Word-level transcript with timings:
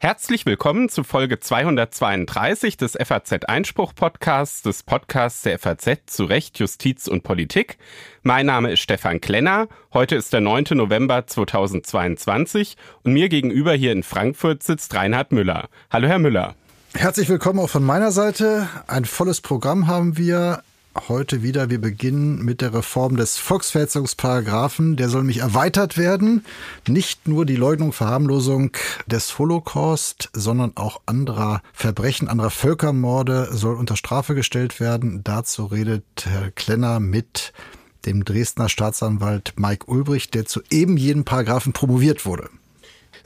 Herzlich 0.00 0.46
willkommen 0.46 0.88
zu 0.88 1.02
Folge 1.02 1.40
232 1.40 2.76
des 2.76 2.92
FAZ 2.92 3.44
Einspruch 3.46 3.92
Podcasts, 3.94 4.62
des 4.62 4.84
Podcasts 4.84 5.42
der 5.42 5.58
FAZ 5.58 5.98
zu 6.06 6.24
Recht, 6.24 6.60
Justiz 6.60 7.08
und 7.08 7.24
Politik. 7.24 7.78
Mein 8.22 8.46
Name 8.46 8.72
ist 8.72 8.80
Stefan 8.80 9.20
Klenner. 9.20 9.66
Heute 9.92 10.14
ist 10.14 10.32
der 10.32 10.40
9. 10.40 10.66
November 10.70 11.26
2022 11.26 12.76
und 13.02 13.12
mir 13.12 13.28
gegenüber 13.28 13.72
hier 13.72 13.90
in 13.90 14.04
Frankfurt 14.04 14.62
sitzt 14.62 14.94
Reinhard 14.94 15.32
Müller. 15.32 15.68
Hallo, 15.90 16.06
Herr 16.06 16.20
Müller. 16.20 16.54
Herzlich 16.94 17.28
willkommen 17.28 17.58
auch 17.58 17.70
von 17.70 17.84
meiner 17.84 18.12
Seite. 18.12 18.68
Ein 18.86 19.04
volles 19.04 19.40
Programm 19.40 19.88
haben 19.88 20.16
wir 20.16 20.62
heute 21.08 21.42
wieder. 21.42 21.70
Wir 21.70 21.80
beginnen 21.80 22.44
mit 22.44 22.60
der 22.60 22.74
Reform 22.74 23.16
des 23.16 23.36
Volksverhetzungsparagraphen. 23.36 24.96
Der 24.96 25.08
soll 25.08 25.20
nämlich 25.20 25.38
erweitert 25.38 25.96
werden. 25.96 26.44
Nicht 26.86 27.28
nur 27.28 27.46
die 27.46 27.56
Leugnung, 27.56 27.92
Verharmlosung 27.92 28.72
des 29.06 29.38
Holocaust, 29.38 30.30
sondern 30.32 30.72
auch 30.76 31.00
anderer 31.06 31.62
Verbrechen, 31.72 32.28
anderer 32.28 32.50
Völkermorde 32.50 33.48
soll 33.52 33.76
unter 33.76 33.96
Strafe 33.96 34.34
gestellt 34.34 34.80
werden. 34.80 35.22
Dazu 35.22 35.66
redet 35.66 36.04
Herr 36.24 36.50
Klenner 36.50 36.98
mit 36.98 37.52
dem 38.06 38.24
Dresdner 38.24 38.68
Staatsanwalt 38.68 39.54
Mike 39.56 39.86
Ulbricht, 39.86 40.34
der 40.34 40.46
zu 40.46 40.60
eben 40.70 40.96
jedem 40.96 41.24
Paragraphen 41.24 41.72
promoviert 41.72 42.26
wurde. 42.26 42.50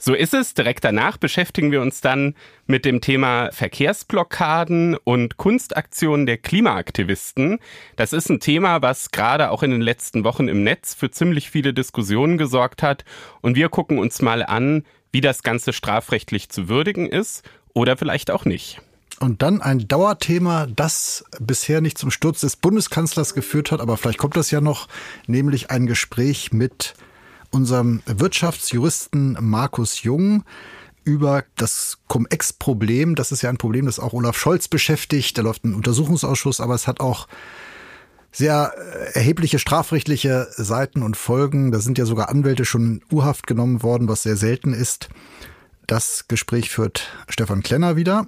So 0.05 0.13
ist 0.13 0.33
es. 0.33 0.53
Direkt 0.53 0.83
danach 0.83 1.15
beschäftigen 1.15 1.71
wir 1.71 1.81
uns 1.81 2.01
dann 2.01 2.35
mit 2.67 2.83
dem 2.83 2.99
Thema 2.99 3.53
Verkehrsblockaden 3.53 4.97
und 4.97 5.37
Kunstaktionen 5.37 6.25
der 6.25 6.37
Klimaaktivisten. 6.39 7.59
Das 7.95 8.11
ist 8.11 8.29
ein 8.29 8.41
Thema, 8.41 8.81
was 8.81 9.11
gerade 9.11 9.49
auch 9.49 9.63
in 9.63 9.71
den 9.71 9.79
letzten 9.79 10.25
Wochen 10.25 10.49
im 10.49 10.61
Netz 10.61 10.93
für 10.93 11.09
ziemlich 11.09 11.49
viele 11.49 11.73
Diskussionen 11.73 12.37
gesorgt 12.37 12.83
hat. 12.83 13.05
Und 13.39 13.55
wir 13.55 13.69
gucken 13.69 13.97
uns 13.97 14.21
mal 14.21 14.43
an, 14.43 14.83
wie 15.13 15.21
das 15.21 15.41
Ganze 15.41 15.71
strafrechtlich 15.71 16.49
zu 16.49 16.67
würdigen 16.67 17.07
ist 17.07 17.49
oder 17.73 17.95
vielleicht 17.95 18.29
auch 18.29 18.43
nicht. 18.43 18.81
Und 19.21 19.41
dann 19.41 19.61
ein 19.61 19.87
Dauerthema, 19.87 20.67
das 20.67 21.23
bisher 21.39 21.79
nicht 21.79 21.97
zum 21.97 22.11
Sturz 22.11 22.41
des 22.41 22.57
Bundeskanzlers 22.57 23.33
geführt 23.33 23.71
hat, 23.71 23.79
aber 23.79 23.95
vielleicht 23.95 24.19
kommt 24.19 24.35
das 24.35 24.51
ja 24.51 24.59
noch, 24.59 24.89
nämlich 25.27 25.71
ein 25.71 25.85
Gespräch 25.85 26.51
mit 26.51 26.93
unserem 27.53 28.01
Wirtschaftsjuristen 28.05 29.37
Markus 29.39 30.03
Jung 30.03 30.43
über 31.03 31.43
das 31.55 31.99
Cum-Ex-Problem. 32.07 33.15
Das 33.15 33.31
ist 33.31 33.41
ja 33.41 33.49
ein 33.49 33.57
Problem, 33.57 33.85
das 33.85 33.99
auch 33.99 34.13
Olaf 34.13 34.37
Scholz 34.37 34.67
beschäftigt. 34.67 35.37
Da 35.37 35.41
läuft 35.41 35.63
ein 35.63 35.75
Untersuchungsausschuss, 35.75 36.59
aber 36.59 36.75
es 36.75 36.87
hat 36.87 36.99
auch 36.99 37.27
sehr 38.31 38.73
äh, 38.75 39.13
erhebliche 39.13 39.59
strafrechtliche 39.59 40.47
Seiten 40.51 41.03
und 41.03 41.15
Folgen. 41.15 41.71
Da 41.71 41.79
sind 41.79 41.97
ja 41.97 42.05
sogar 42.05 42.29
Anwälte 42.29 42.65
schon 42.65 42.81
in 42.81 43.01
U-Haft 43.11 43.45
genommen 43.45 43.83
worden, 43.83 44.07
was 44.07 44.23
sehr 44.23 44.37
selten 44.37 44.73
ist. 44.73 45.09
Das 45.85 46.27
Gespräch 46.27 46.69
führt 46.69 47.11
Stefan 47.27 47.61
Klenner 47.61 47.95
wieder. 47.95 48.27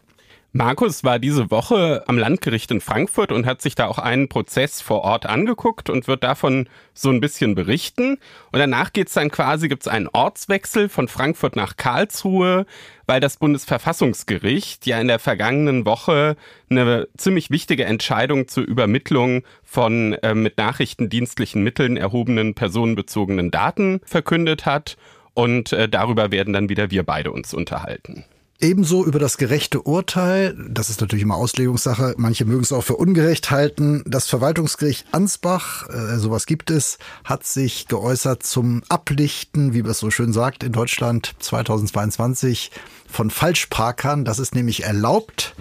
Markus 0.57 1.03
war 1.03 1.19
diese 1.19 1.51
Woche 1.51 2.05
am 2.07 2.17
Landgericht 2.17 2.71
in 2.71 2.79
Frankfurt 2.79 3.33
und 3.33 3.45
hat 3.45 3.61
sich 3.61 3.75
da 3.75 3.87
auch 3.87 3.99
einen 3.99 4.29
Prozess 4.29 4.79
vor 4.79 5.01
Ort 5.01 5.25
angeguckt 5.25 5.89
und 5.89 6.07
wird 6.07 6.23
davon 6.23 6.69
so 6.93 7.09
ein 7.09 7.19
bisschen 7.19 7.55
berichten. 7.55 8.19
Und 8.53 8.59
danach 8.59 8.93
geht's 8.93 9.11
dann 9.15 9.29
quasi, 9.29 9.67
gibt's 9.67 9.89
einen 9.89 10.07
Ortswechsel 10.07 10.87
von 10.87 11.09
Frankfurt 11.09 11.57
nach 11.57 11.75
Karlsruhe, 11.75 12.65
weil 13.05 13.19
das 13.19 13.35
Bundesverfassungsgericht 13.35 14.87
ja 14.87 14.97
in 15.01 15.09
der 15.09 15.19
vergangenen 15.19 15.85
Woche 15.85 16.37
eine 16.69 17.09
ziemlich 17.17 17.49
wichtige 17.49 17.83
Entscheidung 17.83 18.47
zur 18.47 18.63
Übermittlung 18.63 19.43
von 19.61 20.13
äh, 20.13 20.33
mit 20.33 20.57
nachrichtendienstlichen 20.57 21.63
Mitteln 21.63 21.97
erhobenen 21.97 22.55
personenbezogenen 22.55 23.51
Daten 23.51 23.99
verkündet 24.05 24.65
hat. 24.65 24.95
Und 25.33 25.73
äh, 25.73 25.89
darüber 25.89 26.31
werden 26.31 26.53
dann 26.53 26.69
wieder 26.69 26.91
wir 26.91 27.03
beide 27.03 27.33
uns 27.33 27.53
unterhalten. 27.53 28.23
Ebenso 28.61 29.05
über 29.05 29.19
das 29.19 29.37
gerechte 29.37 29.81
Urteil, 29.81 30.55
das 30.69 30.89
ist 30.89 31.01
natürlich 31.01 31.23
immer 31.23 31.35
Auslegungssache, 31.35 32.15
manche 32.17 32.45
mögen 32.45 32.63
es 32.63 32.71
auch 32.71 32.85
für 32.85 32.95
ungerecht 32.95 33.51
halten. 33.51 34.01
Das 34.07 34.29
Verwaltungsgericht 34.29 35.07
Ansbach, 35.11 35.89
äh, 35.89 36.17
sowas 36.19 36.45
gibt 36.45 36.71
es, 36.71 36.97
hat 37.25 37.45
sich 37.45 37.89
geäußert 37.89 38.43
zum 38.43 38.81
Ablichten, 38.87 39.73
wie 39.73 39.81
man 39.81 39.91
es 39.91 39.99
so 39.99 40.09
schön 40.09 40.31
sagt, 40.31 40.63
in 40.63 40.71
Deutschland 40.71 41.35
2022 41.39 42.71
von 43.09 43.29
Falschparkern. 43.29 44.23
Das 44.23 44.39
ist 44.39 44.55
nämlich 44.55 44.83
erlaubt 44.83 45.53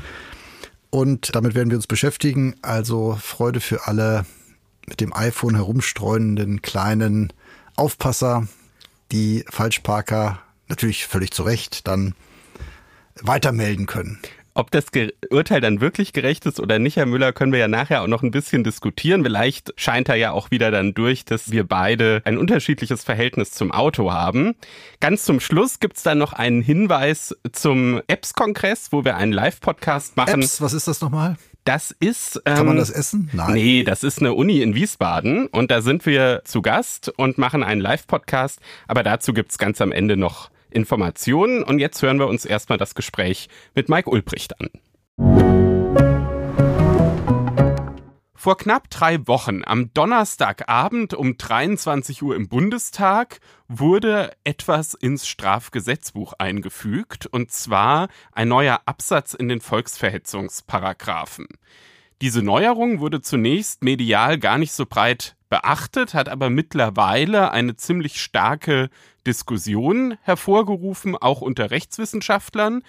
und 0.91 1.35
damit 1.35 1.57
werden 1.57 1.71
wir 1.71 1.79
uns 1.79 1.89
beschäftigen. 1.89 2.55
Also 2.63 3.19
Freude 3.21 3.59
für 3.59 3.89
alle 3.89 4.25
mit 4.87 5.01
dem 5.01 5.13
iPhone 5.13 5.57
herumstreunenden 5.57 6.63
kleinen 6.63 7.33
Aufpasser, 7.75 8.47
die 9.11 9.45
Falschparker 9.51 10.39
natürlich 10.69 11.09
völlig 11.09 11.33
zu 11.33 11.43
Recht 11.43 11.89
dann 11.89 12.15
weitermelden 13.23 13.87
können. 13.87 14.19
Ob 14.57 14.71
das 14.71 14.85
Urteil 15.31 15.61
dann 15.61 15.81
wirklich 15.81 16.13
gerecht 16.13 16.47
ist 16.47 16.61
oder 16.61 16.79
nicht, 16.79 16.95
Herr 16.95 17.07
Müller, 17.07 17.33
können 17.33 17.51
wir 17.51 17.59
ja 17.59 17.67
nachher 17.67 18.03
auch 18.03 18.07
noch 18.07 18.23
ein 18.23 18.31
bisschen 18.31 18.63
diskutieren. 18.63 19.25
Vielleicht 19.25 19.75
scheint 19.77 20.09
er 20.09 20.15
ja 20.15 20.31
auch 20.31 20.53
wieder 20.53 20.71
dann 20.71 20.95
durch, 20.95 21.25
dass 21.25 21.51
wir 21.51 21.65
beide 21.65 22.23
ein 22.25 22.39
unterschiedliches 22.39 23.03
Verhältnis 23.03 23.51
zum 23.51 23.73
Auto 23.73 24.13
haben. 24.13 24.55
Ganz 25.01 25.25
zum 25.25 25.41
Schluss 25.41 25.81
gibt's 25.81 26.05
dann 26.05 26.19
noch 26.19 26.33
einen 26.33 26.63
Hinweis 26.63 27.35
zum 27.51 28.01
Apps-Kongress, 28.07 28.93
wo 28.93 29.05
wir 29.05 29.17
einen 29.17 29.33
Live-Podcast 29.33 30.17
machen. 30.17 30.43
Apps, 30.43 30.61
was 30.61 30.73
ist 30.73 30.87
das 30.87 31.01
nochmal? 31.01 31.37
Das 31.65 31.91
ist. 31.91 32.41
Ähm, 32.45 32.55
Kann 32.55 32.67
man 32.67 32.77
das 32.77 32.91
essen? 32.91 33.31
Nein. 33.33 33.55
Nee, 33.55 33.83
das 33.83 34.05
ist 34.05 34.21
eine 34.21 34.35
Uni 34.35 34.63
in 34.63 34.77
Wiesbaden 34.77 35.47
und 35.49 35.73
da 35.73 35.81
sind 35.81 36.07
wir 36.07 36.43
zu 36.45 36.63
Gast 36.63 37.13
und 37.17 37.39
machen 37.39 37.65
einen 37.65 37.81
Live-Podcast. 37.81 38.61
Aber 38.87 39.03
dazu 39.03 39.33
gibt's 39.33 39.59
ganz 39.59 39.81
am 39.81 39.91
Ende 39.91 40.17
noch 40.17 40.51
Informationen. 40.75 41.63
Und 41.63 41.79
jetzt 41.79 42.03
hören 42.03 42.19
wir 42.19 42.29
uns 42.29 42.45
erstmal 42.45 42.79
das 42.79 42.95
Gespräch 42.95 43.49
mit 43.75 43.89
Mike 43.89 44.11
Ulbricht 44.11 44.61
an. 44.61 44.69
Vor 48.45 48.59
knapp 48.59 48.91
drei 48.91 49.27
Wochen, 49.27 49.63
am 49.65 49.95
Donnerstagabend 49.95 51.15
um 51.15 51.39
23 51.39 52.23
Uhr 52.23 52.37
im 52.37 52.49
Bundestag, 52.49 53.41
wurde 53.69 54.33
etwas 54.45 54.93
ins 54.93 55.27
Strafgesetzbuch 55.27 56.35
eingefügt, 56.35 57.25
und 57.25 57.53
zwar 57.53 58.09
ein 58.33 58.49
neuer 58.49 58.83
Absatz 58.85 59.33
in 59.33 59.49
den 59.49 59.63
Volksverhetzungsparagraphen. 59.63 61.47
Diese 62.21 62.43
Neuerung 62.43 63.01
wurde 63.01 63.23
zunächst 63.23 63.83
medial 63.83 64.39
gar 64.39 64.59
nicht 64.59 64.73
so 64.73 64.85
breit 64.85 65.37
beachtet, 65.49 66.13
hat 66.13 66.29
aber 66.29 66.51
mittlerweile 66.51 67.51
eine 67.51 67.77
ziemlich 67.77 68.21
starke 68.21 68.91
Diskussion 69.27 70.17
hervorgerufen, 70.23 71.17
auch 71.17 71.41
unter 71.41 71.71
Rechtswissenschaftlern. 71.71 72.83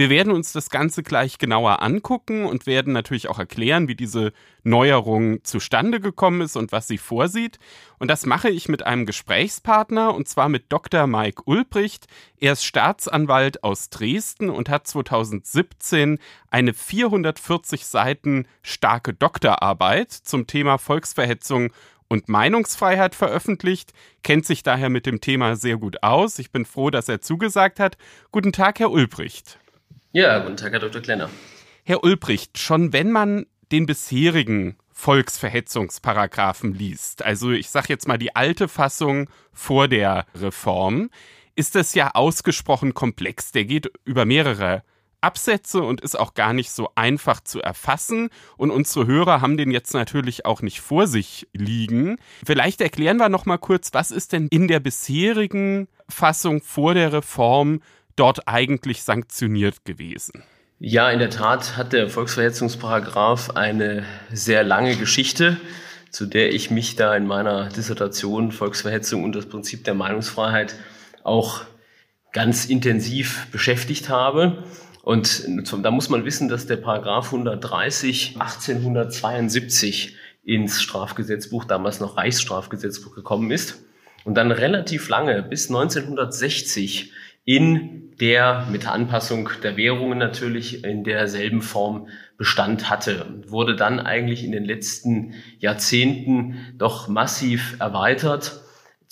Wir 0.00 0.08
werden 0.08 0.32
uns 0.32 0.52
das 0.52 0.70
Ganze 0.70 1.02
gleich 1.02 1.36
genauer 1.36 1.82
angucken 1.82 2.46
und 2.46 2.64
werden 2.64 2.94
natürlich 2.94 3.28
auch 3.28 3.38
erklären, 3.38 3.86
wie 3.86 3.94
diese 3.94 4.32
Neuerung 4.62 5.44
zustande 5.44 6.00
gekommen 6.00 6.40
ist 6.40 6.56
und 6.56 6.72
was 6.72 6.88
sie 6.88 6.96
vorsieht. 6.96 7.58
Und 7.98 8.08
das 8.08 8.24
mache 8.24 8.48
ich 8.48 8.66
mit 8.66 8.82
einem 8.82 9.04
Gesprächspartner 9.04 10.14
und 10.14 10.26
zwar 10.26 10.48
mit 10.48 10.72
Dr. 10.72 11.06
Mike 11.06 11.42
Ulbricht. 11.44 12.06
Er 12.38 12.54
ist 12.54 12.64
Staatsanwalt 12.64 13.62
aus 13.62 13.90
Dresden 13.90 14.48
und 14.48 14.70
hat 14.70 14.86
2017 14.86 16.18
eine 16.50 16.72
440 16.72 17.84
Seiten 17.84 18.46
starke 18.62 19.12
Doktorarbeit 19.12 20.12
zum 20.12 20.46
Thema 20.46 20.78
Volksverhetzung 20.78 21.74
und 22.10 22.28
Meinungsfreiheit 22.28 23.14
veröffentlicht, 23.14 23.94
kennt 24.22 24.44
sich 24.44 24.62
daher 24.62 24.90
mit 24.90 25.06
dem 25.06 25.20
Thema 25.22 25.56
sehr 25.56 25.78
gut 25.78 26.02
aus. 26.02 26.38
Ich 26.38 26.50
bin 26.50 26.66
froh, 26.66 26.90
dass 26.90 27.08
er 27.08 27.22
zugesagt 27.22 27.80
hat. 27.80 27.96
Guten 28.32 28.52
Tag, 28.52 28.80
Herr 28.80 28.90
Ulbricht. 28.90 29.58
Ja, 30.12 30.40
guten 30.40 30.56
Tag, 30.56 30.72
Herr 30.72 30.80
Dr. 30.80 31.00
Klenner. 31.00 31.30
Herr 31.84 32.04
Ulbricht, 32.04 32.58
schon 32.58 32.92
wenn 32.92 33.12
man 33.12 33.46
den 33.72 33.86
bisherigen 33.86 34.76
Volksverhetzungsparagraphen 34.92 36.74
liest, 36.74 37.24
also 37.24 37.52
ich 37.52 37.70
sage 37.70 37.86
jetzt 37.88 38.08
mal 38.08 38.18
die 38.18 38.34
alte 38.34 38.66
Fassung 38.66 39.30
vor 39.52 39.86
der 39.86 40.26
Reform, 40.34 41.10
ist 41.54 41.76
das 41.76 41.94
ja 41.94 42.10
ausgesprochen 42.14 42.92
komplex. 42.92 43.52
Der 43.52 43.64
geht 43.64 43.90
über 44.04 44.24
mehrere 44.24 44.82
Absätze 45.20 45.82
und 45.82 46.00
ist 46.00 46.18
auch 46.18 46.34
gar 46.34 46.52
nicht 46.52 46.70
so 46.70 46.90
einfach 46.94 47.40
zu 47.40 47.60
erfassen. 47.60 48.30
Und 48.56 48.70
unsere 48.70 49.06
Hörer 49.06 49.40
haben 49.40 49.56
den 49.56 49.70
jetzt 49.70 49.94
natürlich 49.94 50.46
auch 50.46 50.62
nicht 50.62 50.80
vor 50.80 51.06
sich 51.06 51.48
liegen. 51.52 52.16
Vielleicht 52.44 52.80
erklären 52.80 53.18
wir 53.18 53.28
noch 53.28 53.46
mal 53.46 53.58
kurz, 53.58 53.90
was 53.92 54.10
ist 54.10 54.32
denn 54.32 54.48
in 54.50 54.68
der 54.68 54.80
bisherigen 54.80 55.88
Fassung 56.08 56.62
vor 56.62 56.94
der 56.94 57.12
Reform 57.12 57.80
dort 58.16 58.48
eigentlich 58.48 59.02
sanktioniert 59.02 59.84
gewesen? 59.84 60.42
Ja, 60.78 61.10
in 61.10 61.18
der 61.18 61.30
Tat 61.30 61.76
hat 61.76 61.92
der 61.92 62.08
Volksverhetzungsparagraf 62.08 63.50
eine 63.50 64.06
sehr 64.32 64.64
lange 64.64 64.96
Geschichte, 64.96 65.60
zu 66.10 66.26
der 66.26 66.54
ich 66.54 66.70
mich 66.70 66.96
da 66.96 67.14
in 67.14 67.26
meiner 67.26 67.68
Dissertation 67.68 68.50
Volksverhetzung 68.50 69.22
und 69.22 69.34
das 69.34 69.46
Prinzip 69.46 69.84
der 69.84 69.94
Meinungsfreiheit 69.94 70.74
auch 71.22 71.62
ganz 72.32 72.64
intensiv 72.64 73.46
beschäftigt 73.52 74.08
habe. 74.08 74.64
Und 75.02 75.44
da 75.82 75.90
muss 75.90 76.08
man 76.08 76.24
wissen, 76.24 76.48
dass 76.48 76.66
der 76.66 76.76
Paragraph 76.76 77.26
130 77.26 78.36
1872 78.38 80.16
ins 80.44 80.82
Strafgesetzbuch, 80.82 81.64
damals 81.64 82.00
noch 82.00 82.16
Reichsstrafgesetzbuch 82.16 83.14
gekommen 83.14 83.50
ist. 83.50 83.84
und 84.24 84.34
dann 84.34 84.52
relativ 84.52 85.08
lange 85.08 85.42
bis 85.42 85.68
1960 85.68 87.12
in 87.44 88.14
der 88.20 88.66
mit 88.70 88.86
Anpassung 88.86 89.48
der 89.62 89.76
Währungen 89.76 90.18
natürlich 90.18 90.84
in 90.84 91.04
derselben 91.04 91.62
Form 91.62 92.08
Bestand 92.36 92.90
hatte 92.90 93.24
und 93.24 93.50
wurde 93.50 93.76
dann 93.76 93.98
eigentlich 93.98 94.44
in 94.44 94.52
den 94.52 94.64
letzten 94.64 95.34
Jahrzehnten 95.58 96.58
doch 96.76 97.08
massiv 97.08 97.76
erweitert. 97.80 98.60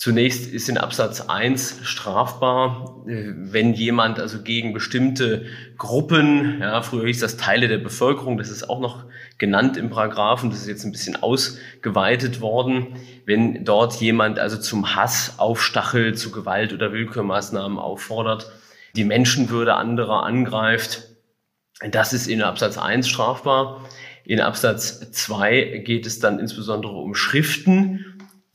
Zunächst 0.01 0.49
ist 0.49 0.69
in 0.69 0.77
Absatz 0.77 1.19
1 1.19 1.79
strafbar, 1.83 3.03
äh, 3.05 3.33
wenn 3.35 3.73
jemand 3.73 4.17
also 4.17 4.41
gegen 4.41 4.71
bestimmte 4.71 5.45
Gruppen, 5.77 6.61
ja, 6.61 6.81
früher 6.81 7.05
hieß 7.05 7.19
das 7.19 7.35
Teile 7.35 7.67
der 7.67 7.79
Bevölkerung, 7.79 8.37
das 8.37 8.47
ist 8.47 8.69
auch 8.69 8.79
noch 8.79 9.03
genannt 9.37 9.75
im 9.75 9.89
Paragraphen, 9.89 10.51
das 10.51 10.61
ist 10.61 10.69
jetzt 10.69 10.85
ein 10.85 10.93
bisschen 10.93 11.17
ausgeweitet 11.17 12.39
worden, 12.39 12.95
wenn 13.25 13.65
dort 13.65 13.95
jemand 13.95 14.39
also 14.39 14.55
zum 14.55 14.95
Hass 14.95 15.33
aufstachelt, 15.37 16.17
zu 16.17 16.31
Gewalt 16.31 16.71
oder 16.71 16.93
Willkürmaßnahmen 16.93 17.77
auffordert, 17.77 18.49
die 18.95 19.03
Menschenwürde 19.03 19.75
anderer 19.75 20.23
angreift, 20.23 21.09
das 21.91 22.13
ist 22.13 22.27
in 22.27 22.41
Absatz 22.41 22.77
1 22.77 23.05
strafbar. 23.05 23.83
In 24.23 24.39
Absatz 24.39 25.11
2 25.11 25.81
geht 25.85 26.05
es 26.05 26.19
dann 26.19 26.39
insbesondere 26.39 26.93
um 26.93 27.15
Schriften 27.15 28.05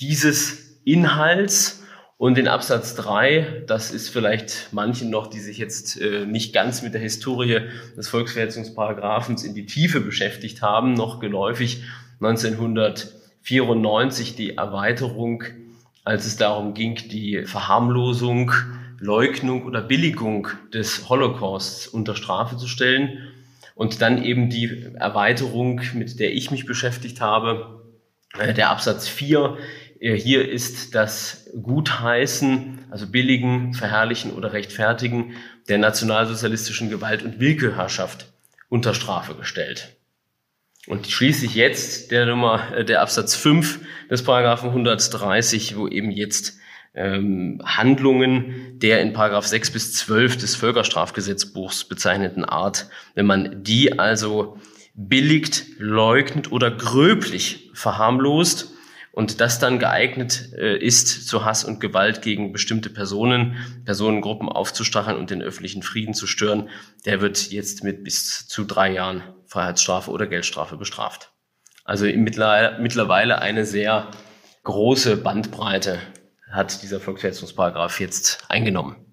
dieses 0.00 0.63
Inhalts. 0.84 1.81
Und 2.16 2.38
in 2.38 2.46
Absatz 2.46 2.94
3, 2.94 3.64
das 3.66 3.90
ist 3.90 4.08
vielleicht 4.08 4.69
manchen 4.70 5.10
noch, 5.10 5.26
die 5.26 5.40
sich 5.40 5.58
jetzt 5.58 6.00
äh, 6.00 6.26
nicht 6.26 6.54
ganz 6.54 6.82
mit 6.82 6.94
der 6.94 7.00
Historie 7.00 7.62
des 7.96 8.08
Volksverhetzungsparagraphens 8.08 9.42
in 9.42 9.54
die 9.54 9.66
Tiefe 9.66 10.00
beschäftigt 10.00 10.62
haben, 10.62 10.94
noch 10.94 11.19
geläufig 11.19 11.82
1994 12.20 14.36
die 14.36 14.56
Erweiterung, 14.56 15.42
als 16.04 16.26
es 16.26 16.36
darum 16.36 16.72
ging, 16.72 16.94
die 16.94 17.42
Verharmlosung, 17.44 18.52
Leugnung 19.00 19.64
oder 19.64 19.82
Billigung 19.82 20.46
des 20.72 21.08
Holocausts 21.08 21.88
unter 21.88 22.14
Strafe 22.14 22.56
zu 22.56 22.69
stellen. 22.69 23.19
Und 23.75 24.00
dann 24.00 24.22
eben 24.22 24.50
die 24.50 24.86
Erweiterung, 24.94 25.81
mit 25.94 26.20
der 26.20 26.32
ich 26.32 26.52
mich 26.52 26.64
beschäftigt 26.64 27.20
habe, 27.20 27.82
äh, 28.38 28.54
der 28.54 28.70
Absatz 28.70 29.08
4, 29.08 29.56
äh, 29.56 29.58
hier 30.12 30.47
ist 30.47 30.95
das 30.95 31.51
Gutheißen, 31.62 32.81
also 32.91 33.06
billigen, 33.06 33.73
verherrlichen 33.73 34.33
oder 34.33 34.53
rechtfertigen 34.53 35.33
der 35.69 35.79
nationalsozialistischen 35.79 36.91
Gewalt- 36.91 37.23
und 37.23 37.41
Willkürherrschaft 37.41 38.27
unter 38.69 38.93
Strafe 38.93 39.35
gestellt. 39.35 39.97
Und 40.87 41.06
schließlich 41.06 41.55
jetzt 41.55 42.11
der 42.11 42.27
Nummer, 42.27 42.75
äh, 42.77 42.85
der 42.85 43.01
Absatz 43.01 43.35
5 43.35 43.81
des 44.11 44.23
Paragraphen 44.23 44.69
130, 44.69 45.77
wo 45.77 45.89
eben 45.89 46.11
jetzt 46.11 46.59
ähm, 46.95 47.62
Handlungen 47.65 48.79
der 48.79 49.01
in 49.01 49.15
Paragraph 49.15 49.47
6 49.47 49.71
bis 49.71 49.95
12 49.95 50.37
des 50.37 50.55
Völkerstrafgesetzbuchs 50.55 51.85
bezeichneten 51.85 52.45
Art, 52.45 52.91
wenn 53.15 53.25
man 53.25 53.65
die 53.65 53.99
also 53.99 54.59
billigt, 54.95 55.65
leugnet 55.79 56.53
oder 56.53 56.71
gröblich 56.71 57.71
verharmlost, 57.73 58.74
und 59.14 59.40
das 59.40 59.61
dann 59.61 59.78
geeignet 59.78 60.52
äh, 60.58 60.76
ist, 60.76 61.28
zu 61.28 61.44
Hass 61.44 61.64
und 61.64 61.78
Gewalt 61.78 62.20
gegen 62.20 62.52
bestimmte 62.52 62.90
Personen, 62.90 63.56
Personengruppen 63.84 64.49
aufzustacheln 64.49 65.16
und 65.16 65.31
den 65.31 65.40
öffentlichen 65.40 65.82
Frieden 65.82 66.14
zu 66.14 66.26
stören, 66.26 66.69
der 67.05 67.20
wird 67.20 67.52
jetzt 67.52 67.84
mit 67.84 68.02
bis 68.02 68.49
zu 68.49 68.64
drei 68.64 68.93
Jahren 68.93 69.22
Freiheitsstrafe 69.46 70.11
oder 70.11 70.26
Geldstrafe 70.26 70.76
bestraft. 70.76 71.32
Also 71.84 72.06
mittlerweile 72.06 73.40
eine 73.40 73.64
sehr 73.66 74.11
große 74.64 75.19
Bandbreite 75.19 76.00
hat 76.50 76.82
dieser 76.82 76.99
Volksverhetzungsparagraf 76.99 78.00
jetzt 78.00 78.44
eingenommen. 78.49 79.04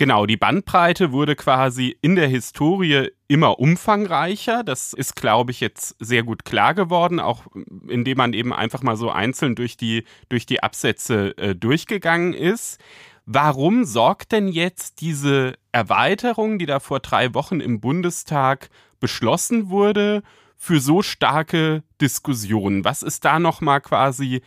Genau, 0.00 0.24
die 0.24 0.38
Bandbreite 0.38 1.12
wurde 1.12 1.36
quasi 1.36 1.94
in 2.00 2.16
der 2.16 2.26
Historie 2.26 3.08
immer 3.28 3.58
umfangreicher. 3.58 4.64
Das 4.64 4.94
ist, 4.94 5.14
glaube 5.14 5.50
ich, 5.50 5.60
jetzt 5.60 5.94
sehr 5.98 6.22
gut 6.22 6.46
klar 6.46 6.72
geworden, 6.72 7.20
auch 7.20 7.44
indem 7.86 8.16
man 8.16 8.32
eben 8.32 8.54
einfach 8.54 8.82
mal 8.82 8.96
so 8.96 9.10
einzeln 9.10 9.56
durch 9.56 9.76
die, 9.76 10.04
durch 10.30 10.46
die 10.46 10.62
Absätze 10.62 11.36
äh, 11.36 11.54
durchgegangen 11.54 12.32
ist. 12.32 12.80
Warum 13.26 13.84
sorgt 13.84 14.32
denn 14.32 14.48
jetzt 14.48 15.02
diese 15.02 15.58
Erweiterung, 15.70 16.58
die 16.58 16.64
da 16.64 16.80
vor 16.80 17.00
drei 17.00 17.34
Wochen 17.34 17.60
im 17.60 17.82
Bundestag 17.82 18.70
beschlossen 19.00 19.68
wurde, 19.68 20.22
für 20.56 20.80
so 20.80 21.02
starke 21.02 21.82
Diskussionen? 22.00 22.86
Was 22.86 23.02
ist 23.02 23.26
da 23.26 23.38
nochmal 23.38 23.82
quasi 23.82 24.40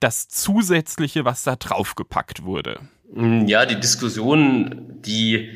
das 0.00 0.28
Zusätzliche, 0.28 1.24
was 1.24 1.44
da 1.44 1.56
draufgepackt 1.56 2.44
wurde? 2.44 2.90
Mm, 3.12 3.46
ja, 3.46 3.66
die 3.66 3.80
Diskussionen, 3.80 5.00
die 5.02 5.50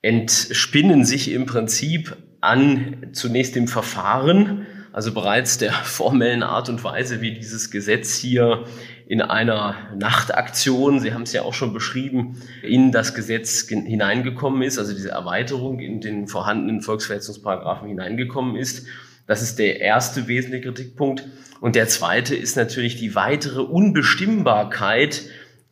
entspinnen 0.00 1.04
sich 1.04 1.30
im 1.30 1.46
Prinzip 1.46 2.16
an 2.40 3.10
zunächst 3.12 3.54
dem 3.54 3.68
Verfahren, 3.68 4.66
also 4.92 5.14
bereits 5.14 5.58
der 5.58 5.72
formellen 5.84 6.42
Art 6.42 6.68
und 6.68 6.82
Weise, 6.82 7.20
wie 7.20 7.34
dieses 7.34 7.70
Gesetz 7.70 8.16
hier 8.16 8.64
in 9.06 9.20
einer 9.20 9.76
Nachtaktion, 9.96 11.00
Sie 11.00 11.12
haben 11.12 11.22
es 11.22 11.32
ja 11.32 11.42
auch 11.42 11.54
schon 11.54 11.72
beschrieben, 11.72 12.40
in 12.62 12.92
das 12.92 13.14
Gesetz 13.14 13.68
hineingekommen 13.68 14.62
ist, 14.62 14.78
also 14.78 14.94
diese 14.94 15.10
Erweiterung 15.10 15.80
in 15.80 16.00
den 16.00 16.28
vorhandenen 16.28 16.80
Volksverhetzungsparagraphen 16.80 17.88
hineingekommen 17.88 18.56
ist. 18.56 18.86
Das 19.26 19.42
ist 19.42 19.58
der 19.58 19.80
erste 19.80 20.28
wesentliche 20.28 20.64
Kritikpunkt. 20.64 21.28
Und 21.60 21.76
der 21.76 21.86
zweite 21.86 22.34
ist 22.34 22.56
natürlich 22.56 22.96
die 22.96 23.14
weitere 23.14 23.60
Unbestimmbarkeit 23.60 25.22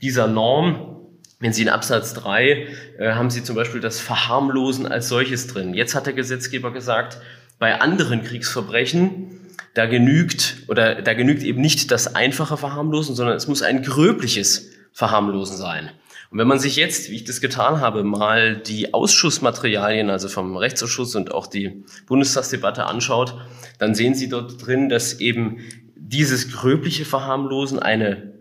dieser 0.03 0.27
Norm. 0.27 0.97
Wenn 1.39 1.53
Sie 1.53 1.63
in 1.63 1.69
Absatz 1.69 2.15
3 2.15 2.67
äh, 2.99 3.13
haben 3.13 3.31
Sie 3.31 3.43
zum 3.43 3.57
Beispiel 3.57 3.81
das 3.81 4.01
Verharmlosen 4.01 4.87
als 4.87 5.09
solches 5.09 5.47
drin. 5.47 5.75
Jetzt 5.75 5.95
hat 5.95 6.07
der 6.07 6.13
Gesetzgeber 6.13 6.73
gesagt, 6.73 7.19
bei 7.59 7.81
anderen 7.81 8.23
Kriegsverbrechen, 8.23 9.41
da 9.75 9.87
genügt 9.87 10.57
oder 10.69 11.01
da 11.03 11.15
genügt 11.15 11.43
eben 11.43 11.61
nicht 11.61 11.91
das 11.91 12.15
einfache 12.15 12.57
Verharmlosen, 12.57 13.15
sondern 13.15 13.37
es 13.37 13.47
muss 13.47 13.63
ein 13.63 13.83
gröbliches 13.83 14.71
Verharmlosen 14.93 15.57
sein. 15.57 15.91
Und 16.31 16.39
wenn 16.39 16.47
man 16.47 16.59
sich 16.59 16.77
jetzt, 16.77 17.11
wie 17.11 17.17
ich 17.17 17.25
das 17.25 17.41
getan 17.41 17.81
habe, 17.81 18.05
mal 18.05 18.57
die 18.57 18.95
Ausschussmaterialien, 18.95 20.11
also 20.11 20.29
vom 20.29 20.57
Rechtsausschuss 20.57 21.17
und 21.17 21.33
auch 21.33 21.47
die 21.47 21.85
Bundestagsdebatte 22.07 22.87
anschaut, 22.87 23.37
dann 23.79 23.95
sehen 23.95 24.15
Sie 24.15 24.29
dort 24.29 24.65
drin, 24.65 24.89
dass 24.89 25.21
eben 25.21 25.59
dieses 25.97 26.53
gröbliche 26.53 27.05
Verharmlosen 27.05 27.79
eine 27.79 28.33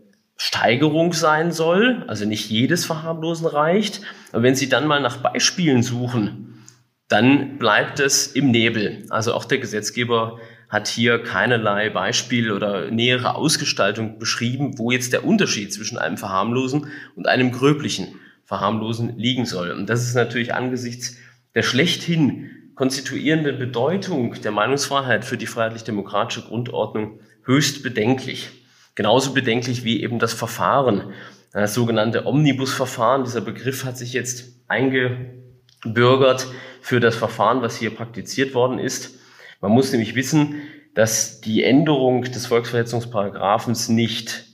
Steigerung 0.41 1.11
sein 1.11 1.51
soll, 1.51 2.05
also 2.07 2.25
nicht 2.25 2.49
jedes 2.49 2.85
Verharmlosen 2.85 3.45
reicht. 3.45 4.01
Und 4.31 4.41
wenn 4.41 4.55
Sie 4.55 4.69
dann 4.69 4.87
mal 4.87 5.01
nach 5.01 5.17
Beispielen 5.17 5.83
suchen, 5.83 6.63
dann 7.09 7.57
bleibt 7.57 7.99
es 7.99 8.27
im 8.27 8.49
Nebel. 8.49 9.05
Also 9.09 9.33
auch 9.33 9.43
der 9.43 9.57
Gesetzgeber 9.57 10.39
hat 10.69 10.87
hier 10.87 11.21
keinerlei 11.21 11.89
Beispiel 11.89 12.53
oder 12.53 12.89
nähere 12.89 13.35
Ausgestaltung 13.35 14.17
beschrieben, 14.17 14.77
wo 14.79 14.91
jetzt 14.91 15.11
der 15.11 15.25
Unterschied 15.25 15.73
zwischen 15.73 15.97
einem 15.97 16.17
Verharmlosen 16.17 16.87
und 17.17 17.27
einem 17.27 17.51
gröblichen 17.51 18.15
Verharmlosen 18.45 19.17
liegen 19.17 19.45
soll. 19.45 19.71
Und 19.71 19.89
das 19.89 20.07
ist 20.07 20.15
natürlich 20.15 20.53
angesichts 20.53 21.17
der 21.53 21.63
schlechthin 21.63 22.49
konstituierenden 22.75 23.59
Bedeutung 23.59 24.39
der 24.41 24.51
Meinungsfreiheit 24.51 25.25
für 25.25 25.35
die 25.35 25.47
freiheitlich-demokratische 25.47 26.43
Grundordnung 26.43 27.19
höchst 27.43 27.83
bedenklich. 27.83 28.51
Genauso 28.99 29.33
bedenklich 29.33 29.85
wie 29.85 30.03
eben 30.03 30.19
das 30.19 30.33
Verfahren, 30.33 31.13
das 31.53 31.73
sogenannte 31.73 32.25
Omnibusverfahren. 32.25 33.23
Dieser 33.23 33.39
Begriff 33.39 33.85
hat 33.85 33.97
sich 33.97 34.11
jetzt 34.11 34.59
eingebürgert 34.67 36.47
für 36.81 36.99
das 36.99 37.15
Verfahren, 37.15 37.61
was 37.61 37.77
hier 37.77 37.91
praktiziert 37.91 38.53
worden 38.53 38.77
ist. 38.77 39.17
Man 39.61 39.71
muss 39.71 39.93
nämlich 39.93 40.15
wissen, 40.15 40.63
dass 40.95 41.39
die 41.39 41.63
Änderung 41.63 42.23
des 42.23 42.47
Volksverhetzungsparagraphens 42.47 43.87
nicht 43.87 44.47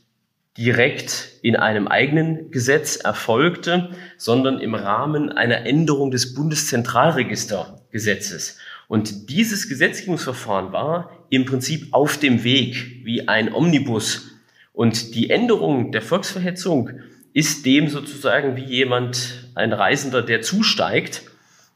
direkt 0.59 1.39
in 1.41 1.55
einem 1.55 1.87
eigenen 1.87 2.51
Gesetz 2.51 2.97
erfolgte, 2.97 3.89
sondern 4.15 4.59
im 4.59 4.75
Rahmen 4.75 5.31
einer 5.31 5.65
Änderung 5.65 6.11
des 6.11 6.35
Bundeszentralregistergesetzes. 6.35 8.59
Und 8.87 9.31
dieses 9.31 9.67
Gesetzgebungsverfahren 9.67 10.71
war 10.71 11.25
im 11.31 11.45
Prinzip 11.45 11.87
auf 11.93 12.19
dem 12.19 12.43
Weg 12.43 13.01
wie 13.03 13.27
ein 13.27 13.51
Omnibus 13.51 14.34
und 14.75 15.15
die 15.15 15.29
Änderung 15.29 15.91
der 15.91 16.01
Volksverhetzung 16.01 16.89
ist 17.33 17.65
dem 17.65 17.89
sozusagen 17.89 18.55
wie 18.55 18.63
jemand, 18.63 19.49
ein 19.55 19.71
Reisender, 19.71 20.21
der 20.21 20.41
zusteigt, 20.41 21.23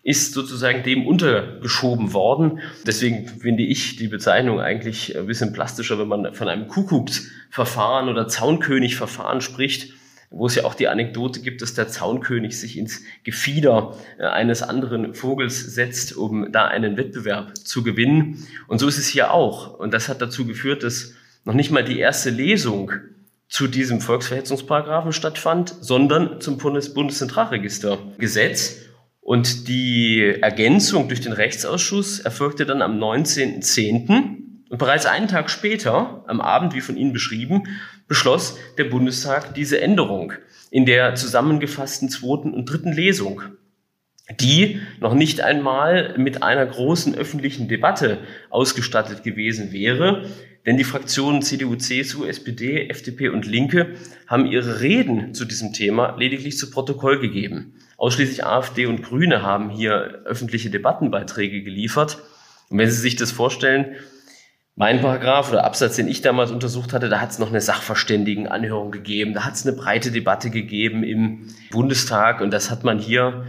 ist 0.03 0.33
sozusagen 0.33 0.83
dem 0.83 1.07
untergeschoben 1.07 2.13
worden. 2.13 2.59
Deswegen 2.85 3.27
finde 3.27 3.63
ich 3.63 3.95
die 3.95 4.07
Bezeichnung 4.07 4.59
eigentlich 4.59 5.17
ein 5.17 5.27
bisschen 5.27 5.53
plastischer, 5.53 5.97
wenn 5.97 6.07
man 6.07 6.33
von 6.33 6.49
einem 6.49 6.67
Kuckucksverfahren 6.67 8.09
oder 8.09 8.27
Zaunkönigverfahren 8.27 9.41
spricht, 9.41 9.93
wo 10.29 10.45
es 10.45 10.55
ja 10.55 10.65
auch 10.65 10.75
die 10.75 10.87
Anekdote 10.87 11.41
gibt, 11.41 11.61
dass 11.61 11.73
der 11.73 11.87
Zaunkönig 11.87 12.59
sich 12.59 12.77
ins 12.77 13.01
Gefieder 13.23 13.95
äh, 14.17 14.25
eines 14.25 14.61
anderen 14.61 15.13
Vogels 15.13 15.59
setzt, 15.73 16.15
um 16.15 16.51
da 16.51 16.65
einen 16.65 16.97
Wettbewerb 16.97 17.57
zu 17.57 17.81
gewinnen. 17.83 18.45
Und 18.67 18.79
so 18.79 18.87
ist 18.87 18.97
es 18.97 19.07
hier 19.07 19.31
auch. 19.31 19.79
Und 19.79 19.93
das 19.93 20.07
hat 20.07 20.21
dazu 20.21 20.45
geführt, 20.45 20.83
dass 20.83 21.15
noch 21.45 21.53
nicht 21.53 21.71
mal 21.71 21.83
die 21.83 21.99
erste 21.99 22.29
Lesung 22.29 22.91
zu 23.47 23.67
diesem 23.67 24.01
Volksverhetzungsparagraphen 24.01 25.11
stattfand, 25.11 25.73
sondern 25.81 26.39
zum 26.39 26.57
Bundeszentralregistergesetz. 26.57 28.77
Und 29.21 29.67
die 29.67 30.37
Ergänzung 30.41 31.07
durch 31.07 31.21
den 31.21 31.33
Rechtsausschuss 31.33 32.19
erfolgte 32.19 32.65
dann 32.65 32.81
am 32.81 32.99
19.10. 32.99 34.37
Und 34.69 34.77
bereits 34.77 35.07
einen 35.07 35.27
Tag 35.27 35.49
später, 35.49 36.23
am 36.27 36.41
Abend, 36.41 36.75
wie 36.75 36.81
von 36.81 36.95
Ihnen 36.95 37.13
beschrieben, 37.13 37.63
beschloss 38.07 38.57
der 38.77 38.85
Bundestag 38.85 39.55
diese 39.55 39.81
Änderung 39.81 40.33
in 40.71 40.85
der 40.85 41.15
zusammengefassten 41.15 42.09
zweiten 42.09 42.53
und 42.53 42.65
dritten 42.65 42.93
Lesung, 42.93 43.41
die 44.37 44.79
noch 44.99 45.13
nicht 45.13 45.41
einmal 45.41 46.15
mit 46.17 46.43
einer 46.43 46.65
großen 46.65 47.15
öffentlichen 47.15 47.67
Debatte 47.67 48.19
ausgestattet 48.49 49.23
gewesen 49.23 49.71
wäre, 49.71 50.25
denn 50.65 50.77
die 50.77 50.83
Fraktionen 50.83 51.41
CDU, 51.41 51.75
CSU, 51.75 52.25
SPD, 52.25 52.89
FDP 52.89 53.29
und 53.29 53.45
Linke 53.45 53.95
haben 54.27 54.45
ihre 54.45 54.81
Reden 54.81 55.33
zu 55.33 55.45
diesem 55.45 55.73
Thema 55.73 56.15
lediglich 56.17 56.57
zu 56.57 56.69
Protokoll 56.69 57.19
gegeben. 57.19 57.73
Ausschließlich 57.97 58.45
AfD 58.45 58.85
und 58.85 59.01
Grüne 59.01 59.41
haben 59.41 59.69
hier 59.69 60.21
öffentliche 60.25 60.69
Debattenbeiträge 60.69 61.63
geliefert. 61.63 62.19
Und 62.69 62.77
wenn 62.77 62.89
Sie 62.89 63.01
sich 63.01 63.15
das 63.15 63.31
vorstellen, 63.31 63.95
mein 64.75 65.01
Paragraph 65.01 65.51
oder 65.51 65.65
Absatz, 65.65 65.97
den 65.97 66.07
ich 66.07 66.21
damals 66.21 66.51
untersucht 66.51 66.93
hatte, 66.93 67.09
da 67.09 67.19
hat 67.19 67.31
es 67.31 67.39
noch 67.39 67.49
eine 67.49 67.59
Sachverständigenanhörung 67.59 68.91
gegeben, 68.91 69.33
da 69.33 69.43
hat 69.43 69.55
es 69.55 69.67
eine 69.67 69.75
breite 69.75 70.11
Debatte 70.11 70.49
gegeben 70.49 71.03
im 71.03 71.47
Bundestag 71.71 72.39
und 72.39 72.51
das 72.51 72.71
hat 72.71 72.85
man 72.85 72.97
hier 72.97 73.43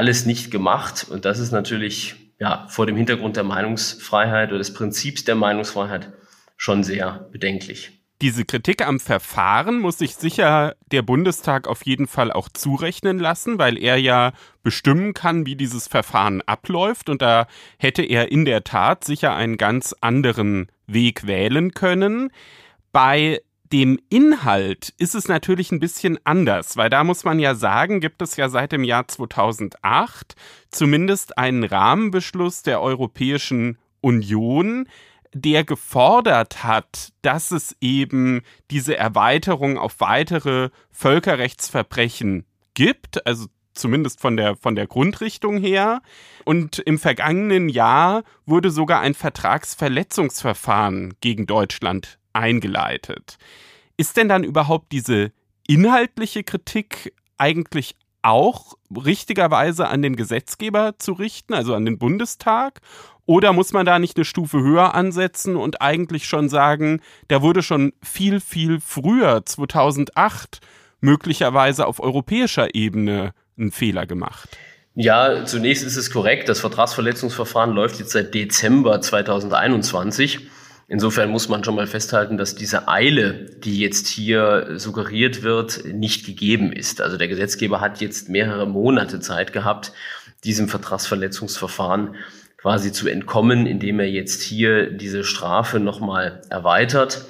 alles 0.00 0.24
nicht 0.24 0.50
gemacht. 0.50 1.06
Und 1.10 1.26
das 1.26 1.38
ist 1.38 1.52
natürlich 1.52 2.16
ja, 2.38 2.66
vor 2.68 2.86
dem 2.86 2.96
Hintergrund 2.96 3.36
der 3.36 3.44
Meinungsfreiheit 3.44 4.48
oder 4.48 4.56
des 4.56 4.72
Prinzips 4.72 5.24
der 5.24 5.34
Meinungsfreiheit 5.34 6.10
schon 6.56 6.82
sehr 6.82 7.28
bedenklich. 7.30 7.92
Diese 8.22 8.46
Kritik 8.46 8.86
am 8.86 8.98
Verfahren 8.98 9.78
muss 9.78 9.98
sich 9.98 10.14
sicher 10.14 10.74
der 10.90 11.02
Bundestag 11.02 11.68
auf 11.68 11.84
jeden 11.84 12.06
Fall 12.06 12.32
auch 12.32 12.48
zurechnen 12.48 13.18
lassen, 13.18 13.58
weil 13.58 13.76
er 13.76 13.98
ja 13.98 14.32
bestimmen 14.62 15.12
kann, 15.12 15.44
wie 15.44 15.56
dieses 15.56 15.86
Verfahren 15.86 16.40
abläuft. 16.42 17.10
Und 17.10 17.20
da 17.20 17.46
hätte 17.78 18.02
er 18.02 18.32
in 18.32 18.46
der 18.46 18.64
Tat 18.64 19.04
sicher 19.04 19.34
einen 19.34 19.58
ganz 19.58 19.94
anderen 20.00 20.68
Weg 20.86 21.26
wählen 21.26 21.72
können. 21.72 22.30
Bei 22.90 23.40
dem 23.72 24.00
Inhalt 24.08 24.92
ist 24.98 25.14
es 25.14 25.28
natürlich 25.28 25.70
ein 25.70 25.80
bisschen 25.80 26.18
anders, 26.24 26.76
weil 26.76 26.90
da 26.90 27.04
muss 27.04 27.24
man 27.24 27.38
ja 27.38 27.54
sagen, 27.54 28.00
gibt 28.00 28.20
es 28.20 28.36
ja 28.36 28.48
seit 28.48 28.72
dem 28.72 28.82
Jahr 28.82 29.06
2008 29.06 30.34
zumindest 30.70 31.38
einen 31.38 31.62
Rahmenbeschluss 31.62 32.62
der 32.62 32.80
Europäischen 32.80 33.78
Union, 34.00 34.88
der 35.32 35.62
gefordert 35.62 36.64
hat, 36.64 37.12
dass 37.22 37.52
es 37.52 37.76
eben 37.80 38.42
diese 38.70 38.96
Erweiterung 38.96 39.78
auf 39.78 40.00
weitere 40.00 40.70
Völkerrechtsverbrechen 40.90 42.46
gibt, 42.74 43.24
also 43.26 43.46
zumindest 43.72 44.20
von 44.20 44.36
der, 44.36 44.56
von 44.56 44.74
der 44.74 44.88
Grundrichtung 44.88 45.58
her. 45.58 46.02
Und 46.44 46.80
im 46.80 46.98
vergangenen 46.98 47.68
Jahr 47.68 48.24
wurde 48.46 48.70
sogar 48.70 49.00
ein 49.00 49.14
Vertragsverletzungsverfahren 49.14 51.14
gegen 51.20 51.46
Deutschland 51.46 52.19
eingeleitet. 52.32 53.38
Ist 53.96 54.16
denn 54.16 54.28
dann 54.28 54.44
überhaupt 54.44 54.92
diese 54.92 55.32
inhaltliche 55.66 56.42
Kritik 56.42 57.12
eigentlich 57.38 57.94
auch 58.22 58.74
richtigerweise 58.94 59.88
an 59.88 60.02
den 60.02 60.16
Gesetzgeber 60.16 60.94
zu 60.98 61.12
richten, 61.12 61.54
also 61.54 61.74
an 61.74 61.84
den 61.84 61.98
Bundestag? 61.98 62.80
Oder 63.26 63.52
muss 63.52 63.72
man 63.72 63.86
da 63.86 63.98
nicht 63.98 64.16
eine 64.16 64.24
Stufe 64.24 64.60
höher 64.60 64.94
ansetzen 64.94 65.56
und 65.56 65.80
eigentlich 65.80 66.26
schon 66.26 66.48
sagen, 66.48 67.00
da 67.28 67.42
wurde 67.42 67.62
schon 67.62 67.92
viel, 68.02 68.40
viel 68.40 68.80
früher, 68.80 69.46
2008, 69.46 70.60
möglicherweise 71.00 71.86
auf 71.86 72.00
europäischer 72.00 72.74
Ebene 72.74 73.32
ein 73.56 73.70
Fehler 73.70 74.06
gemacht? 74.06 74.58
Ja, 74.94 75.44
zunächst 75.44 75.84
ist 75.84 75.96
es 75.96 76.10
korrekt. 76.10 76.48
Das 76.48 76.60
Vertragsverletzungsverfahren 76.60 77.72
läuft 77.72 78.00
jetzt 78.00 78.10
seit 78.10 78.34
Dezember 78.34 79.00
2021. 79.00 80.48
Insofern 80.92 81.30
muss 81.30 81.48
man 81.48 81.62
schon 81.62 81.76
mal 81.76 81.86
festhalten, 81.86 82.36
dass 82.36 82.56
diese 82.56 82.88
Eile, 82.88 83.46
die 83.62 83.78
jetzt 83.78 84.08
hier 84.08 84.72
suggeriert 84.74 85.44
wird, 85.44 85.84
nicht 85.84 86.26
gegeben 86.26 86.72
ist. 86.72 87.00
Also 87.00 87.16
der 87.16 87.28
Gesetzgeber 87.28 87.80
hat 87.80 88.00
jetzt 88.00 88.28
mehrere 88.28 88.66
Monate 88.66 89.20
Zeit 89.20 89.52
gehabt, 89.52 89.92
diesem 90.42 90.68
Vertragsverletzungsverfahren 90.68 92.16
quasi 92.56 92.90
zu 92.90 93.06
entkommen, 93.06 93.66
indem 93.66 94.00
er 94.00 94.10
jetzt 94.10 94.42
hier 94.42 94.90
diese 94.90 95.22
Strafe 95.22 95.78
nochmal 95.78 96.42
erweitert. 96.50 97.24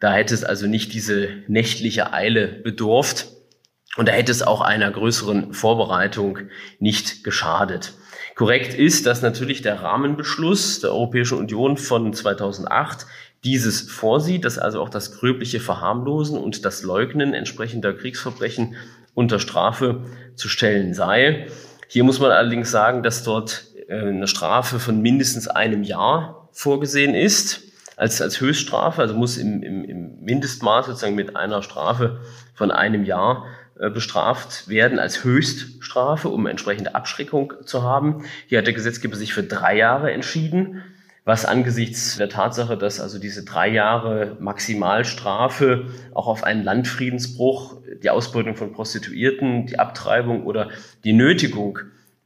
Da 0.00 0.12
hätte 0.12 0.34
es 0.34 0.42
also 0.42 0.66
nicht 0.66 0.92
diese 0.92 1.28
nächtliche 1.46 2.12
Eile 2.12 2.48
bedurft 2.48 3.28
und 3.96 4.08
da 4.08 4.12
hätte 4.12 4.32
es 4.32 4.42
auch 4.42 4.60
einer 4.60 4.90
größeren 4.90 5.54
Vorbereitung 5.54 6.40
nicht 6.80 7.22
geschadet. 7.22 7.92
Korrekt 8.34 8.74
ist, 8.74 9.06
dass 9.06 9.22
natürlich 9.22 9.62
der 9.62 9.82
Rahmenbeschluss 9.82 10.80
der 10.80 10.90
Europäischen 10.90 11.38
Union 11.38 11.76
von 11.76 12.12
2008 12.12 13.06
dieses 13.44 13.82
vorsieht, 13.82 14.44
dass 14.44 14.58
also 14.58 14.80
auch 14.80 14.88
das 14.88 15.18
gröbliche 15.18 15.60
Verharmlosen 15.60 16.38
und 16.38 16.64
das 16.64 16.82
Leugnen 16.82 17.34
entsprechender 17.34 17.92
Kriegsverbrechen 17.92 18.74
unter 19.14 19.38
Strafe 19.38 20.00
zu 20.34 20.48
stellen 20.48 20.94
sei. 20.94 21.46
Hier 21.88 22.02
muss 22.02 22.18
man 22.18 22.32
allerdings 22.32 22.70
sagen, 22.70 23.02
dass 23.02 23.22
dort 23.22 23.66
äh, 23.88 23.94
eine 23.94 24.26
Strafe 24.26 24.80
von 24.80 25.00
mindestens 25.00 25.46
einem 25.46 25.84
Jahr 25.84 26.48
vorgesehen 26.52 27.14
ist 27.14 27.62
als, 27.96 28.20
als 28.20 28.40
Höchststrafe, 28.40 29.02
also 29.02 29.14
muss 29.14 29.36
im, 29.36 29.62
im, 29.62 29.84
im 29.84 30.20
Mindestmaß 30.20 30.86
sozusagen 30.86 31.14
mit 31.14 31.36
einer 31.36 31.62
Strafe 31.62 32.20
von 32.54 32.70
einem 32.70 33.04
Jahr 33.04 33.46
bestraft 33.76 34.68
werden 34.68 34.98
als 34.98 35.24
Höchststrafe, 35.24 36.28
um 36.28 36.46
entsprechende 36.46 36.94
Abschreckung 36.94 37.52
zu 37.64 37.82
haben. 37.82 38.24
Hier 38.46 38.58
hat 38.58 38.66
der 38.66 38.74
Gesetzgeber 38.74 39.16
sich 39.16 39.34
für 39.34 39.42
drei 39.42 39.76
Jahre 39.76 40.12
entschieden, 40.12 40.82
was 41.24 41.44
angesichts 41.46 42.18
der 42.18 42.28
Tatsache, 42.28 42.76
dass 42.76 43.00
also 43.00 43.18
diese 43.18 43.44
drei 43.44 43.68
Jahre 43.68 44.36
Maximalstrafe 44.40 45.86
auch 46.12 46.26
auf 46.26 46.44
einen 46.44 46.62
Landfriedensbruch, 46.62 47.78
die 48.02 48.10
Ausbeutung 48.10 48.56
von 48.56 48.72
Prostituierten, 48.72 49.66
die 49.66 49.78
Abtreibung 49.78 50.44
oder 50.44 50.68
die 51.02 51.14
Nötigung 51.14 51.78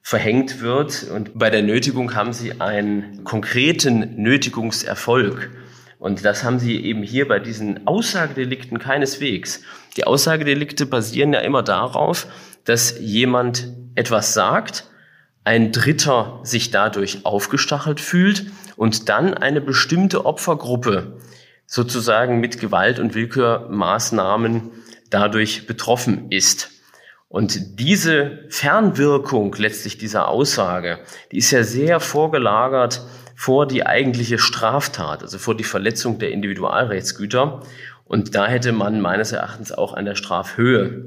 verhängt 0.03 0.61
wird. 0.61 1.05
Und 1.15 1.39
bei 1.39 1.49
der 1.49 1.63
Nötigung 1.63 2.15
haben 2.15 2.33
sie 2.33 2.61
einen 2.61 3.23
konkreten 3.25 4.21
Nötigungserfolg. 4.21 5.51
Und 6.01 6.25
das 6.25 6.45
haben 6.45 6.59
sie 6.59 6.85
eben 6.85 7.03
hier 7.03 7.29
bei 7.29 7.39
diesen 7.39 7.87
Aussagedelikten 7.87 8.79
keineswegs. 8.79 9.63
Die 9.99 10.07
Aussagedelikte 10.07 10.87
basieren 10.87 11.33
ja 11.33 11.41
immer 11.41 11.65
darauf, 11.65 12.29
dass 12.63 13.01
jemand 13.01 13.67
etwas 13.97 14.33
sagt, 14.33 14.85
ein 15.43 15.73
Dritter 15.73 16.39
sich 16.45 16.71
dadurch 16.71 17.27
aufgestachelt 17.27 18.01
fühlt 18.01 18.47
und 18.77 19.09
dann 19.09 19.35
eine 19.35 19.61
bestimmte 19.61 20.25
Opfergruppe 20.25 21.19
sozusagen 21.67 22.39
mit 22.39 22.61
Gewalt- 22.61 23.01
und 23.01 23.17
Willkürmaßnahmen 23.17 24.71
dadurch 25.11 25.67
betroffen 25.67 26.31
ist. 26.31 26.71
Und 27.27 27.81
diese 27.81 28.47
Fernwirkung 28.51 29.53
letztlich 29.59 29.99
dieser 29.99 30.29
Aussage, 30.29 31.01
die 31.33 31.39
ist 31.39 31.51
ja 31.51 31.65
sehr 31.65 31.99
vorgelagert 31.99 33.03
vor 33.35 33.67
die 33.67 33.85
eigentliche 33.85 34.39
Straftat, 34.39 35.23
also 35.23 35.39
vor 35.39 35.57
die 35.57 35.65
Verletzung 35.65 36.21
der 36.21 36.31
Individualrechtsgüter. 36.31 37.63
Und 38.09 38.35
da 38.35 38.47
hätte 38.49 38.73
man 38.73 39.01
meines 39.01 39.33
Erachtens 39.33 39.71
auch 39.71 39.95
an 39.95 40.05
der 40.05 40.15
Strafhöhe 40.15 41.05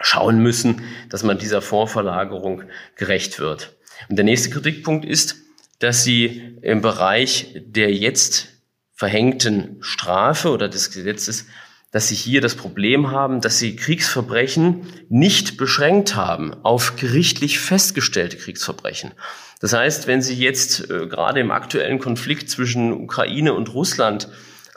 schauen 0.00 0.42
müssen, 0.42 0.82
dass 1.10 1.22
man 1.22 1.38
dieser 1.38 1.62
Vorverlagerung 1.62 2.64
gerecht 2.96 3.38
wird. 3.38 3.76
Und 4.08 4.16
der 4.16 4.24
nächste 4.24 4.50
Kritikpunkt 4.50 5.04
ist, 5.04 5.36
dass 5.78 6.02
sie 6.02 6.56
im 6.62 6.80
Bereich 6.80 7.54
der 7.64 7.92
jetzt 7.92 8.48
verhängten 8.94 9.76
Strafe 9.80 10.50
oder 10.50 10.68
des 10.68 10.90
Gesetzes 10.90 11.46
dass 11.90 12.08
sie 12.08 12.14
hier 12.14 12.40
das 12.40 12.54
Problem 12.54 13.10
haben, 13.10 13.40
dass 13.40 13.58
sie 13.58 13.74
Kriegsverbrechen 13.74 14.86
nicht 15.08 15.56
beschränkt 15.56 16.14
haben 16.14 16.54
auf 16.62 16.96
gerichtlich 16.96 17.58
festgestellte 17.58 18.36
Kriegsverbrechen. 18.36 19.12
Das 19.60 19.72
heißt, 19.72 20.06
wenn 20.06 20.22
Sie 20.22 20.34
jetzt 20.34 20.88
äh, 20.88 21.06
gerade 21.06 21.40
im 21.40 21.50
aktuellen 21.50 21.98
Konflikt 21.98 22.48
zwischen 22.48 22.92
Ukraine 22.92 23.54
und 23.54 23.74
Russland 23.74 24.28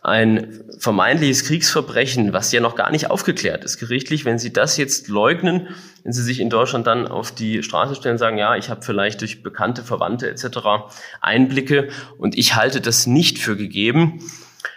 ein 0.04 0.66
vermeintliches 0.80 1.46
Kriegsverbrechen, 1.46 2.34
was 2.34 2.52
ja 2.52 2.60
noch 2.60 2.76
gar 2.76 2.92
nicht 2.92 3.10
aufgeklärt 3.10 3.64
ist 3.64 3.78
gerichtlich, 3.78 4.26
wenn 4.26 4.38
Sie 4.38 4.52
das 4.52 4.76
jetzt 4.76 5.08
leugnen, 5.08 5.70
wenn 6.04 6.12
Sie 6.12 6.22
sich 6.22 6.42
in 6.42 6.50
Deutschland 6.50 6.86
dann 6.88 7.08
auf 7.08 7.32
die 7.32 7.64
Straße 7.64 7.96
stellen 7.96 8.16
und 8.16 8.20
sagen, 8.20 8.38
ja, 8.38 8.58
ich 8.58 8.70
habe 8.70 8.82
vielleicht 8.82 9.22
durch 9.22 9.44
bekannte 9.44 9.82
Verwandte 9.82 10.30
etc. 10.30 10.92
Einblicke 11.22 11.88
und 12.18 12.38
ich 12.38 12.56
halte 12.56 12.82
das 12.82 13.08
nicht 13.08 13.40
für 13.40 13.56
gegeben, 13.56 14.20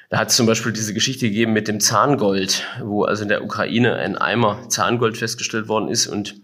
da 0.09 0.18
hat 0.18 0.30
es 0.30 0.37
zum 0.37 0.47
Beispiel 0.47 0.73
diese 0.73 0.95
Geschichte 0.95 1.26
gegeben 1.26 1.52
mit 1.52 1.66
dem 1.66 1.80
Zahngold, 1.80 2.64
wo 2.80 3.02
also 3.02 3.25
in 3.25 3.28
der 3.28 3.42
Ukraine 3.42 3.97
ein 3.97 4.16
Eimer 4.16 4.68
Zahngold 4.68 5.16
festgestellt 5.16 5.66
worden 5.66 5.88
ist 5.88 6.06
und 6.06 6.40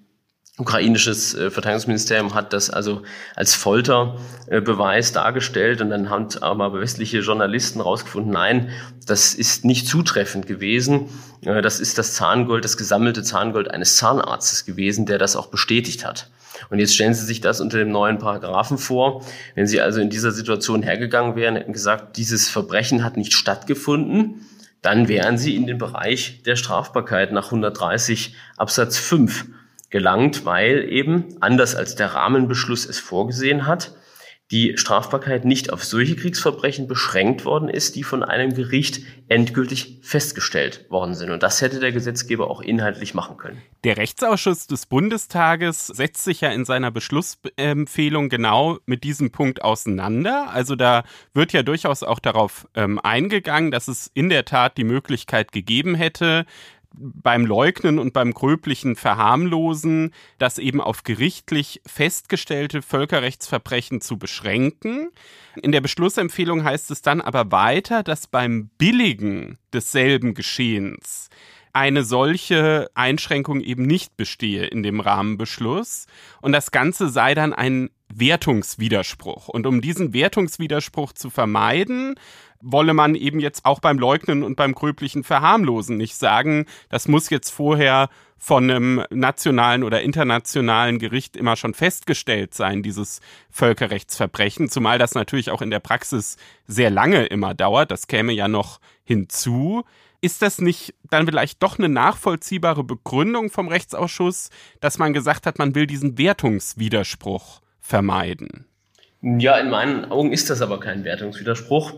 ukrainisches 0.62 1.34
äh, 1.34 1.50
Verteidigungsministerium 1.50 2.34
hat 2.34 2.52
das 2.52 2.70
also 2.70 3.02
als 3.36 3.54
Folterbeweis 3.54 5.10
äh, 5.10 5.14
dargestellt 5.14 5.80
und 5.80 5.90
dann 5.90 6.08
haben 6.08 6.28
aber 6.40 6.72
westliche 6.80 7.18
Journalisten 7.18 7.80
rausgefunden, 7.80 8.32
nein, 8.32 8.70
das 9.06 9.34
ist 9.34 9.64
nicht 9.64 9.86
zutreffend 9.86 10.46
gewesen. 10.46 11.08
Äh, 11.44 11.60
das 11.62 11.80
ist 11.80 11.98
das 11.98 12.14
Zahngold, 12.14 12.64
das 12.64 12.76
gesammelte 12.76 13.22
Zahngold 13.22 13.70
eines 13.70 13.96
Zahnarztes 13.96 14.64
gewesen, 14.64 15.04
der 15.06 15.18
das 15.18 15.36
auch 15.36 15.48
bestätigt 15.48 16.06
hat. 16.06 16.30
Und 16.70 16.78
jetzt 16.78 16.94
stellen 16.94 17.14
Sie 17.14 17.26
sich 17.26 17.40
das 17.40 17.60
unter 17.60 17.78
dem 17.78 17.90
neuen 17.90 18.18
Paragraphen 18.18 18.78
vor. 18.78 19.24
Wenn 19.54 19.66
Sie 19.66 19.80
also 19.80 20.00
in 20.00 20.10
dieser 20.10 20.30
Situation 20.30 20.82
hergegangen 20.82 21.34
wären, 21.34 21.56
hätten 21.56 21.72
gesagt, 21.72 22.16
dieses 22.16 22.48
Verbrechen 22.48 23.04
hat 23.04 23.16
nicht 23.16 23.32
stattgefunden, 23.32 24.46
dann 24.80 25.08
wären 25.08 25.38
Sie 25.38 25.56
in 25.56 25.66
den 25.66 25.78
Bereich 25.78 26.42
der 26.44 26.56
Strafbarkeit 26.56 27.32
nach 27.32 27.46
130 27.46 28.34
Absatz 28.56 28.98
5 28.98 29.46
gelangt, 29.92 30.44
weil 30.44 30.88
eben, 30.90 31.36
anders 31.40 31.76
als 31.76 31.94
der 31.94 32.14
Rahmenbeschluss 32.14 32.84
es 32.86 32.98
vorgesehen 32.98 33.66
hat, 33.68 33.94
die 34.52 34.76
Strafbarkeit 34.76 35.46
nicht 35.46 35.72
auf 35.72 35.82
solche 35.82 36.14
Kriegsverbrechen 36.14 36.86
beschränkt 36.86 37.46
worden 37.46 37.70
ist, 37.70 37.96
die 37.96 38.02
von 38.02 38.22
einem 38.22 38.54
Gericht 38.54 39.00
endgültig 39.28 40.00
festgestellt 40.02 40.84
worden 40.90 41.14
sind. 41.14 41.30
Und 41.30 41.42
das 41.42 41.62
hätte 41.62 41.80
der 41.80 41.90
Gesetzgeber 41.90 42.50
auch 42.50 42.60
inhaltlich 42.60 43.14
machen 43.14 43.38
können. 43.38 43.62
Der 43.84 43.96
Rechtsausschuss 43.96 44.66
des 44.66 44.84
Bundestages 44.84 45.86
setzt 45.86 46.24
sich 46.24 46.42
ja 46.42 46.50
in 46.50 46.66
seiner 46.66 46.90
Beschlussempfehlung 46.90 48.28
genau 48.28 48.78
mit 48.84 49.04
diesem 49.04 49.32
Punkt 49.32 49.62
auseinander. 49.62 50.50
Also 50.52 50.76
da 50.76 51.04
wird 51.32 51.54
ja 51.54 51.62
durchaus 51.62 52.02
auch 52.02 52.18
darauf 52.18 52.68
ähm, 52.74 52.98
eingegangen, 52.98 53.70
dass 53.70 53.88
es 53.88 54.10
in 54.12 54.28
der 54.28 54.44
Tat 54.44 54.76
die 54.76 54.84
Möglichkeit 54.84 55.52
gegeben 55.52 55.94
hätte, 55.94 56.44
beim 56.94 57.46
Leugnen 57.46 57.98
und 57.98 58.12
beim 58.12 58.32
gröblichen 58.32 58.96
Verharmlosen 58.96 60.12
das 60.38 60.58
eben 60.58 60.80
auf 60.80 61.02
gerichtlich 61.02 61.80
festgestellte 61.86 62.82
Völkerrechtsverbrechen 62.82 64.00
zu 64.00 64.18
beschränken. 64.18 65.10
In 65.60 65.72
der 65.72 65.80
Beschlussempfehlung 65.80 66.64
heißt 66.64 66.90
es 66.90 67.02
dann 67.02 67.20
aber 67.20 67.50
weiter, 67.52 68.02
dass 68.02 68.26
beim 68.26 68.70
Billigen 68.78 69.58
desselben 69.72 70.34
Geschehens 70.34 71.28
eine 71.72 72.04
solche 72.04 72.90
Einschränkung 72.94 73.60
eben 73.60 73.84
nicht 73.84 74.16
bestehe 74.16 74.66
in 74.66 74.82
dem 74.82 75.00
Rahmenbeschluss 75.00 76.06
und 76.42 76.52
das 76.52 76.70
Ganze 76.70 77.08
sei 77.08 77.34
dann 77.34 77.54
ein 77.54 77.90
Wertungswiderspruch. 78.14 79.48
Und 79.48 79.66
um 79.66 79.80
diesen 79.80 80.12
Wertungswiderspruch 80.12 81.14
zu 81.14 81.30
vermeiden, 81.30 82.16
wolle 82.62 82.94
man 82.94 83.14
eben 83.14 83.40
jetzt 83.40 83.64
auch 83.64 83.80
beim 83.80 83.98
Leugnen 83.98 84.42
und 84.42 84.56
beim 84.56 84.74
gröblichen 84.74 85.24
Verharmlosen 85.24 85.96
nicht 85.96 86.16
sagen, 86.16 86.66
das 86.88 87.08
muss 87.08 87.28
jetzt 87.28 87.50
vorher 87.50 88.08
von 88.38 88.68
einem 88.68 89.04
nationalen 89.10 89.84
oder 89.84 90.02
internationalen 90.02 90.98
Gericht 90.98 91.36
immer 91.36 91.56
schon 91.56 91.74
festgestellt 91.74 92.54
sein, 92.54 92.82
dieses 92.82 93.20
Völkerrechtsverbrechen, 93.50 94.68
zumal 94.68 94.98
das 94.98 95.14
natürlich 95.14 95.50
auch 95.50 95.62
in 95.62 95.70
der 95.70 95.80
Praxis 95.80 96.36
sehr 96.66 96.90
lange 96.90 97.26
immer 97.26 97.54
dauert, 97.54 97.90
das 97.90 98.06
käme 98.06 98.32
ja 98.32 98.48
noch 98.48 98.80
hinzu. 99.04 99.84
Ist 100.20 100.42
das 100.42 100.60
nicht 100.60 100.94
dann 101.10 101.26
vielleicht 101.26 101.62
doch 101.62 101.78
eine 101.78 101.88
nachvollziehbare 101.88 102.84
Begründung 102.84 103.50
vom 103.50 103.68
Rechtsausschuss, 103.68 104.50
dass 104.80 104.98
man 104.98 105.12
gesagt 105.12 105.46
hat, 105.46 105.58
man 105.58 105.74
will 105.74 105.86
diesen 105.86 106.16
Wertungswiderspruch 106.18 107.60
vermeiden? 107.80 108.66
Ja, 109.20 109.56
in 109.58 109.70
meinen 109.70 110.10
Augen 110.10 110.32
ist 110.32 110.50
das 110.50 110.62
aber 110.62 110.80
kein 110.80 111.04
Wertungswiderspruch 111.04 111.94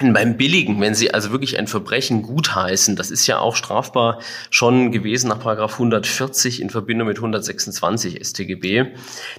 beim 0.00 0.36
Billigen, 0.36 0.80
wenn 0.80 0.94
Sie 0.94 1.12
also 1.12 1.32
wirklich 1.32 1.58
ein 1.58 1.66
Verbrechen 1.66 2.22
gutheißen, 2.22 2.94
das 2.94 3.10
ist 3.10 3.26
ja 3.26 3.38
auch 3.38 3.56
strafbar 3.56 4.20
schon 4.50 4.92
gewesen 4.92 5.28
nach 5.28 5.40
Paragraph 5.40 5.72
140 5.74 6.60
in 6.60 6.70
Verbindung 6.70 7.08
mit 7.08 7.16
126 7.16 8.24
StGB, 8.24 8.92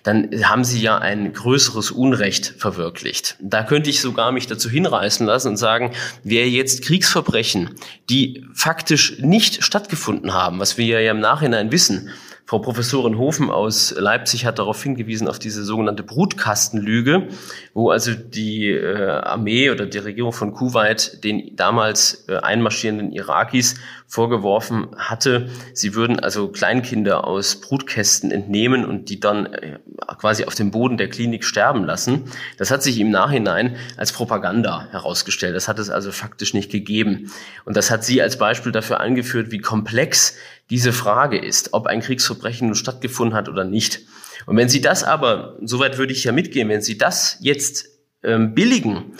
dann 0.04 0.30
haben 0.44 0.66
Sie 0.66 0.82
ja 0.82 0.98
ein 0.98 1.32
größeres 1.32 1.92
Unrecht 1.92 2.56
verwirklicht. 2.58 3.38
Da 3.40 3.64
könnte 3.64 3.90
ich 3.90 4.02
sogar 4.02 4.32
mich 4.34 4.48
dazu 4.48 4.70
hinreißen 4.70 5.26
lassen 5.26 5.50
und 5.50 5.58
sagen, 5.58 5.92
wer 6.24 6.50
jetzt 6.50 6.84
Kriegsverbrechen, 6.84 7.76
die 8.10 8.46
faktisch 8.54 9.20
nicht 9.20 9.64
stattgefunden 9.64 10.34
haben, 10.34 10.60
was 10.60 10.78
wir 10.78 11.00
ja 11.02 11.12
im 11.12 11.22
Nachhinein 11.22 11.72
wissen, 11.72 12.10
Frau 12.50 12.58
Professorin 12.58 13.20
Hofen 13.20 13.52
aus 13.52 13.94
Leipzig 13.96 14.48
hat 14.48 14.58
darauf 14.58 14.82
hingewiesen, 14.82 15.28
auf 15.28 15.38
diese 15.38 15.64
sogenannte 15.64 16.02
Brutkastenlüge, 16.02 17.28
wo 17.76 17.92
also 17.92 18.16
die 18.16 18.72
äh, 18.72 19.08
Armee 19.08 19.70
oder 19.70 19.86
die 19.86 20.00
Regierung 20.00 20.34
von 20.34 20.52
Kuwait 20.52 21.24
den 21.24 21.56
damals 21.56 22.26
äh, 22.28 22.38
einmarschierenden 22.38 23.12
Irakis 23.12 23.76
vorgeworfen 24.08 24.88
hatte, 24.98 25.52
sie 25.76 25.94
würden 25.94 26.20
also 26.20 26.48
Kleinkinder 26.48 27.28
aus 27.28 27.62
Brutkästen 27.62 28.32
entnehmen 28.32 28.84
und 28.84 29.10
die 29.10 29.20
dann 29.20 29.46
äh, 29.54 29.78
quasi 30.18 30.46
auf 30.46 30.56
dem 30.56 30.72
Boden 30.72 30.98
der 30.98 31.08
Klinik 31.08 31.44
sterben 31.44 31.84
lassen. 31.84 32.24
Das 32.58 32.72
hat 32.72 32.82
sich 32.82 33.00
im 33.00 33.12
Nachhinein 33.12 33.76
als 33.96 34.12
Propaganda 34.12 34.88
herausgestellt. 34.90 35.56
Das 35.56 35.68
hat 35.68 35.78
es 35.78 35.92
also 35.92 36.12
faktisch 36.12 36.56
nicht 36.56 36.72
gegeben. 36.72 37.32
Und 37.66 37.78
das 37.78 37.92
hat 37.92 38.04
sie 38.04 38.24
als 38.24 38.40
Beispiel 38.40 38.72
dafür 38.72 39.00
angeführt, 39.00 39.52
wie 39.52 39.60
komplex 39.60 40.36
diese 40.70 40.94
Frage 40.94 41.38
ist, 41.38 41.74
ob 41.74 41.88
ein 41.88 42.02
Kriegsverbrechen 42.02 42.68
nun 42.68 42.76
stattgefunden 42.76 43.36
hat 43.36 43.50
oder 43.50 43.64
nicht. 43.64 44.02
Und 44.46 44.58
wenn 44.58 44.70
Sie 44.70 44.82
das 44.82 45.04
aber, 45.04 45.58
soweit 45.62 45.98
würde 45.98 46.14
ich 46.14 46.24
ja 46.24 46.32
mitgehen, 46.32 46.70
wenn 46.70 46.82
Sie 46.82 46.98
das 46.98 47.38
jetzt 47.42 47.88
ähm, 48.24 48.54
billigen, 48.54 49.14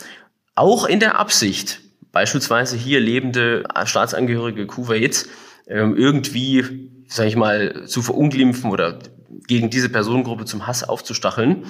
auch 0.54 0.84
in 0.84 1.00
der 1.00 1.18
Absicht, 1.18 1.80
beispielsweise 2.12 2.76
hier 2.76 3.00
lebende 3.00 3.64
Staatsangehörige 3.84 4.66
Kuwaits 4.66 5.28
ähm, 5.66 5.96
irgendwie, 5.96 6.90
sage 7.08 7.28
ich 7.28 7.36
mal, 7.36 7.86
zu 7.86 8.02
verunglimpfen 8.02 8.70
oder 8.70 8.98
gegen 9.46 9.70
diese 9.70 9.88
Personengruppe 9.88 10.44
zum 10.44 10.66
Hass 10.66 10.84
aufzustacheln, 10.84 11.64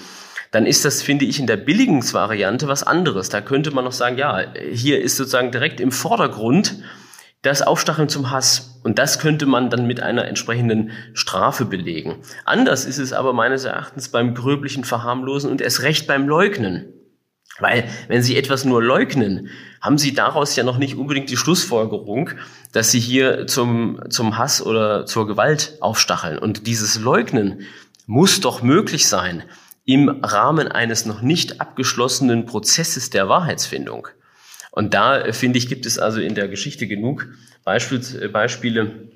dann 0.51 0.67
ist 0.67 0.85
das, 0.85 1.03
finde 1.03 1.25
ich, 1.25 1.39
in 1.39 1.47
der 1.47 1.57
Billigungsvariante 1.57 2.67
was 2.67 2.83
anderes. 2.83 3.29
Da 3.29 3.41
könnte 3.41 3.71
man 3.71 3.85
noch 3.85 3.93
sagen, 3.93 4.19
ja, 4.19 4.53
hier 4.73 5.01
ist 5.01 5.17
sozusagen 5.17 5.53
direkt 5.53 5.81
im 5.81 5.93
Vordergrund 5.93 6.83
das 7.43 7.63
Aufstacheln 7.63 8.09
zum 8.09 8.31
Hass. 8.31 8.81
Und 8.83 8.99
das 8.99 9.19
könnte 9.19 9.47
man 9.47 9.71
dann 9.71 9.87
mit 9.87 10.03
einer 10.03 10.27
entsprechenden 10.27 10.91
Strafe 11.15 11.65
belegen. 11.65 12.17
Anders 12.45 12.85
ist 12.85 12.99
es 12.99 13.13
aber 13.13 13.33
meines 13.33 13.65
Erachtens 13.65 14.11
beim 14.11 14.35
gröblichen 14.35 14.85
Verharmlosen 14.85 15.51
und 15.51 15.61
erst 15.61 15.83
recht 15.83 16.07
beim 16.07 16.29
Leugnen. 16.29 16.93
Weil 17.59 17.85
wenn 18.09 18.23
Sie 18.23 18.37
etwas 18.37 18.65
nur 18.65 18.83
leugnen, 18.83 19.49
haben 19.81 19.99
Sie 19.99 20.15
daraus 20.15 20.57
ja 20.57 20.65
noch 20.65 20.79
nicht 20.79 20.97
unbedingt 20.97 21.31
die 21.31 21.37
Schlussfolgerung, 21.37 22.31
dass 22.73 22.91
Sie 22.91 23.01
hier 23.01 23.47
zum, 23.47 24.01
zum 24.09 24.39
Hass 24.39 24.65
oder 24.65 25.05
zur 25.07 25.27
Gewalt 25.27 25.77
aufstacheln. 25.81 26.39
Und 26.39 26.67
dieses 26.67 26.99
Leugnen 26.99 27.63
muss 28.07 28.41
doch 28.41 28.63
möglich 28.63 29.09
sein 29.09 29.45
im 29.85 30.09
Rahmen 30.09 30.69
eines 30.69 31.07
noch 31.07 31.23
nicht 31.23 31.61
abgeschlossenen 31.61 32.47
Prozesses 32.47 33.11
der 33.11 33.29
Wahrheitsfindung. 33.29 34.09
Und 34.71 34.95
da, 34.95 35.21
äh, 35.21 35.33
finde 35.33 35.59
ich, 35.59 35.69
gibt 35.69 35.87
es 35.87 35.99
also 35.99 36.21
in 36.21 36.35
der 36.35 36.49
Geschichte 36.49 36.87
genug 36.87 37.29
äh, 37.65 38.29
Beispiele, 38.29 39.09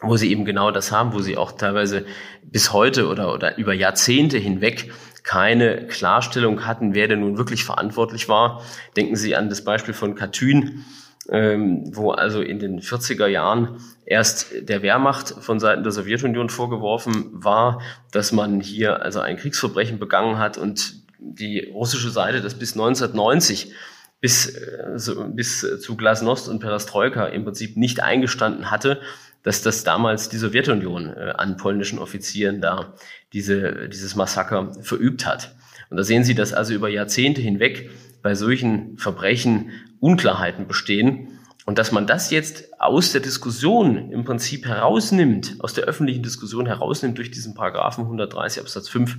wo 0.00 0.16
sie 0.16 0.30
eben 0.30 0.44
genau 0.44 0.70
das 0.70 0.92
haben, 0.92 1.12
wo 1.12 1.20
sie 1.20 1.36
auch 1.36 1.52
teilweise 1.52 2.04
bis 2.42 2.72
heute 2.72 3.08
oder, 3.08 3.32
oder 3.34 3.58
über 3.58 3.74
Jahrzehnte 3.74 4.38
hinweg 4.38 4.92
keine 5.24 5.86
Klarstellung 5.86 6.64
hatten, 6.64 6.94
wer 6.94 7.08
denn 7.08 7.20
nun 7.20 7.36
wirklich 7.36 7.64
verantwortlich 7.64 8.28
war. 8.28 8.62
Denken 8.96 9.16
Sie 9.16 9.36
an 9.36 9.50
das 9.50 9.62
Beispiel 9.62 9.92
von 9.92 10.14
Katyn, 10.14 10.84
ähm, 11.28 11.84
wo 11.94 12.12
also 12.12 12.40
in 12.40 12.58
den 12.58 12.80
40er 12.80 13.26
Jahren 13.26 13.80
erst 14.06 14.46
der 14.60 14.80
Wehrmacht 14.80 15.28
von 15.28 15.60
Seiten 15.60 15.82
der 15.82 15.92
Sowjetunion 15.92 16.48
vorgeworfen 16.48 17.26
war, 17.32 17.82
dass 18.10 18.32
man 18.32 18.60
hier 18.60 19.02
also 19.02 19.20
ein 19.20 19.36
Kriegsverbrechen 19.36 19.98
begangen 19.98 20.38
hat 20.38 20.56
und 20.56 20.94
die 21.18 21.68
russische 21.74 22.10
Seite 22.10 22.40
das 22.40 22.54
bis 22.54 22.72
1990 22.72 23.74
bis, 24.20 24.54
äh, 24.54 24.92
so, 24.96 25.24
bis 25.28 25.66
zu 25.80 25.96
Glasnost 25.96 26.48
und 26.48 26.60
Perestroika 26.60 27.26
im 27.26 27.44
Prinzip 27.44 27.76
nicht 27.76 28.02
eingestanden 28.02 28.70
hatte, 28.70 29.00
dass 29.42 29.62
das 29.62 29.84
damals 29.84 30.28
die 30.28 30.36
Sowjetunion 30.36 31.14
äh, 31.16 31.32
an 31.36 31.56
polnischen 31.56 31.98
Offizieren 31.98 32.60
da 32.60 32.94
diese, 33.32 33.88
dieses 33.88 34.14
Massaker 34.16 34.74
verübt 34.82 35.26
hat. 35.26 35.54
Und 35.90 35.96
da 35.96 36.04
sehen 36.04 36.24
Sie, 36.24 36.34
dass 36.34 36.52
also 36.52 36.74
über 36.74 36.88
Jahrzehnte 36.88 37.40
hinweg 37.40 37.90
bei 38.22 38.34
solchen 38.34 38.98
Verbrechen 38.98 39.70
Unklarheiten 40.00 40.66
bestehen 40.66 41.38
und 41.64 41.78
dass 41.78 41.92
man 41.92 42.06
das 42.06 42.30
jetzt 42.30 42.80
aus 42.80 43.12
der 43.12 43.20
Diskussion 43.20 44.10
im 44.10 44.24
Prinzip 44.24 44.66
herausnimmt, 44.66 45.56
aus 45.60 45.74
der 45.74 45.84
öffentlichen 45.84 46.22
Diskussion 46.22 46.66
herausnimmt 46.66 47.18
durch 47.18 47.30
diesen 47.30 47.54
Paragraphen 47.54 48.04
130 48.04 48.62
Absatz 48.62 48.88
5, 48.88 49.18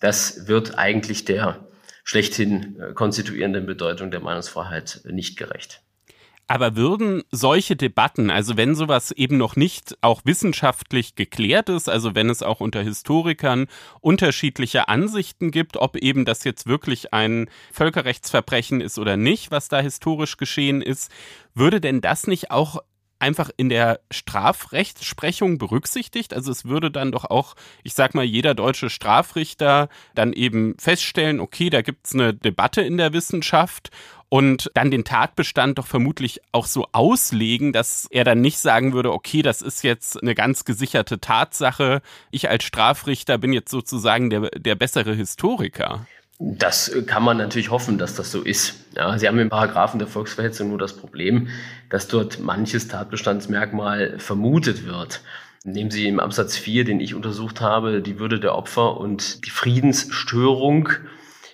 das 0.00 0.46
wird 0.46 0.78
eigentlich 0.78 1.24
der 1.24 1.66
schlechthin 2.04 2.78
äh, 2.78 2.92
konstituierenden 2.92 3.66
Bedeutung 3.66 4.10
der 4.10 4.20
Meinungsfreiheit 4.20 5.00
nicht 5.04 5.36
gerecht. 5.36 5.82
Aber 6.46 6.76
würden 6.76 7.22
solche 7.30 7.74
Debatten, 7.74 8.28
also 8.28 8.58
wenn 8.58 8.74
sowas 8.74 9.12
eben 9.12 9.38
noch 9.38 9.56
nicht 9.56 9.96
auch 10.02 10.20
wissenschaftlich 10.26 11.14
geklärt 11.14 11.70
ist, 11.70 11.88
also 11.88 12.14
wenn 12.14 12.28
es 12.28 12.42
auch 12.42 12.60
unter 12.60 12.82
Historikern 12.82 13.66
unterschiedliche 14.02 14.88
Ansichten 14.88 15.50
gibt, 15.50 15.78
ob 15.78 15.96
eben 15.96 16.26
das 16.26 16.44
jetzt 16.44 16.66
wirklich 16.66 17.14
ein 17.14 17.48
Völkerrechtsverbrechen 17.72 18.82
ist 18.82 18.98
oder 18.98 19.16
nicht, 19.16 19.52
was 19.52 19.68
da 19.68 19.80
historisch 19.80 20.36
geschehen 20.36 20.82
ist, 20.82 21.10
würde 21.54 21.80
denn 21.80 22.02
das 22.02 22.26
nicht 22.26 22.50
auch 22.50 22.82
einfach 23.18 23.50
in 23.56 23.68
der 23.68 24.00
Strafrechtsprechung 24.10 25.58
berücksichtigt? 25.58 26.34
Also 26.34 26.50
es 26.50 26.64
würde 26.64 26.90
dann 26.90 27.12
doch 27.12 27.24
auch, 27.24 27.54
ich 27.82 27.94
sag 27.94 28.14
mal, 28.14 28.24
jeder 28.24 28.54
deutsche 28.54 28.90
Strafrichter 28.90 29.88
dann 30.14 30.32
eben 30.32 30.76
feststellen, 30.78 31.40
okay, 31.40 31.70
da 31.70 31.82
gibt's 31.82 32.14
eine 32.14 32.34
Debatte 32.34 32.82
in 32.82 32.96
der 32.96 33.12
Wissenschaft 33.12 33.90
und 34.28 34.70
dann 34.74 34.90
den 34.90 35.04
Tatbestand 35.04 35.78
doch 35.78 35.86
vermutlich 35.86 36.40
auch 36.50 36.66
so 36.66 36.88
auslegen, 36.90 37.72
dass 37.72 38.08
er 38.10 38.24
dann 38.24 38.40
nicht 38.40 38.58
sagen 38.58 38.92
würde, 38.92 39.12
okay, 39.12 39.42
das 39.42 39.62
ist 39.62 39.84
jetzt 39.84 40.20
eine 40.20 40.34
ganz 40.34 40.64
gesicherte 40.64 41.20
Tatsache. 41.20 42.02
Ich 42.32 42.48
als 42.48 42.64
Strafrichter 42.64 43.38
bin 43.38 43.52
jetzt 43.52 43.70
sozusagen 43.70 44.30
der, 44.30 44.50
der 44.50 44.74
bessere 44.74 45.14
Historiker. 45.14 46.06
Das 46.38 46.90
kann 47.06 47.22
man 47.22 47.36
natürlich 47.36 47.70
hoffen, 47.70 47.96
dass 47.96 48.16
das 48.16 48.32
so 48.32 48.42
ist. 48.42 48.74
Ja, 48.96 49.16
Sie 49.18 49.28
haben 49.28 49.38
im 49.38 49.50
Paragraphen 49.50 49.98
der 49.98 50.08
Volksverhetzung 50.08 50.68
nur 50.68 50.78
das 50.78 50.96
Problem, 50.96 51.48
dass 51.90 52.08
dort 52.08 52.40
manches 52.40 52.88
Tatbestandsmerkmal 52.88 54.18
vermutet 54.18 54.84
wird. 54.84 55.22
Nehmen 55.64 55.90
Sie 55.90 56.06
im 56.08 56.20
Absatz 56.20 56.56
4, 56.56 56.84
den 56.84 57.00
ich 57.00 57.14
untersucht 57.14 57.60
habe, 57.60 58.02
die 58.02 58.18
Würde 58.18 58.40
der 58.40 58.54
Opfer 58.54 58.98
und 58.98 59.46
die 59.46 59.50
Friedensstörung. 59.50 60.90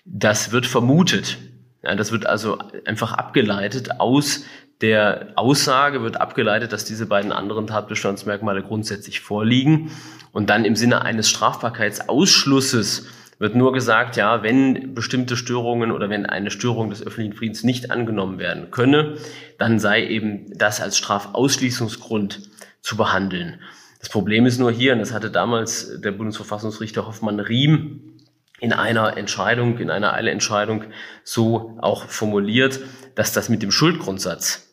Das 0.04 0.50
wird 0.50 0.66
vermutet. 0.66 1.38
Ja, 1.82 1.94
das 1.94 2.10
wird 2.10 2.26
also 2.26 2.58
einfach 2.84 3.12
abgeleitet 3.12 4.00
aus 4.00 4.44
der 4.80 5.32
Aussage 5.36 6.02
wird 6.02 6.20
abgeleitet, 6.20 6.72
dass 6.72 6.84
diese 6.84 7.06
beiden 7.06 7.32
anderen 7.32 7.66
Tatbestandsmerkmale 7.66 8.62
grundsätzlich 8.62 9.20
vorliegen. 9.20 9.90
Und 10.32 10.48
dann 10.48 10.64
im 10.64 10.74
Sinne 10.74 11.02
eines 11.02 11.28
Strafbarkeitsausschlusses 11.28 13.06
wird 13.40 13.56
nur 13.56 13.72
gesagt, 13.72 14.16
ja, 14.16 14.42
wenn 14.42 14.94
bestimmte 14.94 15.34
Störungen 15.36 15.90
oder 15.90 16.10
wenn 16.10 16.26
eine 16.26 16.50
Störung 16.50 16.90
des 16.90 17.04
öffentlichen 17.04 17.32
Friedens 17.32 17.64
nicht 17.64 17.90
angenommen 17.90 18.38
werden 18.38 18.70
könne, 18.70 19.16
dann 19.58 19.78
sei 19.80 20.06
eben 20.06 20.46
das 20.56 20.80
als 20.80 20.98
Strafausschließungsgrund 20.98 22.42
zu 22.82 22.96
behandeln. 22.98 23.58
Das 23.98 24.10
Problem 24.10 24.44
ist 24.44 24.58
nur 24.58 24.70
hier, 24.70 24.92
und 24.92 24.98
das 24.98 25.12
hatte 25.12 25.30
damals 25.30 26.00
der 26.00 26.12
Bundesverfassungsrichter 26.12 27.06
Hoffmann 27.06 27.40
Riem 27.40 28.18
in 28.60 28.74
einer 28.74 29.16
Entscheidung, 29.16 29.78
in 29.78 29.90
einer 29.90 30.12
Eilentscheidung 30.12 30.84
so 31.24 31.78
auch 31.80 32.04
formuliert, 32.04 32.80
dass 33.14 33.32
das 33.32 33.48
mit 33.48 33.62
dem 33.62 33.70
Schuldgrundsatz, 33.70 34.68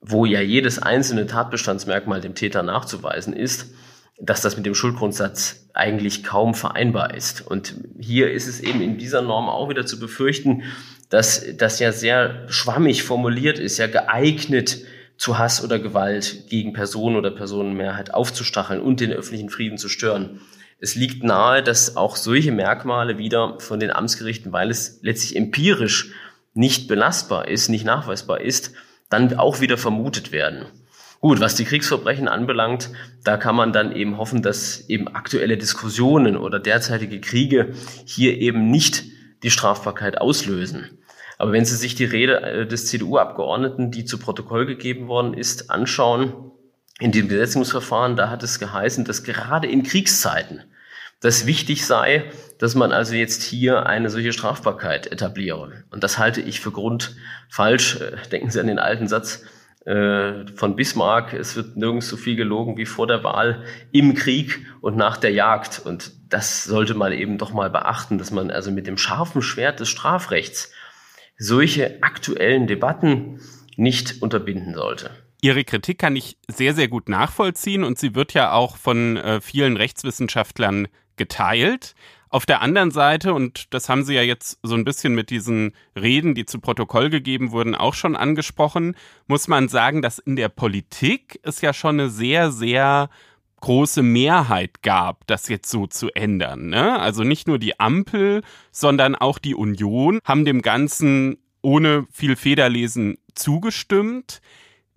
wo 0.00 0.24
ja 0.24 0.40
jedes 0.40 0.78
einzelne 0.78 1.26
Tatbestandsmerkmal 1.26 2.22
dem 2.22 2.34
Täter 2.34 2.62
nachzuweisen 2.62 3.34
ist, 3.34 3.74
dass 4.18 4.40
das 4.40 4.56
mit 4.56 4.66
dem 4.66 4.74
Schuldgrundsatz 4.74 5.68
eigentlich 5.74 6.24
kaum 6.24 6.54
vereinbar 6.54 7.14
ist. 7.14 7.46
Und 7.46 7.74
hier 7.98 8.32
ist 8.32 8.46
es 8.46 8.60
eben 8.60 8.80
in 8.80 8.98
dieser 8.98 9.22
Norm 9.22 9.48
auch 9.48 9.68
wieder 9.68 9.84
zu 9.84 9.98
befürchten, 9.98 10.62
dass 11.10 11.44
das 11.56 11.78
ja 11.78 11.92
sehr 11.92 12.44
schwammig 12.48 13.02
formuliert 13.02 13.58
ist, 13.58 13.78
ja 13.78 13.86
geeignet 13.86 14.78
zu 15.18 15.38
Hass 15.38 15.62
oder 15.62 15.78
Gewalt 15.78 16.48
gegen 16.48 16.72
Personen 16.72 17.16
oder 17.16 17.30
Personenmehrheit 17.30 18.12
aufzustacheln 18.12 18.80
und 18.80 19.00
den 19.00 19.12
öffentlichen 19.12 19.50
Frieden 19.50 19.78
zu 19.78 19.88
stören. 19.88 20.40
Es 20.78 20.94
liegt 20.94 21.22
nahe, 21.24 21.62
dass 21.62 21.96
auch 21.96 22.16
solche 22.16 22.52
Merkmale 22.52 23.16
wieder 23.16 23.58
von 23.60 23.80
den 23.80 23.90
Amtsgerichten, 23.90 24.52
weil 24.52 24.70
es 24.70 24.98
letztlich 25.02 25.36
empirisch 25.36 26.12
nicht 26.52 26.88
belastbar 26.88 27.48
ist, 27.48 27.68
nicht 27.68 27.84
nachweisbar 27.84 28.40
ist, 28.40 28.72
dann 29.08 29.34
auch 29.38 29.60
wieder 29.60 29.78
vermutet 29.78 30.32
werden. 30.32 30.66
Gut, 31.20 31.40
was 31.40 31.54
die 31.54 31.64
Kriegsverbrechen 31.64 32.28
anbelangt, 32.28 32.90
da 33.24 33.36
kann 33.36 33.56
man 33.56 33.72
dann 33.72 33.92
eben 33.92 34.18
hoffen, 34.18 34.42
dass 34.42 34.88
eben 34.88 35.08
aktuelle 35.08 35.56
Diskussionen 35.56 36.36
oder 36.36 36.58
derzeitige 36.58 37.20
Kriege 37.20 37.72
hier 38.04 38.38
eben 38.38 38.70
nicht 38.70 39.04
die 39.42 39.50
Strafbarkeit 39.50 40.20
auslösen. 40.20 40.98
Aber 41.38 41.52
wenn 41.52 41.64
Sie 41.64 41.76
sich 41.76 41.94
die 41.94 42.04
Rede 42.04 42.40
äh, 42.40 42.66
des 42.66 42.86
CDU-Abgeordneten, 42.86 43.90
die 43.90 44.04
zu 44.04 44.18
Protokoll 44.18 44.66
gegeben 44.66 45.08
worden 45.08 45.34
ist, 45.34 45.70
anschauen, 45.70 46.32
in 46.98 47.12
dem 47.12 47.28
Gesetzgebungsverfahren, 47.28 48.16
da 48.16 48.30
hat 48.30 48.42
es 48.42 48.58
geheißen, 48.58 49.04
dass 49.04 49.22
gerade 49.22 49.68
in 49.68 49.82
Kriegszeiten 49.82 50.62
das 51.20 51.46
wichtig 51.46 51.84
sei, 51.86 52.24
dass 52.58 52.74
man 52.74 52.92
also 52.92 53.14
jetzt 53.14 53.42
hier 53.42 53.86
eine 53.86 54.08
solche 54.08 54.32
Strafbarkeit 54.32 55.06
etabliere. 55.10 55.84
Und 55.90 56.04
das 56.04 56.18
halte 56.18 56.40
ich 56.40 56.60
für 56.60 56.70
grundfalsch. 56.70 58.00
Äh, 58.00 58.16
denken 58.30 58.50
Sie 58.50 58.60
an 58.60 58.66
den 58.66 58.78
alten 58.78 59.08
Satz 59.08 59.44
von 59.86 60.74
Bismarck, 60.74 61.32
es 61.32 61.54
wird 61.54 61.76
nirgends 61.76 62.08
so 62.08 62.16
viel 62.16 62.34
gelogen 62.34 62.76
wie 62.76 62.86
vor 62.86 63.06
der 63.06 63.22
Wahl 63.22 63.64
im 63.92 64.14
Krieg 64.14 64.66
und 64.80 64.96
nach 64.96 65.16
der 65.16 65.30
Jagd. 65.30 65.80
Und 65.84 66.12
das 66.28 66.64
sollte 66.64 66.94
man 66.94 67.12
eben 67.12 67.38
doch 67.38 67.52
mal 67.52 67.70
beachten, 67.70 68.18
dass 68.18 68.32
man 68.32 68.50
also 68.50 68.72
mit 68.72 68.88
dem 68.88 68.98
scharfen 68.98 69.42
Schwert 69.42 69.78
des 69.78 69.88
Strafrechts 69.88 70.72
solche 71.38 72.02
aktuellen 72.02 72.66
Debatten 72.66 73.40
nicht 73.76 74.22
unterbinden 74.22 74.74
sollte. 74.74 75.10
Ihre 75.40 75.62
Kritik 75.62 75.98
kann 75.98 76.16
ich 76.16 76.38
sehr, 76.48 76.74
sehr 76.74 76.88
gut 76.88 77.08
nachvollziehen 77.08 77.84
und 77.84 77.98
sie 77.98 78.16
wird 78.16 78.32
ja 78.32 78.52
auch 78.52 78.76
von 78.76 79.16
äh, 79.18 79.40
vielen 79.40 79.76
Rechtswissenschaftlern 79.76 80.88
geteilt. 81.16 81.94
Auf 82.28 82.44
der 82.44 82.60
anderen 82.60 82.90
Seite, 82.90 83.32
und 83.34 83.72
das 83.72 83.88
haben 83.88 84.04
Sie 84.04 84.14
ja 84.14 84.22
jetzt 84.22 84.58
so 84.62 84.74
ein 84.74 84.84
bisschen 84.84 85.14
mit 85.14 85.30
diesen 85.30 85.72
Reden, 85.94 86.34
die 86.34 86.44
zu 86.44 86.58
Protokoll 86.60 87.08
gegeben 87.08 87.52
wurden, 87.52 87.74
auch 87.74 87.94
schon 87.94 88.16
angesprochen, 88.16 88.96
muss 89.26 89.46
man 89.48 89.68
sagen, 89.68 90.02
dass 90.02 90.18
in 90.18 90.36
der 90.36 90.48
Politik 90.48 91.38
es 91.42 91.60
ja 91.60 91.72
schon 91.72 92.00
eine 92.00 92.10
sehr, 92.10 92.50
sehr 92.50 93.08
große 93.60 94.02
Mehrheit 94.02 94.82
gab, 94.82 95.26
das 95.26 95.48
jetzt 95.48 95.70
so 95.70 95.86
zu 95.86 96.10
ändern. 96.10 96.68
Ne? 96.68 96.98
Also 96.98 97.22
nicht 97.22 97.48
nur 97.48 97.58
die 97.58 97.80
Ampel, 97.80 98.42
sondern 98.70 99.14
auch 99.14 99.38
die 99.38 99.54
Union 99.54 100.20
haben 100.24 100.44
dem 100.44 100.62
Ganzen 100.62 101.38
ohne 101.62 102.06
viel 102.12 102.36
Federlesen 102.36 103.18
zugestimmt. 103.34 104.40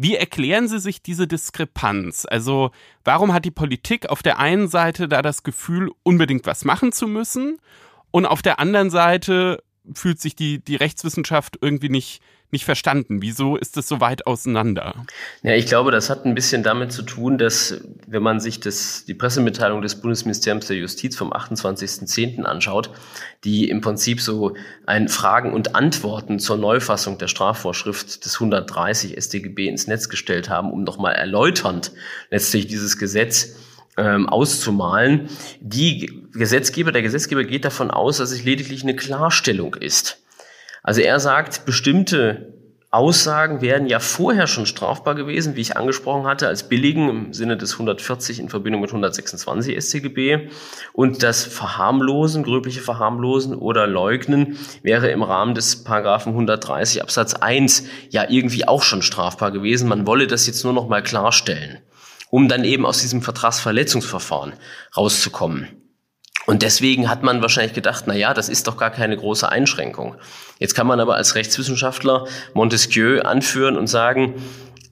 Wie 0.02 0.16
erklären 0.16 0.70
Sie 0.70 0.80
sich 0.80 1.02
diese 1.04 1.28
Diskrepanz? 1.28 2.26
Also 2.26 2.72
warum 3.04 3.34
hat 3.34 3.44
die 3.44 3.52
Politik 3.52 4.10
auf 4.10 4.24
der 4.24 4.40
einen 4.40 4.70
Seite 4.70 5.10
da 5.10 5.22
das 5.22 5.44
Gefühl, 5.44 5.92
unbedingt 6.04 6.46
was 6.46 6.64
machen 6.64 6.94
zu 6.94 7.06
müssen 7.06 7.60
und 8.10 8.26
auf 8.26 8.42
der 8.42 8.60
anderen 8.60 8.92
Seite 8.92 9.62
fühlt 9.94 10.22
sich 10.22 10.38
die, 10.38 10.64
die 10.64 10.78
Rechtswissenschaft 10.78 11.58
irgendwie 11.60 11.90
nicht, 11.90 12.22
nicht 12.52 12.66
verstanden. 12.66 13.22
Wieso 13.22 13.56
ist 13.56 13.78
es 13.78 13.88
so 13.88 14.00
weit 14.00 14.28
auseinander? 14.28 15.06
Ja, 15.44 15.54
ich 15.54 15.66
glaube, 15.68 15.92
das 15.92 16.10
hat 16.10 16.26
ein 16.26 16.36
bisschen 16.36 16.64
damit 16.64 16.92
zu 16.92 17.04
tun, 17.04 17.38
dass, 17.38 17.82
wenn 18.08 18.24
man 18.24 18.40
sich 18.40 18.60
das, 18.60 19.06
die 19.06 19.14
Pressemitteilung 19.14 19.82
des 19.82 20.02
Bundesministeriums 20.02 20.68
der 20.68 20.78
Justiz 20.78 21.16
vom 21.16 21.32
28.10. 21.32 22.44
anschaut, 22.44 22.90
die 23.44 23.70
im 23.70 23.82
Prinzip 23.82 24.22
so 24.22 24.56
ein 24.86 25.08
Fragen 25.08 25.54
und 25.54 25.76
Antworten 25.76 26.40
zur 26.40 26.58
Neufassung 26.58 27.18
der 27.18 27.28
Strafvorschrift 27.28 28.26
des 28.26 28.36
130 28.36 29.16
StGB 29.22 29.68
ins 29.68 29.88
Netz 29.88 30.10
gestellt 30.10 30.50
haben, 30.50 30.72
um 30.72 30.84
nochmal 30.84 31.14
erläuternd 31.14 31.92
letztlich 32.30 32.68
dieses 32.68 32.98
Gesetz 32.98 33.56
ähm, 33.98 34.28
auszumalen. 34.30 35.30
Die 35.60 36.24
Gesetzgeber, 36.34 36.92
der 36.92 37.02
Gesetzgeber 37.02 37.44
geht 37.44 37.66
davon 37.66 37.92
aus, 37.92 38.18
dass 38.18 38.32
es 38.32 38.44
lediglich 38.44 38.84
eine 38.84 38.96
Klarstellung 38.96 39.76
ist. 39.76 40.22
Also 40.84 41.02
er 41.02 41.20
sagt, 41.20 41.66
bestimmte 41.66 42.54
Aussagen 42.92 43.62
wären 43.62 43.86
ja 43.86 44.00
vorher 44.00 44.48
schon 44.48 44.66
strafbar 44.66 45.14
gewesen, 45.14 45.56
wie 45.56 45.62
ich 45.62 45.78
angesprochen 45.78 46.26
hatte, 46.26 46.48
als 46.48 46.70
billigen 46.70 47.08
im 47.08 47.34
Sinne 47.34 47.56
des 47.56 47.74
140 47.74 48.40
in 48.40 48.50
Verbindung 48.50 48.82
mit 48.82 48.90
126 48.90 49.78
StGB. 49.78 50.50
Und 50.94 51.22
das 51.22 51.44
Verharmlosen, 51.44 52.42
gröbliche 52.42 52.82
Verharmlosen 52.82 53.54
oder 53.54 53.86
Leugnen 53.86 54.58
wäre 54.82 55.12
im 55.12 55.22
Rahmen 55.22 55.54
des 55.54 55.84
Paragraphen 55.84 56.32
130 56.32 57.04
Absatz 57.04 57.36
1 57.36 57.84
ja 58.10 58.28
irgendwie 58.28 58.68
auch 58.68 58.82
schon 58.82 59.04
strafbar 59.04 59.52
gewesen. 59.52 59.88
Man 59.88 60.08
wolle 60.08 60.26
das 60.26 60.48
jetzt 60.48 60.64
nur 60.64 60.74
noch 60.74 60.88
mal 60.88 61.04
klarstellen, 61.04 61.78
um 62.32 62.48
dann 62.48 62.64
eben 62.64 62.88
aus 62.88 63.02
diesem 63.02 63.22
Vertragsverletzungsverfahren 63.22 64.54
rauszukommen. 64.98 65.68
Und 66.50 66.64
deswegen 66.64 67.12
hat 67.12 67.22
man 67.22 67.44
wahrscheinlich 67.44 67.76
gedacht, 67.76 68.06
na 68.08 68.16
ja, 68.16 68.34
das 68.34 68.50
ist 68.50 68.66
doch 68.66 68.76
gar 68.76 68.90
keine 68.90 69.16
große 69.16 69.48
Einschränkung. 69.48 70.16
Jetzt 70.58 70.74
kann 70.74 70.88
man 70.88 71.00
aber 71.00 71.14
als 71.14 71.36
Rechtswissenschaftler 71.36 72.26
Montesquieu 72.56 73.22
anführen 73.22 73.78
und 73.78 73.86
sagen, 73.86 74.34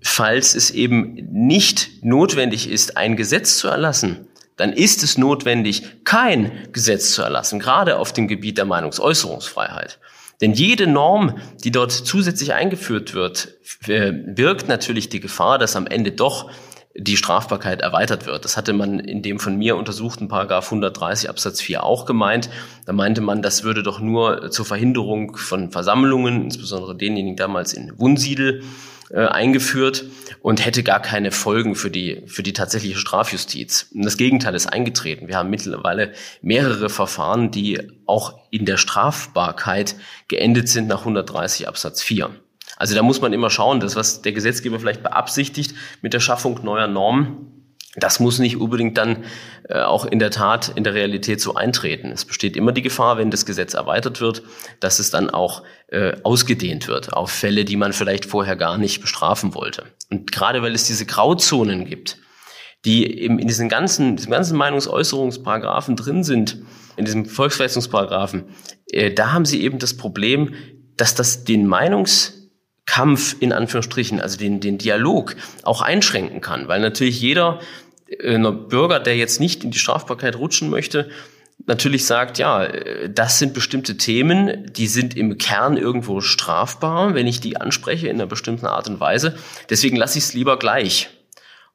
falls 0.04 0.54
es 0.54 0.70
eben 0.70 1.16
nicht 1.32 2.04
notwendig 2.04 2.70
ist, 2.70 2.96
ein 2.96 3.16
Gesetz 3.16 3.58
zu 3.58 3.70
erlassen, 3.70 4.28
dann 4.56 4.72
ist 4.72 5.02
es 5.02 5.18
notwendig, 5.18 6.04
kein 6.04 6.52
Gesetz 6.74 7.14
zu 7.14 7.24
erlassen, 7.24 7.58
gerade 7.58 7.98
auf 7.98 8.14
dem 8.14 8.28
Gebiet 8.28 8.60
der 8.60 8.66
Meinungsäußerungsfreiheit. 8.66 9.98
Denn 10.42 10.54
jede 10.54 10.86
Norm, 10.86 11.40
die 11.64 11.72
dort 11.72 11.92
zusätzlich 11.92 12.54
eingeführt 12.54 13.16
wird, 13.16 13.56
birgt 13.88 14.68
natürlich 14.68 15.10
die 15.10 15.22
Gefahr, 15.22 15.58
dass 15.58 15.76
am 15.76 15.88
Ende 15.88 16.12
doch 16.12 16.52
die 16.98 17.18
Strafbarkeit 17.18 17.82
erweitert 17.82 18.26
wird. 18.26 18.44
Das 18.44 18.58
hatte 18.58 18.74
man 18.74 19.00
in 19.00 19.22
dem 19.22 19.40
von 19.40 19.56
mir 19.56 19.76
untersuchten 19.76 20.28
Paragraph 20.28 20.66
130 20.66 21.30
Absatz 21.30 21.62
4 21.62 21.84
auch 21.84 22.06
gemeint. 22.06 22.50
Da 22.86 22.94
meinte 22.94 23.22
man, 23.22 23.42
das 23.42 23.64
würde 23.64 23.84
doch 23.84 24.00
nur 24.00 24.50
zur 24.50 24.66
Verhinderung 24.66 25.38
von 25.38 25.70
Versammlungen, 25.70 26.46
insbesondere 26.46 26.96
denjenigen 26.96 27.36
damals 27.36 27.74
in 27.74 27.94
Wunsiedel, 28.00 28.64
äh, 29.10 29.26
eingeführt 29.26 30.06
und 30.42 30.66
hätte 30.66 30.84
gar 30.84 31.02
keine 31.02 31.32
Folgen 31.32 31.76
für 31.76 31.92
die, 31.92 32.24
für 32.26 32.44
die 32.44 32.52
tatsächliche 32.54 32.98
Strafjustiz. 32.98 33.90
Und 33.94 34.04
das 34.04 34.18
Gegenteil 34.18 34.56
ist 34.56 34.68
eingetreten. 34.68 35.28
Wir 35.28 35.38
haben 35.38 35.50
mittlerweile 35.50 36.12
mehrere 36.42 36.90
Verfahren, 36.90 37.52
die 37.52 37.80
auch 38.06 38.40
in 38.50 38.66
der 38.66 38.78
Strafbarkeit 38.78 39.96
geendet 40.28 40.68
sind 40.68 40.88
nach 40.88 41.00
130 41.00 41.68
Absatz 41.68 42.02
4. 42.02 42.32
Also 42.78 42.96
da 42.96 43.02
muss 43.02 43.22
man 43.22 43.34
immer 43.34 43.50
schauen, 43.50 43.80
dass 43.80 43.96
was 43.96 44.22
der 44.22 44.32
Gesetzgeber 44.32 44.80
vielleicht 44.80 45.04
beabsichtigt 45.04 45.76
mit 46.02 46.14
der 46.14 46.20
Schaffung 46.20 46.60
neuer 46.64 46.88
Normen, 46.88 47.58
das 47.98 48.20
muss 48.20 48.38
nicht 48.38 48.58
unbedingt 48.58 48.98
dann 48.98 49.26
äh, 49.68 49.82
auch 49.82 50.06
in 50.06 50.20
der 50.20 50.30
Tat 50.30 50.72
in 50.76 50.84
der 50.84 50.94
Realität 50.94 51.42
so 51.42 51.56
eintreten. 51.56 52.12
Es 52.12 52.26
besteht 52.26 52.56
immer 52.56 52.72
die 52.72 52.84
Gefahr, 52.84 53.18
wenn 53.18 53.32
das 53.32 53.46
Gesetz 53.46 53.74
erweitert 53.74 54.22
wird, 54.22 54.44
dass 54.80 55.00
es 55.00 55.10
dann 55.10 55.32
auch 55.32 55.64
äh, 55.88 56.14
ausgedehnt 56.24 56.88
wird 56.88 57.14
auf 57.14 57.32
Fälle, 57.32 57.66
die 57.66 57.76
man 57.76 57.94
vielleicht 57.94 58.26
vorher 58.26 58.56
gar 58.56 58.78
nicht 58.78 59.02
bestrafen 59.02 59.56
wollte. 59.56 59.86
Und 60.12 60.32
gerade 60.32 60.62
weil 60.62 60.76
es 60.76 60.86
diese 60.86 61.08
Grauzonen 61.08 61.86
gibt, 61.86 62.20
die 62.86 63.20
eben 63.20 63.40
in 63.40 63.48
diesen 63.48 63.68
ganzen, 63.68 64.16
diesen 64.16 64.32
ganzen 64.32 64.58
Meinungsäußerungsparagraphen 64.58 65.96
drin 65.96 66.24
sind, 66.24 66.60
in 66.98 67.06
diesem 67.06 67.26
Volksverhetzungsparagraphen, 67.26 68.44
äh, 68.92 69.12
da 69.12 69.32
haben 69.32 69.46
sie 69.46 69.64
eben 69.64 69.80
das 69.80 69.98
Problem, 69.98 70.54
dass 70.98 71.16
das 71.16 71.46
den 71.46 71.66
Meinungskampf 72.88 73.36
in 73.40 73.54
Anführungsstrichen, 73.54 74.20
also 74.20 74.38
den, 74.38 74.60
den 74.60 74.78
Dialog 74.78 75.36
auch 75.64 75.82
einschränken 75.82 76.42
kann, 76.42 76.68
weil 76.68 76.82
natürlich 76.82 77.22
jeder 77.22 77.60
äh, 78.08 78.38
Bürger, 78.38 79.00
der 79.00 79.16
jetzt 79.16 79.40
nicht 79.40 79.64
in 79.64 79.72
die 79.72 79.80
Strafbarkeit 79.80 80.38
rutschen 80.38 80.70
möchte, 80.70 81.10
natürlich 81.66 82.06
sagt, 82.06 82.38
ja, 82.38 82.64
äh, 82.64 83.10
das 83.10 83.40
sind 83.40 83.54
bestimmte 83.54 83.98
Themen, 83.98 84.72
die 84.72 84.88
sind 84.88 85.16
im 85.16 85.38
Kern 85.38 85.78
irgendwo 85.78 86.22
strafbar, 86.22 87.14
wenn 87.14 87.28
ich 87.28 87.40
die 87.40 87.58
anspreche 87.58 88.08
in 88.08 88.16
einer 88.16 88.28
bestimmten 88.28 88.66
Art 88.66 88.88
und 88.88 89.00
Weise. 89.00 89.38
Deswegen 89.70 89.98
lasse 89.98 90.18
ich 90.18 90.26
es 90.26 90.34
lieber 90.34 90.58
gleich. 90.58 91.10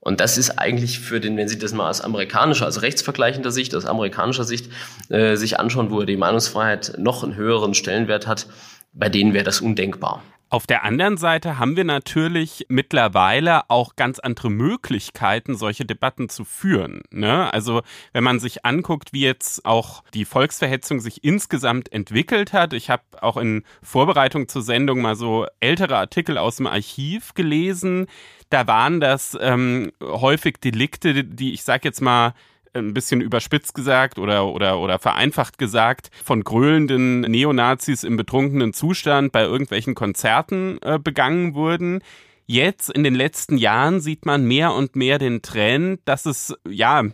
Und 0.00 0.18
das 0.18 0.36
ist 0.36 0.58
eigentlich 0.58 0.98
für 0.98 1.20
den, 1.20 1.36
wenn 1.36 1.46
Sie 1.46 1.60
das 1.60 1.72
mal 1.72 1.88
aus 1.88 2.00
amerikanischer, 2.00 2.64
also 2.64 2.80
rechtsvergleichender 2.80 3.52
Sicht, 3.52 3.72
aus 3.76 3.86
amerikanischer 3.86 4.42
Sicht 4.42 4.68
äh, 5.10 5.36
sich 5.36 5.60
anschauen, 5.60 5.92
wo 5.92 6.02
die 6.02 6.16
Meinungsfreiheit 6.16 6.94
noch 6.98 7.22
einen 7.22 7.36
höheren 7.36 7.72
Stellenwert 7.72 8.26
hat, 8.26 8.48
bei 8.92 9.08
denen 9.08 9.32
wäre 9.32 9.44
das 9.44 9.60
undenkbar. 9.60 10.24
Auf 10.52 10.66
der 10.66 10.84
anderen 10.84 11.16
Seite 11.16 11.58
haben 11.58 11.76
wir 11.78 11.84
natürlich 11.84 12.66
mittlerweile 12.68 13.70
auch 13.70 13.96
ganz 13.96 14.18
andere 14.18 14.50
Möglichkeiten, 14.50 15.54
solche 15.54 15.86
Debatten 15.86 16.28
zu 16.28 16.44
führen. 16.44 17.00
Ne? 17.10 17.50
Also 17.54 17.80
wenn 18.12 18.22
man 18.22 18.38
sich 18.38 18.62
anguckt, 18.62 19.14
wie 19.14 19.22
jetzt 19.22 19.64
auch 19.64 20.04
die 20.12 20.26
Volksverhetzung 20.26 21.00
sich 21.00 21.24
insgesamt 21.24 21.90
entwickelt 21.90 22.52
hat. 22.52 22.74
Ich 22.74 22.90
habe 22.90 23.02
auch 23.22 23.38
in 23.38 23.64
Vorbereitung 23.82 24.46
zur 24.46 24.60
Sendung 24.60 25.00
mal 25.00 25.16
so 25.16 25.46
ältere 25.60 25.96
Artikel 25.96 26.36
aus 26.36 26.56
dem 26.56 26.66
Archiv 26.66 27.32
gelesen. 27.32 28.06
Da 28.50 28.66
waren 28.66 29.00
das 29.00 29.38
ähm, 29.40 29.90
häufig 30.02 30.58
Delikte, 30.58 31.24
die 31.24 31.54
ich 31.54 31.62
sag 31.62 31.82
jetzt 31.82 32.02
mal 32.02 32.34
ein 32.74 32.94
bisschen 32.94 33.20
überspitzt 33.20 33.74
gesagt 33.74 34.18
oder, 34.18 34.46
oder, 34.46 34.78
oder 34.78 34.98
vereinfacht 34.98 35.58
gesagt, 35.58 36.10
von 36.24 36.42
gröhlenden 36.42 37.22
Neonazis 37.22 38.04
im 38.04 38.16
betrunkenen 38.16 38.72
Zustand 38.72 39.32
bei 39.32 39.42
irgendwelchen 39.42 39.94
Konzerten 39.94 40.78
äh, 40.82 40.98
begangen 40.98 41.54
wurden. 41.54 42.02
Jetzt 42.46 42.90
in 42.90 43.04
den 43.04 43.14
letzten 43.14 43.56
Jahren 43.56 44.00
sieht 44.00 44.26
man 44.26 44.44
mehr 44.44 44.72
und 44.74 44.96
mehr 44.96 45.18
den 45.18 45.42
Trend, 45.42 46.00
dass 46.04 46.26
es, 46.26 46.54
ja, 46.68 47.04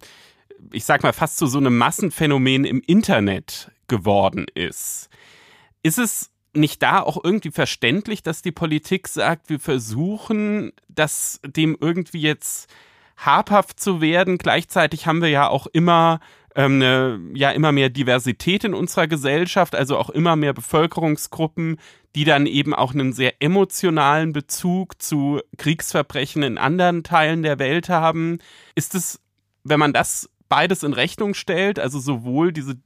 ich 0.72 0.84
sag 0.84 1.02
mal, 1.02 1.12
fast 1.12 1.38
zu 1.38 1.46
so 1.46 1.58
einem 1.58 1.76
Massenphänomen 1.76 2.64
im 2.64 2.82
Internet 2.86 3.70
geworden 3.88 4.46
ist. 4.54 5.08
Ist 5.82 5.98
es 5.98 6.30
nicht 6.54 6.82
da 6.82 7.00
auch 7.00 7.22
irgendwie 7.22 7.50
verständlich, 7.50 8.22
dass 8.22 8.42
die 8.42 8.52
Politik 8.52 9.08
sagt, 9.08 9.50
wir 9.50 9.60
versuchen, 9.60 10.72
das 10.88 11.40
dem 11.44 11.76
irgendwie 11.80 12.20
jetzt 12.20 12.68
habhaft 13.18 13.80
zu 13.80 14.00
werden. 14.00 14.38
Gleichzeitig 14.38 15.06
haben 15.06 15.20
wir 15.20 15.28
ja 15.28 15.48
auch 15.48 15.66
immer 15.66 16.20
ähm, 16.54 16.76
eine, 16.76 17.20
ja 17.34 17.50
immer 17.50 17.72
mehr 17.72 17.90
Diversität 17.90 18.64
in 18.64 18.74
unserer 18.74 19.06
Gesellschaft, 19.06 19.74
also 19.74 19.96
auch 19.96 20.10
immer 20.10 20.36
mehr 20.36 20.52
Bevölkerungsgruppen, 20.52 21.78
die 22.14 22.24
dann 22.24 22.46
eben 22.46 22.74
auch 22.74 22.94
einen 22.94 23.12
sehr 23.12 23.42
emotionalen 23.42 24.32
Bezug 24.32 25.00
zu 25.02 25.40
Kriegsverbrechen 25.56 26.42
in 26.42 26.58
anderen 26.58 27.04
Teilen 27.04 27.42
der 27.42 27.58
Welt 27.58 27.88
haben. 27.88 28.38
Ist 28.74 28.94
es, 28.94 29.20
wenn 29.64 29.78
man 29.78 29.92
das 29.92 30.30
beides 30.48 30.82
in 30.82 30.94
Rechnung 30.94 31.34
stellt, 31.34 31.78
also 31.78 31.98
sowohl 31.98 32.52
diese 32.52 32.76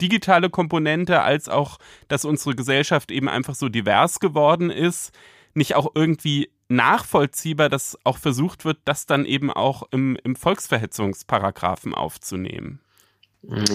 digitale 0.00 0.50
Komponente 0.50 1.22
als 1.22 1.48
auch, 1.48 1.78
dass 2.06 2.24
unsere 2.24 2.54
Gesellschaft 2.54 3.10
eben 3.10 3.28
einfach 3.28 3.56
so 3.56 3.68
divers 3.68 4.20
geworden 4.20 4.70
ist, 4.70 5.12
nicht 5.54 5.74
auch 5.74 5.90
irgendwie 5.94 6.50
nachvollziehbar, 6.68 7.68
dass 7.68 7.98
auch 8.04 8.18
versucht 8.18 8.64
wird, 8.64 8.78
das 8.84 9.06
dann 9.06 9.24
eben 9.24 9.50
auch 9.50 9.84
im, 9.90 10.16
im 10.22 10.36
Volksverhetzungsparagraphen 10.36 11.94
aufzunehmen. 11.94 12.80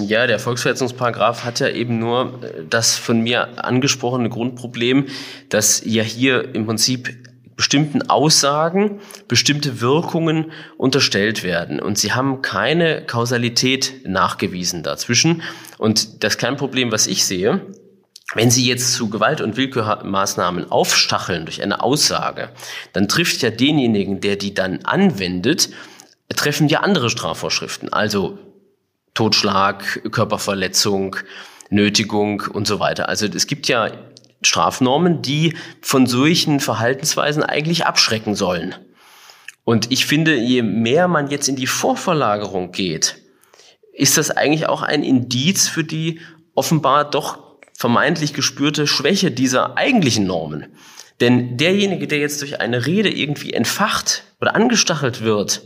Ja, 0.01 0.27
der 0.27 0.39
Volksverhetzungsparagraph 0.39 1.45
hat 1.45 1.60
ja 1.60 1.69
eben 1.69 1.97
nur 1.97 2.43
äh, 2.43 2.63
das 2.69 2.95
von 2.95 3.21
mir 3.21 3.63
angesprochene 3.63 4.29
Grundproblem, 4.29 5.08
dass 5.49 5.82
ja 5.86 6.03
hier 6.03 6.53
im 6.53 6.65
Prinzip 6.65 7.15
bestimmten 7.56 8.10
Aussagen 8.10 8.99
bestimmte 9.27 9.79
Wirkungen 9.79 10.51
unterstellt 10.77 11.43
werden. 11.43 11.79
Und 11.79 11.97
sie 11.97 12.12
haben 12.13 12.41
keine 12.41 13.06
Kausalität 13.06 14.01
nachgewiesen 14.06 14.84
dazwischen. 14.84 15.43
Und 15.77 16.23
das 16.23 16.38
Kernproblem, 16.38 16.91
was 16.91 17.08
ich 17.08 17.25
sehe, 17.25 17.62
wenn 18.36 18.52
Sie 18.52 18.65
jetzt 18.65 18.93
zu 18.93 19.10
Gewalt- 19.10 19.41
und 19.41 19.58
Willkürmaßnahmen 19.58 20.72
aufstacheln 20.72 21.46
durch 21.46 21.62
eine 21.62 21.82
Aussage, 21.82 22.50
dann 22.91 23.08
trifft 23.08 23.41
ja 23.41 23.50
denjenigen, 23.50 24.22
der 24.22 24.36
die 24.36 24.54
dann 24.54 24.80
anwendet, 24.84 25.69
treffen 26.36 26.67
ja 26.67 26.80
andere 26.80 27.10
Strafvorschriften, 27.10 27.93
also 27.93 28.39
Totschlag, 29.13 30.02
Körperverletzung, 30.12 31.15
Nötigung 31.69 32.41
und 32.41 32.67
so 32.67 32.80
weiter. 32.80 33.10
Also 33.10 33.28
es 33.28 33.48
gibt 33.48 33.67
ja 33.67 33.91
Strafnormen, 34.41 35.22
die 35.22 35.56
von 35.82 36.08
solchen 36.08 36.60
Verhaltensweisen 36.60 37.43
eigentlich 37.43 37.86
abschrecken 37.86 38.36
sollen. 38.36 38.76
Und 39.63 39.91
ich 39.91 40.06
finde, 40.06 40.36
je 40.36 40.62
mehr 40.62 41.08
man 41.08 41.30
jetzt 41.30 41.48
in 41.48 41.56
die 41.56 41.67
Vorverlagerung 41.67 42.72
geht, 42.72 43.17
ist 43.93 44.17
das 44.17 44.32
eigentlich 44.32 44.67
auch 44.67 44.82
ein 44.82 45.04
Indiz 45.04 45.67
für 45.67 45.84
die 45.84 46.19
offenbar 46.56 47.10
doch 47.10 47.42
vermeintlich 47.74 48.34
gespürte 48.34 48.88
Schwäche 48.88 49.32
dieser 49.32 49.78
eigentlichen 49.78 50.26
Normen. 50.26 50.68
Denn 51.22 51.58
derjenige, 51.58 52.08
der 52.08 52.20
jetzt 52.20 52.42
durch 52.42 52.60
eine 52.60 52.86
Rede 52.86 53.10
irgendwie 53.10 53.54
entfacht 53.54 54.24
oder 54.42 54.56
angestachelt 54.56 55.22
wird, 55.22 55.64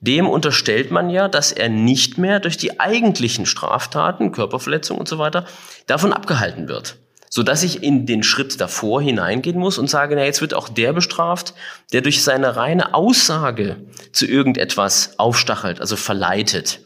dem 0.00 0.28
unterstellt 0.28 0.90
man 0.90 1.10
ja, 1.10 1.28
dass 1.28 1.52
er 1.52 1.68
nicht 1.68 2.16
mehr 2.16 2.40
durch 2.40 2.56
die 2.56 2.80
eigentlichen 2.80 3.44
Straftaten, 3.44 4.32
Körperverletzung 4.32 4.98
und 4.98 5.08
so 5.08 5.18
weiter, 5.18 5.44
davon 5.86 6.12
abgehalten 6.12 6.68
wird. 6.68 6.96
So 7.28 7.42
dass 7.42 7.62
ich 7.62 7.82
in 7.82 8.06
den 8.06 8.22
Schritt 8.22 8.60
davor 8.60 9.00
hineingehen 9.00 9.58
muss 9.58 9.78
und 9.78 9.88
sage, 9.88 10.16
na, 10.16 10.24
jetzt 10.24 10.40
wird 10.40 10.54
auch 10.54 10.68
der 10.68 10.92
bestraft, 10.92 11.54
der 11.92 12.00
durch 12.00 12.24
seine 12.24 12.56
reine 12.56 12.94
Aussage 12.94 13.76
zu 14.12 14.26
irgendetwas 14.26 15.18
aufstachelt, 15.18 15.80
also 15.80 15.96
verleitet. 15.96 16.80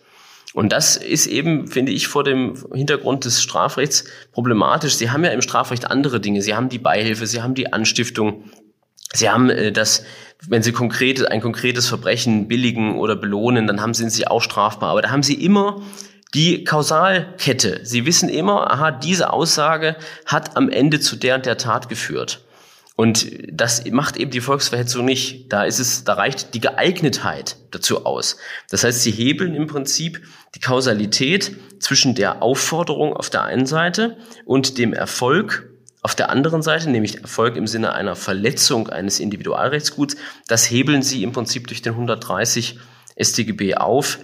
Und 0.54 0.72
das 0.72 0.96
ist 0.96 1.26
eben, 1.26 1.66
finde 1.66 1.90
ich, 1.90 2.06
vor 2.06 2.22
dem 2.22 2.54
Hintergrund 2.72 3.24
des 3.24 3.42
Strafrechts 3.42 4.04
problematisch. 4.30 4.94
Sie 4.94 5.10
haben 5.10 5.24
ja 5.24 5.30
im 5.30 5.42
Strafrecht 5.42 5.90
andere 5.90 6.20
Dinge. 6.20 6.42
Sie 6.42 6.54
haben 6.54 6.68
die 6.68 6.78
Beihilfe, 6.78 7.26
Sie 7.26 7.42
haben 7.42 7.54
die 7.54 7.72
Anstiftung, 7.72 8.44
Sie 9.12 9.28
haben 9.28 9.50
äh, 9.50 9.72
das, 9.72 10.04
wenn 10.48 10.62
Sie 10.62 10.70
konkret, 10.70 11.28
ein 11.28 11.40
konkretes 11.40 11.88
Verbrechen 11.88 12.46
billigen 12.46 12.96
oder 12.98 13.16
belohnen, 13.16 13.66
dann 13.66 13.80
haben, 13.80 13.94
Sie 13.94 14.26
auch 14.28 14.42
strafbar. 14.42 14.90
Aber 14.90 15.02
da 15.02 15.10
haben 15.10 15.24
Sie 15.24 15.34
immer 15.34 15.82
die 16.34 16.62
Kausalkette. 16.62 17.80
Sie 17.82 18.06
wissen 18.06 18.28
immer, 18.28 18.70
aha, 18.70 18.92
diese 18.92 19.32
Aussage 19.32 19.96
hat 20.24 20.56
am 20.56 20.68
Ende 20.68 21.00
zu 21.00 21.16
der 21.16 21.34
und 21.34 21.46
der 21.46 21.58
Tat 21.58 21.88
geführt. 21.88 22.44
Und 22.96 23.28
das 23.50 23.84
macht 23.90 24.16
eben 24.16 24.30
die 24.30 24.40
Volksverhetzung 24.40 25.04
nicht. 25.04 25.52
Da 25.52 25.64
ist 25.64 25.80
es, 25.80 26.04
da 26.04 26.14
reicht 26.14 26.54
die 26.54 26.60
Geeignetheit 26.60 27.56
dazu 27.72 28.06
aus. 28.06 28.36
Das 28.70 28.84
heißt, 28.84 29.02
sie 29.02 29.10
hebeln 29.10 29.54
im 29.54 29.66
Prinzip 29.66 30.22
die 30.54 30.60
Kausalität 30.60 31.56
zwischen 31.80 32.14
der 32.14 32.42
Aufforderung 32.42 33.14
auf 33.14 33.30
der 33.30 33.44
einen 33.44 33.66
Seite 33.66 34.16
und 34.44 34.78
dem 34.78 34.92
Erfolg 34.92 35.68
auf 36.02 36.14
der 36.14 36.28
anderen 36.28 36.62
Seite, 36.62 36.90
nämlich 36.90 37.22
Erfolg 37.22 37.56
im 37.56 37.66
Sinne 37.66 37.94
einer 37.94 38.14
Verletzung 38.14 38.90
eines 38.90 39.20
Individualrechtsguts, 39.20 40.16
das 40.46 40.70
hebeln 40.70 41.02
sie 41.02 41.22
im 41.22 41.32
Prinzip 41.32 41.66
durch 41.66 41.80
den 41.80 41.94
130 41.94 42.78
StGB 43.18 43.76
auf. 43.76 44.18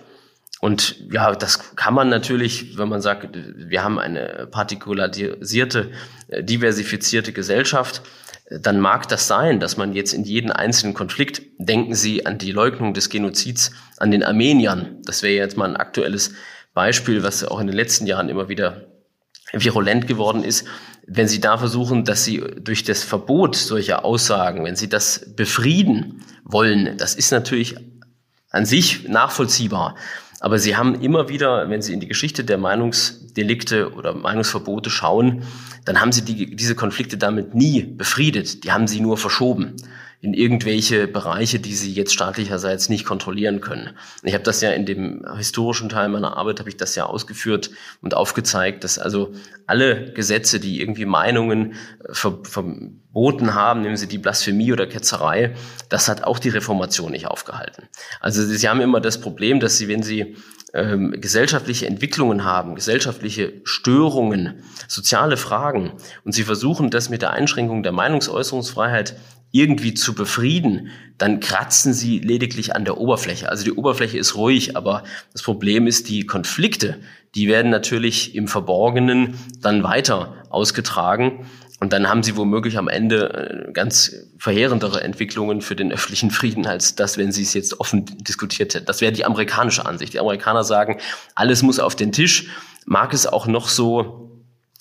Und 0.60 1.02
ja, 1.10 1.34
das 1.34 1.74
kann 1.76 1.94
man 1.94 2.10
natürlich, 2.10 2.76
wenn 2.76 2.90
man 2.90 3.00
sagt, 3.00 3.30
wir 3.32 3.82
haben 3.82 3.98
eine 3.98 4.46
partikularisierte, 4.50 5.90
äh, 6.28 6.44
diversifizierte 6.44 7.32
Gesellschaft, 7.32 8.02
dann 8.50 8.80
mag 8.80 9.06
das 9.08 9.28
sein, 9.28 9.60
dass 9.60 9.76
man 9.76 9.92
jetzt 9.92 10.12
in 10.12 10.24
jeden 10.24 10.50
einzelnen 10.50 10.92
Konflikt, 10.92 11.42
denken 11.58 11.94
Sie 11.94 12.26
an 12.26 12.38
die 12.38 12.50
Leugnung 12.50 12.94
des 12.94 13.08
Genozids 13.08 13.70
an 13.96 14.10
den 14.10 14.24
Armeniern. 14.24 14.98
Das 15.04 15.22
wäre 15.22 15.34
jetzt 15.34 15.56
mal 15.56 15.68
ein 15.68 15.76
aktuelles 15.76 16.32
Beispiel, 16.74 17.22
was 17.22 17.44
auch 17.44 17.60
in 17.60 17.68
den 17.68 17.76
letzten 17.76 18.06
Jahren 18.06 18.28
immer 18.28 18.48
wieder 18.48 18.86
virulent 19.52 20.08
geworden 20.08 20.42
ist. 20.42 20.66
Wenn 21.06 21.28
Sie 21.28 21.40
da 21.40 21.58
versuchen, 21.58 22.04
dass 22.04 22.24
Sie 22.24 22.42
durch 22.60 22.82
das 22.82 23.04
Verbot 23.04 23.54
solcher 23.54 24.04
Aussagen, 24.04 24.64
wenn 24.64 24.76
Sie 24.76 24.88
das 24.88 25.32
befrieden 25.36 26.24
wollen, 26.44 26.96
das 26.96 27.14
ist 27.14 27.30
natürlich 27.30 27.76
an 28.50 28.66
sich 28.66 29.08
nachvollziehbar. 29.08 29.94
Aber 30.40 30.58
Sie 30.58 30.76
haben 30.76 31.00
immer 31.00 31.28
wieder, 31.28 31.68
wenn 31.70 31.82
Sie 31.82 31.92
in 31.92 32.00
die 32.00 32.08
Geschichte 32.08 32.42
der 32.42 32.58
Meinungs 32.58 33.32
Delikte 33.34 33.92
oder 33.92 34.14
Meinungsverbote 34.14 34.90
schauen, 34.90 35.44
dann 35.84 36.00
haben 36.00 36.12
sie 36.12 36.22
die, 36.22 36.54
diese 36.56 36.74
Konflikte 36.74 37.16
damit 37.16 37.54
nie 37.54 37.82
befriedet. 37.82 38.64
Die 38.64 38.72
haben 38.72 38.86
sie 38.86 39.00
nur 39.00 39.16
verschoben 39.16 39.76
in 40.22 40.34
irgendwelche 40.34 41.08
Bereiche, 41.08 41.60
die 41.60 41.74
sie 41.74 41.92
jetzt 41.92 42.12
staatlicherseits 42.12 42.90
nicht 42.90 43.06
kontrollieren 43.06 43.62
können. 43.62 43.96
Ich 44.22 44.34
habe 44.34 44.44
das 44.44 44.60
ja 44.60 44.70
in 44.70 44.84
dem 44.84 45.24
historischen 45.34 45.88
Teil 45.88 46.10
meiner 46.10 46.36
Arbeit 46.36 46.60
habe 46.60 46.68
ich 46.68 46.76
das 46.76 46.94
ja 46.94 47.06
ausgeführt 47.06 47.70
und 48.02 48.14
aufgezeigt, 48.14 48.84
dass 48.84 48.98
also 48.98 49.32
alle 49.66 50.12
Gesetze, 50.12 50.60
die 50.60 50.80
irgendwie 50.80 51.06
Meinungen 51.06 51.72
äh, 51.72 52.12
ver 52.12 52.38
verboten 52.42 53.54
haben, 53.54 53.80
nehmen 53.80 53.96
Sie 53.96 54.08
die 54.08 54.18
Blasphemie 54.18 54.72
oder 54.72 54.86
Ketzerei, 54.86 55.54
das 55.88 56.08
hat 56.08 56.22
auch 56.24 56.38
die 56.38 56.50
Reformation 56.50 57.12
nicht 57.12 57.26
aufgehalten. 57.26 57.88
Also 58.20 58.44
Sie 58.44 58.68
haben 58.68 58.82
immer 58.82 59.00
das 59.00 59.20
Problem, 59.20 59.58
dass 59.58 59.78
Sie, 59.78 59.88
wenn 59.88 60.02
Sie 60.02 60.36
ähm, 60.74 61.14
gesellschaftliche 61.20 61.86
Entwicklungen 61.86 62.44
haben, 62.44 62.74
gesellschaftliche 62.74 63.54
Störungen, 63.64 64.62
soziale 64.88 65.36
Fragen 65.36 65.92
und 66.24 66.32
Sie 66.32 66.44
versuchen 66.44 66.90
das 66.90 67.10
mit 67.10 67.22
der 67.22 67.32
Einschränkung 67.32 67.82
der 67.82 67.92
Meinungsäußerungsfreiheit 67.92 69.16
irgendwie 69.52 69.94
zu 69.94 70.14
befrieden, 70.14 70.90
dann 71.18 71.40
kratzen 71.40 71.92
sie 71.92 72.18
lediglich 72.18 72.76
an 72.76 72.84
der 72.84 72.98
Oberfläche. 72.98 73.48
Also 73.48 73.64
die 73.64 73.72
Oberfläche 73.72 74.18
ist 74.18 74.36
ruhig, 74.36 74.76
aber 74.76 75.02
das 75.32 75.42
Problem 75.42 75.86
ist, 75.86 76.08
die 76.08 76.24
Konflikte, 76.24 77.00
die 77.34 77.48
werden 77.48 77.70
natürlich 77.70 78.34
im 78.34 78.48
Verborgenen 78.48 79.34
dann 79.60 79.82
weiter 79.82 80.34
ausgetragen. 80.50 81.46
Und 81.80 81.94
dann 81.94 82.08
haben 82.08 82.22
sie 82.22 82.36
womöglich 82.36 82.76
am 82.76 82.88
Ende 82.88 83.66
äh, 83.68 83.72
ganz 83.72 84.14
verheerendere 84.38 85.02
Entwicklungen 85.02 85.62
für 85.62 85.74
den 85.74 85.90
öffentlichen 85.90 86.30
Frieden 86.30 86.66
als 86.66 86.94
das, 86.94 87.16
wenn 87.16 87.32
sie 87.32 87.42
es 87.42 87.54
jetzt 87.54 87.80
offen 87.80 88.04
diskutiert 88.18 88.74
hätten. 88.74 88.86
Das 88.86 89.00
wäre 89.00 89.12
die 89.12 89.24
amerikanische 89.24 89.86
Ansicht. 89.86 90.12
Die 90.12 90.20
Amerikaner 90.20 90.62
sagen, 90.62 90.98
alles 91.34 91.62
muss 91.62 91.80
auf 91.80 91.96
den 91.96 92.12
Tisch. 92.12 92.48
Mag 92.84 93.14
es 93.14 93.26
auch 93.26 93.46
noch 93.46 93.68
so 93.68 94.30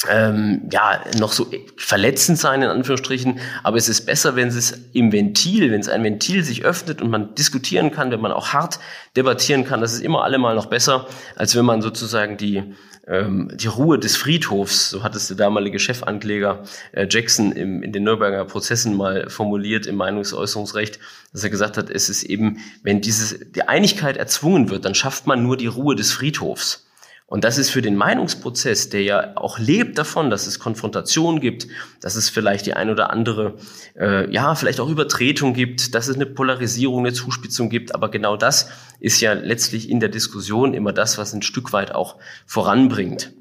ähm, 0.08 0.70
ja, 0.72 1.02
noch 1.18 1.34
so 1.34 1.52
verletzend 1.76 2.38
sein, 2.38 2.62
in 2.62 2.70
Anführungsstrichen. 2.70 3.40
Aber 3.64 3.78
es 3.78 3.90
ist 3.90 4.06
besser, 4.06 4.36
wenn 4.36 4.48
es 4.48 4.72
im 4.94 5.12
Ventil, 5.12 5.72
wenn 5.72 5.82
es 5.82 5.90
ein 5.90 6.04
Ventil 6.04 6.44
sich 6.44 6.64
öffnet 6.64 7.02
und 7.02 7.10
man 7.10 7.36
diskutieren 7.36 7.92
kann, 7.92 8.12
wenn 8.12 8.22
man 8.22 8.32
auch 8.32 8.54
hart 8.54 8.80
debattieren 9.18 9.66
kann. 9.66 9.82
Das 9.82 9.94
ist 9.94 10.02
immer 10.02 10.24
allemal 10.24 10.56
noch 10.56 10.68
besser, 10.68 11.08
als 11.36 11.56
wenn 11.56 11.66
man 11.66 11.82
sozusagen 11.82 12.38
die, 12.38 12.76
ähm, 13.08 13.52
die 13.54 13.68
Ruhe 13.68 13.98
des 14.00 14.16
Friedhofs, 14.16 14.92
so 14.92 15.04
hat 15.04 15.16
es 15.16 15.28
der 15.28 15.38
damalige 15.38 15.80
Chefankläger 15.80 16.64
äh, 16.92 17.08
Jackson 17.10 17.52
im, 17.52 17.84
in 17.84 17.92
den 17.92 18.04
Nürnberger 18.04 18.46
Prozessen 18.46 18.96
mal 18.96 19.30
formuliert 19.30 19.86
im 19.86 19.96
Meinungsäußerungsrecht, 19.96 21.00
dass 21.32 21.44
er 21.44 21.50
gesagt 21.50 21.78
hat, 21.78 21.90
es 21.90 22.10
ist 22.10 22.24
eben, 22.24 22.60
wenn 22.84 23.02
dieses, 23.02 23.40
die 23.52 23.68
Einigkeit 23.68 24.18
erzwungen 24.18 24.70
wird, 24.70 24.86
dann 24.86 24.96
schafft 24.96 25.28
man 25.28 25.44
nur 25.44 25.58
die 25.58 25.68
Ruhe 25.68 25.96
des 25.96 26.12
Friedhofs. 26.12 26.89
Und 27.30 27.44
das 27.44 27.60
ist 27.60 27.70
für 27.70 27.84
den 27.84 27.96
Meinungsprozess, 27.96 28.90
der 28.90 29.04
ja 29.04 29.32
auch 29.36 29.60
lebt 29.60 30.00
davon, 30.00 30.32
dass 30.32 30.48
es 30.48 30.58
Konfrontation 30.58 31.40
gibt, 31.40 31.68
dass 32.02 32.16
es 32.16 32.28
vielleicht 32.28 32.66
die 32.66 32.74
ein 32.74 32.90
oder 32.90 33.12
andere, 33.12 33.54
äh, 33.96 34.30
ja, 34.34 34.56
vielleicht 34.56 34.80
auch 34.80 34.90
Übertretung 34.90 35.54
gibt, 35.54 35.94
dass 35.94 36.08
es 36.08 36.16
eine 36.16 36.26
Polarisierung, 36.26 37.06
eine 37.06 37.14
Zuspitzung 37.14 37.70
gibt. 37.70 37.94
Aber 37.94 38.10
genau 38.10 38.36
das 38.36 38.70
ist 39.00 39.22
ja 39.22 39.34
letztlich 39.34 39.92
in 39.92 40.00
der 40.00 40.10
Diskussion 40.10 40.74
immer 40.74 40.92
das, 40.92 41.20
was 41.20 41.34
ein 41.34 41.44
Stück 41.44 41.72
weit 41.72 41.94
auch 41.94 42.16
voranbringt. 42.48 43.32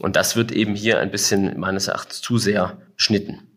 Und 0.00 0.16
das 0.16 0.36
wird 0.36 0.52
eben 0.52 0.74
hier 0.74 1.00
ein 1.00 1.10
bisschen 1.10 1.58
meines 1.58 1.88
Erachtens 1.88 2.20
zu 2.20 2.36
sehr 2.36 2.76
schnitten. 2.96 3.49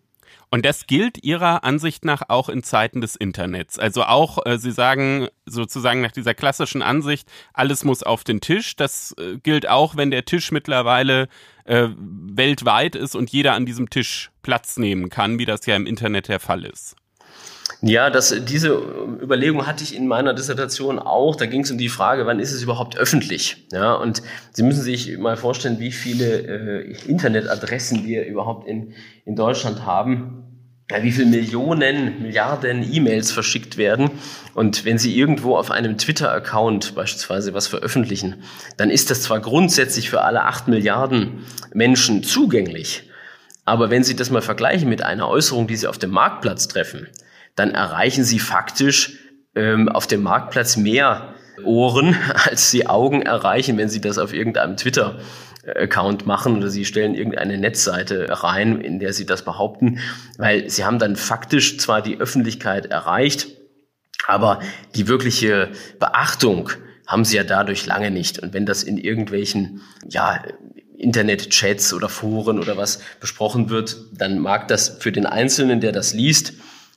Und 0.53 0.65
das 0.65 0.85
gilt 0.85 1.23
Ihrer 1.23 1.63
Ansicht 1.63 2.05
nach 2.05 2.29
auch 2.29 2.47
in 2.47 2.61
Zeiten 2.61 3.01
des 3.01 3.15
Internets. 3.15 3.79
Also 3.79 4.03
auch, 4.03 4.45
äh, 4.45 4.59
Sie 4.59 4.71
sagen 4.71 5.27
sozusagen 5.47 6.01
nach 6.01 6.11
dieser 6.11 6.35
klassischen 6.35 6.83
Ansicht, 6.83 7.27
alles 7.53 7.83
muss 7.83 8.03
auf 8.03 8.23
den 8.23 8.39
Tisch. 8.39 8.75
Das 8.75 9.15
äh, 9.17 9.39
gilt 9.39 9.67
auch, 9.67 9.95
wenn 9.95 10.11
der 10.11 10.25
Tisch 10.25 10.51
mittlerweile 10.51 11.27
äh, 11.65 11.87
weltweit 11.97 12.95
ist 12.95 13.15
und 13.15 13.31
jeder 13.31 13.53
an 13.55 13.65
diesem 13.65 13.89
Tisch 13.89 14.29
Platz 14.43 14.77
nehmen 14.77 15.09
kann, 15.09 15.39
wie 15.39 15.45
das 15.45 15.65
ja 15.65 15.75
im 15.75 15.87
Internet 15.87 16.27
der 16.27 16.39
Fall 16.39 16.65
ist. 16.65 16.97
Ja, 17.85 18.09
das, 18.09 18.33
diese 18.45 18.69
Überlegung 19.21 19.67
hatte 19.67 19.83
ich 19.83 19.93
in 19.93 20.07
meiner 20.07 20.33
Dissertation 20.33 20.99
auch. 20.99 21.35
Da 21.35 21.45
ging 21.45 21.61
es 21.61 21.71
um 21.71 21.77
die 21.77 21.89
Frage, 21.89 22.25
wann 22.25 22.39
ist 22.39 22.53
es 22.53 22.63
überhaupt 22.63 22.97
öffentlich? 22.97 23.67
Ja, 23.73 23.93
und 23.95 24.23
Sie 24.53 24.63
müssen 24.63 24.81
sich 24.81 25.17
mal 25.17 25.35
vorstellen, 25.35 25.79
wie 25.79 25.91
viele 25.91 26.85
äh, 26.85 26.95
Internetadressen 27.07 28.05
wir 28.05 28.25
überhaupt 28.25 28.67
in, 28.67 28.93
in 29.25 29.35
Deutschland 29.35 29.85
haben 29.85 30.43
ja, 30.91 31.01
wie 31.01 31.11
viele 31.11 31.27
Millionen, 31.27 32.21
Milliarden 32.21 32.87
E-Mails 32.93 33.31
verschickt 33.31 33.77
werden. 33.77 34.11
Und 34.53 34.85
wenn 34.85 34.97
Sie 34.97 35.17
irgendwo 35.17 35.55
auf 35.55 35.71
einem 35.71 35.97
Twitter-Account 35.97 36.93
beispielsweise 36.93 37.53
was 37.53 37.67
veröffentlichen, 37.67 38.43
dann 38.77 38.89
ist 38.89 39.09
das 39.09 39.23
zwar 39.23 39.39
grundsätzlich 39.39 40.09
für 40.09 40.21
alle 40.21 40.43
acht 40.43 40.67
Milliarden 40.67 41.45
Menschen 41.73 42.23
zugänglich, 42.23 43.09
aber 43.65 43.89
wenn 43.89 44.03
Sie 44.03 44.15
das 44.15 44.29
mal 44.29 44.41
vergleichen 44.41 44.89
mit 44.89 45.03
einer 45.03 45.27
Äußerung, 45.29 45.67
die 45.67 45.77
Sie 45.77 45.87
auf 45.87 45.97
dem 45.97 46.11
Marktplatz 46.11 46.67
treffen, 46.67 47.07
dann 47.55 47.71
erreichen 47.71 48.23
Sie 48.23 48.39
faktisch 48.39 49.17
ähm, 49.55 49.89
auf 49.89 50.07
dem 50.07 50.23
Marktplatz 50.23 50.77
mehr 50.77 51.33
Ohren, 51.63 52.15
als 52.45 52.71
Sie 52.71 52.87
Augen 52.87 53.21
erreichen, 53.21 53.77
wenn 53.77 53.89
Sie 53.89 54.01
das 54.01 54.17
auf 54.17 54.33
irgendeinem 54.33 54.77
Twitter 54.77 55.19
Account 55.65 56.25
machen 56.25 56.57
oder 56.57 56.69
sie 56.69 56.83
stellen 56.85 57.15
irgendeine 57.15 57.57
Netzseite 57.57 58.27
rein, 58.43 58.81
in 58.81 58.99
der 58.99 59.13
sie 59.13 59.25
das 59.25 59.45
behaupten, 59.45 59.99
weil 60.37 60.69
sie 60.69 60.83
haben 60.83 60.99
dann 60.99 61.15
faktisch 61.15 61.77
zwar 61.77 62.01
die 62.01 62.19
Öffentlichkeit 62.19 62.87
erreicht, 62.87 63.47
aber 64.27 64.59
die 64.95 65.07
wirkliche 65.07 65.71
Beachtung 65.99 66.69
haben 67.07 67.25
sie 67.25 67.37
ja 67.37 67.43
dadurch 67.43 67.85
lange 67.85 68.11
nicht. 68.11 68.39
Und 68.39 68.53
wenn 68.53 68.65
das 68.65 68.83
in 68.83 68.97
irgendwelchen, 68.97 69.81
ja, 70.09 70.43
Internet-Chats 70.97 71.93
oder 71.93 72.07
Foren 72.07 72.59
oder 72.59 72.77
was 72.77 73.01
besprochen 73.19 73.69
wird, 73.69 73.97
dann 74.13 74.39
mag 74.39 74.69
das 74.69 74.97
für 74.99 75.11
den 75.11 75.25
Einzelnen, 75.25 75.81
der 75.81 75.91
das 75.91 76.13
liest, 76.13 76.53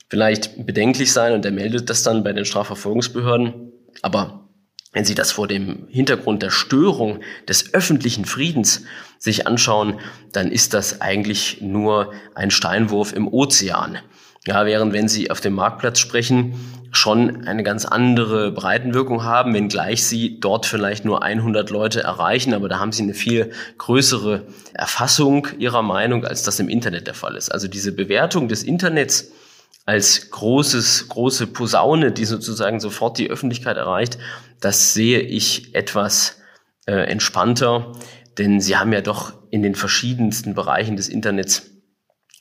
vielleicht 0.08 0.66
bedenklich 0.66 1.12
sein 1.12 1.32
und 1.32 1.44
der 1.44 1.52
meldet 1.52 1.90
das 1.90 2.02
dann 2.02 2.24
bei 2.24 2.32
den 2.32 2.44
Strafverfolgungsbehörden. 2.44 3.72
Aber 4.02 4.48
wenn 4.92 5.04
Sie 5.04 5.14
das 5.14 5.32
vor 5.32 5.46
dem 5.46 5.88
Hintergrund 5.88 6.42
der 6.42 6.50
Störung 6.50 7.20
des 7.48 7.74
öffentlichen 7.74 8.24
Friedens 8.24 8.84
sich 9.18 9.46
anschauen, 9.46 9.98
dann 10.32 10.50
ist 10.50 10.74
das 10.74 11.00
eigentlich 11.00 11.60
nur 11.60 12.12
ein 12.34 12.50
Steinwurf 12.50 13.12
im 13.12 13.28
Ozean. 13.28 13.98
Ja, 14.46 14.64
während 14.64 14.92
wenn 14.92 15.08
Sie 15.08 15.30
auf 15.30 15.40
dem 15.40 15.54
Marktplatz 15.54 15.98
sprechen, 15.98 16.54
schon 16.92 17.46
eine 17.46 17.62
ganz 17.62 17.84
andere 17.84 18.52
Breitenwirkung 18.52 19.24
haben, 19.24 19.52
wenngleich 19.52 20.06
Sie 20.06 20.40
dort 20.40 20.66
vielleicht 20.66 21.04
nur 21.04 21.22
100 21.22 21.68
Leute 21.68 22.02
erreichen, 22.02 22.54
aber 22.54 22.68
da 22.68 22.78
haben 22.78 22.92
Sie 22.92 23.02
eine 23.02 23.14
viel 23.14 23.50
größere 23.76 24.46
Erfassung 24.72 25.48
Ihrer 25.58 25.82
Meinung, 25.82 26.24
als 26.24 26.42
das 26.42 26.58
im 26.58 26.68
Internet 26.68 27.06
der 27.06 27.14
Fall 27.14 27.36
ist. 27.36 27.50
Also 27.50 27.68
diese 27.68 27.92
Bewertung 27.92 28.48
des 28.48 28.62
Internets 28.62 29.32
als 29.86 30.30
großes, 30.30 31.08
große 31.08 31.46
Posaune, 31.46 32.12
die 32.12 32.24
sozusagen 32.24 32.80
sofort 32.80 33.18
die 33.18 33.30
Öffentlichkeit 33.30 33.76
erreicht, 33.76 34.18
das 34.60 34.92
sehe 34.92 35.20
ich 35.20 35.74
etwas 35.74 36.40
äh, 36.86 36.92
entspannter, 36.92 37.92
denn 38.36 38.60
sie 38.60 38.76
haben 38.76 38.92
ja 38.92 39.00
doch 39.00 39.32
in 39.50 39.62
den 39.62 39.76
verschiedensten 39.76 40.54
Bereichen 40.54 40.96
des 40.96 41.08
Internets 41.08 41.70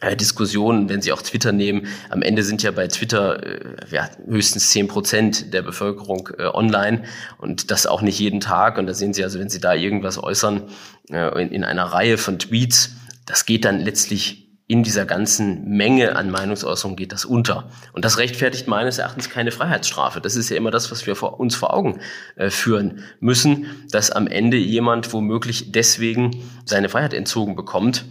äh, 0.01 0.15
Diskussionen, 0.15 0.89
wenn 0.89 1.01
Sie 1.01 1.13
auch 1.13 1.21
Twitter 1.21 1.53
nehmen. 1.53 1.87
Am 2.09 2.21
Ende 2.21 2.43
sind 2.43 2.61
ja 2.63 2.71
bei 2.71 2.87
Twitter 2.87 3.41
äh, 3.43 3.59
ja, 3.91 4.09
höchstens 4.27 4.69
zehn 4.71 4.87
Prozent 4.87 5.53
der 5.53 5.61
Bevölkerung 5.61 6.29
äh, 6.37 6.47
online 6.47 7.03
und 7.37 7.71
das 7.71 7.87
auch 7.87 8.01
nicht 8.01 8.19
jeden 8.19 8.41
Tag. 8.41 8.77
Und 8.77 8.87
da 8.87 8.93
sehen 8.93 9.13
Sie 9.13 9.23
also, 9.23 9.39
wenn 9.39 9.49
Sie 9.49 9.61
da 9.61 9.73
irgendwas 9.73 10.21
äußern 10.21 10.63
äh, 11.09 11.41
in, 11.41 11.51
in 11.51 11.63
einer 11.63 11.85
Reihe 11.85 12.17
von 12.17 12.39
Tweets, 12.39 12.95
das 13.25 13.45
geht 13.45 13.63
dann 13.63 13.79
letztlich 13.79 14.44
in 14.67 14.81
dieser 14.81 15.05
ganzen 15.05 15.69
Menge 15.69 16.15
an 16.15 16.31
Meinungsäußerungen 16.31 16.95
geht 16.97 17.11
das 17.11 17.23
unter. 17.23 17.69
Und 17.93 18.03
das 18.03 18.17
rechtfertigt 18.17 18.67
meines 18.67 18.97
Erachtens 18.97 19.29
keine 19.29 19.51
Freiheitsstrafe. 19.51 20.21
Das 20.21 20.35
ist 20.35 20.49
ja 20.49 20.57
immer 20.57 20.71
das, 20.71 20.91
was 20.91 21.05
wir 21.05 21.15
vor, 21.15 21.39
uns 21.39 21.55
vor 21.55 21.73
Augen 21.73 21.99
äh, 22.35 22.49
führen 22.49 23.03
müssen, 23.19 23.67
dass 23.91 24.09
am 24.09 24.25
Ende 24.25 24.57
jemand 24.57 25.13
womöglich 25.13 25.71
deswegen 25.71 26.43
seine 26.65 26.89
Freiheit 26.89 27.13
entzogen 27.13 27.55
bekommt, 27.55 28.05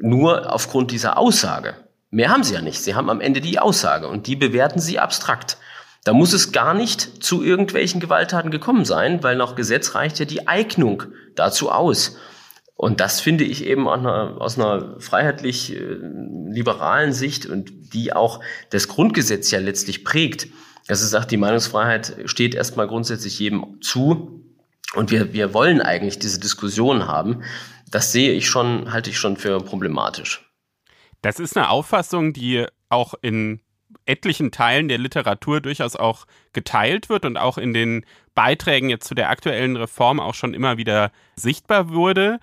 nur 0.00 0.52
aufgrund 0.52 0.92
dieser 0.92 1.18
Aussage. 1.18 1.74
Mehr 2.10 2.30
haben 2.30 2.44
sie 2.44 2.54
ja 2.54 2.62
nicht. 2.62 2.80
Sie 2.80 2.94
haben 2.94 3.10
am 3.10 3.20
Ende 3.20 3.42
die 3.42 3.58
Aussage 3.58 4.08
und 4.08 4.26
die 4.26 4.36
bewerten 4.36 4.80
sie 4.80 4.98
abstrakt. 4.98 5.58
Da 6.04 6.14
muss 6.14 6.32
es 6.32 6.52
gar 6.52 6.72
nicht 6.72 7.22
zu 7.22 7.42
irgendwelchen 7.42 8.00
Gewalttaten 8.00 8.50
gekommen 8.50 8.86
sein, 8.86 9.22
weil 9.22 9.36
nach 9.36 9.56
Gesetz 9.56 9.94
reicht 9.94 10.18
ja 10.18 10.24
die 10.24 10.48
Eignung 10.48 11.02
dazu 11.34 11.70
aus. 11.70 12.16
Und 12.78 13.00
das 13.00 13.20
finde 13.20 13.42
ich 13.42 13.66
eben 13.66 13.88
einer, 13.88 14.36
aus 14.40 14.56
einer 14.56 15.00
freiheitlich 15.00 15.74
äh, 15.74 15.80
liberalen 15.80 17.12
Sicht 17.12 17.44
und 17.44 17.92
die 17.92 18.12
auch 18.12 18.40
das 18.70 18.86
Grundgesetz 18.86 19.50
ja 19.50 19.58
letztlich 19.58 20.04
prägt. 20.04 20.46
dass 20.86 21.02
es 21.02 21.10
sagt, 21.10 21.32
die 21.32 21.36
Meinungsfreiheit 21.36 22.16
steht 22.26 22.54
erstmal 22.54 22.86
grundsätzlich 22.86 23.40
jedem 23.40 23.82
zu. 23.82 24.44
Und 24.94 25.10
wir, 25.10 25.32
wir 25.32 25.52
wollen 25.52 25.82
eigentlich 25.82 26.20
diese 26.20 26.38
Diskussion 26.38 27.08
haben. 27.08 27.42
Das 27.90 28.12
sehe 28.12 28.32
ich 28.32 28.48
schon, 28.48 28.92
halte 28.92 29.10
ich 29.10 29.18
schon 29.18 29.36
für 29.36 29.60
problematisch. 29.60 30.48
Das 31.20 31.40
ist 31.40 31.56
eine 31.56 31.70
Auffassung, 31.70 32.32
die 32.32 32.64
auch 32.88 33.14
in 33.20 33.60
etlichen 34.06 34.52
Teilen 34.52 34.86
der 34.86 34.98
Literatur 34.98 35.60
durchaus 35.60 35.96
auch 35.96 36.26
geteilt 36.52 37.08
wird 37.08 37.24
und 37.24 37.38
auch 37.38 37.58
in 37.58 37.74
den 37.74 38.06
Beiträgen 38.36 38.88
jetzt 38.88 39.08
zu 39.08 39.16
der 39.16 39.30
aktuellen 39.30 39.74
Reform 39.76 40.20
auch 40.20 40.34
schon 40.34 40.54
immer 40.54 40.76
wieder 40.76 41.10
sichtbar 41.34 41.90
wurde. 41.90 42.38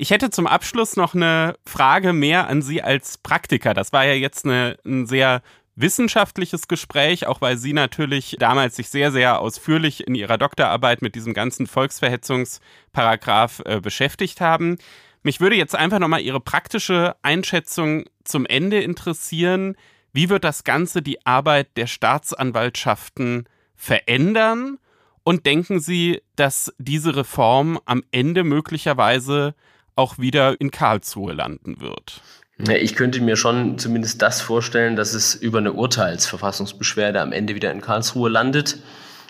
Ich 0.00 0.10
hätte 0.10 0.30
zum 0.30 0.46
Abschluss 0.46 0.94
noch 0.94 1.16
eine 1.16 1.56
Frage 1.66 2.12
mehr 2.12 2.46
an 2.46 2.62
Sie 2.62 2.80
als 2.80 3.18
Praktiker. 3.18 3.74
Das 3.74 3.92
war 3.92 4.06
ja 4.06 4.12
jetzt 4.12 4.44
eine, 4.44 4.78
ein 4.86 5.08
sehr 5.08 5.42
wissenschaftliches 5.74 6.68
Gespräch, 6.68 7.26
auch 7.26 7.40
weil 7.40 7.56
Sie 7.56 7.72
natürlich 7.72 8.36
damals 8.38 8.76
sich 8.76 8.90
sehr, 8.90 9.10
sehr 9.10 9.40
ausführlich 9.40 10.06
in 10.06 10.14
Ihrer 10.14 10.38
Doktorarbeit 10.38 11.02
mit 11.02 11.16
diesem 11.16 11.34
ganzen 11.34 11.66
Volksverhetzungsparagraph 11.66 13.62
äh, 13.64 13.80
beschäftigt 13.80 14.40
haben. 14.40 14.78
Mich 15.24 15.40
würde 15.40 15.56
jetzt 15.56 15.74
einfach 15.74 15.98
nochmal 15.98 16.20
Ihre 16.20 16.40
praktische 16.40 17.16
Einschätzung 17.22 18.04
zum 18.22 18.46
Ende 18.46 18.80
interessieren. 18.80 19.74
Wie 20.12 20.28
wird 20.28 20.44
das 20.44 20.62
Ganze 20.62 21.02
die 21.02 21.26
Arbeit 21.26 21.76
der 21.76 21.88
Staatsanwaltschaften 21.88 23.48
verändern? 23.74 24.78
Und 25.24 25.44
denken 25.44 25.80
Sie, 25.80 26.22
dass 26.36 26.72
diese 26.78 27.16
Reform 27.16 27.80
am 27.84 28.04
Ende 28.12 28.44
möglicherweise 28.44 29.56
auch 29.98 30.18
wieder 30.18 30.60
in 30.60 30.70
Karlsruhe 30.70 31.32
landen 31.32 31.80
wird? 31.80 32.22
Ich 32.58 32.94
könnte 32.94 33.20
mir 33.20 33.36
schon 33.36 33.78
zumindest 33.78 34.22
das 34.22 34.40
vorstellen, 34.40 34.96
dass 34.96 35.14
es 35.14 35.34
über 35.34 35.58
eine 35.58 35.72
Urteilsverfassungsbeschwerde 35.72 37.20
am 37.20 37.32
Ende 37.32 37.54
wieder 37.54 37.70
in 37.70 37.80
Karlsruhe 37.80 38.28
landet, 38.28 38.78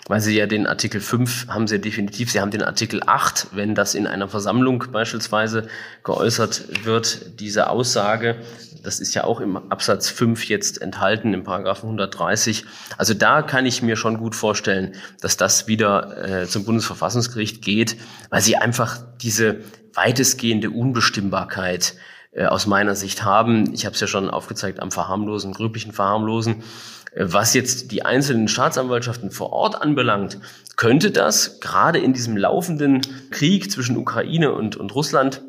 weil 0.07 0.19
Sie 0.19 0.35
ja 0.35 0.47
den 0.47 0.65
Artikel 0.65 1.01
5 1.01 1.47
haben 1.49 1.67
Sie 1.67 1.79
definitiv, 1.79 2.31
Sie 2.31 2.39
haben 2.39 2.49
den 2.49 2.63
Artikel 2.63 3.01
8, 3.05 3.49
wenn 3.51 3.75
das 3.75 3.93
in 3.93 4.07
einer 4.07 4.27
Versammlung 4.27 4.85
beispielsweise 4.91 5.67
geäußert 6.03 6.85
wird, 6.85 7.39
diese 7.39 7.69
Aussage, 7.69 8.37
das 8.83 8.99
ist 8.99 9.13
ja 9.13 9.23
auch 9.23 9.39
im 9.39 9.57
Absatz 9.57 10.09
5 10.09 10.47
jetzt 10.49 10.81
enthalten, 10.81 11.33
im 11.33 11.43
Paragraphen 11.43 11.87
130. 11.87 12.65
Also 12.97 13.13
da 13.13 13.41
kann 13.41 13.65
ich 13.65 13.81
mir 13.81 13.95
schon 13.95 14.17
gut 14.17 14.35
vorstellen, 14.35 14.95
dass 15.21 15.37
das 15.37 15.67
wieder 15.67 16.41
äh, 16.41 16.47
zum 16.47 16.65
Bundesverfassungsgericht 16.65 17.61
geht, 17.61 17.97
weil 18.29 18.41
Sie 18.41 18.55
einfach 18.55 18.99
diese 19.21 19.61
weitestgehende 19.93 20.69
Unbestimmbarkeit 20.69 21.95
äh, 22.31 22.45
aus 22.45 22.67
meiner 22.67 22.95
Sicht 22.95 23.23
haben. 23.23 23.73
Ich 23.73 23.85
habe 23.85 23.95
es 23.95 24.01
ja 24.01 24.07
schon 24.07 24.29
aufgezeigt 24.29 24.79
am 24.79 24.91
Verharmlosen, 24.91 25.53
grüblichen 25.53 25.91
Verharmlosen. 25.91 26.63
Äh, 27.11 27.25
was 27.27 27.53
jetzt 27.53 27.91
die 27.91 28.05
einzelnen 28.05 28.47
Staatsanwaltschaften 28.47 29.31
vor 29.31 29.51
Ort 29.51 29.81
anbelangt, 29.81 30.39
könnte 30.75 31.11
das 31.11 31.59
gerade 31.59 31.99
in 31.99 32.13
diesem 32.13 32.37
laufenden 32.37 33.01
Krieg 33.31 33.71
zwischen 33.71 33.97
Ukraine 33.97 34.53
und, 34.53 34.75
und 34.77 34.93
Russland 34.95 35.41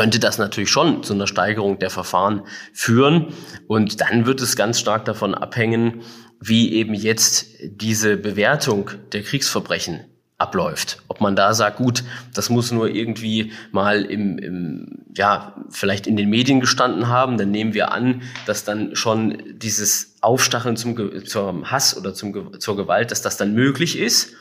könnte 0.00 0.18
das 0.18 0.38
natürlich 0.38 0.70
schon 0.70 1.02
zu 1.02 1.12
einer 1.12 1.26
Steigerung 1.26 1.78
der 1.78 1.90
Verfahren 1.90 2.44
führen. 2.72 3.34
Und 3.66 4.00
dann 4.00 4.24
wird 4.24 4.40
es 4.40 4.56
ganz 4.56 4.80
stark 4.80 5.04
davon 5.04 5.34
abhängen, 5.34 6.00
wie 6.40 6.72
eben 6.72 6.94
jetzt 6.94 7.48
diese 7.60 8.16
Bewertung 8.16 8.92
der 9.12 9.22
Kriegsverbrechen 9.22 10.00
abläuft. 10.38 11.02
Ob 11.08 11.20
man 11.20 11.36
da 11.36 11.52
sagt, 11.52 11.76
gut, 11.76 12.02
das 12.32 12.48
muss 12.48 12.72
nur 12.72 12.88
irgendwie 12.88 13.52
mal 13.72 14.06
im, 14.06 14.38
im, 14.38 15.04
ja, 15.14 15.54
vielleicht 15.68 16.06
in 16.06 16.16
den 16.16 16.30
Medien 16.30 16.60
gestanden 16.60 17.08
haben, 17.08 17.36
dann 17.36 17.50
nehmen 17.50 17.74
wir 17.74 17.92
an, 17.92 18.22
dass 18.46 18.64
dann 18.64 18.96
schon 18.96 19.42
dieses 19.52 20.16
Aufstacheln 20.22 20.78
zum, 20.78 21.26
zum 21.26 21.70
Hass 21.70 21.94
oder 21.94 22.14
zum, 22.14 22.58
zur 22.58 22.74
Gewalt, 22.74 23.10
dass 23.10 23.20
das 23.20 23.36
dann 23.36 23.52
möglich 23.52 23.98
ist, 23.98 24.32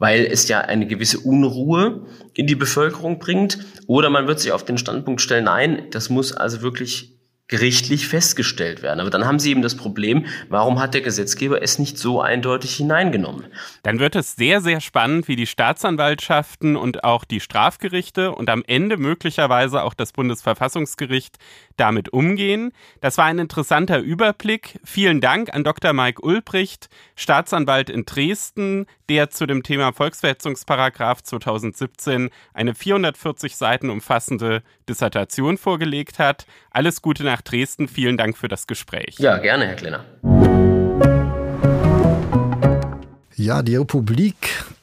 weil 0.00 0.24
es 0.24 0.48
ja 0.48 0.62
eine 0.62 0.88
gewisse 0.88 1.20
Unruhe 1.20 2.06
in 2.34 2.48
die 2.48 2.56
Bevölkerung 2.56 3.20
bringt. 3.20 3.58
Oder 3.86 4.10
man 4.10 4.26
wird 4.26 4.40
sich 4.40 4.50
auf 4.50 4.64
den 4.64 4.78
Standpunkt 4.78 5.20
stellen, 5.20 5.44
nein, 5.44 5.84
das 5.90 6.10
muss 6.10 6.32
also 6.32 6.62
wirklich 6.62 7.20
gerichtlich 7.50 8.06
festgestellt 8.06 8.80
werden. 8.80 9.00
Aber 9.00 9.10
dann 9.10 9.26
haben 9.26 9.40
Sie 9.40 9.50
eben 9.50 9.60
das 9.60 9.76
Problem, 9.76 10.26
warum 10.48 10.78
hat 10.78 10.94
der 10.94 11.00
Gesetzgeber 11.00 11.60
es 11.60 11.80
nicht 11.80 11.98
so 11.98 12.20
eindeutig 12.20 12.76
hineingenommen? 12.76 13.44
Dann 13.82 13.98
wird 13.98 14.14
es 14.14 14.36
sehr, 14.36 14.60
sehr 14.60 14.80
spannend, 14.80 15.26
wie 15.26 15.34
die 15.34 15.48
Staatsanwaltschaften 15.48 16.76
und 16.76 17.02
auch 17.02 17.24
die 17.24 17.40
Strafgerichte 17.40 18.32
und 18.32 18.48
am 18.48 18.62
Ende 18.66 18.96
möglicherweise 18.96 19.82
auch 19.82 19.94
das 19.94 20.12
Bundesverfassungsgericht 20.12 21.38
damit 21.80 22.10
umgehen. 22.10 22.72
Das 23.00 23.18
war 23.18 23.24
ein 23.24 23.38
interessanter 23.38 23.98
Überblick. 23.98 24.78
Vielen 24.84 25.20
Dank 25.20 25.52
an 25.54 25.64
Dr. 25.64 25.92
Mike 25.92 26.22
Ulbricht, 26.22 26.88
Staatsanwalt 27.16 27.90
in 27.90 28.04
Dresden, 28.04 28.86
der 29.08 29.30
zu 29.30 29.46
dem 29.46 29.62
Thema 29.62 29.92
Volksverhetzungsparagraf 29.92 31.22
2017 31.22 32.30
eine 32.54 32.74
440 32.74 33.56
Seiten 33.56 33.90
umfassende 33.90 34.62
Dissertation 34.88 35.56
vorgelegt 35.56 36.18
hat. 36.18 36.46
Alles 36.70 37.02
Gute 37.02 37.24
nach 37.24 37.40
Dresden. 37.40 37.88
Vielen 37.88 38.16
Dank 38.16 38.36
für 38.36 38.48
das 38.48 38.66
Gespräch. 38.66 39.16
Ja, 39.18 39.38
gerne, 39.38 39.66
Herr 39.66 39.74
Klenner. 39.74 40.04
Ja, 43.34 43.62
die 43.62 43.76
Republik 43.76 44.36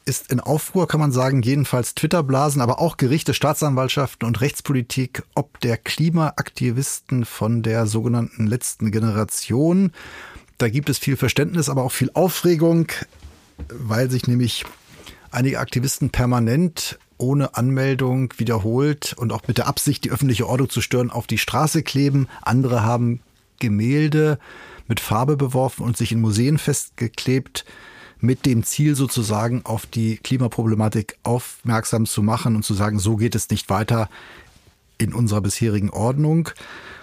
ist 0.08 0.32
in 0.32 0.39
Aufruhr, 0.39 0.88
kann 0.88 0.99
man 0.99 1.12
sagen, 1.12 1.41
jedenfalls 1.41 1.93
Twitterblasen, 1.93 2.62
aber 2.62 2.80
auch 2.80 2.97
Gerichte, 2.97 3.34
Staatsanwaltschaften 3.34 4.26
und 4.28 4.39
Rechtspolitik, 4.39 5.24
ob 5.36 5.60
der 5.60 5.78
Klimaaktivisten 5.78 7.26
von 7.26 7.62
der 7.62 7.88
sogenannten 7.88 8.47
letzten 8.47 8.91
Generation. 8.91 9.91
Da 10.58 10.70
gibt 10.70 10.89
es 10.89 10.97
viel 10.97 11.18
Verständnis, 11.18 11.70
aber 11.70 11.84
auch 11.84 11.91
viel 11.91 12.10
Aufregung, 12.14 12.88
weil 13.68 14.10
sich 14.10 14.28
nämlich 14.28 14.66
einige 15.32 15.60
Aktivisten 15.60 16.10
permanent 16.10 16.97
ohne 17.18 17.55
Anmeldung 17.55 18.34
wiederholt 18.38 19.14
und 19.18 19.34
auch 19.34 19.47
mit 19.47 19.58
der 19.58 19.68
Absicht, 19.68 20.05
die 20.05 20.12
öffentliche 20.12 20.47
Ordnung 20.47 20.70
zu 20.70 20.82
stören, 20.82 21.12
auf 21.12 21.28
die 21.28 21.38
Straße 21.38 21.84
kleben. 21.84 22.28
Andere 22.41 22.84
haben 22.84 23.22
Gemälde 23.60 24.39
mit 24.88 24.99
Farbe 24.99 25.36
beworfen 25.36 25.84
und 25.84 25.97
sich 25.97 26.12
in 26.12 26.22
Museen 26.22 26.58
festgeklebt, 26.58 27.66
mit 28.20 28.45
dem 28.45 28.63
Ziel 28.63 28.95
sozusagen 28.95 29.61
auf 29.65 29.86
die 29.86 30.18
Klimaproblematik 30.18 31.18
aufmerksam 31.24 32.05
zu 32.05 32.24
machen 32.24 32.55
und 32.55 32.63
zu 32.63 32.74
sagen, 32.74 32.99
so 32.99 33.15
geht 33.15 33.36
es 33.36 33.49
nicht 33.49 33.70
weiter 33.70 34.09
in 34.97 35.13
unserer 35.13 35.41
bisherigen 35.41 35.89
Ordnung. 35.89 36.49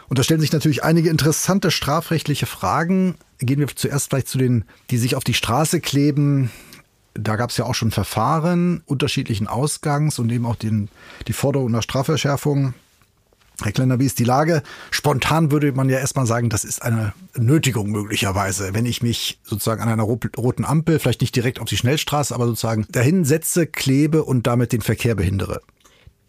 Und 0.09 0.19
da 0.19 0.23
stellen 0.23 0.41
sich 0.41 0.53
natürlich 0.53 0.85
einige 0.85 1.11
interessante 1.11 1.71
strafrechtliche 1.71 2.47
Fragen. 2.47 3.15
Gehen 3.39 3.61
wir 3.61 3.69
zuerst 3.69 4.11
vielleicht 4.11 4.29
zu 4.29 4.39
den, 4.39 4.65
die 4.91 4.99
sich 4.99 5.17
auf 5.17 5.25
die 5.25 5.35
Straße 5.35 5.81
kleben, 5.81 6.51
da 7.15 7.37
gab 7.37 7.51
es 7.51 7.57
ja 7.57 7.65
auch 7.65 7.75
schon 7.75 7.93
Verfahren 7.93 8.83
unterschiedlichen 8.87 9.47
Ausgangs 9.47 10.19
und 10.19 10.31
eben 10.31 10.47
auch 10.47 10.57
den, 10.57 10.89
die 11.29 11.33
Forderung 11.33 11.71
nach 11.71 11.83
Strafverschärfung. 11.83 12.75
Herr 13.63 13.73
Kleiner, 13.73 14.01
wie 14.01 14.07
ist 14.07 14.19
die 14.19 14.25
Lage? 14.25 14.63
Spontan 14.91 15.53
würde 15.53 15.73
man 15.73 15.89
ja 15.89 15.99
erstmal 15.99 16.27
sagen, 16.27 16.49
das 16.49 16.65
ist 16.65 16.83
eine 16.83 17.13
Nötigung 17.37 17.91
möglicherweise, 17.91 18.75
wenn 18.75 18.85
ich 18.85 19.03
mich 19.03 19.39
sozusagen 19.45 19.81
an 19.81 19.89
einer 19.89 20.03
roten 20.03 20.65
Ampel, 20.65 20.99
vielleicht 20.99 21.21
nicht 21.21 21.37
direkt 21.37 21.61
auf 21.61 21.69
die 21.69 21.77
Schnellstraße, 21.77 22.35
aber 22.35 22.47
sozusagen 22.47 22.87
dahin 22.91 23.25
setze, 23.25 23.67
klebe 23.67 24.25
und 24.25 24.47
damit 24.47 24.73
den 24.73 24.81
Verkehr 24.81 25.15
behindere. 25.15 25.61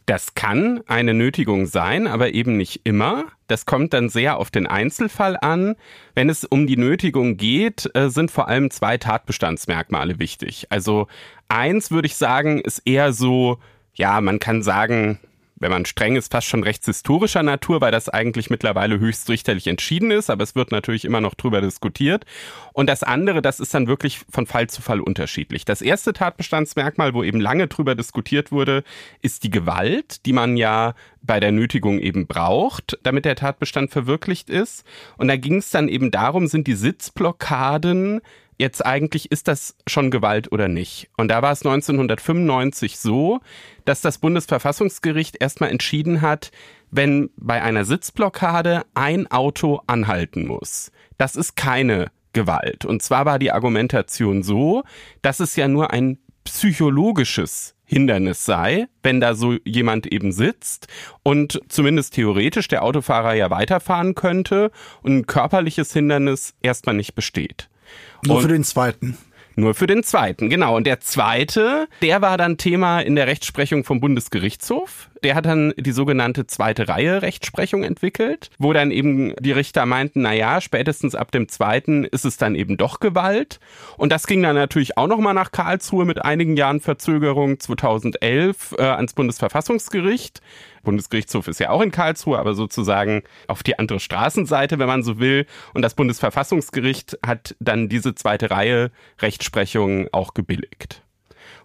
Das 0.06 0.36
kann 0.36 0.82
eine 0.86 1.16
Nötigung 1.16 1.66
sein, 1.66 2.06
aber 2.06 2.36
eben 2.36 2.58
nicht 2.58 2.82
immer. 2.84 3.26
Das 3.48 3.66
kommt 3.66 3.92
dann 3.94 4.10
sehr 4.10 4.38
auf 4.38 4.52
den 4.52 4.68
Einzelfall 4.68 5.36
an. 5.42 5.76
Wenn 6.14 6.30
es 6.30 6.44
um 6.44 6.68
die 6.68 6.78
Nötigung 6.78 7.38
geht, 7.38 7.90
äh, 7.96 8.10
sind 8.10 8.30
vor 8.30 8.48
allem 8.48 8.70
zwei 8.70 9.00
Tatbestandsmerkmale 9.00 10.20
wichtig. 10.20 10.68
Also 10.70 11.08
eins 11.48 11.90
würde 11.90 12.06
ich 12.06 12.18
sagen, 12.18 12.60
ist 12.60 12.84
eher 12.86 13.14
so, 13.14 13.58
ja, 13.96 14.22
man 14.22 14.38
kann 14.38 14.62
sagen, 14.62 15.20
wenn 15.66 15.72
man 15.72 15.86
streng 15.86 16.16
ist, 16.16 16.32
fast 16.32 16.48
schon 16.48 16.62
rechtshistorischer 16.62 17.42
Natur, 17.42 17.82
weil 17.82 17.92
das 17.92 18.08
eigentlich 18.08 18.52
mittlerweile 18.52 19.00
höchstrichterlich 19.00 19.66
entschieden 19.66 20.12
ist, 20.12 20.30
aber 20.30 20.44
es 20.44 20.54
wird 20.54 20.72
natürlich 20.72 21.06
immer 21.06 21.22
noch 21.22 21.34
drüber 21.34 21.60
diskutiert. 21.60 22.24
Und 22.72 22.88
das 22.88 23.02
andere, 23.02 23.42
das 23.42 23.60
ist 23.60 23.74
dann 23.74 23.88
wirklich 23.88 24.22
von 24.30 24.46
Fall 24.46 24.68
zu 24.68 24.84
Fall 24.84 25.02
unterschiedlich. 25.02 25.66
Das 25.66 25.82
erste 25.82 26.14
Tatbestandsmerkmal, 26.14 27.16
wo 27.16 27.24
eben 27.24 27.42
lange 27.42 27.68
drüber 27.68 27.96
diskutiert 27.96 28.52
wurde, 28.52 28.84
ist 29.24 29.44
die 29.44 29.50
Gewalt, 29.50 30.28
die 30.28 30.34
man 30.34 30.56
ja 30.56 30.94
bei 31.24 31.40
der 31.40 31.52
Nötigung 31.52 31.98
eben 31.98 32.28
braucht, 32.28 33.00
damit 33.02 33.26
der 33.26 33.36
Tatbestand 33.36 33.90
verwirklicht 33.90 34.52
ist. 34.52 34.86
Und 35.18 35.30
da 35.30 35.36
ging 35.36 35.56
es 35.56 35.72
dann 35.72 35.88
eben 35.88 36.12
darum, 36.12 36.46
sind 36.46 36.68
die 36.68 36.76
Sitzblockaden 36.76 38.22
jetzt 38.58 38.86
eigentlich, 38.86 39.32
ist 39.32 39.48
das 39.48 39.76
schon 39.88 40.12
Gewalt 40.12 40.52
oder 40.52 40.68
nicht? 40.68 41.10
Und 41.18 41.30
da 41.30 41.42
war 41.42 41.52
es 41.52 41.66
1995 41.66 42.98
so, 42.98 43.40
dass 43.86 44.02
das 44.02 44.18
Bundesverfassungsgericht 44.18 45.38
erstmal 45.40 45.72
entschieden 45.72 46.22
hat, 46.22 46.52
wenn 46.92 47.30
bei 47.38 47.62
einer 47.62 47.86
Sitzblockade 47.86 48.84
ein 48.94 49.30
Auto 49.32 49.82
anhalten 49.88 50.48
muss. 50.48 50.92
Das 51.18 51.36
ist 51.36 51.56
keine 51.56 52.12
Gewalt. 52.34 52.86
Und 52.86 53.02
zwar 53.02 53.26
war 53.26 53.40
die 53.40 53.52
Argumentation 53.52 54.44
so, 54.44 54.84
dass 55.22 55.40
es 55.40 55.56
ja 55.56 55.68
nur 55.68 55.92
ein 55.92 56.20
psychologisches 56.44 57.76
Hindernis 57.86 58.46
sei, 58.46 58.88
wenn 59.04 59.22
da 59.22 59.36
so 59.36 59.54
jemand 59.64 60.08
eben 60.08 60.32
sitzt 60.32 60.88
und 61.24 61.62
zumindest 61.70 62.16
theoretisch 62.16 62.68
der 62.68 62.84
Autofahrer 62.84 63.36
ja 63.36 63.52
weiterfahren 63.52 64.16
könnte 64.16 64.72
und 65.02 65.18
ein 65.18 65.28
körperliches 65.28 65.94
Hindernis 65.94 66.56
erstmal 66.62 66.96
nicht 66.96 67.14
besteht. 67.14 67.70
Nur 68.26 68.38
und 68.38 68.42
für 68.44 68.48
den 68.50 68.64
zweiten. 68.64 69.18
Nur 69.58 69.74
für 69.74 69.88
den 69.88 70.04
zweiten, 70.04 70.50
genau. 70.50 70.76
Und 70.76 70.86
der 70.86 71.00
zweite, 71.00 71.88
der 72.02 72.22
war 72.22 72.38
dann 72.38 72.58
Thema 72.58 73.00
in 73.00 73.16
der 73.16 73.28
Rechtsprechung 73.28 73.86
vom 73.86 74.02
Bundesgerichtshof. 74.02 75.10
der 75.24 75.34
hat 75.34 75.46
dann 75.46 75.74
die 75.78 75.94
sogenannte 75.94 76.46
zweite 76.46 76.88
Reihe 76.88 77.22
Rechtsprechung 77.22 77.84
entwickelt, 77.84 78.52
wo 78.60 78.74
dann 78.74 78.92
eben 78.92 79.34
die 79.40 79.54
Richter 79.54 79.86
meinten, 79.86 80.22
na 80.22 80.34
ja, 80.34 80.60
spätestens 80.62 81.16
ab 81.16 81.32
dem 81.32 81.48
zweiten 81.48 82.04
ist 82.04 82.26
es 82.26 82.38
dann 82.38 82.54
eben 82.54 82.78
doch 82.78 83.00
Gewalt. 83.00 83.60
Und 83.98 84.12
das 84.12 84.28
ging 84.28 84.44
dann 84.44 84.56
natürlich 84.56 84.98
auch 84.98 85.08
nochmal 85.08 85.34
nach 85.34 85.52
Karlsruhe 85.52 86.06
mit 86.06 86.24
einigen 86.24 86.58
Jahren 86.58 86.82
Verzögerung 86.82 87.60
2011 87.60 88.76
äh, 88.78 88.82
ans 88.84 89.14
Bundesverfassungsgericht. 89.14 90.42
Bundesgerichtshof 90.86 91.50
ist 91.50 91.60
ja 91.60 91.70
auch 91.70 91.82
in 91.82 91.92
Karlsruhe, 91.92 92.40
aber 92.40 92.54
sozusagen 92.56 93.24
auf 93.48 93.64
die 93.64 93.78
andere 93.78 94.00
Straßenseite, 94.00 94.80
wenn 94.80 94.88
man 94.88 95.04
so 95.04 95.20
will. 95.20 95.46
Und 95.74 95.82
das 95.82 95.96
Bundesverfassungsgericht 95.96 97.20
hat 97.26 97.56
dann 97.60 97.90
diese 97.90 98.16
zweite 98.16 98.50
Reihe 98.50 98.92
Rechtsprechung 99.20 100.08
auch 100.14 100.34
gebilligt. 100.34 101.02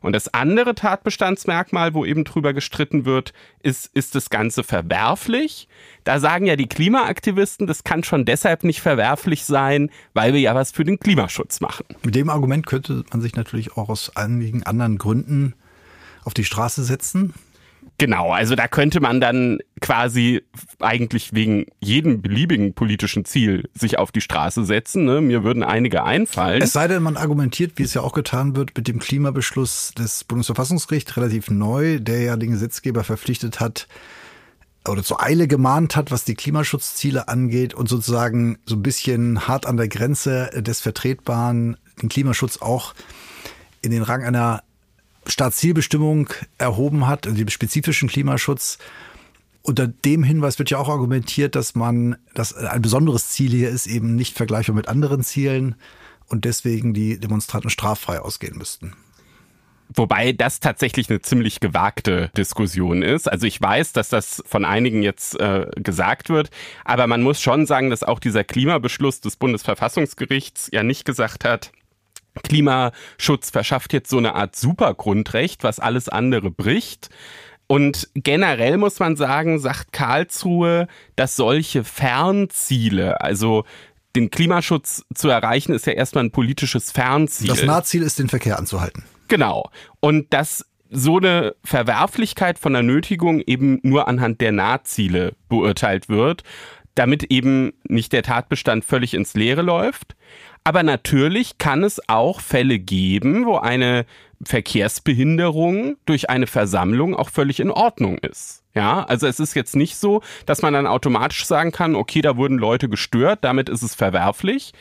Und 0.01 0.15
das 0.15 0.33
andere 0.33 0.75
Tatbestandsmerkmal, 0.75 1.95
wo 1.95 2.05
eben 2.05 2.25
drüber 2.25 2.55
gestritten 2.55 3.05
wird, 3.05 3.33
ist, 3.63 3.91
ist 3.95 4.15
das 4.15 4.31
Ganze 4.31 4.65
verwerflich? 4.65 5.69
Da 6.05 6.19
sagen 6.19 6.47
ja 6.47 6.57
die 6.57 6.69
Klimaaktivisten, 6.69 7.67
das 7.67 7.85
kann 7.85 8.03
schon 8.03 8.25
deshalb 8.25 8.65
nicht 8.65 8.81
verwerflich 8.81 9.45
sein, 9.45 9.91
weil 10.15 10.33
wir 10.33 10.41
ja 10.41 10.55
was 10.55 10.73
für 10.73 10.85
den 10.85 10.99
Klimaschutz 10.99 11.61
machen. 11.61 11.85
Mit 12.03 12.15
dem 12.15 12.31
Argument 12.31 12.67
könnte 12.67 13.05
man 13.11 13.21
sich 13.21 13.37
natürlich 13.37 13.77
auch 13.77 13.91
aus 13.91 14.17
einigen 14.17 14.63
anderen 14.63 14.97
Gründen 14.97 15.55
auf 16.25 16.35
die 16.35 16.45
Straße 16.45 16.83
setzen. 16.83 17.35
Genau, 18.01 18.33
also 18.33 18.55
da 18.55 18.67
könnte 18.67 18.99
man 18.99 19.21
dann 19.21 19.59
quasi 19.83 20.43
eigentlich 20.79 21.35
wegen 21.35 21.67
jedem 21.81 22.23
beliebigen 22.23 22.73
politischen 22.73 23.27
Ziel 23.27 23.69
sich 23.75 23.99
auf 23.99 24.11
die 24.11 24.23
Straße 24.23 24.65
setzen. 24.65 25.05
Ne? 25.05 25.21
Mir 25.21 25.45
würden 25.45 25.63
einige 25.63 26.03
einfallen. 26.03 26.63
Es 26.63 26.73
sei 26.73 26.89
denn, 26.89 27.03
man 27.03 27.19
argumentiert, 27.19 27.73
wie 27.77 27.83
es 27.83 27.93
ja 27.93 28.01
auch 28.01 28.15
getan 28.15 28.57
wird, 28.57 28.75
mit 28.75 28.89
dem 28.89 29.01
Klimabeschluss 29.01 29.93
des 29.99 30.25
Bundesverfassungsgerichts 30.25 31.15
relativ 31.19 31.51
neu, 31.51 32.01
der 32.01 32.23
ja 32.23 32.37
den 32.37 32.53
Gesetzgeber 32.53 33.05
verpflichtet 33.05 33.61
hat, 33.61 33.87
oder 34.89 35.03
zur 35.03 35.23
Eile 35.23 35.47
gemahnt 35.47 35.95
hat, 35.95 36.11
was 36.11 36.25
die 36.25 36.37
Klimaschutzziele 36.37 37.29
angeht 37.29 37.75
und 37.75 37.91
sozusagen 37.91 38.57
so 38.65 38.77
ein 38.77 38.83
bisschen 38.83 39.47
hart 39.47 39.67
an 39.67 39.77
der 39.77 39.89
Grenze 39.89 40.49
des 40.57 40.81
Vertretbaren 40.81 41.77
den 42.01 42.09
Klimaschutz 42.09 42.63
auch 42.63 42.95
in 43.83 43.91
den 43.91 44.03
Rang 44.03 44.25
einer 44.25 44.63
Staatszielbestimmung 45.31 46.29
erhoben 46.59 47.07
hat, 47.07 47.27
also 47.27 47.37
den 47.37 47.49
spezifischen 47.49 48.09
Klimaschutz. 48.09 48.79
Unter 49.63 49.87
dem 49.87 50.23
Hinweis 50.23 50.59
wird 50.59 50.71
ja 50.71 50.79
auch 50.79 50.89
argumentiert, 50.89 51.55
dass 51.55 51.75
man, 51.75 52.17
dass 52.35 52.55
ein 52.55 52.83
besonderes 52.83 53.29
Ziel 53.31 53.51
hier 53.51 53.69
ist, 53.69 53.87
eben 53.87 54.17
nicht 54.17 54.37
vergleichbar 54.37 54.75
mit 54.75 54.89
anderen 54.89 55.23
Zielen 55.23 55.75
und 56.29 56.45
deswegen 56.45 56.95
die 56.95 57.19
Demonstranten 57.19 57.71
straffrei 57.71 58.21
ausgehen 58.21 58.57
müssten. 58.57 58.95
Wobei 59.95 60.33
das 60.33 60.61
tatsächlich 60.61 61.11
eine 61.11 61.21
ziemlich 61.21 61.59
gewagte 61.59 62.31
Diskussion 62.37 63.03
ist. 63.03 63.29
Also 63.29 63.47
ich 63.47 63.61
weiß, 63.61 63.93
dass 63.93 64.09
das 64.09 64.43
von 64.47 64.65
einigen 64.65 65.03
jetzt 65.03 65.39
äh, 65.41 65.67
gesagt 65.77 66.29
wird, 66.29 66.51
aber 66.85 67.09
man 67.09 67.23
muss 67.23 67.41
schon 67.41 67.67
sagen, 67.67 67.91
dass 67.91 68.05
auch 68.05 68.21
dieser 68.21 68.45
Klimabeschluss 68.45 69.21
des 69.21 69.37
Bundesverfassungsgerichts 69.37 70.69
ja 70.73 70.85
nicht 70.85 71.05
gesagt 71.05 71.45
hat, 71.45 71.73
Klimaschutz 72.43 73.51
verschafft 73.51 73.93
jetzt 73.93 74.11
so 74.11 74.19
eine 74.19 74.35
Art 74.35 74.57
Supergrundrecht, 74.57 75.65
was 75.65 75.81
alles 75.81 76.09
andere 76.09 76.51
bricht. 76.51 77.11
Und 77.67 78.09
generell 78.15 78.79
muss 78.79 78.99
man 78.99 79.17
sagen, 79.17 79.61
sagt 79.61 79.93
Karlsruhe, 79.93 80.89
dass 81.15 81.37
solche 81.37 81.85
Fernziele, 81.85 83.21
also 83.21 83.65
den 84.17 84.31
Klimaschutz 84.31 85.05
zu 85.15 85.29
erreichen, 85.29 85.73
ist 85.73 85.87
ja 85.87 85.93
erstmal 85.93 86.25
ein 86.25 86.33
politisches 86.33 86.91
Fernziel. 86.91 87.49
Das 87.49 87.63
Nahziel 87.63 88.03
ist, 88.03 88.19
den 88.19 88.29
Verkehr 88.29 88.59
anzuhalten. 88.59 89.05
Genau. 89.29 89.71
Und 90.01 90.33
dass 90.33 90.67
so 90.91 91.19
eine 91.19 91.55
Verwerflichkeit 91.63 92.59
von 92.59 92.73
der 92.73 92.83
Nötigung 92.83 93.41
eben 93.41 93.79
nur 93.83 94.09
anhand 94.09 94.41
der 94.41 94.51
Nahziele 94.51 95.35
beurteilt 95.49 96.09
wird, 96.09 96.43
damit 97.01 97.25
eben 97.25 97.73
nicht 97.89 98.13
der 98.13 98.23
Tatbestand 98.23 98.85
völlig 98.85 99.15
ins 99.15 99.33
Leere 99.33 99.63
läuft. 99.63 100.17
Aber 100.65 100.83
natürlich 100.83 101.57
kann 101.57 101.83
es 101.83 101.99
auch 102.11 102.43
Fälle 102.43 102.79
geben, 102.79 103.47
wo 103.47 103.57
eine 103.57 104.05
Verkehrsbehinderung 104.43 105.97
durch 106.05 106.29
eine 106.29 106.47
Versammlung 106.47 107.17
auch 107.17 107.31
völlig 107.31 107.59
in 107.59 107.71
Ordnung 107.71 108.19
ist. 108.19 108.65
Ja, 108.75 109.03
also 109.05 109.27
es 109.27 109.41
ist 109.41 109.55
jetzt 109.55 109.77
nicht 109.77 109.97
so, 109.97 110.21
dass 110.45 110.61
man 110.61 110.75
dann 110.75 110.87
automatisch 110.87 111.47
sagen 111.47 111.73
kann, 111.73 111.95
okay, 111.95 112.21
da 112.21 112.37
wurden 112.37 112.59
Leute 112.59 112.91
gestört, 112.91 113.39
damit 113.45 113.71
ist 113.71 113.83
es 113.83 113.95
verwerflich, 113.95 114.73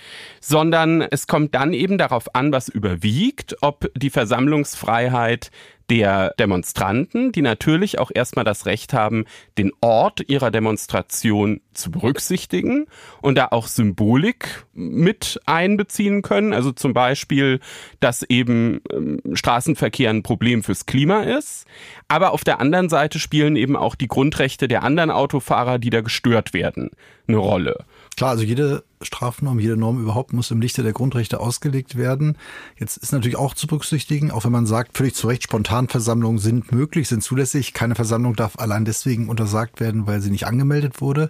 sondern 0.42 1.02
es 1.02 1.26
kommt 1.26 1.56
dann 1.56 1.72
eben 1.72 1.98
darauf 1.98 2.36
an, 2.36 2.52
was 2.52 2.68
überwiegt, 2.68 3.56
ob 3.62 3.90
die 3.96 4.10
Versammlungsfreiheit 4.10 5.52
der 5.90 6.34
Demonstranten, 6.40 7.32
die 7.32 7.42
natürlich 7.42 8.00
auch 8.00 8.12
erstmal 8.14 8.46
das 8.46 8.66
Recht 8.66 8.94
haben, 8.94 9.26
den 9.58 9.72
Ort 9.82 10.22
ihrer 10.28 10.52
Demonstration 10.52 11.62
zu 11.74 11.92
berücksichtigen 11.92 12.86
und 13.22 13.38
da 13.38 13.48
auch 13.52 13.68
Symbolik 13.68 14.66
mit 14.74 15.40
einbeziehen 15.46 16.22
können. 16.22 16.54
Also 16.54 16.72
zum 16.72 16.94
Beispiel, 16.94 17.60
dass 18.00 18.24
eben 18.24 18.82
ähm, 18.92 19.20
Straßenverkehr 19.34 20.10
ein 20.10 20.24
Problem 20.24 20.64
fürs 20.64 20.86
Klima 20.86 21.22
ist. 21.24 21.66
Aber 22.08 22.32
auf 22.32 22.44
der 22.44 22.60
anderen 22.60 22.90
Seite 22.90 23.20
spielen 23.20 23.56
eben 23.56 23.76
auch 23.76 23.96
die 23.96 24.08
Grundrechte 24.08 24.68
der 24.68 24.84
anderen 24.84 25.12
Autofahrer, 25.12 25.80
die 25.80 25.90
da 25.90 26.02
gestört 26.02 26.54
werden, 26.54 26.92
eine 27.28 27.38
Rolle. 27.38 27.86
Klar, 28.16 28.32
also 28.32 28.44
jede 28.44 28.84
Strafnorm, 29.02 29.60
jede 29.60 29.78
Norm 29.78 30.02
überhaupt 30.02 30.34
muss 30.34 30.52
im 30.52 30.60
Lichte 30.60 30.84
der 30.84 30.92
Grundrechte 30.92 31.40
ausgelegt 31.40 31.98
werden. 31.98 32.38
Jetzt 32.78 32.98
ist 32.98 33.14
natürlich 33.14 33.38
auch 33.38 33.54
zu 33.54 33.66
berücksichtigen, 33.66 34.30
auch 34.32 34.44
wenn 34.44 34.52
man 34.52 34.66
sagt, 34.66 34.98
völlig 34.98 35.16
zu 35.16 35.28
Recht, 35.28 35.44
Spontanversammlungen 35.44 36.38
sind 36.38 36.72
möglich, 36.74 37.08
sind 37.08 37.24
zulässig. 37.24 37.74
Keine 37.74 37.96
Versammlung 37.96 38.36
darf 38.36 38.60
allein 38.60 38.84
deswegen 38.84 39.30
untersagt 39.30 39.80
werden, 39.80 40.06
weil 40.06 40.20
sie 40.22 40.32
nicht 40.32 40.48
angemeldet 40.48 41.00
wurde. 41.00 41.30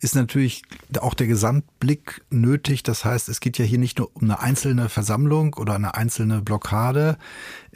Ist 0.00 0.14
natürlich 0.14 0.62
auch 1.00 1.14
der 1.14 1.26
Gesamtblick 1.26 2.22
nötig. 2.30 2.82
Das 2.82 3.04
heißt, 3.04 3.28
es 3.28 3.40
geht 3.40 3.58
ja 3.58 3.64
hier 3.64 3.78
nicht 3.78 3.98
nur 3.98 4.10
um 4.14 4.22
eine 4.22 4.40
einzelne 4.40 4.88
Versammlung 4.88 5.54
oder 5.54 5.74
eine 5.74 5.94
einzelne 5.94 6.40
Blockade, 6.40 7.18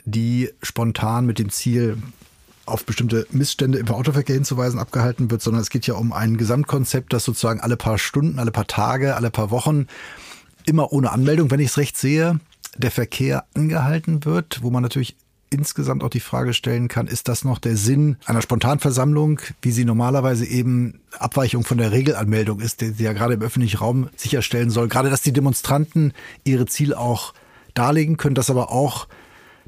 die 0.07 0.51
spontan 0.63 1.27
mit 1.27 1.39
dem 1.39 1.51
Ziel 1.51 1.99
auf 2.67 2.85
bestimmte 2.85 3.27
Missstände 3.31 3.79
im 3.79 3.89
Autoverkehr 3.89 4.35
hinzuweisen 4.35 4.79
abgehalten 4.79 5.31
wird, 5.31 5.43
sondern 5.43 5.63
es 5.63 5.71
geht 5.71 5.87
ja 5.87 5.95
um 5.95 6.13
ein 6.13 6.37
Gesamtkonzept, 6.37 7.13
das 7.13 7.25
sozusagen 7.25 7.61
alle 7.61 7.77
paar 7.77 7.99
Stunden, 7.99 8.39
alle 8.39 8.51
paar 8.51 8.67
Tage, 8.67 9.17
alle 9.17 9.31
paar 9.31 9.51
Wochen 9.51 9.87
immer 10.67 10.93
ohne 10.93 11.13
Anmeldung, 11.13 11.51
wenn 11.51 11.61
ich 11.61 11.69
es 11.69 11.79
recht 11.79 11.97
sehe, 11.97 12.41
der 12.77 12.91
Verkehr 12.91 13.45
angehalten 13.55 14.25
wird, 14.25 14.63
wo 14.63 14.71
man 14.71 14.83
natürlich 14.83 15.17
insgesamt 15.51 16.03
auch 16.03 16.11
die 16.11 16.21
Frage 16.21 16.53
stellen 16.53 16.89
kann, 16.89 17.07
ist 17.07 17.29
das 17.29 17.45
noch 17.45 17.59
der 17.59 17.77
Sinn 17.77 18.17
einer 18.27 18.43
Spontanversammlung, 18.43 19.41
wie 19.63 19.71
sie 19.71 19.85
normalerweise 19.85 20.45
eben 20.45 21.01
Abweichung 21.19 21.65
von 21.65 21.79
der 21.79 21.93
Regelanmeldung 21.93 22.61
ist, 22.61 22.81
die, 22.81 22.93
die 22.93 23.05
ja 23.05 23.13
gerade 23.13 23.35
im 23.35 23.43
öffentlichen 23.43 23.79
Raum 23.79 24.09
sicherstellen 24.17 24.71
soll, 24.71 24.89
gerade 24.89 25.09
dass 25.09 25.23
die 25.23 25.33
Demonstranten 25.33 26.13
ihre 26.45 26.67
Ziele 26.67 26.99
auch 26.99 27.33
darlegen 27.75 28.17
können, 28.17 28.35
dass 28.35 28.51
aber 28.51 28.73
auch 28.73 29.07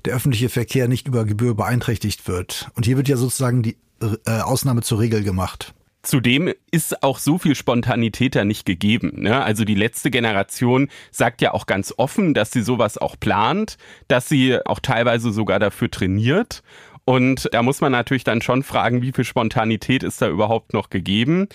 der 0.05 0.15
öffentliche 0.15 0.49
Verkehr 0.49 0.89
nicht 0.89 1.09
über 1.09 1.25
Gebühr 1.25 1.55
beeinträchtigt 1.55 2.29
wird. 2.29 2.69
Und 2.75 2.87
hier 2.87 2.97
wird 2.97 3.09
ja 3.09 3.17
sozusagen 3.17 3.63
die 3.63 3.77
äh, 4.01 4.41
Ausnahme 4.41 4.83
zur 4.83 5.01
Regel 5.01 5.23
gemacht. 5.23 5.75
Zudem 6.03 6.53
ist 6.71 7.03
auch 7.03 7.19
so 7.19 7.39
viel 7.39 7.55
Spontanität 7.55 8.37
da 8.37 8.45
nicht 8.45 8.65
gegeben. 8.65 9.23
Ne? 9.23 9.43
Also 9.43 9.65
die 9.65 9.75
letzte 9.75 10.11
Generation 10.11 10.89
sagt 11.11 11.43
ja 11.43 11.53
auch 11.53 11.67
ganz 11.67 11.93
offen, 11.97 12.35
dass 12.35 12.53
sie 12.53 12.63
sowas 12.63 12.99
auch 12.99 13.17
plant, 13.19 13.77
dass 14.07 14.29
sie 14.29 14.59
auch 14.65 14.79
teilweise 14.79 15.33
sogar 15.33 15.59
dafür 15.59 15.91
trainiert. 15.91 16.63
Und 17.05 17.49
da 17.53 17.63
muss 17.63 17.81
man 17.81 17.91
natürlich 17.91 18.25
dann 18.25 18.43
schon 18.43 18.63
fragen, 18.63 19.03
wie 19.03 19.13
viel 19.13 19.25
Spontanität 19.25 20.03
ist 20.03 20.23
da 20.23 20.29
überhaupt 20.29 20.73
noch 20.73 20.89
gegeben. 20.89 21.49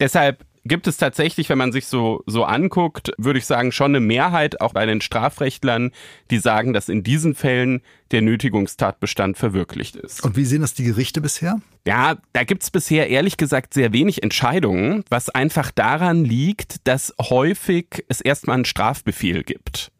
Deshalb 0.00 0.44
gibt 0.68 0.86
es 0.86 0.96
tatsächlich, 0.96 1.48
wenn 1.48 1.58
man 1.58 1.72
sich 1.72 1.86
so, 1.86 2.22
so 2.26 2.44
anguckt, 2.44 3.12
würde 3.18 3.38
ich 3.38 3.46
sagen, 3.46 3.72
schon 3.72 3.92
eine 3.92 4.00
Mehrheit 4.00 4.60
auch 4.60 4.74
bei 4.74 4.86
den 4.86 5.00
Strafrechtlern, 5.00 5.90
die 6.30 6.38
sagen, 6.38 6.72
dass 6.72 6.88
in 6.88 7.02
diesen 7.02 7.34
Fällen 7.34 7.82
der 8.10 8.22
Nötigungstatbestand 8.22 9.36
verwirklicht 9.36 9.96
ist. 9.96 10.24
Und 10.24 10.36
wie 10.36 10.44
sehen 10.44 10.60
das 10.60 10.74
die 10.74 10.84
Gerichte 10.84 11.20
bisher? 11.20 11.60
Ja, 11.86 12.16
da 12.32 12.44
gibt's 12.44 12.70
bisher 12.70 13.08
ehrlich 13.08 13.36
gesagt 13.36 13.74
sehr 13.74 13.92
wenig 13.92 14.22
Entscheidungen, 14.22 15.04
was 15.10 15.30
einfach 15.30 15.70
daran 15.70 16.24
liegt, 16.24 16.86
dass 16.86 17.14
häufig 17.20 18.04
es 18.08 18.20
erstmal 18.20 18.54
einen 18.54 18.64
Strafbefehl 18.64 19.42
gibt. 19.42 19.90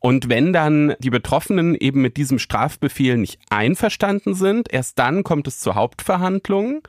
Und 0.00 0.28
wenn 0.28 0.52
dann 0.52 0.94
die 1.00 1.10
Betroffenen 1.10 1.74
eben 1.74 2.00
mit 2.00 2.16
diesem 2.16 2.38
Strafbefehl 2.38 3.16
nicht 3.16 3.40
einverstanden 3.50 4.34
sind, 4.34 4.72
erst 4.72 4.98
dann 4.98 5.24
kommt 5.24 5.48
es 5.48 5.58
zur 5.58 5.74
Hauptverhandlung. 5.74 6.82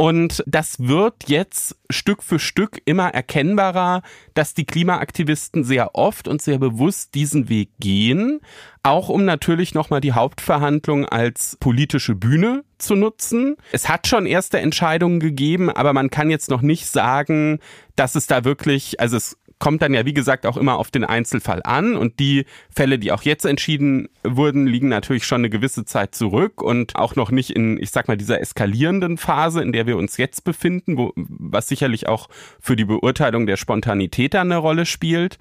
Und 0.00 0.44
das 0.46 0.78
wird 0.78 1.24
jetzt 1.26 1.76
Stück 1.90 2.22
für 2.22 2.38
Stück 2.38 2.80
immer 2.84 3.08
erkennbarer, 3.08 4.02
dass 4.32 4.54
die 4.54 4.64
Klimaaktivisten 4.64 5.64
sehr 5.64 5.96
oft 5.96 6.28
und 6.28 6.40
sehr 6.40 6.58
bewusst 6.58 7.16
diesen 7.16 7.48
Weg 7.48 7.70
gehen, 7.80 8.38
auch 8.84 9.08
um 9.08 9.24
natürlich 9.24 9.74
nochmal 9.74 10.00
die 10.00 10.12
Hauptverhandlung 10.12 11.04
als 11.04 11.56
politische 11.58 12.14
Bühne 12.14 12.62
zu 12.78 12.94
nutzen. 12.94 13.56
Es 13.72 13.88
hat 13.88 14.06
schon 14.06 14.26
erste 14.26 14.60
Entscheidungen 14.60 15.18
gegeben, 15.18 15.68
aber 15.68 15.92
man 15.92 16.10
kann 16.10 16.30
jetzt 16.30 16.48
noch 16.48 16.62
nicht 16.62 16.86
sagen, 16.86 17.58
dass 17.96 18.14
es 18.14 18.28
da 18.28 18.44
wirklich, 18.44 19.00
also 19.00 19.16
es 19.16 19.36
kommt 19.58 19.82
dann 19.82 19.94
ja, 19.94 20.06
wie 20.06 20.14
gesagt, 20.14 20.46
auch 20.46 20.56
immer 20.56 20.78
auf 20.78 20.90
den 20.90 21.04
Einzelfall 21.04 21.62
an. 21.64 21.96
Und 21.96 22.18
die 22.20 22.44
Fälle, 22.70 22.98
die 22.98 23.12
auch 23.12 23.22
jetzt 23.22 23.44
entschieden 23.44 24.08
wurden, 24.22 24.66
liegen 24.66 24.88
natürlich 24.88 25.24
schon 25.24 25.40
eine 25.40 25.50
gewisse 25.50 25.84
Zeit 25.84 26.14
zurück 26.14 26.62
und 26.62 26.96
auch 26.96 27.16
noch 27.16 27.30
nicht 27.30 27.50
in, 27.50 27.80
ich 27.80 27.90
sag 27.90 28.08
mal, 28.08 28.16
dieser 28.16 28.40
eskalierenden 28.40 29.16
Phase, 29.16 29.62
in 29.62 29.72
der 29.72 29.86
wir 29.86 29.96
uns 29.96 30.16
jetzt 30.16 30.44
befinden, 30.44 30.96
wo, 30.96 31.12
was 31.16 31.68
sicherlich 31.68 32.08
auch 32.08 32.28
für 32.60 32.76
die 32.76 32.84
Beurteilung 32.84 33.46
der 33.46 33.56
Spontanität 33.56 34.34
dann 34.34 34.52
eine 34.52 34.60
Rolle 34.60 34.86
spielt. 34.86 35.38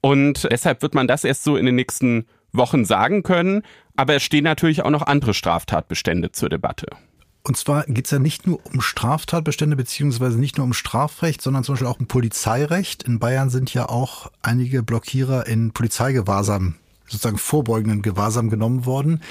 Und 0.00 0.48
deshalb 0.50 0.82
wird 0.82 0.94
man 0.94 1.08
das 1.08 1.24
erst 1.24 1.42
so 1.42 1.56
in 1.56 1.66
den 1.66 1.74
nächsten 1.74 2.26
Wochen 2.52 2.84
sagen 2.84 3.22
können. 3.22 3.62
Aber 3.96 4.14
es 4.14 4.22
stehen 4.22 4.44
natürlich 4.44 4.82
auch 4.82 4.90
noch 4.90 5.02
andere 5.02 5.34
Straftatbestände 5.34 6.32
zur 6.32 6.48
Debatte. 6.48 6.86
Und 7.46 7.56
zwar 7.56 7.84
geht 7.84 8.06
es 8.06 8.10
ja 8.10 8.18
nicht 8.18 8.48
nur 8.48 8.58
um 8.66 8.80
Straftatbestände, 8.80 9.76
beziehungsweise 9.76 10.36
nicht 10.36 10.56
nur 10.56 10.64
um 10.64 10.72
Strafrecht, 10.72 11.40
sondern 11.40 11.62
zum 11.62 11.74
Beispiel 11.74 11.86
auch 11.86 12.00
um 12.00 12.08
Polizeirecht. 12.08 13.04
In 13.04 13.20
Bayern 13.20 13.50
sind 13.50 13.72
ja 13.72 13.88
auch 13.88 14.32
einige 14.42 14.82
Blockierer 14.82 15.46
in 15.46 15.70
Polizeigewahrsam, 15.70 16.74
sozusagen 17.06 17.38
vorbeugenden 17.38 18.02
Gewahrsam 18.02 18.50
genommen 18.50 18.84
worden. 18.84 19.22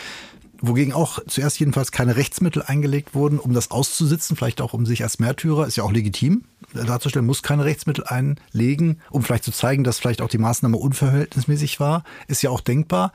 Wogegen 0.62 0.94
auch 0.94 1.20
zuerst 1.28 1.60
jedenfalls 1.60 1.92
keine 1.92 2.16
Rechtsmittel 2.16 2.62
eingelegt 2.62 3.16
wurden, 3.16 3.38
um 3.38 3.54
das 3.54 3.70
auszusitzen, 3.70 4.38
vielleicht 4.38 4.62
auch 4.62 4.72
um 4.72 4.86
sich 4.86 5.04
als 5.04 5.20
Märtyrer, 5.20 5.68
ist 5.68 5.76
ja 5.76 5.84
auch 5.84 5.92
legitim 5.92 6.46
darzustellen, 6.74 7.26
muss 7.26 7.44
keine 7.44 7.66
Rechtsmittel 7.66 8.06
einlegen, 8.06 9.02
um 9.10 9.24
vielleicht 9.24 9.44
zu 9.44 9.52
zeigen, 9.52 9.84
dass 9.84 10.00
vielleicht 10.00 10.22
auch 10.22 10.30
die 10.30 10.38
Maßnahme 10.38 10.78
unverhältnismäßig 10.78 11.82
war, 11.82 12.06
ist 12.30 12.42
ja 12.42 12.50
auch 12.50 12.62
denkbar. 12.62 13.12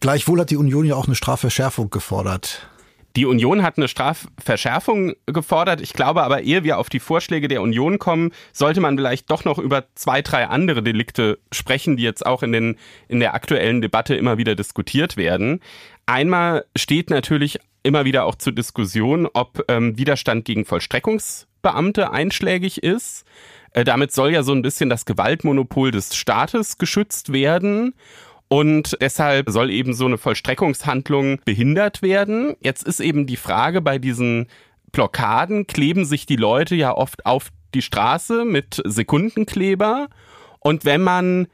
Gleichwohl 0.00 0.40
hat 0.40 0.48
die 0.48 0.56
Union 0.56 0.86
ja 0.86 0.96
auch 0.96 1.06
eine 1.06 1.14
Strafverschärfung 1.14 1.90
gefordert. 1.90 2.70
Die 3.16 3.26
Union 3.26 3.62
hat 3.62 3.76
eine 3.76 3.86
Strafverschärfung 3.86 5.14
gefordert. 5.26 5.80
Ich 5.80 5.92
glaube 5.92 6.24
aber, 6.24 6.42
ehe 6.42 6.64
wir 6.64 6.78
auf 6.78 6.88
die 6.88 6.98
Vorschläge 6.98 7.46
der 7.46 7.62
Union 7.62 8.00
kommen, 8.00 8.32
sollte 8.52 8.80
man 8.80 8.96
vielleicht 8.96 9.30
doch 9.30 9.44
noch 9.44 9.58
über 9.58 9.84
zwei, 9.94 10.20
drei 10.20 10.48
andere 10.48 10.82
Delikte 10.82 11.38
sprechen, 11.52 11.96
die 11.96 12.02
jetzt 12.02 12.26
auch 12.26 12.42
in, 12.42 12.50
den, 12.50 12.76
in 13.06 13.20
der 13.20 13.34
aktuellen 13.34 13.80
Debatte 13.80 14.16
immer 14.16 14.36
wieder 14.36 14.56
diskutiert 14.56 15.16
werden. 15.16 15.60
Einmal 16.06 16.64
steht 16.76 17.08
natürlich 17.08 17.60
immer 17.84 18.04
wieder 18.04 18.24
auch 18.24 18.34
zur 18.34 18.52
Diskussion, 18.52 19.28
ob 19.32 19.64
ähm, 19.68 19.96
Widerstand 19.96 20.44
gegen 20.44 20.64
Vollstreckungsbeamte 20.64 22.10
einschlägig 22.10 22.82
ist. 22.82 23.24
Äh, 23.74 23.84
damit 23.84 24.12
soll 24.12 24.32
ja 24.32 24.42
so 24.42 24.52
ein 24.52 24.62
bisschen 24.62 24.90
das 24.90 25.04
Gewaltmonopol 25.04 25.92
des 25.92 26.16
Staates 26.16 26.78
geschützt 26.78 27.32
werden. 27.32 27.94
Und 28.54 28.96
deshalb 29.00 29.50
soll 29.50 29.68
eben 29.68 29.94
so 29.94 30.06
eine 30.06 30.16
Vollstreckungshandlung 30.16 31.40
behindert 31.44 32.02
werden. 32.02 32.54
Jetzt 32.60 32.86
ist 32.86 33.00
eben 33.00 33.26
die 33.26 33.36
Frage 33.36 33.80
bei 33.80 33.98
diesen 33.98 34.46
Blockaden, 34.92 35.66
kleben 35.66 36.04
sich 36.04 36.24
die 36.24 36.36
Leute 36.36 36.76
ja 36.76 36.96
oft 36.96 37.26
auf 37.26 37.48
die 37.74 37.82
Straße 37.82 38.44
mit 38.44 38.80
Sekundenkleber. 38.84 40.06
Und 40.60 40.84
wenn 40.84 41.00
man 41.00 41.48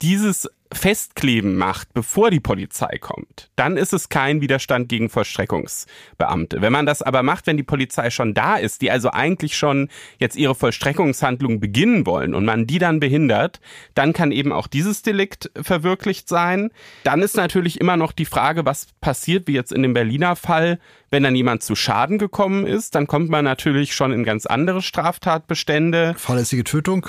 dieses 0.00 0.48
Festkleben 0.72 1.56
macht, 1.56 1.94
bevor 1.94 2.30
die 2.30 2.40
Polizei 2.40 2.98
kommt, 2.98 3.50
dann 3.56 3.76
ist 3.76 3.92
es 3.92 4.08
kein 4.08 4.40
Widerstand 4.40 4.88
gegen 4.88 5.08
Vollstreckungsbeamte. 5.08 6.60
Wenn 6.60 6.72
man 6.72 6.86
das 6.86 7.02
aber 7.02 7.22
macht, 7.22 7.46
wenn 7.46 7.56
die 7.56 7.62
Polizei 7.62 8.10
schon 8.10 8.34
da 8.34 8.56
ist, 8.56 8.82
die 8.82 8.90
also 8.90 9.10
eigentlich 9.10 9.56
schon 9.56 9.88
jetzt 10.18 10.36
ihre 10.36 10.54
Vollstreckungshandlung 10.54 11.60
beginnen 11.60 12.06
wollen 12.06 12.34
und 12.34 12.44
man 12.44 12.66
die 12.66 12.78
dann 12.78 13.00
behindert, 13.00 13.60
dann 13.94 14.12
kann 14.12 14.32
eben 14.32 14.52
auch 14.52 14.66
dieses 14.66 15.02
Delikt 15.02 15.50
verwirklicht 15.60 16.28
sein. 16.28 16.70
Dann 17.04 17.22
ist 17.22 17.36
natürlich 17.36 17.80
immer 17.80 17.96
noch 17.96 18.12
die 18.12 18.24
Frage, 18.24 18.64
was 18.64 18.88
passiert, 19.00 19.46
wie 19.46 19.54
jetzt 19.54 19.72
in 19.72 19.82
dem 19.82 19.94
Berliner 19.94 20.36
Fall, 20.36 20.78
wenn 21.10 21.22
dann 21.22 21.36
jemand 21.36 21.62
zu 21.62 21.76
Schaden 21.76 22.18
gekommen 22.18 22.66
ist, 22.66 22.94
dann 22.94 23.06
kommt 23.06 23.30
man 23.30 23.44
natürlich 23.44 23.94
schon 23.94 24.12
in 24.12 24.24
ganz 24.24 24.46
andere 24.46 24.82
Straftatbestände. 24.82 26.14
Fahrlässige 26.18 26.64
Tötung 26.64 27.06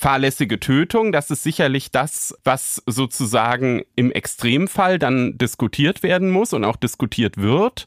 fahrlässige 0.00 0.58
Tötung. 0.58 1.12
Das 1.12 1.30
ist 1.30 1.42
sicherlich 1.42 1.90
das, 1.90 2.34
was 2.42 2.82
sozusagen 2.86 3.82
im 3.96 4.10
Extremfall 4.10 4.98
dann 4.98 5.36
diskutiert 5.36 6.02
werden 6.02 6.30
muss 6.30 6.54
und 6.54 6.64
auch 6.64 6.76
diskutiert 6.76 7.36
wird. 7.36 7.86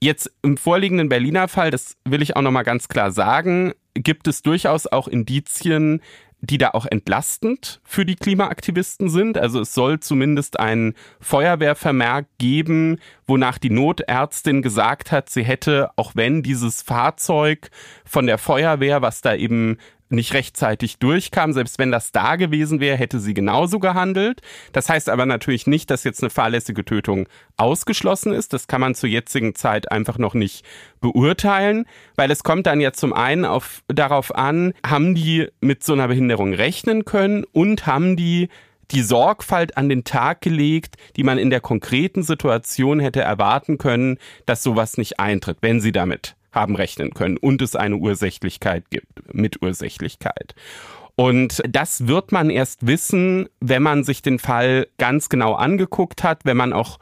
Jetzt 0.00 0.32
im 0.42 0.56
vorliegenden 0.56 1.08
Berliner 1.08 1.46
Fall, 1.46 1.70
das 1.70 1.96
will 2.04 2.20
ich 2.20 2.34
auch 2.34 2.42
nochmal 2.42 2.64
ganz 2.64 2.88
klar 2.88 3.12
sagen, 3.12 3.74
gibt 3.94 4.26
es 4.26 4.42
durchaus 4.42 4.88
auch 4.88 5.06
Indizien, 5.06 6.02
die 6.40 6.58
da 6.58 6.70
auch 6.70 6.86
entlastend 6.86 7.80
für 7.84 8.04
die 8.04 8.16
Klimaaktivisten 8.16 9.08
sind. 9.08 9.38
Also 9.38 9.60
es 9.60 9.72
soll 9.72 10.00
zumindest 10.00 10.58
ein 10.58 10.94
Feuerwehrvermerk 11.20 12.26
geben, 12.38 12.98
wonach 13.28 13.58
die 13.58 13.70
Notärztin 13.70 14.62
gesagt 14.62 15.12
hat, 15.12 15.30
sie 15.30 15.44
hätte, 15.44 15.90
auch 15.94 16.16
wenn 16.16 16.42
dieses 16.42 16.82
Fahrzeug 16.82 17.70
von 18.04 18.26
der 18.26 18.38
Feuerwehr, 18.38 19.00
was 19.00 19.20
da 19.20 19.36
eben 19.36 19.78
nicht 20.12 20.34
rechtzeitig 20.34 20.98
durchkam. 20.98 21.52
Selbst 21.52 21.78
wenn 21.78 21.90
das 21.90 22.12
da 22.12 22.36
gewesen 22.36 22.80
wäre, 22.80 22.96
hätte 22.96 23.18
sie 23.18 23.34
genauso 23.34 23.78
gehandelt. 23.78 24.40
Das 24.72 24.88
heißt 24.88 25.08
aber 25.08 25.26
natürlich 25.26 25.66
nicht, 25.66 25.90
dass 25.90 26.04
jetzt 26.04 26.22
eine 26.22 26.30
fahrlässige 26.30 26.84
Tötung 26.84 27.28
ausgeschlossen 27.56 28.32
ist. 28.32 28.52
Das 28.52 28.66
kann 28.66 28.80
man 28.80 28.94
zur 28.94 29.08
jetzigen 29.08 29.54
Zeit 29.54 29.90
einfach 29.90 30.18
noch 30.18 30.34
nicht 30.34 30.64
beurteilen, 31.00 31.86
weil 32.16 32.30
es 32.30 32.44
kommt 32.44 32.66
dann 32.66 32.80
ja 32.80 32.92
zum 32.92 33.12
einen 33.12 33.44
auf, 33.44 33.82
darauf 33.88 34.34
an, 34.34 34.74
haben 34.86 35.14
die 35.14 35.48
mit 35.60 35.82
so 35.82 35.92
einer 35.94 36.08
Behinderung 36.08 36.54
rechnen 36.54 37.04
können 37.04 37.44
und 37.52 37.86
haben 37.86 38.16
die 38.16 38.48
die 38.90 39.02
Sorgfalt 39.02 39.76
an 39.76 39.88
den 39.88 40.04
Tag 40.04 40.42
gelegt, 40.42 40.96
die 41.16 41.22
man 41.22 41.38
in 41.38 41.50
der 41.50 41.60
konkreten 41.60 42.22
Situation 42.22 43.00
hätte 43.00 43.22
erwarten 43.22 43.78
können, 43.78 44.18
dass 44.44 44.62
sowas 44.62 44.98
nicht 44.98 45.18
eintritt, 45.18 45.58
wenn 45.62 45.80
sie 45.80 45.92
damit 45.92 46.36
haben 46.52 46.76
rechnen 46.76 47.14
können 47.14 47.36
und 47.36 47.62
es 47.62 47.76
eine 47.76 47.96
Ursächlichkeit 47.96 48.90
gibt, 48.90 49.34
mit 49.34 49.62
Ursächlichkeit. 49.62 50.54
Und 51.14 51.62
das 51.68 52.06
wird 52.06 52.32
man 52.32 52.50
erst 52.50 52.86
wissen, 52.86 53.48
wenn 53.60 53.82
man 53.82 54.02
sich 54.02 54.22
den 54.22 54.38
Fall 54.38 54.86
ganz 54.98 55.28
genau 55.28 55.54
angeguckt 55.54 56.24
hat, 56.24 56.44
wenn 56.44 56.56
man 56.56 56.72
auch 56.72 56.98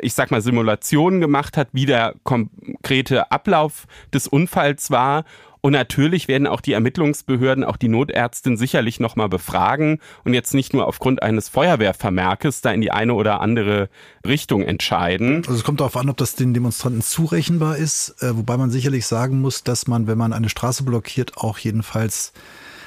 ich 0.00 0.14
sag 0.14 0.30
mal, 0.30 0.40
Simulationen 0.40 1.20
gemacht 1.20 1.56
hat, 1.56 1.68
wie 1.72 1.86
der 1.86 2.14
konkrete 2.24 3.30
Ablauf 3.30 3.86
des 4.12 4.26
Unfalls 4.26 4.90
war 4.90 5.24
und 5.64 5.72
natürlich 5.72 6.28
werden 6.28 6.46
auch 6.46 6.60
die 6.60 6.74
Ermittlungsbehörden, 6.74 7.64
auch 7.64 7.78
die 7.78 7.88
Notärztin 7.88 8.58
sicherlich 8.58 9.00
nochmal 9.00 9.30
befragen 9.30 9.98
und 10.22 10.34
jetzt 10.34 10.52
nicht 10.52 10.74
nur 10.74 10.86
aufgrund 10.86 11.22
eines 11.22 11.48
Feuerwehrvermerkes 11.48 12.60
da 12.60 12.70
in 12.70 12.82
die 12.82 12.90
eine 12.90 13.14
oder 13.14 13.40
andere 13.40 13.88
Richtung 14.26 14.60
entscheiden. 14.60 15.36
Also 15.36 15.54
es 15.54 15.64
kommt 15.64 15.80
darauf 15.80 15.96
an, 15.96 16.10
ob 16.10 16.18
das 16.18 16.34
den 16.34 16.52
Demonstranten 16.52 17.00
zurechenbar 17.00 17.78
ist, 17.78 18.22
äh, 18.22 18.36
wobei 18.36 18.58
man 18.58 18.70
sicherlich 18.70 19.06
sagen 19.06 19.40
muss, 19.40 19.64
dass 19.64 19.86
man, 19.86 20.06
wenn 20.06 20.18
man 20.18 20.34
eine 20.34 20.50
Straße 20.50 20.82
blockiert, 20.82 21.38
auch 21.38 21.56
jedenfalls 21.56 22.34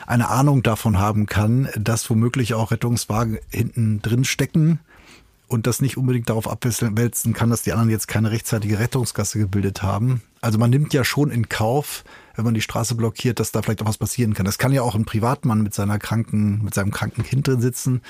eine 0.05 0.29
Ahnung 0.29 0.61
davon 0.61 0.99
haben 0.99 1.25
kann, 1.25 1.69
dass 1.77 2.07
womöglich 2.11 2.53
auch 2.53 2.69
Rettungswagen 2.69 3.39
hinten 3.49 4.03
drin 4.03 4.23
stecken 4.23 4.77
und 5.47 5.65
das 5.65 5.81
nicht 5.81 5.97
unbedingt 5.97 6.29
darauf 6.29 6.47
abwälzen 6.47 7.33
kann, 7.33 7.49
dass 7.49 7.63
die 7.63 7.71
anderen 7.71 7.89
jetzt 7.89 8.07
keine 8.07 8.29
rechtzeitige 8.29 8.77
Rettungsgasse 8.77 9.39
gebildet 9.39 9.81
haben. 9.81 10.21
Also 10.41 10.59
man 10.59 10.69
nimmt 10.69 10.93
ja 10.93 11.03
schon 11.03 11.31
in 11.31 11.49
Kauf, 11.49 12.03
wenn 12.37 12.45
man 12.45 12.53
die 12.53 12.61
Straße 12.61 12.95
blockiert, 12.95 13.39
dass 13.39 13.51
da 13.51 13.61
vielleicht 13.61 13.81
auch 13.81 13.87
was 13.87 13.97
passieren 13.97 14.33
kann. 14.33 14.45
Das 14.45 14.57
kann 14.57 14.71
ja 14.71 14.83
auch 14.83 14.95
ein 14.95 15.05
Privatmann 15.05 15.63
mit 15.63 15.73
seiner 15.73 15.99
kranken, 15.99 16.63
mit 16.63 16.73
seinem 16.73 16.91
kranken 16.91 17.23
Kind 17.23 17.47
drin 17.47 17.59
sitzen. 17.59 18.01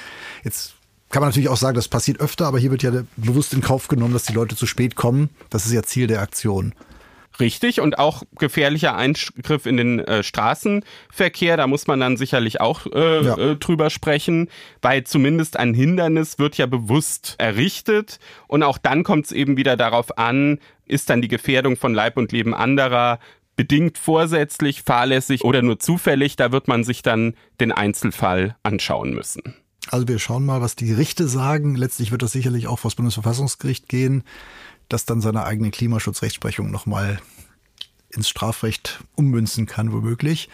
Jetzt 0.44 0.76
kann 1.10 1.22
man 1.22 1.30
natürlich 1.30 1.50
auch 1.50 1.58
sagen, 1.58 1.76
das 1.76 1.88
passiert 1.88 2.20
öfter, 2.20 2.46
aber 2.46 2.60
hier 2.60 2.70
wird 2.70 2.84
ja 2.84 2.92
bewusst 3.16 3.54
in 3.54 3.62
Kauf 3.62 3.88
genommen, 3.88 4.14
dass 4.14 4.24
die 4.24 4.34
Leute 4.34 4.56
zu 4.56 4.68
spät 4.68 4.96
kommen. 4.96 5.30
Das 5.50 5.66
ist 5.66 5.72
ja 5.72 5.82
Ziel 5.84 6.08
der 6.08 6.22
Aktion. 6.22 6.74
Richtig 7.40 7.80
und 7.80 8.00
auch 8.00 8.24
gefährlicher 8.40 8.96
Eingriff 8.96 9.68
in 9.68 9.78
den 9.78 10.00
äh, 10.00 10.24
Straßenverkehr, 10.24 11.56
da 11.56 11.68
muss 11.68 11.86
man 11.86 12.00
dann 12.00 12.18
sicherlich 12.18 12.60
auch 12.62 12.88
äh, 12.88 13.24
ja. 13.24 13.38
äh, 13.38 13.56
drüber 13.56 13.92
sprechen, 13.92 14.50
weil 14.82 15.04
zumindest 15.04 15.58
ein 15.58 15.76
Hindernis 15.76 16.40
wird 16.40 16.58
ja 16.58 16.66
bewusst 16.66 17.36
errichtet 17.38 18.20
und 18.48 18.64
auch 18.64 18.80
dann 18.80 19.04
kommt 19.04 19.26
es 19.26 19.32
eben 19.32 19.56
wieder 19.56 19.78
darauf 19.78 20.18
an, 20.18 20.60
ist 20.88 21.10
dann 21.10 21.22
die 21.22 21.28
Gefährdung 21.28 21.78
von 21.78 21.94
Leib 21.94 22.18
und 22.18 22.32
Leben 22.32 22.56
anderer 22.56 23.20
bedingt 23.58 23.97
vorsätzlich, 23.97 24.84
fahrlässig 24.84 25.43
oder 25.43 25.62
nur 25.62 25.80
zufällig, 25.80 26.38
da 26.38 26.53
wird 26.53 26.70
man 26.70 26.86
sich 26.86 27.01
dann 27.01 27.34
den 27.60 27.74
Einzelfall 27.74 28.55
anschauen 28.64 29.14
müssen. 29.14 29.55
Also 29.89 30.08
wir 30.08 30.20
schauen 30.20 30.45
mal, 30.45 30.62
was 30.62 30.76
die 30.76 30.88
Gerichte 30.88 31.28
sagen. 31.28 31.76
Letztlich 31.76 32.12
wird 32.12 32.22
das 32.22 32.32
sicherlich 32.32 32.68
auch 32.68 32.80
vor 32.80 32.89
das 32.89 32.95
Bundesverfassungsgericht 32.95 33.89
gehen 33.89 34.24
das 34.89 35.05
dann 35.05 35.22
seine 35.22 35.45
eigene 35.45 35.72
Klimaschutzrechtsprechung 35.72 36.72
nochmal 36.72 37.20
ins 38.10 38.30
Strafrecht 38.30 38.99
ummünzen 39.16 39.66
kann, 39.66 39.91
womöglich. 39.91 40.49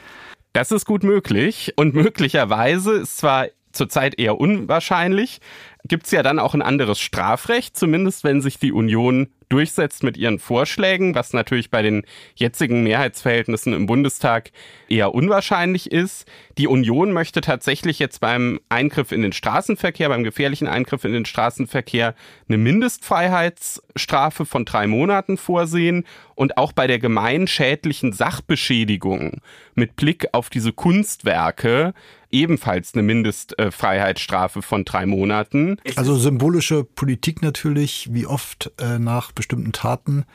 Das 0.53 0.71
ist 0.71 0.85
gut 0.85 1.03
möglich 1.03 1.73
und 1.75 1.93
möglicherweise 1.93 2.93
ist 2.93 3.17
zwar 3.17 3.47
zurzeit 3.71 4.19
eher 4.19 4.39
unwahrscheinlich, 4.39 5.39
gibt 5.85 6.05
es 6.05 6.11
ja 6.11 6.23
dann 6.23 6.39
auch 6.39 6.53
ein 6.53 6.61
anderes 6.61 6.99
Strafrecht, 6.99 7.75
zumindest 7.75 8.23
wenn 8.23 8.41
sich 8.41 8.57
die 8.57 8.71
Union 8.71 9.27
durchsetzt 9.49 10.01
mit 10.01 10.17
ihren 10.17 10.39
Vorschlägen, 10.39 11.13
was 11.13 11.33
natürlich 11.33 11.69
bei 11.69 11.83
den 11.83 12.03
jetzigen 12.33 12.81
Mehrheitsverhältnissen 12.83 13.73
im 13.73 13.85
Bundestag 13.85 14.51
eher 14.89 15.13
unwahrscheinlich 15.13 15.91
ist. 15.91 16.25
Die 16.57 16.67
Union 16.67 17.11
möchte 17.11 17.41
tatsächlich 17.41 17.99
jetzt 17.99 18.19
beim 18.19 18.59
Eingriff 18.69 19.11
in 19.11 19.21
den 19.21 19.33
Straßenverkehr, 19.33 20.09
beim 20.09 20.23
gefährlichen 20.23 20.67
Eingriff 20.67 21.03
in 21.03 21.13
den 21.13 21.25
Straßenverkehr 21.25 22.15
eine 22.47 22.57
Mindestfreiheitsstrafe 22.57 24.45
von 24.45 24.65
drei 24.65 24.87
Monaten 24.87 25.37
vorsehen 25.37 26.05
und 26.33 26.57
auch 26.57 26.71
bei 26.71 26.87
der 26.87 26.97
gemeinschädlichen 26.97 28.11
Sachbeschädigung 28.13 29.41
mit 29.75 29.95
Blick 29.95 30.29
auf 30.31 30.49
diese 30.49 30.73
Kunstwerke 30.73 31.93
ebenfalls 32.33 32.93
eine 32.93 33.03
Mindestfreiheitsstrafe 33.03 34.61
von 34.61 34.83
drei 34.83 35.05
Monaten. 35.05 35.77
Also 35.95 36.17
symbolische 36.17 36.83
Politik 36.83 37.41
natürlich, 37.41 38.09
wie 38.11 38.25
oft 38.25 38.71
äh, 38.79 38.99
nach 38.99 39.31
bestimmten 39.31 39.71
Taten. 39.71 40.25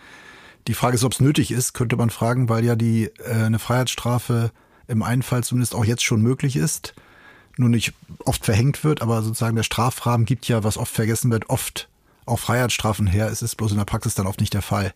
Die 0.67 0.75
Frage 0.75 0.95
ist, 0.95 1.05
ob 1.05 1.13
es 1.13 1.21
nötig 1.21 1.51
ist, 1.51 1.73
könnte 1.73 1.97
man 1.97 2.11
fragen, 2.11 2.49
weil 2.49 2.65
ja 2.65 2.77
die 2.77 3.11
äh, 3.25 3.33
eine 3.33 3.59
Freiheitsstrafe 3.59 4.53
im 4.87 5.03
einen 5.03 5.23
Fall 5.23 5.45
zumindest 5.45 5.75
auch 5.75 5.85
jetzt 5.85 6.05
schon 6.05 6.23
möglich 6.23 6.57
ist, 6.57 6.95
nur 7.57 7.69
nicht 7.69 7.93
oft 8.25 8.45
verhängt 8.45 8.85
wird, 8.85 9.03
aber 9.03 9.23
sozusagen 9.23 9.57
der 9.57 9.63
Strafrahmen 9.63 10.25
gibt 10.25 10.49
ja, 10.49 10.65
was 10.65 10.79
oft 10.79 10.95
vergessen 10.95 11.31
wird, 11.31 11.51
oft 11.51 11.89
auch 12.25 12.39
Freiheitsstrafen 12.39 13.07
her. 13.07 13.29
Es 13.29 13.43
ist 13.43 13.57
bloß 13.57 13.73
in 13.73 13.79
der 13.79 13.85
Praxis 13.85 14.15
dann 14.15 14.27
oft 14.27 14.41
nicht 14.41 14.55
der 14.55 14.63
Fall 14.63 14.93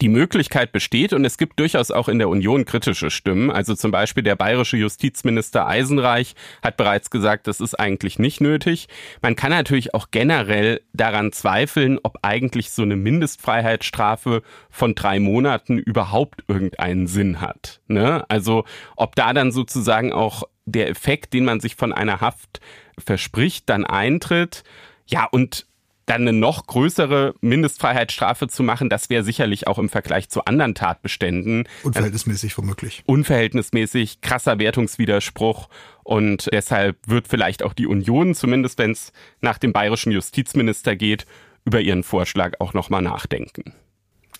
die 0.00 0.08
Möglichkeit 0.08 0.72
besteht 0.72 1.12
und 1.12 1.24
es 1.24 1.38
gibt 1.38 1.58
durchaus 1.58 1.90
auch 1.90 2.08
in 2.08 2.18
der 2.18 2.28
Union 2.28 2.64
kritische 2.66 3.10
Stimmen. 3.10 3.50
Also 3.50 3.74
zum 3.74 3.90
Beispiel 3.90 4.22
der 4.22 4.36
bayerische 4.36 4.76
Justizminister 4.76 5.66
Eisenreich 5.66 6.34
hat 6.62 6.76
bereits 6.76 7.10
gesagt, 7.10 7.46
das 7.46 7.60
ist 7.60 7.74
eigentlich 7.74 8.18
nicht 8.18 8.40
nötig. 8.40 8.88
Man 9.22 9.36
kann 9.36 9.50
natürlich 9.50 9.94
auch 9.94 10.08
generell 10.10 10.82
daran 10.92 11.32
zweifeln, 11.32 11.98
ob 12.02 12.18
eigentlich 12.22 12.70
so 12.70 12.82
eine 12.82 12.96
Mindestfreiheitsstrafe 12.96 14.42
von 14.68 14.94
drei 14.94 15.18
Monaten 15.18 15.78
überhaupt 15.78 16.44
irgendeinen 16.46 17.06
Sinn 17.06 17.40
hat. 17.40 17.80
Ne? 17.88 18.24
Also 18.28 18.64
ob 18.96 19.16
da 19.16 19.32
dann 19.32 19.50
sozusagen 19.50 20.12
auch 20.12 20.42
der 20.66 20.88
Effekt, 20.88 21.32
den 21.32 21.44
man 21.44 21.60
sich 21.60 21.74
von 21.74 21.92
einer 21.92 22.20
Haft 22.20 22.60
verspricht, 22.98 23.68
dann 23.70 23.84
eintritt. 23.86 24.62
Ja, 25.06 25.24
und 25.24 25.66
dann 26.06 26.22
eine 26.22 26.32
noch 26.32 26.66
größere 26.66 27.34
Mindestfreiheitsstrafe 27.40 28.48
zu 28.48 28.62
machen, 28.62 28.88
das 28.88 29.10
wäre 29.10 29.24
sicherlich 29.24 29.66
auch 29.66 29.78
im 29.78 29.88
Vergleich 29.88 30.28
zu 30.28 30.44
anderen 30.44 30.74
Tatbeständen. 30.74 31.68
Unverhältnismäßig 31.82 32.56
womöglich. 32.56 33.02
Unverhältnismäßig, 33.06 34.20
krasser 34.20 34.58
Wertungswiderspruch. 34.58 35.68
Und 36.04 36.48
deshalb 36.52 36.96
wird 37.06 37.26
vielleicht 37.26 37.64
auch 37.64 37.72
die 37.72 37.86
Union, 37.86 38.34
zumindest 38.34 38.78
wenn 38.78 38.92
es 38.92 39.12
nach 39.40 39.58
dem 39.58 39.72
bayerischen 39.72 40.12
Justizminister 40.12 40.94
geht, 40.94 41.26
über 41.64 41.80
ihren 41.80 42.04
Vorschlag 42.04 42.52
auch 42.60 42.72
nochmal 42.72 43.02
nachdenken. 43.02 43.74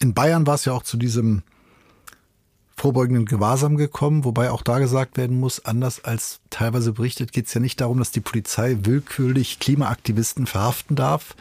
In 0.01 0.14
Bayern 0.14 0.47
war 0.47 0.55
es 0.55 0.64
ja 0.64 0.73
auch 0.73 0.85
zu 0.85 0.97
diesem 0.97 1.43
vorbeugenden 2.77 3.25
Gewahrsam 3.25 3.77
gekommen, 3.77 4.25
wobei 4.25 4.51
auch 4.51 4.62
da 4.62 4.79
gesagt 4.79 5.17
werden 5.17 5.41
muss, 5.41 5.64
anders 5.64 6.05
als 6.05 6.41
teilweise 6.51 6.93
berichtet, 6.93 7.33
geht 7.33 7.47
es 7.47 7.55
ja 7.55 7.61
nicht 7.61 7.81
darum, 7.81 7.99
dass 7.99 8.11
die 8.11 8.21
Polizei 8.21 8.77
willkürlich 8.83 9.59
Klimaaktivisten 9.59 10.47
verhaften 10.47 10.95
darf, 10.95 11.35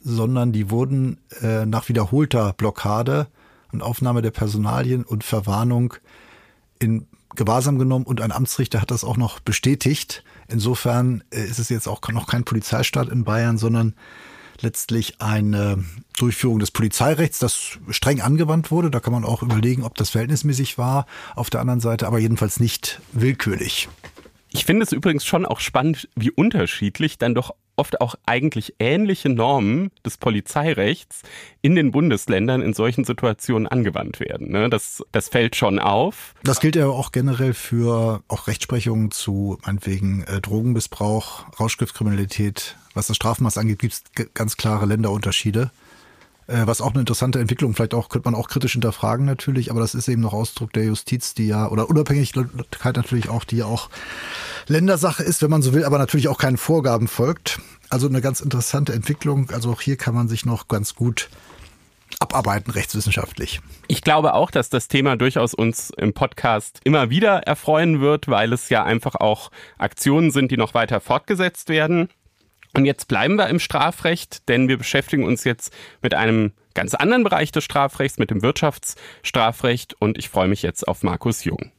sondern 0.00 0.52
die 0.52 0.70
wurden 0.70 1.18
äh, 1.42 1.66
nach 1.66 1.88
wiederholter 1.88 2.52
Blockade 2.52 3.28
und 3.72 3.82
Aufnahme 3.82 4.22
der 4.22 4.30
Personalien 4.30 5.04
und 5.04 5.24
Verwarnung 5.24 5.94
in 6.78 7.06
Gewahrsam 7.36 7.78
genommen 7.78 8.06
und 8.06 8.20
ein 8.20 8.32
Amtsrichter 8.32 8.80
hat 8.80 8.90
das 8.90 9.04
auch 9.04 9.16
noch 9.16 9.38
bestätigt. 9.40 10.24
Insofern 10.48 11.22
äh, 11.30 11.44
ist 11.44 11.58
es 11.58 11.68
jetzt 11.68 11.86
auch 11.86 12.00
noch 12.08 12.26
kein 12.26 12.44
Polizeistaat 12.44 13.08
in 13.08 13.24
Bayern, 13.24 13.58
sondern 13.58 13.94
letztlich 14.60 15.20
eine 15.20 15.84
Durchführung 16.18 16.58
des 16.58 16.70
Polizeirechts, 16.70 17.38
das 17.38 17.78
streng 17.90 18.20
angewandt 18.20 18.70
wurde. 18.70 18.90
Da 18.90 19.00
kann 19.00 19.12
man 19.12 19.24
auch 19.24 19.42
überlegen, 19.42 19.84
ob 19.84 19.94
das 19.96 20.10
verhältnismäßig 20.10 20.76
war. 20.76 21.06
Auf 21.34 21.50
der 21.50 21.60
anderen 21.60 21.80
Seite 21.80 22.06
aber 22.06 22.18
jedenfalls 22.18 22.60
nicht 22.60 23.00
willkürlich. 23.12 23.88
Ich 24.50 24.64
finde 24.64 24.84
es 24.84 24.92
übrigens 24.92 25.24
schon 25.24 25.46
auch 25.46 25.60
spannend, 25.60 26.08
wie 26.16 26.30
unterschiedlich 26.30 27.18
dann 27.18 27.34
doch 27.34 27.54
oft 27.76 28.00
auch 28.00 28.14
eigentlich 28.26 28.74
ähnliche 28.78 29.28
Normen 29.28 29.90
des 30.04 30.18
Polizeirechts 30.18 31.22
in 31.62 31.74
den 31.74 31.90
Bundesländern 31.90 32.62
in 32.62 32.74
solchen 32.74 33.04
Situationen 33.04 33.66
angewandt 33.66 34.20
werden. 34.20 34.50
Ne? 34.50 34.68
Das, 34.70 35.02
das 35.12 35.28
fällt 35.28 35.56
schon 35.56 35.78
auf. 35.78 36.34
Das 36.42 36.60
gilt 36.60 36.76
ja 36.76 36.86
auch 36.86 37.12
generell 37.12 37.54
für 37.54 38.22
auch 38.28 38.46
Rechtsprechungen 38.46 39.10
zu 39.10 39.58
meinetwegen 39.64 40.24
äh, 40.24 40.40
Drogenmissbrauch, 40.40 41.46
Rauschgiftkriminalität. 41.58 42.76
Was 42.94 43.06
das 43.06 43.16
Strafmaß 43.16 43.58
angeht, 43.58 43.78
gibt 43.78 43.94
es 43.94 44.02
ganz 44.34 44.56
klare 44.56 44.86
Länderunterschiede. 44.86 45.70
Äh, 46.50 46.66
was 46.66 46.80
auch 46.80 46.90
eine 46.90 47.00
interessante 47.00 47.38
Entwicklung, 47.38 47.74
vielleicht 47.74 47.94
auch, 47.94 48.08
könnte 48.08 48.28
man 48.28 48.38
auch 48.38 48.48
kritisch 48.48 48.72
hinterfragen 48.72 49.24
natürlich, 49.24 49.70
aber 49.70 49.78
das 49.78 49.94
ist 49.94 50.08
eben 50.08 50.20
noch 50.20 50.32
Ausdruck 50.32 50.72
der 50.72 50.84
Justiz, 50.84 51.32
die 51.34 51.46
ja, 51.46 51.68
oder 51.68 51.88
Unabhängigkeit 51.88 52.96
natürlich 52.96 53.28
auch, 53.28 53.44
die 53.44 53.58
ja 53.58 53.66
auch 53.66 53.88
Ländersache 54.66 55.22
ist, 55.22 55.42
wenn 55.42 55.50
man 55.50 55.62
so 55.62 55.72
will, 55.74 55.84
aber 55.84 55.98
natürlich 55.98 56.26
auch 56.26 56.38
keinen 56.38 56.56
Vorgaben 56.56 57.06
folgt. 57.06 57.60
Also 57.88 58.08
eine 58.08 58.20
ganz 58.20 58.40
interessante 58.40 58.92
Entwicklung. 58.92 59.50
Also 59.50 59.70
auch 59.70 59.80
hier 59.80 59.96
kann 59.96 60.14
man 60.14 60.28
sich 60.28 60.44
noch 60.44 60.66
ganz 60.68 60.94
gut 60.94 61.28
abarbeiten 62.18 62.70
rechtswissenschaftlich. 62.72 63.60
Ich 63.86 64.02
glaube 64.02 64.34
auch, 64.34 64.50
dass 64.50 64.68
das 64.68 64.88
Thema 64.88 65.16
durchaus 65.16 65.54
uns 65.54 65.90
im 65.96 66.12
Podcast 66.12 66.80
immer 66.84 67.10
wieder 67.10 67.44
erfreuen 67.44 68.00
wird, 68.00 68.28
weil 68.28 68.52
es 68.52 68.68
ja 68.68 68.84
einfach 68.84 69.14
auch 69.14 69.50
Aktionen 69.78 70.30
sind, 70.30 70.50
die 70.50 70.56
noch 70.56 70.74
weiter 70.74 71.00
fortgesetzt 71.00 71.68
werden. 71.68 72.08
Und 72.74 72.84
jetzt 72.84 73.08
bleiben 73.08 73.36
wir 73.36 73.48
im 73.48 73.58
Strafrecht, 73.58 74.48
denn 74.48 74.68
wir 74.68 74.78
beschäftigen 74.78 75.24
uns 75.24 75.44
jetzt 75.44 75.72
mit 76.02 76.14
einem 76.14 76.52
ganz 76.74 76.94
anderen 76.94 77.24
Bereich 77.24 77.50
des 77.50 77.64
Strafrechts, 77.64 78.18
mit 78.18 78.30
dem 78.30 78.42
Wirtschaftsstrafrecht 78.42 79.94
und 80.00 80.18
ich 80.18 80.28
freue 80.28 80.48
mich 80.48 80.62
jetzt 80.62 80.86
auf 80.86 81.02
Markus 81.02 81.44
Jung. 81.44 81.72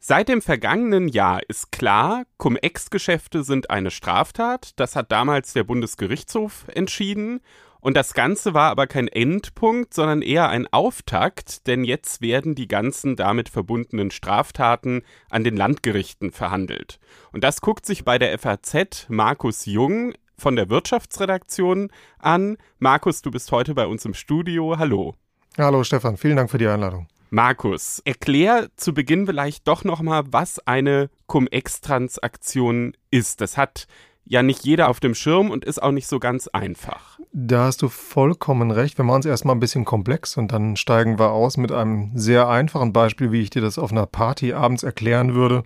Seit 0.00 0.30
dem 0.30 0.40
vergangenen 0.40 1.08
Jahr 1.08 1.40
ist 1.48 1.70
klar, 1.70 2.24
Cum-Ex-Geschäfte 2.38 3.42
sind 3.42 3.68
eine 3.68 3.90
Straftat. 3.90 4.70
Das 4.76 4.96
hat 4.96 5.12
damals 5.12 5.52
der 5.52 5.64
Bundesgerichtshof 5.64 6.64
entschieden. 6.74 7.40
Und 7.80 7.96
das 7.96 8.12
Ganze 8.12 8.54
war 8.54 8.70
aber 8.70 8.86
kein 8.86 9.08
Endpunkt, 9.08 9.94
sondern 9.94 10.22
eher 10.22 10.48
ein 10.48 10.66
Auftakt, 10.72 11.66
denn 11.66 11.84
jetzt 11.84 12.20
werden 12.20 12.54
die 12.54 12.68
ganzen 12.68 13.14
damit 13.14 13.48
verbundenen 13.48 14.10
Straftaten 14.10 15.02
an 15.30 15.44
den 15.44 15.56
Landgerichten 15.56 16.32
verhandelt. 16.32 16.98
Und 17.32 17.44
das 17.44 17.60
guckt 17.60 17.86
sich 17.86 18.04
bei 18.04 18.18
der 18.18 18.36
FAZ 18.38 19.06
Markus 19.08 19.66
Jung 19.66 20.12
von 20.36 20.56
der 20.56 20.70
Wirtschaftsredaktion 20.70 21.90
an. 22.18 22.56
Markus, 22.78 23.22
du 23.22 23.30
bist 23.30 23.52
heute 23.52 23.74
bei 23.74 23.86
uns 23.86 24.04
im 24.04 24.14
Studio. 24.14 24.78
Hallo. 24.78 25.14
Hallo 25.56 25.82
Stefan, 25.84 26.16
vielen 26.16 26.36
Dank 26.36 26.50
für 26.50 26.58
die 26.58 26.68
Einladung. 26.68 27.08
Markus, 27.30 28.00
erklär 28.06 28.68
zu 28.76 28.94
Beginn 28.94 29.26
vielleicht 29.26 29.68
doch 29.68 29.84
nochmal, 29.84 30.24
was 30.30 30.66
eine 30.66 31.10
Cum-Ex-Transaktion 31.26 32.96
ist. 33.10 33.42
Das 33.42 33.58
hat 33.58 33.86
ja 34.28 34.42
nicht 34.42 34.64
jeder 34.64 34.88
auf 34.88 35.00
dem 35.00 35.14
Schirm 35.14 35.50
und 35.50 35.64
ist 35.64 35.82
auch 35.82 35.90
nicht 35.90 36.06
so 36.06 36.20
ganz 36.20 36.48
einfach. 36.48 37.18
Da 37.32 37.64
hast 37.64 37.82
du 37.82 37.88
vollkommen 37.88 38.70
recht. 38.70 38.98
Wir 38.98 39.04
machen 39.04 39.20
es 39.20 39.26
erstmal 39.26 39.56
ein 39.56 39.60
bisschen 39.60 39.84
komplex 39.84 40.36
und 40.36 40.52
dann 40.52 40.76
steigen 40.76 41.18
wir 41.18 41.30
aus 41.30 41.56
mit 41.56 41.72
einem 41.72 42.12
sehr 42.14 42.48
einfachen 42.48 42.92
Beispiel, 42.92 43.32
wie 43.32 43.40
ich 43.40 43.50
dir 43.50 43.62
das 43.62 43.78
auf 43.78 43.90
einer 43.90 44.06
Party 44.06 44.52
abends 44.52 44.82
erklären 44.82 45.34
würde. 45.34 45.64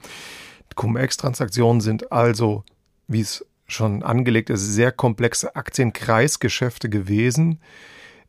Cum-Ex-Transaktionen 0.75 1.81
sind 1.81 2.13
also, 2.13 2.65
wie 3.09 3.21
es 3.21 3.45
schon 3.67 4.03
angelegt 4.03 4.49
ist, 4.49 4.73
sehr 4.73 4.93
komplexe 4.93 5.57
Aktienkreisgeschäfte 5.57 6.89
gewesen 6.89 7.61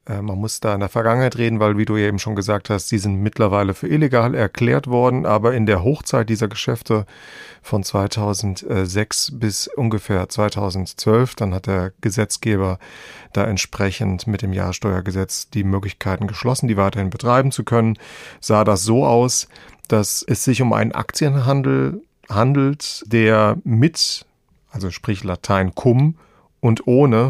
man 0.06 0.38
muss 0.38 0.60
da 0.60 0.74
in 0.74 0.82
der 0.82 0.90
Vergangenheit 0.90 1.38
reden, 1.38 1.62
weil, 1.62 1.78
wie 1.78 1.86
du 1.86 1.96
eben 1.96 2.20
schon 2.20 2.36
gesagt 2.36 2.70
hast, 2.70 2.92
die 2.92 2.98
sind 2.98 3.22
mittlerweile 3.22 3.74
für 3.74 3.88
illegal 3.88 4.36
erklärt 4.36 4.88
worden. 4.88 5.26
Aber 5.26 5.54
in 5.54 5.66
der 5.66 5.82
Hochzeit 5.84 6.30
dieser 6.30 6.50
Geschäfte 6.50 7.06
von 7.62 7.84
2006 7.84 9.32
bis 9.40 9.68
ungefähr 9.68 10.28
2012, 10.28 11.36
dann 11.36 11.54
hat 11.54 11.68
der 11.68 11.94
Gesetzgeber 12.02 12.80
da 13.32 13.46
entsprechend 13.46 14.28
mit 14.28 14.42
dem 14.42 14.52
Jahressteuergesetz 14.52 15.50
die 15.50 15.64
Möglichkeiten 15.64 16.28
geschlossen, 16.28 16.68
die 16.68 16.76
weiterhin 16.76 17.10
betreiben 17.10 17.52
zu 17.52 17.64
können, 17.64 17.98
sah 18.42 18.66
das 18.66 18.84
so 18.84 19.06
aus, 19.06 19.48
dass 19.88 20.22
es 20.28 20.44
sich 20.44 20.62
um 20.62 20.74
einen 20.74 20.92
Aktienhandel 20.92 22.02
handelt, 22.30 23.04
der 23.06 23.58
mit, 23.64 24.26
also 24.70 24.92
sprich 24.92 25.24
Latein 25.24 25.74
cum 25.76 26.16
und 26.60 26.88
ohne 26.88 27.30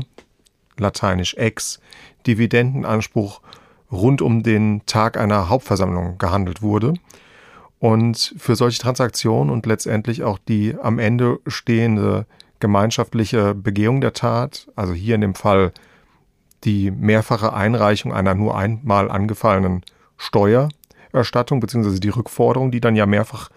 lateinisch 0.77 1.35
ex, 1.35 1.79
Dividendenanspruch 2.25 3.41
rund 3.91 4.21
um 4.21 4.43
den 4.43 4.81
Tag 4.85 5.17
einer 5.17 5.49
Hauptversammlung 5.49 6.17
gehandelt 6.17 6.61
wurde. 6.61 6.93
Und 7.79 8.33
für 8.37 8.55
solche 8.55 8.81
Transaktionen 8.81 9.51
und 9.51 9.65
letztendlich 9.65 10.23
auch 10.23 10.39
die 10.47 10.75
am 10.81 10.99
Ende 10.99 11.39
stehende 11.47 12.25
gemeinschaftliche 12.59 13.53
Begehung 13.53 13.99
der 13.99 14.13
Tat, 14.13 14.67
also 14.75 14.93
hier 14.93 15.15
in 15.15 15.21
dem 15.21 15.35
Fall 15.35 15.73
die 16.63 16.91
mehrfache 16.91 17.53
Einreichung 17.53 18.13
einer 18.13 18.35
nur 18.35 18.57
einmal 18.57 19.11
angefallenen 19.11 19.81
Steuererstattung 20.17 21.59
beziehungsweise 21.59 21.99
die 21.99 22.09
Rückforderung, 22.09 22.71
die 22.71 22.79
dann 22.79 22.95
ja 22.95 23.05
mehrfach 23.05 23.49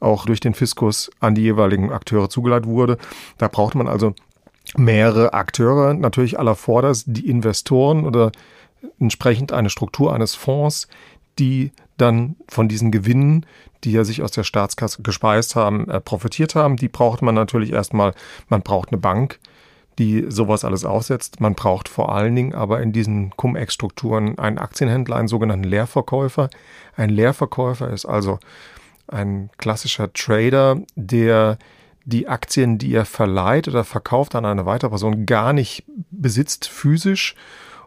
auch 0.00 0.26
durch 0.26 0.40
den 0.40 0.54
Fiskus 0.54 1.10
an 1.20 1.34
die 1.34 1.42
jeweiligen 1.42 1.92
Akteure 1.92 2.28
zugeleitet 2.28 2.66
wurde. 2.66 2.98
Da 3.38 3.48
braucht 3.48 3.74
man 3.74 3.88
also 3.88 4.14
mehrere 4.76 5.32
Akteure, 5.32 5.94
natürlich 5.94 6.38
aller 6.38 6.54
vorders 6.54 7.04
die 7.06 7.28
Investoren 7.28 8.04
oder 8.04 8.32
entsprechend 8.98 9.52
eine 9.52 9.70
Struktur 9.70 10.14
eines 10.14 10.34
Fonds, 10.34 10.88
die 11.38 11.72
dann 11.96 12.36
von 12.48 12.68
diesen 12.68 12.90
Gewinnen, 12.90 13.46
die 13.84 13.92
ja 13.92 14.04
sich 14.04 14.22
aus 14.22 14.30
der 14.30 14.44
Staatskasse 14.44 15.02
gespeist 15.02 15.54
haben, 15.56 15.88
äh, 15.88 16.00
profitiert 16.00 16.54
haben. 16.54 16.76
Die 16.76 16.88
braucht 16.88 17.22
man 17.22 17.34
natürlich 17.34 17.72
erstmal, 17.72 18.14
man 18.48 18.62
braucht 18.62 18.90
eine 18.90 18.98
Bank, 18.98 19.38
die 19.98 20.26
sowas 20.28 20.64
alles 20.64 20.84
aufsetzt. 20.84 21.40
Man 21.40 21.54
braucht 21.54 21.88
vor 21.88 22.14
allen 22.14 22.34
Dingen 22.34 22.54
aber 22.54 22.80
in 22.82 22.92
diesen 22.92 23.30
Cum-Ex-Strukturen 23.30 24.38
einen 24.38 24.58
Aktienhändler, 24.58 25.16
einen 25.16 25.28
sogenannten 25.28 25.64
Leerverkäufer. 25.64 26.50
Ein 26.96 27.10
Leerverkäufer 27.10 27.90
ist 27.90 28.04
also 28.04 28.38
ein 29.08 29.50
klassischer 29.56 30.12
Trader, 30.12 30.80
der 30.96 31.58
die 32.06 32.28
Aktien, 32.28 32.78
die 32.78 32.94
er 32.94 33.04
verleiht 33.04 33.68
oder 33.68 33.84
verkauft 33.84 34.34
an 34.34 34.46
eine 34.46 34.64
weitere 34.64 34.90
Person, 34.90 35.26
gar 35.26 35.52
nicht 35.52 35.84
besitzt 36.10 36.68
physisch 36.68 37.34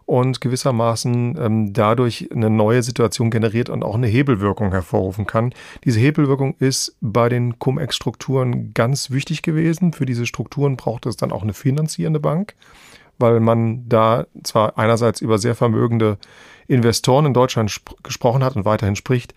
und 0.04 0.40
gewissermaßen 0.40 1.38
ähm, 1.40 1.72
dadurch 1.72 2.28
eine 2.34 2.50
neue 2.50 2.82
Situation 2.82 3.30
generiert 3.30 3.70
und 3.70 3.82
auch 3.82 3.94
eine 3.94 4.08
Hebelwirkung 4.08 4.72
hervorrufen 4.72 5.26
kann. 5.26 5.54
Diese 5.84 6.00
Hebelwirkung 6.00 6.54
ist 6.58 6.96
bei 7.00 7.28
den 7.28 7.58
Cum-Ex-Strukturen 7.58 8.74
ganz 8.74 9.10
wichtig 9.10 9.42
gewesen. 9.42 9.92
Für 9.92 10.06
diese 10.06 10.26
Strukturen 10.26 10.76
braucht 10.76 11.06
es 11.06 11.16
dann 11.16 11.32
auch 11.32 11.42
eine 11.42 11.54
finanzierende 11.54 12.20
Bank, 12.20 12.54
weil 13.18 13.40
man 13.40 13.88
da 13.88 14.26
zwar 14.42 14.76
einerseits 14.76 15.22
über 15.22 15.38
sehr 15.38 15.54
vermögende 15.54 16.18
Investoren 16.66 17.26
in 17.26 17.34
Deutschland 17.34 17.80
gesprochen 18.02 18.44
hat 18.44 18.54
und 18.54 18.64
weiterhin 18.66 18.96
spricht, 18.96 19.34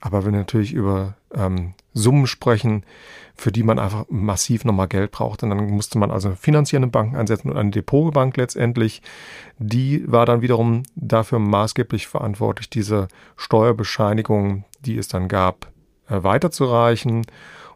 aber 0.00 0.24
wenn 0.24 0.32
natürlich 0.32 0.72
über 0.72 1.14
ähm, 1.34 1.74
Summen 1.92 2.26
sprechen, 2.26 2.84
für 3.36 3.50
die 3.50 3.62
man 3.62 3.78
einfach 3.78 4.06
massiv 4.08 4.64
nochmal 4.64 4.88
Geld 4.88 5.10
braucht. 5.10 5.42
Und 5.42 5.50
dann 5.50 5.70
musste 5.70 5.98
man 5.98 6.10
also 6.10 6.34
finanzierende 6.34 6.88
Banken 6.88 7.16
einsetzen 7.16 7.50
und 7.50 7.56
eine 7.56 7.70
Depotbank 7.70 8.36
letztendlich. 8.36 9.02
Die 9.58 10.04
war 10.10 10.26
dann 10.26 10.42
wiederum 10.42 10.84
dafür 10.94 11.38
maßgeblich 11.38 12.06
verantwortlich, 12.06 12.70
diese 12.70 13.08
Steuerbescheinigung, 13.36 14.64
die 14.80 14.98
es 14.98 15.08
dann 15.08 15.28
gab, 15.28 15.66
äh, 16.08 16.22
weiterzureichen. 16.22 17.26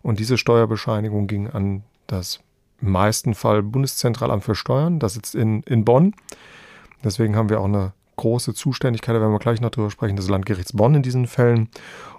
Und 0.03 0.21
diese 0.21 0.39
Steuerbescheinigung 0.39 1.27
ging 1.27 1.49
an 1.49 1.83
das 2.07 2.41
im 2.81 2.93
meisten 2.93 3.35
Fall 3.35 3.63
Bundeszentralamt 3.63 4.45
für 4.45 4.55
Steuern. 4.55 5.01
Das 5.01 5.15
sitzt 5.15 5.35
in, 5.35 5.63
in 5.65 5.85
Bonn. 5.85 6.15
Deswegen 7.03 7.37
haben 7.37 7.49
wir 7.49 7.61
auch 7.61 7.65
eine 7.65 7.93
große 8.17 8.53
Zuständigkeit, 8.53 9.15
da 9.15 9.21
werden 9.21 9.33
wir 9.33 9.39
gleich 9.39 9.61
noch 9.61 9.71
drüber 9.71 9.91
sprechen, 9.91 10.17
des 10.17 10.29
Landgerichts 10.29 10.73
Bonn 10.75 10.95
in 10.95 11.03
diesen 11.03 11.27
Fällen. 11.27 11.69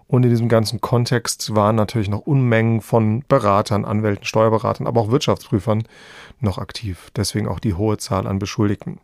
Und 0.10 0.24
in 0.24 0.32
diesem 0.32 0.50
ganzen 0.50 0.82
Kontext 0.82 1.54
waren 1.54 1.76
natürlich 1.76 2.10
noch 2.10 2.22
Unmengen 2.22 2.82
von 2.82 3.24
Beratern, 3.28 3.86
Anwälten, 3.86 4.26
Steuerberatern, 4.26 4.88
aber 4.88 5.02
auch 5.02 5.12
Wirtschaftsprüfern 5.12 5.84
noch 6.40 6.58
aktiv. 6.58 7.12
Deswegen 7.16 7.48
auch 7.48 7.60
die 7.60 7.76
hohe 7.76 7.98
Zahl 8.00 8.26
an 8.26 8.40
Beschuldigten. 8.40 8.98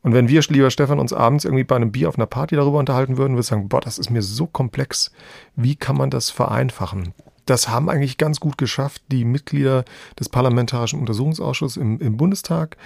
Und 0.00 0.14
wenn 0.14 0.28
wir, 0.28 0.40
lieber 0.48 0.70
Stefan, 0.70 1.00
uns 1.00 1.12
abends 1.12 1.44
irgendwie 1.44 1.64
bei 1.64 1.76
einem 1.76 1.92
Bier 1.92 2.08
auf 2.08 2.16
einer 2.16 2.26
Party 2.26 2.56
darüber 2.56 2.78
unterhalten 2.78 3.18
würden, 3.18 3.34
würde 3.34 3.42
ich 3.42 3.46
sagen, 3.46 3.68
boah, 3.68 3.82
das 3.82 3.98
ist 3.98 4.08
mir 4.08 4.22
so 4.22 4.46
komplex. 4.46 5.12
Wie 5.54 5.76
kann 5.76 5.98
man 5.98 6.08
das 6.08 6.30
vereinfachen? 6.30 7.12
Das 7.44 7.68
haben 7.68 7.90
eigentlich 7.90 8.16
ganz 8.16 8.40
gut 8.40 8.56
geschafft 8.56 9.02
die 9.12 9.26
Mitglieder 9.26 9.84
des 10.18 10.30
Parlamentarischen 10.30 10.98
Untersuchungsausschusses 10.98 11.76
im, 11.76 12.00
im 12.00 12.16
Bundestag, 12.16 12.78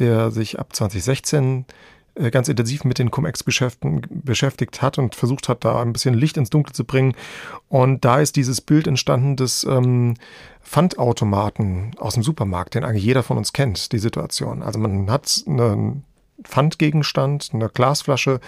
der 0.00 0.32
sich 0.32 0.58
ab 0.58 0.74
2016 0.74 1.60
äh, 1.60 1.72
ganz 2.30 2.48
intensiv 2.48 2.84
mit 2.84 2.98
den 2.98 3.10
Cum-Ex-Geschäften 3.10 4.02
beschäftigt 4.08 4.82
hat 4.82 4.98
und 4.98 5.14
versucht 5.14 5.48
hat, 5.48 5.64
da 5.64 5.80
ein 5.80 5.92
bisschen 5.92 6.14
Licht 6.14 6.36
ins 6.36 6.50
Dunkel 6.50 6.72
zu 6.72 6.84
bringen. 6.84 7.14
Und 7.68 8.04
da 8.04 8.20
ist 8.20 8.36
dieses 8.36 8.60
Bild 8.60 8.86
entstanden 8.86 9.36
des 9.36 9.64
ähm, 9.64 10.14
Pfandautomaten 10.62 11.92
aus 11.98 12.14
dem 12.14 12.22
Supermarkt, 12.22 12.74
den 12.74 12.84
eigentlich 12.84 13.04
jeder 13.04 13.22
von 13.22 13.36
uns 13.36 13.52
kennt, 13.52 13.92
die 13.92 13.98
Situation. 13.98 14.62
Also 14.62 14.78
man 14.78 15.10
hat 15.10 15.42
einen 15.46 16.04
Pfandgegenstand, 16.42 17.50
eine 17.52 17.68
Glasflasche, 17.68 18.40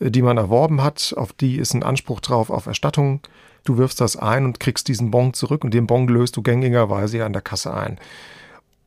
äh, 0.00 0.10
die 0.10 0.22
man 0.22 0.36
erworben 0.36 0.82
hat, 0.82 1.14
auf 1.16 1.32
die 1.32 1.56
ist 1.56 1.74
ein 1.74 1.82
Anspruch 1.82 2.20
drauf 2.20 2.50
auf 2.50 2.66
Erstattung. 2.66 3.20
Du 3.64 3.76
wirfst 3.76 4.00
das 4.00 4.16
ein 4.16 4.44
und 4.44 4.60
kriegst 4.60 4.88
diesen 4.88 5.10
Bon 5.10 5.34
zurück 5.34 5.64
und 5.64 5.74
den 5.74 5.86
Bon 5.86 6.06
löst 6.08 6.36
du 6.36 6.42
gängigerweise 6.42 7.18
ja 7.18 7.26
an 7.26 7.32
der 7.32 7.42
Kasse 7.42 7.74
ein. 7.74 7.98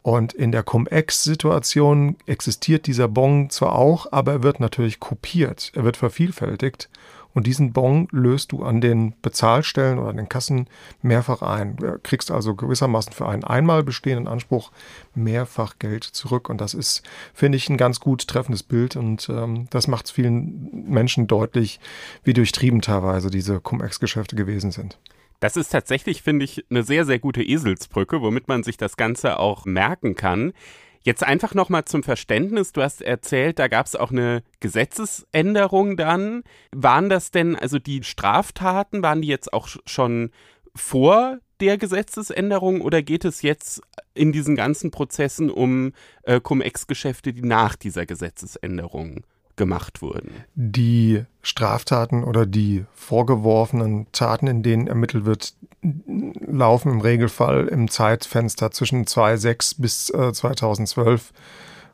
Und 0.03 0.33
in 0.33 0.51
der 0.51 0.63
Cum-Ex-Situation 0.63 2.15
existiert 2.25 2.87
dieser 2.87 3.07
Bon 3.07 3.49
zwar 3.49 3.75
auch, 3.75 4.11
aber 4.11 4.31
er 4.33 4.43
wird 4.43 4.59
natürlich 4.59 4.99
kopiert, 4.99 5.71
er 5.75 5.83
wird 5.83 5.97
vervielfältigt. 5.97 6.89
Und 7.33 7.47
diesen 7.47 7.71
Bon 7.71 8.07
löst 8.11 8.51
du 8.51 8.63
an 8.63 8.81
den 8.81 9.13
Bezahlstellen 9.21 9.99
oder 9.99 10.09
an 10.09 10.17
den 10.17 10.27
Kassen 10.27 10.67
mehrfach 11.01 11.41
ein. 11.41 11.77
Du 11.77 11.97
kriegst 11.99 12.29
also 12.29 12.55
gewissermaßen 12.55 13.13
für 13.13 13.27
einen 13.27 13.43
einmal 13.43 13.83
bestehenden 13.83 14.27
Anspruch 14.27 14.71
mehrfach 15.15 15.79
Geld 15.79 16.03
zurück. 16.03 16.49
Und 16.49 16.59
das 16.59 16.73
ist, 16.73 17.03
finde 17.33 17.57
ich, 17.57 17.69
ein 17.69 17.77
ganz 17.77 17.99
gut 17.99 18.27
treffendes 18.27 18.63
Bild. 18.63 18.97
Und 18.97 19.29
ähm, 19.29 19.67
das 19.69 19.87
macht 19.87 20.11
vielen 20.11 20.87
Menschen 20.89 21.27
deutlich, 21.27 21.79
wie 22.23 22.33
durchtrieben 22.33 22.81
teilweise 22.81 23.29
diese 23.29 23.61
Cum-Ex-Geschäfte 23.61 24.35
gewesen 24.35 24.71
sind. 24.71 24.97
Das 25.41 25.57
ist 25.57 25.69
tatsächlich, 25.69 26.21
finde 26.21 26.45
ich, 26.45 26.63
eine 26.69 26.83
sehr, 26.83 27.03
sehr 27.03 27.17
gute 27.17 27.41
Eselsbrücke, 27.41 28.21
womit 28.21 28.47
man 28.47 28.61
sich 28.61 28.77
das 28.77 28.95
Ganze 28.95 29.39
auch 29.39 29.65
merken 29.65 30.13
kann. 30.13 30.53
Jetzt 31.01 31.23
einfach 31.23 31.55
nochmal 31.55 31.85
zum 31.85 32.03
Verständnis. 32.03 32.73
Du 32.73 32.83
hast 32.83 33.01
erzählt, 33.01 33.57
da 33.57 33.67
gab 33.67 33.87
es 33.87 33.95
auch 33.95 34.11
eine 34.11 34.43
Gesetzesänderung 34.59 35.97
dann. 35.97 36.43
Waren 36.71 37.09
das 37.09 37.31
denn, 37.31 37.55
also 37.55 37.79
die 37.79 38.03
Straftaten, 38.03 39.01
waren 39.01 39.23
die 39.23 39.29
jetzt 39.29 39.51
auch 39.51 39.67
schon 39.87 40.29
vor 40.75 41.39
der 41.59 41.79
Gesetzesänderung 41.79 42.81
oder 42.81 43.01
geht 43.01 43.25
es 43.25 43.41
jetzt 43.41 43.81
in 44.13 44.31
diesen 44.31 44.55
ganzen 44.55 44.91
Prozessen 44.91 45.49
um 45.49 45.93
äh, 46.21 46.39
Cum-Ex-Geschäfte, 46.39 47.33
die 47.33 47.41
nach 47.41 47.75
dieser 47.75 48.05
Gesetzesänderung 48.05 49.25
gemacht 49.55 50.01
wurden. 50.01 50.31
Die 50.55 51.23
Straftaten 51.41 52.23
oder 52.23 52.45
die 52.45 52.85
vorgeworfenen 52.93 54.07
Taten, 54.11 54.47
in 54.47 54.63
denen 54.63 54.87
ermittelt 54.87 55.25
wird, 55.25 55.53
laufen 55.81 56.91
im 56.91 57.01
Regelfall 57.01 57.67
im 57.67 57.89
Zeitfenster 57.89 58.71
zwischen 58.71 59.07
2006 59.07 59.75
bis 59.75 60.09
äh, 60.11 60.31
2012, 60.31 61.33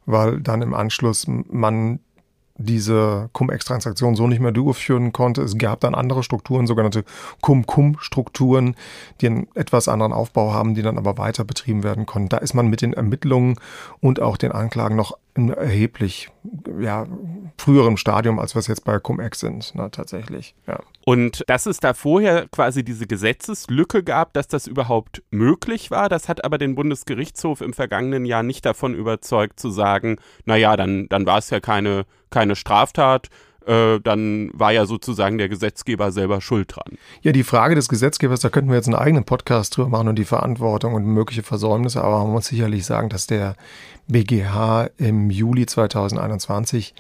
weil 0.05 0.41
dann 0.41 0.62
im 0.62 0.74
Anschluss 0.74 1.26
man 1.28 1.99
diese 2.58 3.30
Cum-Ex-Transaktion 3.34 4.16
so 4.16 4.28
nicht 4.28 4.39
mehr 4.39 4.51
durchführen 4.51 5.14
konnte. 5.14 5.41
Es 5.41 5.58
gab 5.58 5.82
dann 5.82 5.95
andere 5.95 6.24
Strukturen, 6.24 6.68
sogenannte 6.68 7.03
Cum-Cum-Strukturen, 7.41 8.76
die 9.22 9.28
einen 9.28 9.47
etwas 9.53 9.88
anderen 9.88 10.14
Aufbau 10.14 10.53
haben, 10.53 10.74
die 10.74 10.82
dann 10.82 10.97
aber 10.97 11.18
weiter 11.18 11.43
betrieben 11.43 11.84
werden 11.84 12.05
konnten. 12.05 12.30
Da 12.30 12.38
ist 12.38 12.53
man 12.53 12.68
mit 12.68 12.82
den 12.82 12.93
Ermittlungen 12.93 13.60
und 13.99 14.22
auch 14.22 14.38
den 14.38 14.51
Anklagen 14.51 14.95
noch 14.95 15.18
in 15.38 15.49
erheblich 15.49 16.30
ja, 16.80 17.05
früherem 17.58 17.95
Stadium, 17.97 18.39
als 18.39 18.55
wir 18.55 18.60
es 18.60 18.68
jetzt 18.68 18.84
bei 18.84 18.97
Cum-Ex 18.97 19.39
sind, 19.39 19.72
na, 19.76 19.89
tatsächlich. 19.89 20.55
Ja. 20.66 20.80
Und 21.05 21.43
dass 21.47 21.68
es 21.68 21.80
da 21.80 21.93
vorher 21.93 22.47
quasi 22.49 22.84
diese 22.84 23.05
Gesetzeslücke 23.05 24.03
gab, 24.03 24.34
dass 24.34 24.47
das 24.47 24.66
überhaupt 24.66 25.22
möglich 25.30 25.91
war, 25.91 26.10
das 26.10 26.28
hat 26.28 26.43
aber 26.43 26.58
den 26.58 26.74
Bundesgerichtshof 26.74 27.62
im 27.62 27.74
vergangenen 27.74 28.26
Jahr 28.26 28.41
nicht 28.41 28.66
davon 28.66 28.95
überzeugt 28.95 29.60
zu 29.60 29.70
sagen, 29.70 30.18
naja, 30.45 30.76
dann, 30.76 31.08
dann 31.10 31.28
war 31.28 31.38
es 31.38 31.51
ja 31.51 31.60
keine, 31.60 32.05
keine 32.30 32.55
Straftat, 32.55 33.30
äh, 33.65 33.99
dann 33.99 34.49
war 34.53 34.71
ja 34.71 34.86
sozusagen 34.86 35.38
der 35.38 35.49
Gesetzgeber 35.49 36.11
selber 36.11 36.41
schuld 36.41 36.75
dran. 36.75 36.97
Ja, 37.21 37.34
die 37.34 37.43
Frage 37.43 37.75
des 37.75 37.89
Gesetzgebers, 37.89 38.39
da 38.39 38.49
könnten 38.49 38.69
wir 38.69 38.78
jetzt 38.78 38.88
einen 38.88 38.95
eigenen 38.95 39.25
Podcast 39.25 39.75
drüber 39.75 39.89
machen 39.89 40.07
und 40.07 40.15
die 40.15 40.25
Verantwortung 40.25 40.93
und 40.93 41.05
mögliche 41.05 41.43
Versäumnisse, 41.43 42.01
aber 42.01 42.23
man 42.23 42.32
muss 42.32 42.47
sicherlich 42.47 42.86
sagen, 42.86 43.09
dass 43.09 43.28
der 43.28 43.55
BGH 44.07 44.89
im 44.97 45.30
Juli 45.30 45.65
2021 45.65 46.95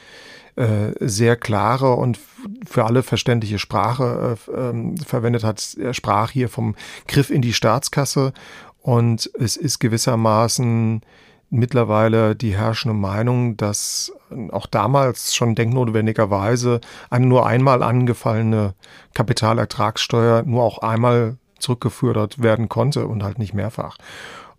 äh, 0.57 0.91
sehr 0.99 1.35
klare 1.35 1.93
und 1.93 2.19
für 2.65 2.85
alle 2.85 3.03
verständliche 3.03 3.59
Sprache 3.59 4.37
äh, 4.47 4.51
äh, 4.51 4.95
verwendet 5.05 5.43
hat. 5.43 5.77
Er 5.79 5.93
sprach 5.93 6.31
hier 6.31 6.49
vom 6.49 6.75
Griff 7.07 7.29
in 7.29 7.41
die 7.41 7.53
Staatskasse 7.53 8.33
und 8.81 9.29
es 9.39 9.55
ist 9.55 9.79
gewissermaßen 9.79 11.01
mittlerweile 11.49 12.35
die 12.35 12.55
herrschende 12.55 12.95
Meinung, 12.95 13.57
dass 13.57 14.11
auch 14.51 14.65
damals 14.65 15.33
schon 15.35 15.55
denknotwendigerweise 15.55 16.81
eine 17.09 17.25
nur 17.25 17.45
einmal 17.45 17.83
angefallene 17.83 18.73
Kapitalertragssteuer 19.13 20.43
nur 20.43 20.63
auch 20.63 20.79
einmal 20.79 21.37
zurückgeführt 21.59 22.41
werden 22.41 22.69
konnte 22.69 23.07
und 23.07 23.23
halt 23.23 23.39
nicht 23.39 23.53
mehrfach. 23.53 23.97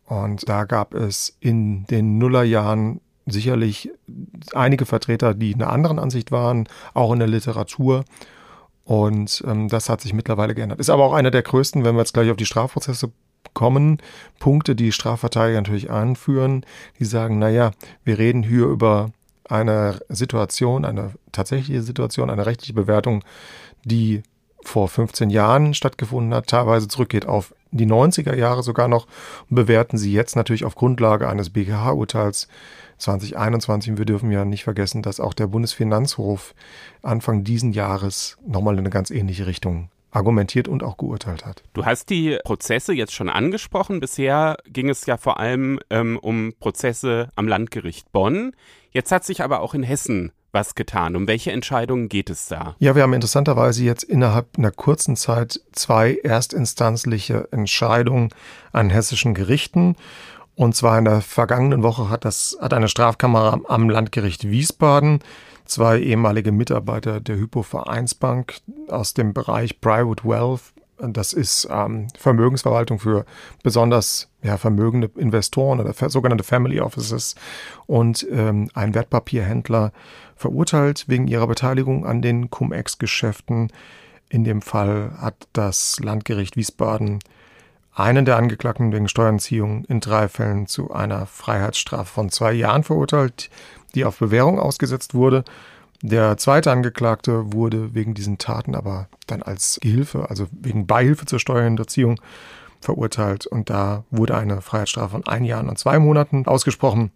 Und 0.07 0.49
da 0.49 0.65
gab 0.65 0.95
es 0.95 1.37
in 1.41 1.85
den 1.87 2.19
Nullerjahren 2.19 3.01
sicherlich 3.27 3.91
einige 4.55 4.87
Vertreter, 4.87 5.35
die 5.35 5.55
einer 5.55 5.71
anderen 5.71 5.99
Ansicht 5.99 6.33
waren, 6.33 6.67
auch 6.95 7.13
in 7.13 7.19
der 7.19 7.29
Literatur. 7.29 8.05
Und 8.85 9.45
ähm, 9.47 9.69
das 9.69 9.91
hat 9.91 10.01
sich 10.01 10.15
mittlerweile 10.15 10.55
geändert. 10.55 10.81
Ist 10.81 10.89
aber 10.89 11.05
auch 11.05 11.13
einer 11.13 11.31
der 11.31 11.43
größten, 11.43 11.85
wenn 11.85 11.95
wir 11.95 12.01
jetzt 12.01 12.15
gleich 12.15 12.31
auf 12.31 12.39
die 12.39 12.47
Strafprozesse 12.47 13.13
kommen 13.55 13.99
Punkte, 14.39 14.75
die 14.77 14.93
Strafverteidiger 14.93 15.61
natürlich 15.61 15.91
anführen, 15.91 16.65
die 16.99 17.05
sagen, 17.05 17.39
naja, 17.39 17.73
wir 18.05 18.19
reden 18.19 18.43
hier 18.43 18.67
über 18.67 19.11
eine 19.49 20.01
Situation, 20.09 20.85
eine 20.85 21.13
tatsächliche 21.33 21.83
Situation, 21.83 22.31
eine 22.31 22.47
rechtliche 22.47 22.75
Bewertung, 22.75 23.25
die 23.85 24.23
vor 24.63 24.89
15 24.89 25.31
Jahren 25.31 25.75
stattgefunden 25.75 26.35
hat, 26.35 26.47
teilweise 26.47 26.89
zurückgeht 26.89 27.27
auf 27.27 27.55
die 27.71 27.87
90er 27.87 28.35
Jahre 28.35 28.63
sogar 28.63 28.89
noch 28.89 29.07
und 29.49 29.57
bewerten 29.57 29.99
sie 29.99 30.13
jetzt 30.13 30.37
natürlich 30.37 30.65
auf 30.65 30.75
Grundlage 30.75 31.29
eines 31.29 31.51
BGH-Urteils 31.51 32.49
2021. 32.99 33.99
Wir 33.99 34.05
dürfen 34.05 34.31
ja 34.31 34.45
nicht 34.45 34.65
vergessen, 34.65 35.03
dass 35.03 35.21
auch 35.21 35.35
der 35.35 35.47
Bundesfinanzhof 35.47 36.55
Anfang 37.03 37.45
diesen 37.45 37.73
Jahres 37.73 38.37
nochmal 38.47 38.75
in 38.75 38.81
eine 38.81 38.91
ganz 38.91 39.11
ähnliche 39.11 39.47
Richtung 39.47 39.91
argumentiert 40.11 40.69
und 40.69 40.83
auch 40.83 40.97
geurteilt 40.97 41.45
hat. 41.45 41.63
Du 41.75 41.85
hast 41.85 42.11
die 42.11 42.39
Prozesse 42.45 42.93
jetzt 42.93 43.15
schon 43.15 43.29
angesprochen. 43.29 44.01
Bisher 44.01 44.57
ging 44.67 44.89
es 44.89 45.07
ja 45.07 45.17
vor 45.17 45.39
allem 45.39 45.81
ähm, 45.91 46.19
um 46.19 46.53
Prozesse 46.59 47.29
am 47.37 47.47
Landgericht 47.47 48.11
Bonn. 48.13 48.53
Jetzt 48.91 49.13
hat 49.13 49.25
sich 49.25 49.43
aber 49.43 49.61
auch 49.61 49.75
in 49.75 49.83
Hessen 49.83 50.33
was 50.53 50.75
getan. 50.75 51.15
Um 51.15 51.29
welche 51.29 51.53
Entscheidungen 51.53 52.09
geht 52.09 52.31
es 52.31 52.47
da? 52.47 52.75
Ja, 52.79 52.95
wir 52.95 53.03
haben 53.03 53.13
interessanterweise 53.13 53.85
jetzt 53.85 54.03
innerhalb 54.03 54.57
einer 54.57 54.71
kurzen 54.71 55.15
Zeit 55.15 55.61
zwei 55.73 56.17
erstinstanzliche 56.23 57.49
Entscheidungen 57.53 58.31
an 58.73 58.91
hessischen 58.91 59.35
Gerichten. 59.35 59.97
Und 60.55 60.75
zwar 60.75 60.99
in 60.99 61.05
der 61.05 61.21
vergangenen 61.21 61.83
Woche 61.83 62.09
hat 62.09 62.25
das, 62.25 62.59
hat 62.61 62.73
eine 62.73 62.89
Strafkammer 62.89 63.61
am 63.69 63.91
Landgericht 63.91 64.49
Wiesbaden 64.51 65.21
zwei 65.69 66.01
ehemalige 66.01 66.51
Mitarbeiter 66.53 67.21
der 67.21 67.37
Hypo 67.37 67.63
Vereinsbank 67.63 68.57
aus 68.89 69.15
dem 69.15 69.33
Bereich 69.33 69.81
Private 69.81 70.25
Wealth. 70.25 70.73
Das 71.01 71.33
ist 71.33 71.69
ähm, 71.71 72.09
Vermögensverwaltung 72.19 72.99
für 72.99 73.25
besonders 73.63 74.29
ja, 74.43 74.57
vermögende 74.57 75.09
Investoren 75.17 75.79
oder 75.79 75.93
sogenannte 76.09 76.43
Family 76.43 76.81
Offices. 76.81 77.37
Und 77.87 78.27
ähm, 78.33 78.69
ein 78.75 78.95
Wertpapierhändler 78.95 79.93
verurteilt 80.35 81.05
wegen 81.07 81.29
ihrer 81.29 81.47
Beteiligung 81.47 82.05
an 82.05 82.21
den 82.21 82.51
Cum-Ex-Geschäften. 82.51 83.71
In 84.29 84.43
dem 84.43 84.61
Fall 84.61 85.13
hat 85.21 85.49
das 85.53 86.01
Landgericht 86.01 86.57
Wiesbaden 86.57 87.21
einen 87.99 88.25
der 88.25 88.37
Angeklagten 88.37 88.93
wegen 88.93 89.09
Steuerentziehung 89.09 89.85
in 89.87 89.99
drei 89.99 90.29
Fällen 90.29 90.67
zu 90.69 90.93
einer 90.93 91.27
Freiheitsstrafe 91.27 92.13
von 92.13 92.31
zwei 92.31 92.53
Jahren 92.53 92.85
verurteilt, 92.85 93.51
die 93.95 94.05
auf 94.05 94.19
Bewährung 94.19 94.59
ausgesetzt 94.59 95.15
wurde. 95.15 95.45
Der 96.03 96.37
zweite 96.37 96.71
Angeklagte 96.71 97.53
wurde 97.53 97.95
wegen 97.95 98.15
diesen 98.15 98.39
Taten 98.39 98.75
aber 98.75 99.09
dann 99.27 99.43
als 99.43 99.79
Gehilfe, 99.81 100.31
also 100.31 100.47
wegen 100.53 100.87
Beihilfe 100.87 101.27
zur 101.27 101.41
Steuerhinterziehung, 101.41 102.21
verurteilt 102.81 103.47
und 103.47 103.71
da 103.71 104.05
wurde 104.11 104.37
eine 104.37 104.61
Freiheitsstrafe 104.61 105.11
von 105.11 105.27
ein 105.27 105.45
Jahren 105.45 105.69
und 105.69 105.79
zwei 105.79 105.99
Monaten 105.99 106.47
ausgesprochen. 106.47 107.11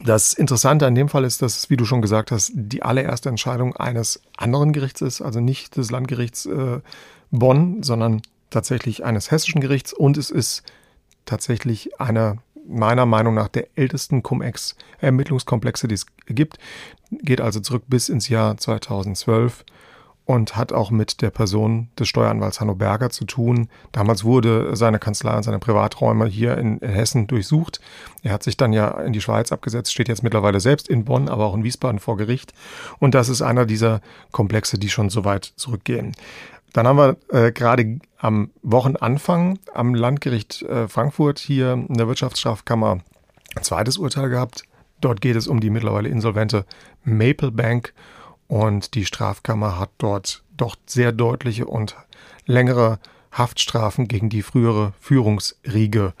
Das 0.00 0.32
Interessante 0.32 0.86
an 0.86 0.96
dem 0.96 1.08
Fall 1.08 1.24
ist, 1.24 1.40
dass, 1.42 1.70
wie 1.70 1.76
du 1.76 1.84
schon 1.84 2.02
gesagt 2.02 2.32
hast, 2.32 2.50
die 2.54 2.82
allererste 2.82 3.28
Entscheidung 3.28 3.76
eines 3.76 4.20
anderen 4.36 4.72
Gerichts 4.72 5.00
ist, 5.00 5.22
also 5.22 5.40
nicht 5.40 5.76
des 5.76 5.92
Landgerichts 5.92 6.46
äh, 6.46 6.80
Bonn, 7.30 7.82
sondern 7.82 8.22
tatsächlich 8.50 9.04
eines 9.04 9.30
hessischen 9.30 9.60
Gerichts 9.60 9.92
und 9.92 10.16
es 10.16 10.30
ist 10.30 10.64
tatsächlich 11.24 12.00
einer 12.00 12.38
meiner 12.66 13.06
Meinung 13.06 13.34
nach 13.34 13.48
der 13.48 13.68
ältesten 13.76 14.22
Cum-Ex-Ermittlungskomplexe, 14.22 15.88
die 15.88 15.94
es 15.94 16.06
gibt. 16.26 16.58
Geht 17.10 17.40
also 17.40 17.60
zurück 17.60 17.84
bis 17.86 18.08
ins 18.08 18.28
Jahr 18.28 18.56
2012 18.56 19.64
und 20.26 20.56
hat 20.56 20.72
auch 20.72 20.90
mit 20.90 21.20
der 21.20 21.30
Person 21.30 21.88
des 21.98 22.08
Steueranwalts 22.08 22.60
Hanno 22.60 22.74
Berger 22.74 23.10
zu 23.10 23.26
tun. 23.26 23.68
Damals 23.92 24.24
wurde 24.24 24.74
seine 24.74 24.98
Kanzlei 24.98 25.36
und 25.36 25.42
seine 25.42 25.58
Privaträume 25.58 26.26
hier 26.26 26.56
in 26.56 26.80
Hessen 26.80 27.26
durchsucht. 27.26 27.80
Er 28.22 28.32
hat 28.32 28.42
sich 28.42 28.56
dann 28.56 28.72
ja 28.72 28.88
in 29.00 29.12
die 29.12 29.20
Schweiz 29.20 29.52
abgesetzt, 29.52 29.92
steht 29.92 30.08
jetzt 30.08 30.22
mittlerweile 30.22 30.60
selbst 30.60 30.88
in 30.88 31.04
Bonn, 31.04 31.28
aber 31.28 31.44
auch 31.44 31.54
in 31.54 31.64
Wiesbaden 31.64 32.00
vor 32.00 32.16
Gericht. 32.16 32.54
Und 32.98 33.14
das 33.14 33.28
ist 33.28 33.42
einer 33.42 33.66
dieser 33.66 34.00
Komplexe, 34.32 34.78
die 34.78 34.88
schon 34.88 35.10
so 35.10 35.24
weit 35.24 35.44
zurückgehen. 35.56 36.12
Dann 36.74 36.88
haben 36.88 36.98
wir 36.98 37.16
äh, 37.28 37.52
gerade 37.52 38.00
am 38.18 38.50
Wochenanfang 38.62 39.60
am 39.72 39.94
Landgericht 39.94 40.62
äh, 40.62 40.88
Frankfurt 40.88 41.38
hier 41.38 41.72
in 41.88 41.94
der 41.94 42.08
Wirtschaftsstrafkammer 42.08 42.98
ein 43.54 43.62
zweites 43.62 43.96
Urteil 43.96 44.28
gehabt. 44.28 44.64
Dort 45.00 45.20
geht 45.20 45.36
es 45.36 45.46
um 45.46 45.60
die 45.60 45.70
mittlerweile 45.70 46.08
insolvente 46.08 46.66
Maple 47.04 47.52
Bank 47.52 47.94
und 48.48 48.94
die 48.94 49.06
Strafkammer 49.06 49.78
hat 49.78 49.90
dort 49.98 50.42
doch 50.56 50.74
sehr 50.84 51.12
deutliche 51.12 51.66
und 51.66 51.94
längere 52.44 52.98
Haftstrafen 53.30 54.08
gegen 54.08 54.28
die 54.28 54.42
frühere 54.42 54.94
Führungsriege 55.00 56.12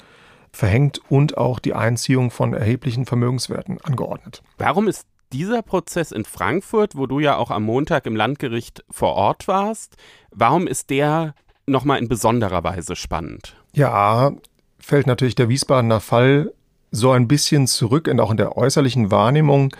verhängt 0.52 1.00
und 1.08 1.36
auch 1.36 1.58
die 1.58 1.74
Einziehung 1.74 2.30
von 2.30 2.54
erheblichen 2.54 3.06
Vermögenswerten 3.06 3.80
angeordnet. 3.80 4.40
Warum 4.58 4.86
ist 4.86 5.04
dieser 5.34 5.62
Prozess 5.62 6.12
in 6.12 6.24
Frankfurt, 6.24 6.96
wo 6.96 7.06
du 7.06 7.18
ja 7.18 7.36
auch 7.36 7.50
am 7.50 7.64
Montag 7.64 8.06
im 8.06 8.14
Landgericht 8.14 8.84
vor 8.88 9.14
Ort 9.14 9.48
warst, 9.48 9.96
warum 10.30 10.68
ist 10.68 10.90
der 10.90 11.34
nochmal 11.66 11.98
in 11.98 12.08
besonderer 12.08 12.62
Weise 12.62 12.94
spannend? 12.94 13.56
Ja, 13.74 14.32
fällt 14.78 15.08
natürlich 15.08 15.34
der 15.34 15.48
Wiesbadener 15.48 15.98
Fall 15.98 16.52
so 16.92 17.10
ein 17.10 17.26
bisschen 17.26 17.66
zurück 17.66 18.06
und 18.06 18.20
auch 18.20 18.30
in 18.30 18.36
der 18.36 18.56
äußerlichen 18.56 19.10
Wahrnehmung, 19.10 19.74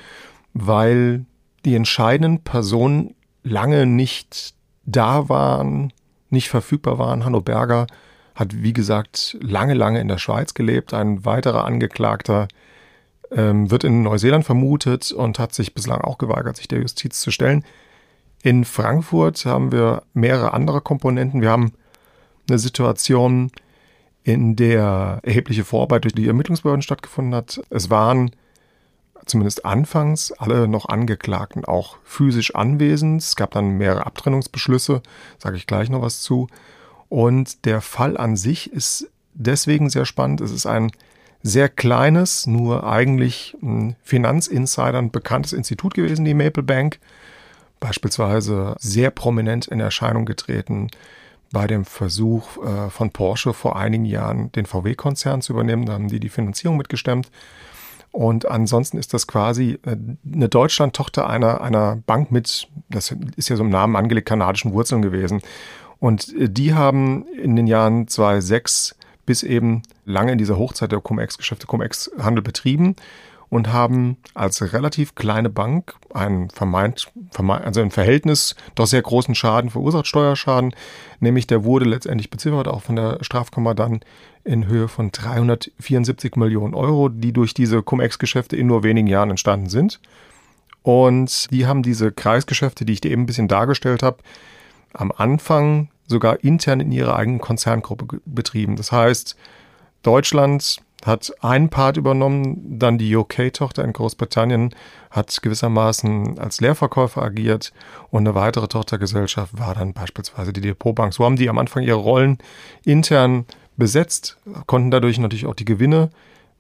weil 0.54 1.24
die 1.64 1.76
entscheidenden 1.76 2.42
Personen 2.42 3.14
lange 3.44 3.86
nicht 3.86 4.54
da 4.84 5.28
waren, 5.28 5.92
nicht 6.30 6.48
verfügbar 6.48 6.98
waren. 6.98 7.24
Hanno 7.24 7.40
Berger 7.40 7.86
hat, 8.34 8.62
wie 8.62 8.72
gesagt, 8.72 9.36
lange, 9.40 9.74
lange 9.74 10.00
in 10.00 10.08
der 10.08 10.18
Schweiz 10.18 10.54
gelebt. 10.54 10.92
Ein 10.92 11.24
weiterer 11.24 11.64
Angeklagter 11.64 12.48
ähm, 13.30 13.70
wird 13.70 13.84
in 13.84 14.02
Neuseeland 14.02 14.44
vermutet 14.44 15.12
und 15.12 15.38
hat 15.38 15.54
sich 15.54 15.74
bislang 15.74 16.00
auch 16.00 16.18
geweigert, 16.18 16.56
sich 16.56 16.68
der 16.68 16.80
Justiz 16.80 17.20
zu 17.20 17.30
stellen. 17.30 17.64
In 18.42 18.64
Frankfurt 18.64 19.46
haben 19.46 19.72
wir 19.72 20.02
mehrere 20.12 20.52
andere 20.52 20.80
Komponenten. 20.80 21.40
Wir 21.40 21.50
haben 21.50 21.72
eine 22.48 22.58
Situation, 22.58 23.50
in 24.24 24.56
der 24.56 25.20
erhebliche 25.22 25.64
Vorarbeit 25.64 26.04
durch 26.04 26.14
die 26.14 26.26
Ermittlungsbehörden 26.26 26.82
stattgefunden 26.82 27.34
hat. 27.34 27.60
Es 27.68 27.90
waren 27.90 28.30
zumindest 29.26 29.64
anfangs 29.64 30.32
alle 30.32 30.66
noch 30.66 30.88
Angeklagten 30.88 31.64
auch 31.64 31.98
physisch 32.04 32.54
anwesend. 32.54 33.20
Es 33.20 33.36
gab 33.36 33.52
dann 33.52 33.76
mehrere 33.76 34.06
Abtrennungsbeschlüsse, 34.06 35.02
sage 35.38 35.56
ich 35.56 35.66
gleich 35.66 35.90
noch 35.90 36.02
was 36.02 36.22
zu. 36.22 36.48
Und 37.10 37.66
der 37.66 37.82
Fall 37.82 38.16
an 38.16 38.36
sich 38.36 38.72
ist 38.72 39.10
deswegen 39.34 39.90
sehr 39.90 40.06
spannend. 40.06 40.40
Es 40.40 40.50
ist 40.50 40.66
ein 40.66 40.90
sehr 41.44 41.68
kleines, 41.68 42.46
nur 42.46 42.84
eigentlich 42.84 43.54
Finanzinsidern 44.02 45.10
bekanntes 45.10 45.52
Institut 45.52 45.92
gewesen, 45.92 46.24
die 46.24 46.32
Maple 46.32 46.62
Bank. 46.62 46.98
Beispielsweise 47.80 48.74
sehr 48.78 49.10
prominent 49.10 49.66
in 49.66 49.78
Erscheinung 49.78 50.24
getreten 50.24 50.88
bei 51.52 51.66
dem 51.66 51.84
Versuch 51.84 52.56
äh, 52.64 52.88
von 52.88 53.10
Porsche 53.10 53.52
vor 53.52 53.76
einigen 53.76 54.06
Jahren 54.06 54.50
den 54.52 54.64
VW-Konzern 54.64 55.42
zu 55.42 55.52
übernehmen. 55.52 55.84
Da 55.84 55.92
haben 55.92 56.08
die 56.08 56.18
die 56.18 56.30
Finanzierung 56.30 56.78
mitgestemmt. 56.78 57.30
Und 58.10 58.48
ansonsten 58.48 58.96
ist 58.96 59.12
das 59.12 59.26
quasi 59.26 59.78
äh, 59.84 59.96
eine 60.32 60.48
Deutschland-Tochter 60.48 61.28
einer, 61.28 61.60
einer 61.60 61.96
Bank 62.06 62.32
mit, 62.32 62.68
das 62.88 63.14
ist 63.36 63.50
ja 63.50 63.56
so 63.56 63.64
im 63.64 63.70
Namen 63.70 63.96
angelegt, 63.96 64.28
kanadischen 64.28 64.72
Wurzeln 64.72 65.02
gewesen. 65.02 65.42
Und 66.00 66.34
äh, 66.38 66.48
die 66.48 66.72
haben 66.72 67.26
in 67.26 67.54
den 67.54 67.66
Jahren 67.66 68.08
2006 68.08 68.96
bis 69.26 69.42
eben 69.42 69.82
lange 70.04 70.32
in 70.32 70.38
dieser 70.38 70.58
Hochzeit 70.58 70.92
der 70.92 71.00
Cum-Ex-Geschäfte 71.00 71.66
Cum-Ex-Handel 71.66 72.42
betrieben 72.42 72.96
und 73.48 73.72
haben 73.72 74.16
als 74.34 74.72
relativ 74.72 75.14
kleine 75.14 75.48
Bank 75.48 75.94
einen 76.12 76.50
vermeint, 76.50 77.12
vermeint, 77.30 77.64
also 77.64 77.80
im 77.80 77.90
Verhältnis 77.90 78.56
doch 78.74 78.86
sehr 78.86 79.02
großen 79.02 79.34
Schaden 79.34 79.70
verursacht, 79.70 80.06
Steuerschaden, 80.06 80.74
nämlich 81.20 81.46
der 81.46 81.64
wurde 81.64 81.84
letztendlich 81.84 82.30
beziffert, 82.30 82.66
auch 82.66 82.82
von 82.82 82.96
der 82.96 83.18
Strafkammer 83.20 83.74
dann 83.74 84.00
in 84.42 84.66
Höhe 84.66 84.88
von 84.88 85.12
374 85.12 86.36
Millionen 86.36 86.74
Euro, 86.74 87.08
die 87.08 87.32
durch 87.32 87.54
diese 87.54 87.82
Cum-Ex-Geschäfte 87.82 88.56
in 88.56 88.66
nur 88.66 88.82
wenigen 88.82 89.06
Jahren 89.06 89.30
entstanden 89.30 89.68
sind. 89.68 90.00
Und 90.82 91.50
die 91.50 91.66
haben 91.66 91.82
diese 91.82 92.12
Kreisgeschäfte, 92.12 92.84
die 92.84 92.92
ich 92.92 93.00
dir 93.00 93.10
eben 93.10 93.22
ein 93.22 93.26
bisschen 93.26 93.48
dargestellt 93.48 94.02
habe, 94.02 94.18
am 94.92 95.12
Anfang 95.16 95.88
sogar 96.06 96.42
intern 96.44 96.80
in 96.80 96.92
ihrer 96.92 97.16
eigenen 97.16 97.40
Konzerngruppe 97.40 98.20
betrieben. 98.26 98.76
Das 98.76 98.92
heißt, 98.92 99.36
Deutschland 100.02 100.78
hat 101.04 101.32
einen 101.40 101.68
Part 101.68 101.96
übernommen, 101.96 102.78
dann 102.78 102.98
die 102.98 103.14
UK-Tochter 103.14 103.84
in 103.84 103.92
Großbritannien 103.92 104.74
hat 105.10 105.42
gewissermaßen 105.42 106.38
als 106.38 106.60
Leerverkäufer 106.60 107.22
agiert 107.22 107.72
und 108.10 108.26
eine 108.26 108.34
weitere 108.34 108.68
Tochtergesellschaft 108.68 109.58
war 109.58 109.74
dann 109.74 109.92
beispielsweise 109.92 110.52
die 110.52 110.62
Depotbank. 110.62 111.12
So 111.12 111.24
haben 111.24 111.36
die 111.36 111.48
am 111.48 111.58
Anfang 111.58 111.82
ihre 111.82 111.98
Rollen 111.98 112.38
intern 112.84 113.44
besetzt, 113.76 114.38
konnten 114.66 114.90
dadurch 114.90 115.18
natürlich 115.18 115.46
auch 115.46 115.54
die 115.54 115.64
Gewinne 115.64 116.10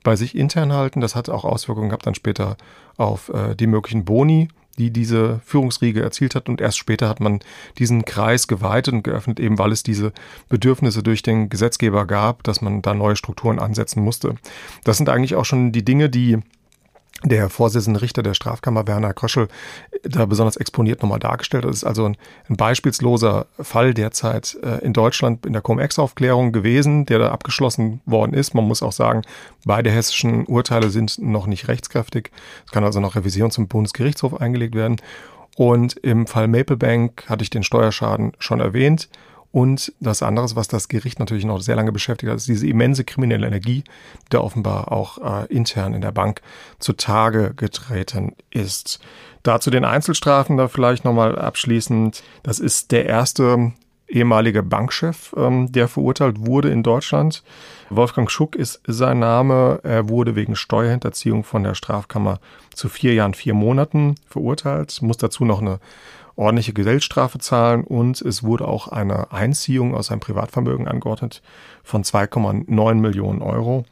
bei 0.02 0.16
sich 0.16 0.36
intern 0.36 0.72
halten. 0.72 1.00
Das 1.00 1.14
hat 1.14 1.30
auch 1.30 1.44
Auswirkungen 1.44 1.88
gehabt 1.88 2.06
dann 2.06 2.14
später 2.14 2.56
auf 2.96 3.30
äh, 3.30 3.54
die 3.54 3.66
möglichen 3.66 4.04
Boni, 4.04 4.48
die 4.76 4.90
diese 4.90 5.40
Führungsriege 5.44 6.02
erzielt 6.02 6.34
hat. 6.34 6.48
Und 6.48 6.60
erst 6.60 6.78
später 6.78 7.08
hat 7.08 7.20
man 7.20 7.40
diesen 7.78 8.04
Kreis 8.04 8.48
geweitet 8.48 8.94
und 8.94 9.02
geöffnet, 9.02 9.40
eben 9.40 9.58
weil 9.58 9.72
es 9.72 9.82
diese 9.82 10.12
Bedürfnisse 10.48 11.02
durch 11.02 11.22
den 11.22 11.48
Gesetzgeber 11.48 12.06
gab, 12.06 12.42
dass 12.42 12.60
man 12.60 12.82
da 12.82 12.94
neue 12.94 13.16
Strukturen 13.16 13.58
ansetzen 13.58 14.02
musste. 14.02 14.36
Das 14.84 14.96
sind 14.96 15.08
eigentlich 15.08 15.34
auch 15.34 15.44
schon 15.44 15.72
die 15.72 15.84
Dinge, 15.84 16.10
die 16.10 16.38
der 17.24 17.48
Vorsitzende 17.48 18.02
Richter 18.02 18.22
der 18.22 18.34
Strafkammer, 18.34 18.86
Werner 18.86 19.14
Kröschel, 19.14 19.48
da 20.02 20.26
besonders 20.26 20.56
exponiert 20.56 21.02
nochmal 21.02 21.18
dargestellt. 21.18 21.64
Das 21.64 21.76
ist 21.76 21.84
also 21.84 22.04
ein, 22.04 22.16
ein 22.48 22.56
beispielsloser 22.56 23.46
Fall 23.58 23.94
derzeit 23.94 24.56
äh, 24.62 24.84
in 24.84 24.92
Deutschland 24.92 25.46
in 25.46 25.54
der 25.54 25.62
Cum-Ex-Aufklärung 25.62 26.52
gewesen, 26.52 27.06
der 27.06 27.18
da 27.18 27.30
abgeschlossen 27.30 28.00
worden 28.04 28.34
ist. 28.34 28.54
Man 28.54 28.66
muss 28.66 28.82
auch 28.82 28.92
sagen, 28.92 29.22
beide 29.64 29.90
hessischen 29.90 30.44
Urteile 30.46 30.90
sind 30.90 31.18
noch 31.18 31.46
nicht 31.46 31.68
rechtskräftig. 31.68 32.30
Es 32.66 32.72
kann 32.72 32.84
also 32.84 33.00
noch 33.00 33.16
Revision 33.16 33.50
zum 33.50 33.68
Bundesgerichtshof 33.68 34.40
eingelegt 34.40 34.74
werden. 34.74 34.96
Und 35.56 35.94
im 35.98 36.26
Fall 36.26 36.48
Maple 36.48 36.76
Bank 36.76 37.24
hatte 37.28 37.42
ich 37.42 37.50
den 37.50 37.62
Steuerschaden 37.62 38.32
schon 38.38 38.60
erwähnt. 38.60 39.08
Und 39.54 39.92
das 40.00 40.20
andere, 40.20 40.44
was 40.56 40.66
das 40.66 40.88
Gericht 40.88 41.20
natürlich 41.20 41.44
noch 41.44 41.60
sehr 41.60 41.76
lange 41.76 41.92
beschäftigt 41.92 42.28
hat, 42.28 42.38
ist 42.38 42.48
diese 42.48 42.66
immense 42.66 43.04
kriminelle 43.04 43.46
Energie, 43.46 43.84
die 44.32 44.36
offenbar 44.36 44.90
auch 44.90 45.18
äh, 45.18 45.46
intern 45.46 45.94
in 45.94 46.00
der 46.00 46.10
Bank 46.10 46.40
zutage 46.80 47.54
getreten 47.54 48.32
ist. 48.50 48.98
Dazu 49.44 49.70
den 49.70 49.84
Einzelstrafen 49.84 50.56
da 50.56 50.66
vielleicht 50.66 51.04
nochmal 51.04 51.38
abschließend. 51.38 52.24
Das 52.42 52.58
ist 52.58 52.90
der 52.90 53.06
erste 53.06 53.70
ehemalige 54.08 54.64
Bankchef, 54.64 55.32
ähm, 55.36 55.70
der 55.70 55.86
verurteilt 55.86 56.44
wurde 56.44 56.70
in 56.70 56.82
Deutschland. 56.82 57.44
Wolfgang 57.90 58.28
Schuck 58.32 58.56
ist 58.56 58.80
sein 58.88 59.20
Name. 59.20 59.78
Er 59.84 60.08
wurde 60.08 60.34
wegen 60.34 60.56
Steuerhinterziehung 60.56 61.44
von 61.44 61.62
der 61.62 61.76
Strafkammer 61.76 62.40
zu 62.74 62.88
vier 62.88 63.14
Jahren, 63.14 63.34
vier 63.34 63.54
Monaten 63.54 64.16
verurteilt, 64.26 65.00
muss 65.00 65.18
dazu 65.18 65.44
noch 65.44 65.60
eine 65.60 65.78
ordentliche 66.36 66.72
Geldstrafe 66.72 67.38
zahlen 67.38 67.84
und 67.84 68.20
es 68.20 68.42
wurde 68.42 68.66
auch 68.66 68.88
eine 68.88 69.32
Einziehung 69.32 69.94
aus 69.94 70.06
seinem 70.06 70.20
Privatvermögen 70.20 70.88
angeordnet 70.88 71.42
von 71.82 72.02
2,9 72.02 72.94
Millionen 72.94 73.42
Euro. 73.42 73.84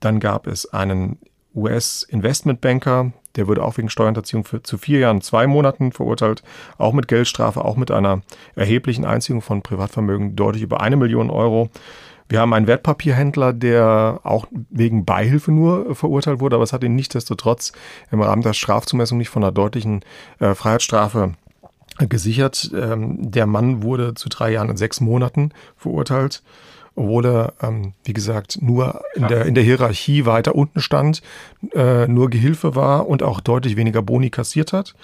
Dann 0.00 0.20
gab 0.20 0.46
es 0.46 0.72
einen 0.72 1.18
US-Investmentbanker, 1.54 3.12
der 3.36 3.48
wurde 3.48 3.64
auch 3.64 3.76
wegen 3.76 3.90
Steuerhinterziehung 3.90 4.44
für, 4.44 4.62
zu 4.62 4.78
vier 4.78 5.00
Jahren, 5.00 5.20
zwei 5.20 5.46
Monaten 5.46 5.92
verurteilt, 5.92 6.42
auch 6.78 6.92
mit 6.92 7.08
Geldstrafe, 7.08 7.64
auch 7.64 7.76
mit 7.76 7.90
einer 7.90 8.22
erheblichen 8.54 9.04
Einziehung 9.04 9.40
von 9.42 9.62
Privatvermögen 9.62 10.36
deutlich 10.36 10.62
über 10.62 10.80
eine 10.80 10.96
Million 10.96 11.30
Euro. 11.30 11.70
Wir 12.28 12.40
haben 12.40 12.54
einen 12.54 12.68
Wertpapierhändler, 12.68 13.52
der 13.52 14.20
auch 14.22 14.46
wegen 14.70 15.04
Beihilfe 15.04 15.50
nur 15.50 15.96
verurteilt 15.96 16.38
wurde, 16.38 16.54
aber 16.54 16.62
es 16.62 16.72
hat 16.72 16.84
ihn 16.84 16.94
nichtsdestotrotz 16.94 17.72
im 18.12 18.20
Rahmen 18.22 18.42
der 18.42 18.52
Strafzumessung 18.52 19.18
nicht 19.18 19.30
von 19.30 19.42
einer 19.42 19.50
deutlichen 19.50 20.04
äh, 20.38 20.54
Freiheitsstrafe 20.54 21.34
gesichert. 22.08 22.70
Ähm, 22.74 23.30
der 23.30 23.46
Mann 23.46 23.82
wurde 23.82 24.14
zu 24.14 24.28
drei 24.28 24.52
Jahren 24.52 24.70
und 24.70 24.76
sechs 24.76 25.00
Monaten 25.00 25.52
verurteilt, 25.76 26.42
obwohl 26.94 27.26
er, 27.26 27.54
ähm, 27.62 27.92
wie 28.04 28.12
gesagt, 28.12 28.60
nur 28.60 29.02
in 29.14 29.28
der, 29.28 29.46
in 29.46 29.54
der 29.54 29.64
Hierarchie 29.64 30.26
weiter 30.26 30.54
unten 30.54 30.80
stand, 30.80 31.22
äh, 31.74 32.06
nur 32.06 32.30
Gehilfe 32.30 32.74
war 32.74 33.08
und 33.08 33.22
auch 33.22 33.40
deutlich 33.40 33.76
weniger 33.76 34.02
Boni 34.02 34.30
kassiert 34.30 34.72
hat. 34.72 34.94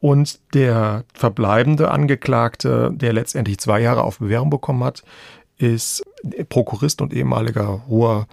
Und 0.00 0.40
der 0.52 1.04
verbleibende 1.14 1.90
Angeklagte, 1.92 2.90
der 2.92 3.12
letztendlich 3.12 3.58
zwei 3.58 3.80
Jahre 3.80 4.02
auf 4.02 4.18
Bewährung 4.18 4.50
bekommen 4.50 4.82
hat, 4.82 5.04
ist 5.58 6.02
Prokurist 6.48 7.00
und 7.00 7.12
ehemaliger 7.12 7.86
hoher 7.86 8.26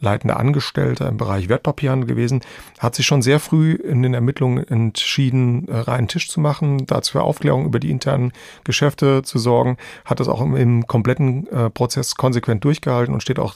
leitender 0.00 0.38
Angestellter 0.38 1.08
im 1.08 1.16
Bereich 1.16 1.48
Wertpapierhandel 1.48 2.08
gewesen, 2.08 2.40
hat 2.78 2.94
sich 2.94 3.06
schon 3.06 3.22
sehr 3.22 3.40
früh 3.40 3.72
in 3.72 4.02
den 4.02 4.14
Ermittlungen 4.14 4.66
entschieden, 4.66 5.68
äh, 5.68 5.76
reinen 5.76 6.08
Tisch 6.08 6.28
zu 6.28 6.40
machen, 6.40 6.86
dazu 6.86 7.12
für 7.12 7.22
Aufklärung 7.22 7.66
über 7.66 7.78
die 7.78 7.90
internen 7.90 8.32
Geschäfte 8.64 9.22
zu 9.22 9.38
sorgen, 9.38 9.76
hat 10.04 10.20
das 10.20 10.28
auch 10.28 10.40
im, 10.40 10.56
im 10.56 10.86
kompletten 10.86 11.46
äh, 11.48 11.70
Prozess 11.70 12.14
konsequent 12.14 12.64
durchgehalten 12.64 13.14
und 13.14 13.22
steht 13.22 13.38
auch 13.38 13.54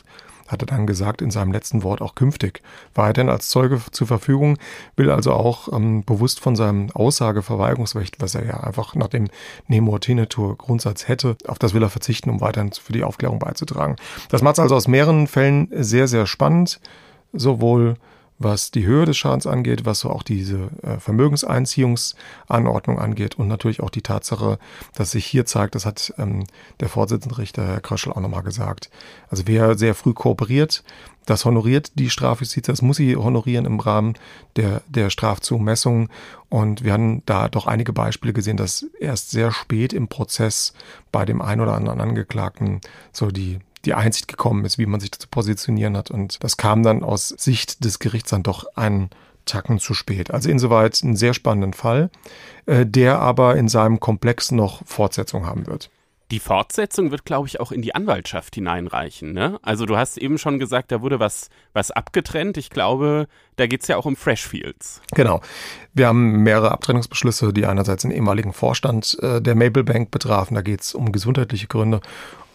hat 0.50 0.62
er 0.62 0.66
dann 0.66 0.86
gesagt 0.86 1.22
in 1.22 1.30
seinem 1.30 1.52
letzten 1.52 1.82
Wort 1.82 2.00
auch 2.00 2.14
künftig 2.14 2.62
weiterhin 2.94 3.30
als 3.30 3.48
Zeuge 3.48 3.80
zur 3.90 4.06
Verfügung, 4.06 4.58
will 4.96 5.10
also 5.10 5.32
auch 5.32 5.72
ähm, 5.72 6.04
bewusst 6.04 6.40
von 6.40 6.56
seinem 6.56 6.90
Aussageverweigerungsrecht, 6.90 8.20
was 8.20 8.34
er 8.34 8.44
ja 8.44 8.60
einfach 8.60 8.94
nach 8.94 9.08
dem 9.08 9.28
Nemo 9.68 9.98
Tenetur 9.98 10.56
Grundsatz 10.56 11.08
hätte, 11.08 11.36
auf 11.46 11.58
das 11.58 11.74
will 11.74 11.82
er 11.82 11.90
verzichten, 11.90 12.30
um 12.30 12.40
weiterhin 12.40 12.72
für 12.72 12.92
die 12.92 13.04
Aufklärung 13.04 13.38
beizutragen. 13.38 13.96
Das 14.28 14.42
macht 14.42 14.54
es 14.54 14.60
also 14.60 14.74
aus 14.74 14.88
mehreren 14.88 15.26
Fällen 15.26 15.68
sehr, 15.72 16.08
sehr 16.08 16.26
spannend, 16.26 16.80
sowohl 17.32 17.96
was 18.40 18.70
die 18.70 18.86
Höhe 18.86 19.04
des 19.04 19.18
Schadens 19.18 19.46
angeht, 19.46 19.84
was 19.84 20.00
so 20.00 20.10
auch 20.10 20.22
diese 20.22 20.70
äh, 20.82 20.98
Vermögenseinziehungsanordnung 20.98 22.98
angeht 22.98 23.38
und 23.38 23.48
natürlich 23.48 23.80
auch 23.80 23.90
die 23.90 24.00
Tatsache, 24.00 24.58
dass 24.94 25.10
sich 25.12 25.26
hier 25.26 25.44
zeigt, 25.44 25.74
das 25.74 25.84
hat 25.84 26.14
ähm, 26.18 26.44
der 26.80 26.88
Vorsitzende 26.88 27.36
Richter 27.36 27.66
Herr 27.66 27.80
Kröschel 27.80 28.12
auch 28.12 28.20
nochmal 28.20 28.42
gesagt. 28.42 28.90
Also 29.28 29.42
wer 29.46 29.76
sehr 29.76 29.94
früh 29.94 30.14
kooperiert, 30.14 30.82
das 31.26 31.44
honoriert 31.44 31.92
die 31.96 32.08
Strafjustiz, 32.08 32.64
das 32.64 32.80
muss 32.80 32.96
sie 32.96 33.14
honorieren 33.14 33.66
im 33.66 33.78
Rahmen 33.78 34.14
der, 34.56 34.80
der 34.88 35.10
Strafzumessung. 35.10 36.08
Und 36.48 36.82
wir 36.82 36.94
haben 36.94 37.22
da 37.26 37.48
doch 37.48 37.66
einige 37.66 37.92
Beispiele 37.92 38.32
gesehen, 38.32 38.56
dass 38.56 38.86
erst 38.98 39.30
sehr 39.30 39.52
spät 39.52 39.92
im 39.92 40.08
Prozess 40.08 40.72
bei 41.12 41.26
dem 41.26 41.42
einen 41.42 41.60
oder 41.60 41.74
anderen 41.74 42.00
Angeklagten 42.00 42.80
so 43.12 43.30
die 43.30 43.58
die 43.84 43.94
Einsicht 43.94 44.28
gekommen 44.28 44.64
ist, 44.64 44.78
wie 44.78 44.86
man 44.86 45.00
sich 45.00 45.12
zu 45.12 45.28
positionieren 45.28 45.96
hat. 45.96 46.10
Und 46.10 46.42
das 46.42 46.56
kam 46.56 46.82
dann 46.82 47.02
aus 47.02 47.28
Sicht 47.28 47.84
des 47.84 47.98
Gerichts 47.98 48.30
dann 48.30 48.42
doch 48.42 48.64
einen 48.76 49.10
Tacken 49.46 49.78
zu 49.78 49.94
spät. 49.94 50.30
Also 50.30 50.50
insoweit 50.50 51.00
einen 51.02 51.16
sehr 51.16 51.34
spannenden 51.34 51.72
Fall, 51.72 52.10
äh, 52.66 52.86
der 52.86 53.18
aber 53.18 53.56
in 53.56 53.68
seinem 53.68 54.00
Komplex 54.00 54.52
noch 54.52 54.82
Fortsetzung 54.86 55.46
haben 55.46 55.66
wird. 55.66 55.90
Die 56.30 56.38
Fortsetzung 56.38 57.10
wird, 57.10 57.24
glaube 57.24 57.48
ich, 57.48 57.58
auch 57.58 57.72
in 57.72 57.82
die 57.82 57.92
Anwaltschaft 57.92 58.54
hineinreichen. 58.54 59.32
Ne? 59.32 59.58
Also 59.62 59.84
du 59.84 59.96
hast 59.96 60.16
eben 60.16 60.38
schon 60.38 60.60
gesagt, 60.60 60.92
da 60.92 61.02
wurde 61.02 61.18
was, 61.18 61.48
was 61.72 61.90
abgetrennt. 61.90 62.56
Ich 62.56 62.70
glaube, 62.70 63.26
da 63.56 63.66
geht 63.66 63.82
es 63.82 63.88
ja 63.88 63.96
auch 63.96 64.06
um 64.06 64.14
Freshfields. 64.14 65.02
Genau. 65.12 65.40
Wir 65.92 66.06
haben 66.06 66.44
mehrere 66.44 66.70
Abtrennungsbeschlüsse, 66.70 67.52
die 67.52 67.66
einerseits 67.66 68.02
den 68.02 68.12
ehemaligen 68.12 68.52
Vorstand 68.52 69.18
äh, 69.20 69.42
der 69.42 69.56
Maple 69.56 69.82
Bank 69.82 70.12
betrafen. 70.12 70.54
Da 70.54 70.62
geht 70.62 70.82
es 70.82 70.94
um 70.94 71.10
gesundheitliche 71.10 71.66
Gründe 71.66 72.00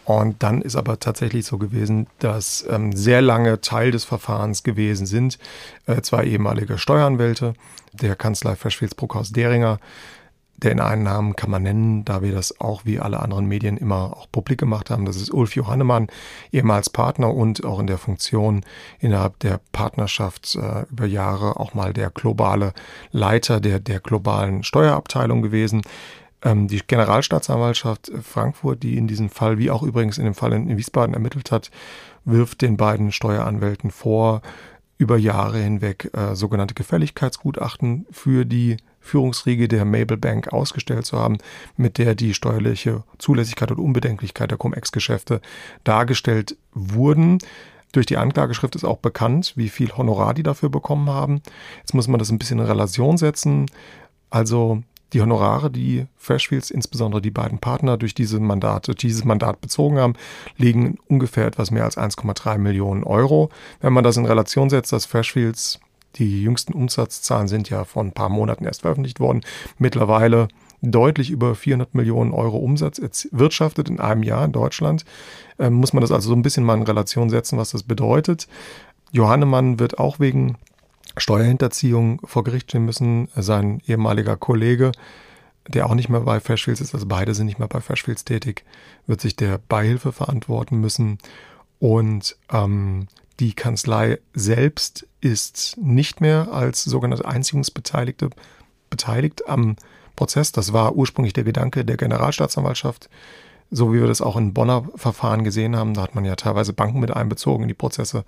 und 0.05 0.43
dann 0.43 0.61
ist 0.61 0.75
aber 0.75 0.99
tatsächlich 0.99 1.45
so 1.45 1.57
gewesen, 1.57 2.07
dass 2.19 2.65
ähm, 2.69 2.95
sehr 2.95 3.21
lange 3.21 3.59
Teil 3.61 3.91
des 3.91 4.05
Verfahrens 4.05 4.63
gewesen 4.63 5.07
sind 5.07 5.39
äh, 5.87 6.01
zwei 6.01 6.23
ehemalige 6.25 6.77
Steueranwälte 6.77 7.53
der 7.91 8.15
Kanzlei 8.15 8.55
Verschwils 8.55 8.95
Bruckhaus 8.95 9.31
Deringer. 9.31 9.79
Den 10.57 10.79
einen 10.79 11.03
Namen 11.03 11.35
kann 11.35 11.49
man 11.49 11.63
nennen, 11.63 12.05
da 12.05 12.21
wir 12.21 12.31
das 12.31 12.61
auch 12.61 12.85
wie 12.85 12.99
alle 12.99 13.19
anderen 13.19 13.45
Medien 13.45 13.75
immer 13.75 14.15
auch 14.15 14.31
publik 14.31 14.59
gemacht 14.59 14.89
haben. 14.89 15.05
Das 15.05 15.17
ist 15.17 15.33
Ulf 15.33 15.55
Johannemann, 15.55 16.07
ehemals 16.51 16.89
Partner 16.89 17.33
und 17.33 17.65
auch 17.65 17.79
in 17.79 17.87
der 17.87 17.97
Funktion 17.97 18.63
innerhalb 18.99 19.37
der 19.39 19.59
Partnerschaft 19.73 20.55
äh, 20.55 20.83
über 20.89 21.07
Jahre 21.07 21.59
auch 21.59 21.73
mal 21.73 21.91
der 21.91 22.09
globale 22.09 22.73
Leiter 23.11 23.59
der, 23.59 23.79
der 23.79 23.99
globalen 23.99 24.63
Steuerabteilung 24.63 25.41
gewesen. 25.41 25.81
Ähm, 26.45 26.67
die 26.67 26.79
Generalstaatsanwaltschaft 26.85 28.11
Frankfurt, 28.21 28.83
die 28.83 28.97
in 28.97 29.07
diesem 29.07 29.29
Fall, 29.29 29.57
wie 29.57 29.71
auch 29.71 29.83
übrigens 29.83 30.19
in 30.19 30.25
dem 30.25 30.35
Fall 30.35 30.53
in 30.53 30.77
Wiesbaden 30.77 31.15
ermittelt 31.15 31.51
hat, 31.51 31.71
wirft 32.23 32.61
den 32.61 32.77
beiden 32.77 33.11
Steueranwälten 33.11 33.91
vor, 33.91 34.41
über 34.97 35.17
Jahre 35.17 35.57
hinweg 35.57 36.11
äh, 36.13 36.35
sogenannte 36.35 36.73
Gefälligkeitsgutachten 36.73 38.05
für 38.11 38.45
die 38.45 38.77
Führungsriege 39.01 39.67
der 39.67 39.83
Mabel 39.83 40.17
Bank 40.17 40.53
ausgestellt 40.53 41.05
zu 41.05 41.19
haben, 41.19 41.37
mit 41.75 41.97
der 41.97 42.15
die 42.15 42.33
steuerliche 42.33 43.03
Zulässigkeit 43.17 43.71
und 43.71 43.79
Unbedenklichkeit 43.79 44.51
der 44.51 44.57
Cum-Ex-Geschäfte 44.57 45.41
dargestellt 45.83 46.57
wurden. 46.71 47.39
Durch 47.91 48.05
die 48.05 48.17
Anklageschrift 48.17 48.75
ist 48.75 48.85
auch 48.85 48.97
bekannt, 48.97 49.53
wie 49.55 49.69
viel 49.69 49.91
Honorar 49.91 50.33
die 50.33 50.43
dafür 50.43 50.69
bekommen 50.69 51.09
haben. 51.09 51.41
Jetzt 51.79 51.93
muss 51.93 52.07
man 52.07 52.19
das 52.19 52.29
ein 52.29 52.39
bisschen 52.39 52.59
in 52.59 52.65
Relation 52.65 53.17
setzen. 53.17 53.65
Also 54.29 54.81
die 55.13 55.21
Honorare, 55.21 55.69
die 55.71 56.07
Freshfields, 56.17 56.71
insbesondere 56.71 57.21
die 57.21 57.31
beiden 57.31 57.59
Partner, 57.59 57.97
durch 57.97 58.13
diese 58.13 58.39
Mandate, 58.39 58.95
dieses 58.95 59.23
Mandat 59.23 59.61
bezogen 59.61 59.97
haben, 59.97 60.13
liegen 60.57 60.97
ungefähr 61.07 61.45
etwas 61.45 61.71
mehr 61.71 61.83
als 61.83 61.97
1,3 61.97 62.57
Millionen 62.57 63.03
Euro. 63.03 63.49
Wenn 63.81 63.93
man 63.93 64.03
das 64.03 64.17
in 64.17 64.25
Relation 64.25 64.69
setzt, 64.69 64.91
dass 64.91 65.05
Freshfields, 65.05 65.79
die 66.15 66.43
jüngsten 66.43 66.73
Umsatzzahlen 66.73 67.47
sind 67.47 67.69
ja 67.69 67.83
vor 67.83 68.03
ein 68.03 68.13
paar 68.13 68.29
Monaten 68.29 68.65
erst 68.65 68.81
veröffentlicht 68.81 69.19
worden, 69.19 69.41
mittlerweile 69.77 70.47
deutlich 70.81 71.31
über 71.31 71.55
400 71.55 71.95
Millionen 71.95 72.31
Euro 72.31 72.57
Umsatz 72.57 73.27
wirtschaftet 73.31 73.89
in 73.89 73.99
einem 73.99 74.23
Jahr 74.23 74.45
in 74.45 74.51
Deutschland, 74.51 75.05
äh, 75.57 75.69
muss 75.69 75.93
man 75.93 76.01
das 76.01 76.11
also 76.11 76.29
so 76.29 76.35
ein 76.35 76.41
bisschen 76.41 76.63
mal 76.63 76.77
in 76.77 76.83
Relation 76.83 77.29
setzen, 77.29 77.57
was 77.57 77.71
das 77.71 77.83
bedeutet. 77.83 78.47
Johannemann 79.11 79.79
wird 79.79 79.99
auch 79.99 80.19
wegen 80.19 80.57
Steuerhinterziehung 81.18 82.22
vor 82.26 82.43
Gericht 82.43 82.70
stehen 82.70 82.86
müssen. 82.86 83.30
Sein 83.36 83.82
ehemaliger 83.88 84.38
Kollege, 84.38 84.91
der 85.68 85.88
auch 85.88 85.95
nicht 85.95 86.09
mehr 86.09 86.22
bei 86.22 86.39
Freshfields 86.39 86.82
ist, 86.82 86.93
also 86.93 87.05
beide 87.07 87.34
sind 87.34 87.47
nicht 87.47 87.59
mehr 87.59 87.68
bei 87.68 87.82
Freshfields 87.82 88.26
tätig, 88.26 88.63
wird 89.07 89.22
sich 89.22 89.36
der 89.36 89.57
Beihilfe 89.57 90.11
verantworten 90.11 90.80
müssen. 90.80 91.18
Und 91.80 92.38
ähm, 92.51 93.07
die 93.39 93.53
Kanzlei 93.53 94.20
selbst 94.34 95.07
ist 95.22 95.78
nicht 95.82 96.22
mehr 96.22 96.51
als 96.51 96.84
sogenannte 96.84 97.26
Einziehungsbeteiligte 97.26 98.30
beteiligt 98.89 99.47
am 99.49 99.76
Prozess. 100.16 100.51
Das 100.51 100.72
war 100.72 100.95
ursprünglich 100.95 101.34
der 101.34 101.43
Gedanke 101.43 101.84
der 101.84 101.97
Generalstaatsanwaltschaft, 101.97 103.09
so 103.72 103.93
wie 103.93 103.99
wir 103.99 104.07
das 104.07 104.22
auch 104.22 104.38
in 104.38 104.53
Bonner 104.53 104.84
Verfahren 104.96 105.43
gesehen 105.43 105.75
haben. 105.75 105.93
Da 105.93 106.01
hat 106.01 106.16
man 106.16 106.25
ja 106.25 106.36
teilweise 106.36 106.74
Banken 106.74 107.00
mit 107.00 107.12
einbezogen 107.12 107.63
in 107.63 107.67
die 107.67 107.74
Prozesse. 107.74 108.25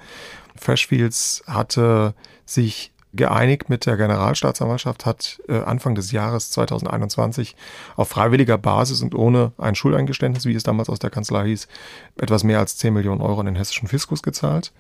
Freshfields 0.55 1.43
hatte 1.47 2.13
sich 2.45 2.91
geeinigt 3.13 3.69
mit 3.69 3.85
der 3.85 3.97
Generalstaatsanwaltschaft, 3.97 5.05
hat 5.05 5.41
äh, 5.47 5.61
Anfang 5.61 5.95
des 5.95 6.11
Jahres 6.11 6.51
2021 6.51 7.55
auf 7.95 8.09
freiwilliger 8.09 8.57
Basis 8.57 9.01
und 9.01 9.15
ohne 9.15 9.53
ein 9.57 9.75
Schuldeingeständnis, 9.75 10.45
wie 10.45 10.53
es 10.53 10.63
damals 10.63 10.89
aus 10.89 10.99
der 10.99 11.09
Kanzlei 11.09 11.47
hieß, 11.47 11.67
etwas 12.17 12.43
mehr 12.43 12.59
als 12.59 12.77
10 12.77 12.93
Millionen 12.93 13.21
Euro 13.21 13.39
an 13.39 13.45
den 13.45 13.55
hessischen 13.55 13.87
Fiskus 13.87 14.21
gezahlt 14.21 14.73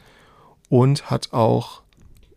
und 0.69 1.09
hat 1.09 1.33
auch 1.33 1.81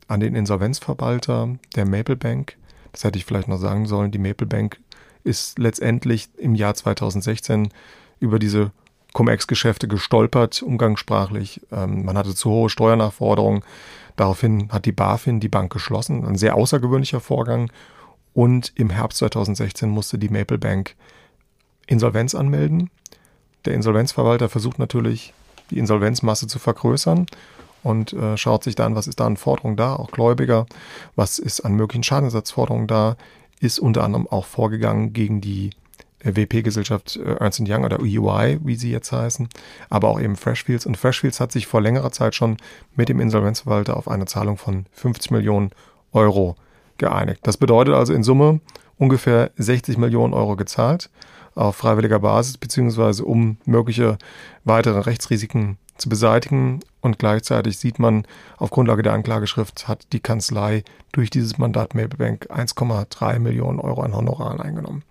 an 0.08 0.20
den 0.20 0.34
Insolvenzverwalter 0.34 1.56
der 1.76 1.86
Maple 1.86 2.16
Bank, 2.16 2.56
das 2.92 3.04
hätte 3.04 3.18
ich 3.18 3.24
vielleicht 3.24 3.48
noch 3.48 3.58
sagen 3.58 3.86
sollen, 3.86 4.10
die 4.10 4.18
Maple 4.18 4.46
Bank 4.46 4.80
ist 5.22 5.58
letztendlich 5.58 6.28
im 6.38 6.54
Jahr 6.54 6.74
2016 6.74 7.68
über 8.20 8.38
diese 8.38 8.70
Cum-Ex-Geschäfte 9.12 9.88
gestolpert, 9.88 10.62
umgangssprachlich. 10.62 11.60
Ähm, 11.72 12.04
man 12.04 12.16
hatte 12.16 12.34
zu 12.34 12.50
hohe 12.50 12.70
Steuernachforderungen. 12.70 13.62
Daraufhin 14.16 14.70
hat 14.70 14.84
die 14.84 14.92
BaFin 14.92 15.40
die 15.40 15.48
Bank 15.48 15.72
geschlossen. 15.72 16.24
Ein 16.24 16.36
sehr 16.36 16.54
außergewöhnlicher 16.54 17.20
Vorgang. 17.20 17.70
Und 18.32 18.72
im 18.76 18.90
Herbst 18.90 19.18
2016 19.18 19.88
musste 19.88 20.18
die 20.18 20.28
Maple 20.28 20.58
Bank 20.58 20.94
Insolvenz 21.86 22.34
anmelden. 22.34 22.90
Der 23.64 23.74
Insolvenzverwalter 23.74 24.48
versucht 24.48 24.78
natürlich, 24.78 25.34
die 25.70 25.78
Insolvenzmasse 25.78 26.46
zu 26.46 26.58
vergrößern 26.58 27.26
und 27.82 28.12
äh, 28.12 28.36
schaut 28.36 28.64
sich 28.64 28.74
dann, 28.74 28.94
was 28.94 29.06
ist 29.06 29.20
da 29.20 29.26
an 29.26 29.36
Forderungen 29.36 29.76
da, 29.76 29.94
auch 29.96 30.10
Gläubiger, 30.10 30.66
was 31.16 31.38
ist 31.38 31.60
an 31.60 31.74
möglichen 31.74 32.02
Schadensersatzforderungen 32.02 32.86
da, 32.86 33.16
ist 33.60 33.78
unter 33.78 34.04
anderem 34.04 34.26
auch 34.26 34.46
vorgegangen 34.46 35.12
gegen 35.12 35.40
die 35.40 35.70
WP-Gesellschaft 36.22 37.16
äh, 37.16 37.34
Ernst 37.34 37.60
Young 37.60 37.84
oder 37.84 38.00
EY, 38.00 38.60
wie 38.62 38.76
sie 38.76 38.90
jetzt 38.90 39.12
heißen, 39.12 39.48
aber 39.88 40.08
auch 40.08 40.20
eben 40.20 40.36
Freshfields. 40.36 40.86
Und 40.86 40.96
Freshfields 40.96 41.40
hat 41.40 41.52
sich 41.52 41.66
vor 41.66 41.80
längerer 41.80 42.12
Zeit 42.12 42.34
schon 42.34 42.56
mit 42.94 43.08
dem 43.08 43.20
Insolvenzverwalter 43.20 43.96
auf 43.96 44.08
eine 44.08 44.26
Zahlung 44.26 44.56
von 44.56 44.86
50 44.92 45.30
Millionen 45.30 45.70
Euro 46.12 46.56
geeinigt. 46.98 47.40
Das 47.44 47.56
bedeutet 47.56 47.94
also 47.94 48.12
in 48.12 48.22
Summe 48.22 48.60
ungefähr 48.98 49.50
60 49.56 49.96
Millionen 49.96 50.34
Euro 50.34 50.56
gezahlt 50.56 51.10
auf 51.54 51.76
freiwilliger 51.76 52.20
Basis, 52.20 52.58
beziehungsweise 52.58 53.24
um 53.24 53.56
mögliche 53.64 54.18
weitere 54.64 55.00
Rechtsrisiken 55.00 55.78
zu 55.96 56.08
beseitigen. 56.08 56.80
Und 57.00 57.18
gleichzeitig 57.18 57.78
sieht 57.78 57.98
man, 57.98 58.26
auf 58.58 58.70
Grundlage 58.70 59.02
der 59.02 59.14
Anklageschrift 59.14 59.88
hat 59.88 60.06
die 60.12 60.20
Kanzlei 60.20 60.84
durch 61.12 61.30
dieses 61.30 61.58
Mandat 61.58 61.94
Maplebank 61.94 62.46
1,3 62.50 63.38
Millionen 63.38 63.80
Euro 63.80 64.02
an 64.02 64.14
Honoraren 64.14 64.60
eingenommen. 64.60 65.02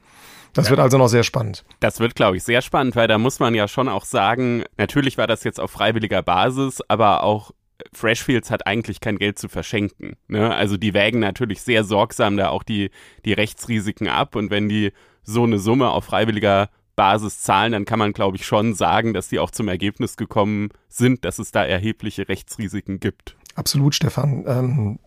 Das 0.53 0.65
ja. 0.65 0.71
wird 0.71 0.80
also 0.80 0.97
noch 0.97 1.07
sehr 1.07 1.23
spannend. 1.23 1.63
Das 1.80 1.99
wird, 1.99 2.15
glaube 2.15 2.38
ich, 2.38 2.43
sehr 2.43 2.61
spannend, 2.61 2.95
weil 2.95 3.07
da 3.07 3.17
muss 3.17 3.39
man 3.39 3.53
ja 3.55 3.67
schon 3.67 3.88
auch 3.88 4.05
sagen, 4.05 4.63
natürlich 4.77 5.17
war 5.17 5.27
das 5.27 5.43
jetzt 5.43 5.59
auf 5.59 5.71
freiwilliger 5.71 6.23
Basis, 6.23 6.81
aber 6.88 7.23
auch 7.23 7.51
Freshfields 7.93 8.51
hat 8.51 8.67
eigentlich 8.67 8.99
kein 8.99 9.17
Geld 9.17 9.39
zu 9.39 9.47
verschenken. 9.47 10.15
Ne? 10.27 10.53
Also 10.53 10.77
die 10.77 10.93
wägen 10.93 11.19
natürlich 11.19 11.61
sehr 11.61 11.84
sorgsam 11.84 12.38
da 12.38 12.49
auch 12.49 12.63
die, 12.63 12.91
die 13.26 13.34
Rechtsrisiken 13.34 14.07
ab 14.07 14.35
und 14.35 14.51
wenn 14.51 14.69
die 14.69 14.91
so 15.23 15.43
eine 15.43 15.59
Summe 15.59 15.89
auf 15.89 16.05
freiwilliger 16.05 16.69
Basis 16.95 17.41
zahlen, 17.41 17.71
dann 17.71 17.85
kann 17.85 17.99
man, 17.99 18.11
glaube 18.11 18.35
ich, 18.35 18.45
schon 18.45 18.73
sagen, 18.73 19.13
dass 19.13 19.30
die 19.30 19.39
auch 19.39 19.51
zum 19.51 19.69
Ergebnis 19.69 20.17
gekommen 20.17 20.69
sind, 20.89 21.23
dass 21.23 21.39
es 21.39 21.51
da 21.51 21.63
erhebliche 21.63 22.27
Rechtsrisiken 22.27 22.99
gibt. 22.99 23.38
Absolut, 23.55 23.95
Stefan. 23.95 24.43
Ähm, 24.45 24.99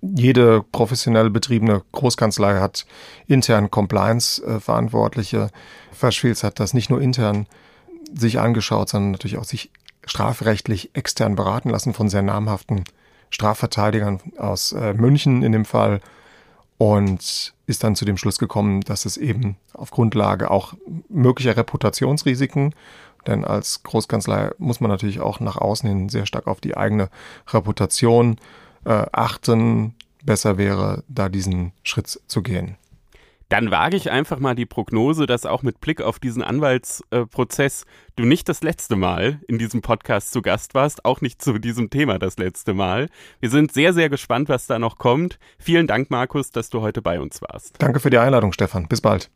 jede 0.00 0.62
professionell 0.72 1.30
betriebene 1.30 1.82
Großkanzlei 1.92 2.58
hat 2.58 2.86
intern 3.26 3.70
Compliance-Verantwortliche. 3.70 5.50
Verschwils 5.92 6.42
hat 6.42 6.60
das 6.60 6.74
nicht 6.74 6.90
nur 6.90 7.00
intern 7.00 7.46
sich 8.12 8.38
angeschaut, 8.38 8.88
sondern 8.88 9.12
natürlich 9.12 9.38
auch 9.38 9.44
sich 9.44 9.70
strafrechtlich 10.04 10.90
extern 10.94 11.34
beraten 11.34 11.70
lassen 11.70 11.92
von 11.92 12.08
sehr 12.08 12.22
namhaften 12.22 12.84
Strafverteidigern 13.30 14.20
aus 14.38 14.72
äh, 14.72 14.94
München 14.94 15.42
in 15.42 15.52
dem 15.52 15.64
Fall 15.64 16.00
und 16.78 17.54
ist 17.66 17.82
dann 17.82 17.96
zu 17.96 18.04
dem 18.04 18.16
Schluss 18.16 18.38
gekommen, 18.38 18.82
dass 18.82 19.04
es 19.04 19.16
eben 19.16 19.56
auf 19.72 19.90
Grundlage 19.90 20.50
auch 20.50 20.74
möglicher 21.08 21.56
Reputationsrisiken, 21.56 22.74
denn 23.26 23.44
als 23.44 23.82
Großkanzlei 23.82 24.52
muss 24.58 24.80
man 24.80 24.90
natürlich 24.90 25.18
auch 25.18 25.40
nach 25.40 25.56
außen 25.56 25.88
hin 25.88 26.08
sehr 26.08 26.26
stark 26.26 26.46
auf 26.46 26.60
die 26.60 26.76
eigene 26.76 27.08
Reputation 27.48 28.34
äh, 28.34 28.65
achten. 28.86 29.94
Besser 30.24 30.58
wäre, 30.58 31.04
da 31.08 31.28
diesen 31.28 31.72
Schritt 31.84 32.20
zu 32.26 32.42
gehen. 32.42 32.76
Dann 33.48 33.70
wage 33.70 33.96
ich 33.96 34.10
einfach 34.10 34.40
mal 34.40 34.56
die 34.56 34.66
Prognose, 34.66 35.26
dass 35.26 35.46
auch 35.46 35.62
mit 35.62 35.80
Blick 35.80 36.02
auf 36.02 36.18
diesen 36.18 36.42
Anwaltsprozess 36.42 37.82
äh, 37.82 37.86
du 38.16 38.24
nicht 38.24 38.48
das 38.48 38.62
letzte 38.62 38.96
Mal 38.96 39.40
in 39.46 39.58
diesem 39.58 39.82
Podcast 39.82 40.32
zu 40.32 40.42
Gast 40.42 40.74
warst, 40.74 41.04
auch 41.04 41.20
nicht 41.20 41.40
zu 41.40 41.58
diesem 41.58 41.88
Thema 41.88 42.18
das 42.18 42.38
letzte 42.38 42.74
Mal. 42.74 43.08
Wir 43.38 43.50
sind 43.50 43.72
sehr, 43.72 43.92
sehr 43.92 44.08
gespannt, 44.08 44.48
was 44.48 44.66
da 44.66 44.80
noch 44.80 44.98
kommt. 44.98 45.38
Vielen 45.58 45.86
Dank, 45.86 46.10
Markus, 46.10 46.50
dass 46.50 46.70
du 46.70 46.80
heute 46.80 47.02
bei 47.02 47.20
uns 47.20 47.40
warst. 47.40 47.76
Danke 47.78 48.00
für 48.00 48.10
die 48.10 48.18
Einladung, 48.18 48.52
Stefan. 48.52 48.88
Bis 48.88 49.00
bald. 49.00 49.30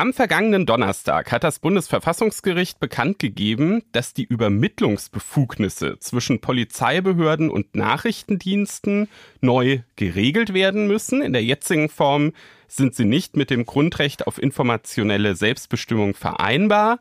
Am 0.00 0.14
vergangenen 0.14 0.64
Donnerstag 0.64 1.30
hat 1.30 1.44
das 1.44 1.58
Bundesverfassungsgericht 1.58 2.80
bekannt 2.80 3.18
gegeben, 3.18 3.82
dass 3.92 4.14
die 4.14 4.24
Übermittlungsbefugnisse 4.24 5.98
zwischen 5.98 6.40
Polizeibehörden 6.40 7.50
und 7.50 7.76
Nachrichtendiensten 7.76 9.10
neu 9.42 9.80
geregelt 9.96 10.54
werden 10.54 10.86
müssen. 10.86 11.20
In 11.20 11.34
der 11.34 11.44
jetzigen 11.44 11.90
Form 11.90 12.32
sind 12.66 12.94
sie 12.94 13.04
nicht 13.04 13.36
mit 13.36 13.50
dem 13.50 13.66
Grundrecht 13.66 14.26
auf 14.26 14.42
informationelle 14.42 15.36
Selbstbestimmung 15.36 16.14
vereinbar. 16.14 17.00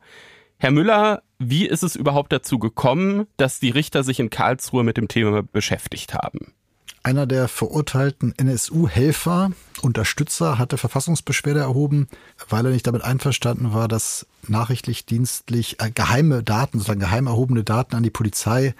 Herr 0.58 0.72
Müller, 0.72 1.24
wie 1.38 1.68
ist 1.68 1.84
es 1.84 1.96
überhaupt 1.96 2.34
dazu 2.34 2.60
gekommen, 2.60 3.28
dass 3.38 3.62
die 3.62 3.70
Richter 3.70 4.04
sich 4.04 4.20
in 4.20 4.30
Karlsruhe 4.30 4.84
mit 4.84 4.98
dem 4.98 5.08
Thema 5.08 5.42
beschäftigt 5.42 6.14
haben? 6.14 6.54
Einer 7.02 7.26
der 7.26 7.48
verurteilten 7.48 8.34
NSU-Helfer, 8.38 9.52
Unterstützer, 9.82 10.58
hatte 10.58 10.78
Verfassungsbeschwerde 10.78 11.62
erhoben, 11.62 12.08
weil 12.50 12.66
er 12.66 12.72
nicht 12.72 12.86
damit 12.88 13.04
einverstanden 13.04 13.74
war, 13.74 13.88
dass 13.88 14.26
nachrichtlich 14.48 15.06
dienstlich 15.06 15.80
äh, 15.80 15.92
geheime 15.92 16.44
Daten, 16.44 16.80
sozusagen 16.80 17.00
geheim 17.00 17.28
erhobene 17.28 17.64
Daten 17.64 17.96
an 17.96 18.04
die 18.04 18.10
Polizei 18.10 18.76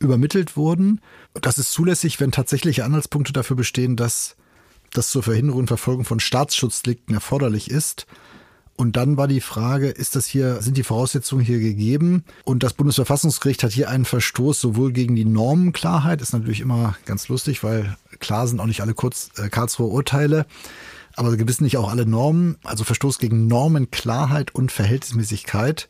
übermittelt 0.00 0.56
wurden. 0.56 1.00
Das 1.34 1.58
ist 1.58 1.72
zulässig, 1.72 2.18
wenn 2.20 2.32
tatsächliche 2.32 2.84
Anhaltspunkte 2.84 3.32
dafür 3.32 3.56
bestehen, 3.56 3.96
dass 3.96 4.36
das 4.92 5.10
zur 5.10 5.22
Verhinderung 5.22 5.60
und 5.60 5.68
Verfolgung 5.68 6.04
von 6.04 6.20
Staatsschutzdelikten 6.20 7.14
erforderlich 7.14 7.70
ist. 7.70 8.06
Und 8.76 8.96
dann 8.96 9.16
war 9.16 9.28
die 9.28 9.40
Frage, 9.40 9.88
ist 9.88 10.16
das 10.16 10.26
hier, 10.26 10.60
sind 10.60 10.76
die 10.76 10.82
Voraussetzungen 10.82 11.44
hier 11.44 11.60
gegeben? 11.60 12.24
Und 12.44 12.64
das 12.64 12.72
Bundesverfassungsgericht 12.72 13.62
hat 13.62 13.72
hier 13.72 13.88
einen 13.88 14.04
Verstoß 14.04 14.60
sowohl 14.60 14.92
gegen 14.92 15.14
die 15.14 15.24
Normenklarheit, 15.24 16.20
ist 16.20 16.32
natürlich 16.32 16.60
immer 16.60 16.96
ganz 17.06 17.28
lustig, 17.28 17.62
weil 17.62 17.96
klar 18.18 18.48
sind 18.48 18.60
auch 18.60 18.66
nicht 18.66 18.80
alle 18.80 18.94
kurz 18.94 19.30
äh, 19.36 19.48
Karlsruher 19.48 19.92
Urteile, 19.92 20.46
aber 21.14 21.36
gewiss 21.36 21.60
nicht 21.60 21.76
auch 21.76 21.88
alle 21.88 22.06
Normen, 22.06 22.56
also 22.64 22.82
Verstoß 22.82 23.18
gegen 23.20 23.46
Normenklarheit 23.46 24.52
und 24.52 24.72
Verhältnismäßigkeit 24.72 25.88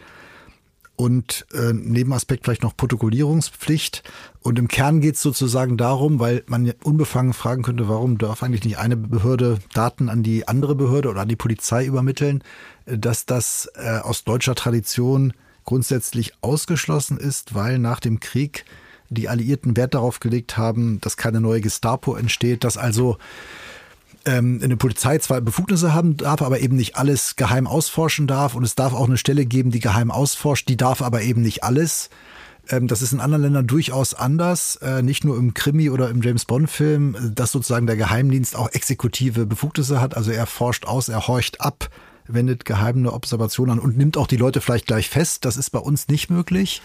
und 0.96 1.46
äh, 1.52 1.72
Nebenaspekt 1.72 2.44
vielleicht 2.44 2.62
noch 2.62 2.76
Protokollierungspflicht. 2.76 4.02
Und 4.42 4.58
im 4.58 4.68
Kern 4.68 5.00
geht 5.00 5.16
es 5.16 5.22
sozusagen 5.22 5.76
darum, 5.76 6.20
weil 6.20 6.44
man 6.46 6.70
unbefangen 6.84 7.32
fragen 7.32 7.62
könnte, 7.62 7.88
warum 7.88 8.18
darf 8.18 8.42
eigentlich 8.42 8.64
nicht 8.64 8.78
eine 8.78 8.96
Behörde 8.96 9.58
Daten 9.72 10.08
an 10.08 10.22
die 10.22 10.46
andere 10.46 10.74
Behörde 10.74 11.08
oder 11.08 11.22
an 11.22 11.28
die 11.28 11.36
Polizei 11.36 11.84
übermitteln, 11.84 12.44
dass 12.86 13.26
das 13.26 13.70
äh, 13.74 13.98
aus 13.98 14.24
deutscher 14.24 14.54
Tradition 14.54 15.32
grundsätzlich 15.64 16.32
ausgeschlossen 16.42 17.18
ist, 17.18 17.54
weil 17.54 17.78
nach 17.78 18.00
dem 18.00 18.20
Krieg 18.20 18.64
die 19.08 19.28
Alliierten 19.28 19.76
Wert 19.76 19.94
darauf 19.94 20.20
gelegt 20.20 20.56
haben, 20.56 21.00
dass 21.00 21.16
keine 21.16 21.40
neue 21.40 21.60
Gestapo 21.60 22.16
entsteht, 22.16 22.64
dass 22.64 22.76
also 22.76 23.18
ähm, 24.26 24.60
eine 24.62 24.76
Polizei 24.76 25.18
zwar 25.18 25.40
Befugnisse 25.40 25.92
haben 25.92 26.16
darf, 26.16 26.42
aber 26.42 26.60
eben 26.60 26.76
nicht 26.76 26.96
alles 26.96 27.36
geheim 27.36 27.66
ausforschen 27.66 28.26
darf. 28.26 28.54
Und 28.54 28.64
es 28.64 28.74
darf 28.74 28.92
auch 28.94 29.06
eine 29.06 29.18
Stelle 29.18 29.46
geben, 29.46 29.70
die 29.70 29.80
geheim 29.80 30.10
ausforscht, 30.10 30.68
die 30.68 30.76
darf 30.76 31.02
aber 31.02 31.22
eben 31.22 31.42
nicht 31.42 31.62
alles. 31.62 32.10
Ähm, 32.70 32.88
das 32.88 33.02
ist 33.02 33.12
in 33.12 33.20
anderen 33.20 33.42
Ländern 33.42 33.66
durchaus 33.66 34.14
anders, 34.14 34.76
äh, 34.76 35.02
nicht 35.02 35.24
nur 35.24 35.36
im 35.36 35.54
Krimi 35.54 35.90
oder 35.90 36.08
im 36.08 36.22
James 36.22 36.44
Bond-Film, 36.46 37.32
dass 37.34 37.52
sozusagen 37.52 37.86
der 37.86 37.96
Geheimdienst 37.96 38.56
auch 38.56 38.70
exekutive 38.72 39.46
Befugnisse 39.46 40.00
hat. 40.00 40.16
Also 40.16 40.30
er 40.30 40.46
forscht 40.46 40.86
aus, 40.86 41.08
er 41.08 41.26
horcht 41.26 41.60
ab, 41.60 41.90
wendet 42.26 42.64
geheime 42.64 43.12
Observationen 43.12 43.78
an 43.78 43.84
und 43.84 43.96
nimmt 43.96 44.16
auch 44.16 44.26
die 44.26 44.36
Leute 44.36 44.60
vielleicht 44.60 44.86
gleich 44.86 45.08
fest. 45.08 45.44
Das 45.44 45.56
ist 45.56 45.70
bei 45.70 45.78
uns 45.78 46.08
nicht 46.08 46.30
möglich. 46.30 46.82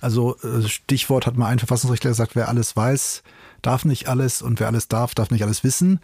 Also 0.00 0.36
äh, 0.42 0.68
Stichwort 0.68 1.26
hat 1.26 1.36
mal 1.36 1.48
ein 1.48 1.58
Verfassungsrechtler 1.58 2.10
gesagt, 2.10 2.36
wer 2.36 2.48
alles 2.48 2.76
weiß, 2.76 3.22
darf 3.62 3.84
nicht 3.84 4.08
alles 4.08 4.42
und 4.42 4.60
wer 4.60 4.66
alles 4.66 4.88
darf, 4.88 5.14
darf 5.14 5.30
nicht 5.30 5.42
alles 5.42 5.64
wissen 5.64 6.00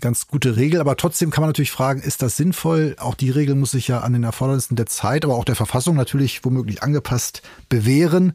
ganz 0.00 0.28
gute 0.28 0.56
Regel, 0.56 0.80
aber 0.80 0.96
trotzdem 0.96 1.30
kann 1.30 1.42
man 1.42 1.48
natürlich 1.48 1.70
fragen, 1.70 2.02
ist 2.02 2.20
das 2.20 2.36
sinnvoll? 2.36 2.94
Auch 2.98 3.14
die 3.14 3.30
Regel 3.30 3.54
muss 3.54 3.70
sich 3.70 3.88
ja 3.88 4.00
an 4.00 4.12
den 4.12 4.24
Erfordernissen 4.24 4.76
der 4.76 4.86
Zeit, 4.86 5.24
aber 5.24 5.34
auch 5.34 5.46
der 5.46 5.56
Verfassung 5.56 5.96
natürlich 5.96 6.44
womöglich 6.44 6.82
angepasst 6.82 7.42
bewähren. 7.68 8.34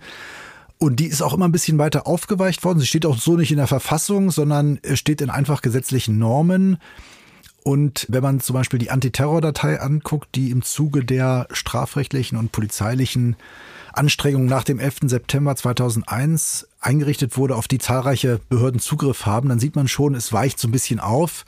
Und 0.79 0.99
die 0.99 1.05
ist 1.05 1.21
auch 1.21 1.33
immer 1.33 1.47
ein 1.47 1.51
bisschen 1.51 1.77
weiter 1.77 2.07
aufgeweicht 2.07 2.63
worden. 2.63 2.79
Sie 2.79 2.87
steht 2.87 3.05
auch 3.05 3.17
so 3.17 3.35
nicht 3.35 3.51
in 3.51 3.57
der 3.57 3.67
Verfassung, 3.67 4.31
sondern 4.31 4.79
steht 4.93 5.21
in 5.21 5.29
einfach 5.29 5.61
gesetzlichen 5.61 6.17
Normen. 6.17 6.77
Und 7.69 8.07
wenn 8.09 8.23
man 8.23 8.39
zum 8.39 8.55
Beispiel 8.55 8.79
die 8.79 8.89
Antiterror-Datei 8.89 9.79
anguckt, 9.79 10.33
die 10.33 10.49
im 10.49 10.63
Zuge 10.63 11.05
der 11.05 11.47
strafrechtlichen 11.51 12.35
und 12.35 12.51
polizeilichen 12.51 13.35
Anstrengungen 13.93 14.47
nach 14.47 14.63
dem 14.63 14.79
11. 14.79 15.01
September 15.03 15.55
2001 15.55 16.67
eingerichtet 16.79 17.37
wurde, 17.37 17.55
auf 17.55 17.67
die 17.67 17.77
zahlreiche 17.77 18.39
Behörden 18.49 18.79
Zugriff 18.79 19.27
haben, 19.27 19.49
dann 19.49 19.59
sieht 19.59 19.75
man 19.75 19.87
schon, 19.87 20.15
es 20.15 20.33
weicht 20.33 20.57
so 20.57 20.67
ein 20.67 20.71
bisschen 20.71 20.99
auf. 20.99 21.45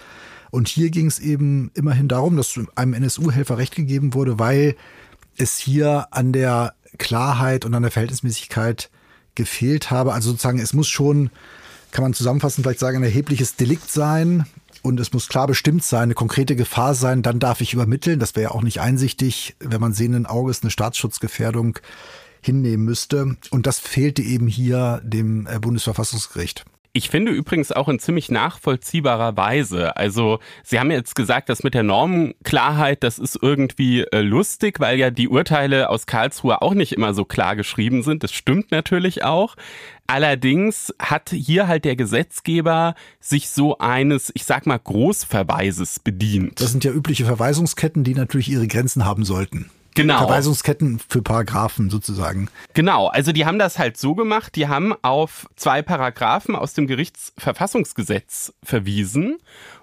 Und 0.52 0.68
hier 0.68 0.92
ging 0.92 1.08
es 1.08 1.18
eben 1.18 1.72
immerhin 1.74 2.08
darum, 2.08 2.38
dass 2.38 2.54
einem 2.76 2.94
NSU-Helfer 2.94 3.58
Recht 3.58 3.74
gegeben 3.74 4.14
wurde, 4.14 4.38
weil 4.38 4.76
es 5.38 5.58
hier 5.58 6.06
an 6.12 6.34
der 6.34 6.76
Klarheit 7.00 7.66
und 7.66 7.74
an 7.74 7.82
der 7.82 7.92
Verhältnismäßigkeit 7.92 8.92
gefehlt 9.34 9.90
habe. 9.90 10.14
Also 10.14 10.30
sozusagen, 10.30 10.60
es 10.60 10.74
muss 10.74 10.88
schon, 10.88 11.32
kann 11.90 12.04
man 12.04 12.14
zusammenfassend 12.14 12.64
vielleicht 12.64 12.80
sagen, 12.80 12.98
ein 12.98 13.04
erhebliches 13.04 13.56
Delikt 13.56 13.92
sein, 13.92 14.46
und 14.82 15.00
es 15.00 15.14
muss 15.14 15.28
klar 15.28 15.48
bestimmt 15.48 15.84
sein, 15.84 16.04
eine 16.04 16.14
konkrete 16.14 16.56
Gefahr 16.56 16.96
sein, 16.96 17.22
dann 17.22 17.40
darf 17.40 17.62
ich 17.62 17.74
übermitteln. 17.74 18.20
Das 18.20 18.36
wäre 18.36 18.44
ja 18.44 18.52
auch 18.52 18.64
nicht 18.64 18.82
einsichtig, 18.82 19.56
wenn 19.60 19.82
man 19.82 19.94
sehenden 19.94 20.26
Auges 20.26 20.62
eine 20.62 20.72
Staatsschutzgefährdung 20.72 21.80
hinnehmen 22.42 22.86
müsste. 22.86 23.38
Und 23.52 23.68
das 23.68 23.80
fehlte 23.80 24.22
eben 24.22 24.48
hier 24.48 25.02
dem 25.04 25.48
äh, 25.48 25.60
Bundesverfassungsgericht. 25.60 26.66
Ich 26.94 27.10
finde 27.10 27.32
übrigens 27.32 27.72
auch 27.72 27.88
in 27.88 28.00
ziemlich 28.00 28.30
nachvollziehbarer 28.30 29.38
Weise. 29.38 29.96
Also 29.96 30.40
Sie 30.64 30.78
haben 30.78 30.92
jetzt 30.92 31.16
gesagt, 31.16 31.48
dass 31.48 31.64
mit 31.64 31.74
der 31.74 31.84
Normenklarheit, 31.84 33.02
das 33.04 33.18
ist 33.18 33.40
irgendwie 33.42 34.02
äh, 34.02 34.20
lustig, 34.20 34.82
weil 34.82 35.00
ja 35.00 35.10
die 35.10 35.30
Urteile 35.30 35.90
aus 35.90 36.06
Karlsruhe 36.06 36.62
auch 36.62 36.74
nicht 36.74 36.92
immer 36.92 37.14
so 37.14 37.24
klar 37.24 37.56
geschrieben 37.56 38.04
sind. 38.04 38.24
Das 38.24 38.34
stimmt 38.34 38.72
natürlich 38.72 39.24
auch. 39.24 39.56
Allerdings 40.06 40.94
hat 41.00 41.30
hier 41.30 41.70
halt 41.70 41.86
der 41.86 41.96
Gesetzgeber 41.96 42.96
sich 43.22 43.50
so 43.50 43.78
eines, 43.78 44.30
ich 44.36 44.44
sag 44.44 44.66
mal, 44.66 44.78
Großverweises 44.78 46.00
bedient. 46.00 46.60
Das 46.60 46.74
sind 46.74 46.84
ja 46.84 46.92
übliche 46.92 47.24
Verweisungsketten, 47.24 48.04
die 48.04 48.16
natürlich 48.16 48.50
ihre 48.50 48.68
Grenzen 48.68 49.06
haben 49.06 49.24
sollten. 49.24 49.72
Genau. 49.96 50.20
Verweisungsketten 50.20 51.00
für 51.08 51.22
Paragraphen 51.22 51.90
sozusagen. 51.90 52.50
Genau, 52.74 53.08
also 53.08 53.32
die 53.34 53.46
haben 53.46 53.60
das 53.60 53.78
halt 53.78 53.98
so 53.98 54.16
gemacht, 54.16 54.56
die 54.56 54.68
haben 54.68 54.94
auf 55.02 55.48
zwei 55.56 55.82
Paragraphen 55.82 56.56
aus 56.56 56.74
dem 56.74 56.88
Gerichtsverfassungsgesetz 56.88 58.54
verwiesen, 58.64 59.40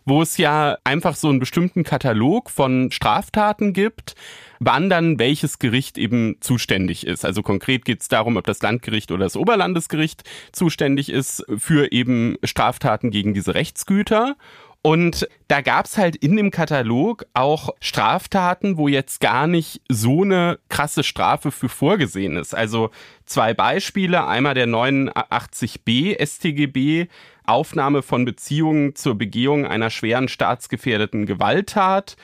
wo 0.07 0.23
es 0.23 0.39
ja 0.39 0.79
einfach 0.85 1.15
so 1.15 1.29
einen 1.29 1.41
bestimmten 1.41 1.85
Katalog 1.85 2.51
von 2.51 2.91
Straftaten 2.91 3.75
gibt, 3.75 4.15
wann 4.61 4.89
dann 4.89 5.19
welches 5.19 5.59
Gericht 5.59 5.99
eben 5.99 6.37
zuständig 6.41 7.07
ist. 7.07 7.27
Also 7.27 7.43
konkret 7.43 7.85
geht 7.85 8.01
es 8.01 8.09
darum, 8.09 8.37
ob 8.39 8.47
das 8.47 8.63
Landgericht 8.63 9.13
oder 9.13 9.25
das 9.25 9.37
Oberlandesgericht 9.37 10.25
zuständig 10.53 11.11
ist 11.11 11.45
für 11.59 11.93
eben 11.93 12.37
Straftaten 12.43 13.11
gegen 13.11 13.35
diese 13.35 13.55
Rechtsgüter. 13.55 14.37
Und 14.83 15.29
da 15.49 15.61
gab's 15.61 15.99
halt 15.99 16.15
in 16.17 16.37
dem 16.37 16.51
Katalog 16.51 17.27
auch 17.35 17.71
Straftaten, 17.81 18.77
wo 18.77 18.87
jetzt 18.87 19.21
gar 19.21 19.47
nicht 19.47 19.83
so 19.89 20.23
eine 20.23 20.61
krasse 20.69 21.03
Strafe 21.03 21.51
für 21.51 21.69
vorgesehen 21.69 22.37
ist. 22.37 22.55
Also 22.55 22.91
zwei 23.27 23.55
Beispiele, 23.55 24.27
einmal 24.27 24.55
der 24.55 24.69
89b 24.69 26.25
StGB, 26.25 27.09
Aufnahme 27.45 28.03
von 28.03 28.25
Beziehungen 28.25 28.95
zur 28.95 29.17
Begehung 29.17 29.67
einer 29.67 29.91
schweren 29.91 30.29
staatsgefährdeten 30.29 31.27
Gewalttat. 31.27 32.17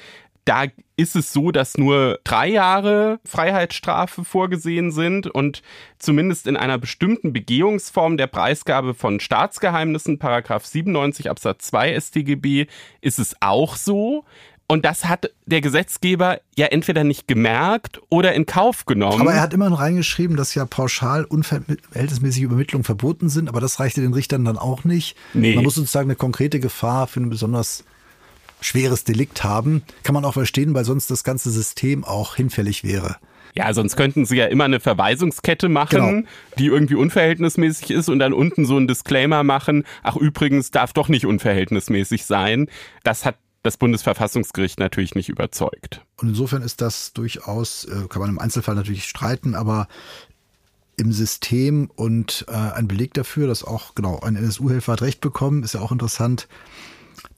Da 0.44 0.64
ist 0.96 1.16
es 1.16 1.32
so, 1.32 1.50
dass 1.50 1.78
nur 1.78 2.20
drei 2.24 2.48
Jahre 2.48 3.18
Freiheitsstrafe 3.24 4.24
vorgesehen 4.24 4.90
sind 4.90 5.26
und 5.26 5.62
zumindest 5.98 6.46
in 6.46 6.56
einer 6.56 6.78
bestimmten 6.78 7.32
Begehungsform 7.32 8.16
der 8.16 8.26
Preisgabe 8.26 8.94
von 8.94 9.20
Staatsgeheimnissen, 9.20 10.18
Paragraph 10.18 10.66
97 10.66 11.30
Absatz 11.30 11.66
2 11.68 11.98
StGB, 11.98 12.66
ist 13.00 13.18
es 13.18 13.36
auch 13.40 13.76
so. 13.76 14.24
Und 14.66 14.86
das 14.86 15.04
hat 15.04 15.30
der 15.44 15.60
Gesetzgeber 15.60 16.40
ja 16.56 16.66
entweder 16.66 17.04
nicht 17.04 17.28
gemerkt 17.28 18.00
oder 18.08 18.32
in 18.32 18.46
Kauf 18.46 18.86
genommen. 18.86 19.20
Aber 19.20 19.34
er 19.34 19.42
hat 19.42 19.52
immerhin 19.52 19.74
reingeschrieben, 19.74 20.36
dass 20.36 20.54
ja 20.54 20.64
pauschal 20.64 21.24
unverhältnismäßige 21.24 22.44
Übermittlungen 22.44 22.84
verboten 22.84 23.28
sind, 23.28 23.48
aber 23.48 23.60
das 23.60 23.78
reichte 23.78 24.00
den 24.00 24.14
Richtern 24.14 24.44
dann 24.44 24.56
auch 24.56 24.84
nicht. 24.84 25.16
Nee. 25.34 25.54
Man 25.54 25.64
muss 25.64 25.74
sozusagen 25.74 26.08
eine 26.08 26.16
konkrete 26.16 26.60
Gefahr 26.60 27.06
für 27.08 27.20
eine 27.20 27.28
besonders 27.28 27.84
schweres 28.64 29.04
Delikt 29.04 29.44
haben, 29.44 29.82
kann 30.02 30.14
man 30.14 30.24
auch 30.24 30.34
verstehen, 30.34 30.74
weil 30.74 30.84
sonst 30.84 31.10
das 31.10 31.24
ganze 31.24 31.50
System 31.50 32.04
auch 32.04 32.36
hinfällig 32.36 32.84
wäre. 32.84 33.16
Ja, 33.56 33.72
sonst 33.72 33.96
könnten 33.96 34.26
sie 34.26 34.36
ja 34.36 34.46
immer 34.46 34.64
eine 34.64 34.80
Verweisungskette 34.80 35.68
machen, 35.68 35.98
genau. 35.98 36.28
die 36.58 36.66
irgendwie 36.66 36.96
unverhältnismäßig 36.96 37.92
ist 37.92 38.08
und 38.08 38.18
dann 38.18 38.32
unten 38.32 38.66
so 38.66 38.76
einen 38.76 38.88
Disclaimer 38.88 39.44
machen, 39.44 39.84
ach 40.02 40.16
übrigens 40.16 40.72
darf 40.72 40.92
doch 40.92 41.08
nicht 41.08 41.24
unverhältnismäßig 41.24 42.26
sein. 42.26 42.68
Das 43.04 43.24
hat 43.24 43.36
das 43.62 43.76
Bundesverfassungsgericht 43.76 44.78
natürlich 44.80 45.14
nicht 45.14 45.28
überzeugt. 45.28 46.02
Und 46.16 46.28
insofern 46.28 46.62
ist 46.62 46.80
das 46.80 47.12
durchaus, 47.12 47.84
äh, 47.84 48.08
kann 48.08 48.20
man 48.20 48.30
im 48.30 48.38
Einzelfall 48.38 48.74
natürlich 48.74 49.04
streiten, 49.04 49.54
aber 49.54 49.88
im 50.96 51.12
System 51.12 51.90
und 51.94 52.44
äh, 52.48 52.52
ein 52.52 52.88
Beleg 52.88 53.14
dafür, 53.14 53.46
dass 53.46 53.64
auch, 53.64 53.94
genau, 53.94 54.20
ein 54.20 54.36
NSU-Helfer 54.36 54.92
hat 54.92 55.02
Recht 55.02 55.20
bekommen, 55.20 55.62
ist 55.62 55.74
ja 55.74 55.80
auch 55.80 55.92
interessant, 55.92 56.48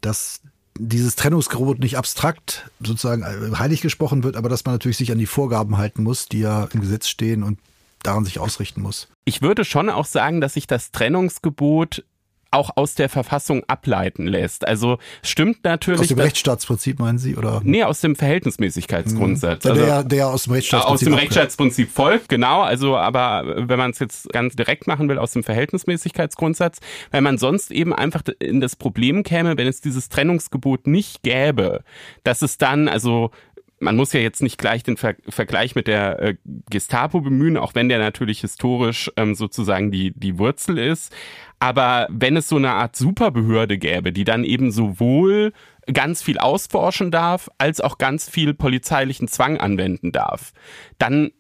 dass 0.01 0.41
dieses 0.79 1.17
Trennungsgebot 1.17 1.79
nicht 1.79 1.97
abstrakt 1.97 2.71
sozusagen 2.81 3.23
äh, 3.23 3.57
heilig 3.57 3.81
gesprochen 3.81 4.25
wird, 4.25 4.37
aber 4.37 4.49
dass 4.49 4.65
man 4.65 4.75
natürlich 4.75 4.97
sich 4.97 5.13
an 5.13 5.19
die 5.19 5.27
Vorgaben 5.27 5.77
halten 5.77 6.03
muss, 6.03 6.29
die 6.29 6.41
ja 6.41 6.65
im 6.73 6.81
Gesetz 6.81 7.09
stehen 7.09 7.43
und 7.43 7.59
daran 8.03 8.25
sich 8.25 8.39
ausrichten 8.39 8.83
muss. 8.83 9.09
Ich 9.25 9.43
würde 9.43 9.65
schon 9.65 9.91
auch 9.91 10.05
sagen, 10.05 10.41
dass 10.41 10.55
sich 10.55 10.67
das 10.67 10.93
Trennungsgebot 10.93 12.05
auch 12.51 12.71
aus 12.77 12.95
der 12.95 13.09
Verfassung 13.09 13.65
ableiten 13.67 14.27
lässt. 14.27 14.67
Also 14.67 14.99
stimmt 15.23 15.65
natürlich. 15.65 16.01
Aus 16.01 16.09
dem 16.09 16.19
Rechtsstaatsprinzip 16.19 16.99
meinen 16.99 17.19
Sie? 17.19 17.37
Oder? 17.37 17.61
Nee, 17.65 17.85
aus 17.85 18.01
dem 18.01 18.17
Verhältnismäßigkeitsgrundsatz. 18.17 19.63
Der, 19.63 19.73
also, 19.73 20.09
der 20.09 20.29
aus 20.29 20.45
dem 20.45 20.53
Rechtsstaatsprinzip. 20.55 21.09
Aus 21.09 21.11
dem 21.11 21.15
Rechtsstaatsprinzip 21.15 21.91
folgt, 21.91 22.29
genau. 22.29 22.63
Also, 22.63 22.97
aber 22.97 23.69
wenn 23.69 23.79
man 23.79 23.91
es 23.91 23.99
jetzt 23.99 24.29
ganz 24.33 24.57
direkt 24.57 24.87
machen 24.87 25.09
will, 25.09 25.19
aus 25.19 25.33
dem 25.33 25.43
Verhältnismäßigkeitsgrundsatz, 25.43 26.79
weil 27.11 27.21
man 27.21 27.39
sonst 27.39 27.71
eben 27.71 27.95
einfach 27.95 28.23
in 28.39 28.61
das 28.61 28.77
Problem 28.77 29.23
käme, 29.23 29.57
wenn 29.57 29.67
es 29.67 29.81
dieses 29.81 30.09
Trennungsgebot 30.09 30.87
nicht 30.87 31.23
gäbe, 31.23 31.83
dass 32.25 32.43
es 32.43 32.59
dann, 32.59 32.89
also 32.89 33.31
man 33.79 33.97
muss 33.97 34.13
ja 34.13 34.21
jetzt 34.21 34.43
nicht 34.43 34.59
gleich 34.59 34.83
den 34.83 34.97
Ver 34.97 35.15
Vergleich 35.29 35.75
mit 35.75 35.87
der 35.87 36.21
äh, 36.21 36.37
Gestapo 36.71 37.21
bemühen, 37.21 37.57
auch 37.57 37.75
wenn 37.75 37.89
der 37.89 37.99
natürlich 37.99 38.41
historisch 38.41 39.11
ähm, 39.17 39.35
sozusagen 39.35 39.91
die, 39.91 40.13
die 40.19 40.39
Wurzel 40.39 40.79
ist. 40.79 41.15
Aber 41.59 42.07
wenn 42.11 42.37
es 42.37 42.49
so 42.49 42.57
eine 42.57 42.73
Art 42.73 42.97
Superbehörde 42.97 43.79
gäbe, 43.79 44.13
die 44.13 44.25
dann 44.25 44.45
eben 44.45 44.71
sowohl 44.71 45.53
ganz 45.93 46.23
viel 46.23 46.39
ausforschen 46.39 47.11
darf, 47.11 47.49
als 47.59 47.81
auch 47.81 47.99
ganz 47.99 48.29
viel 48.29 48.55
polizeilichen 48.55 49.29
Zwang 49.29 49.59
anwenden 49.59 50.13
darf, 50.13 50.53
dann 50.99 51.31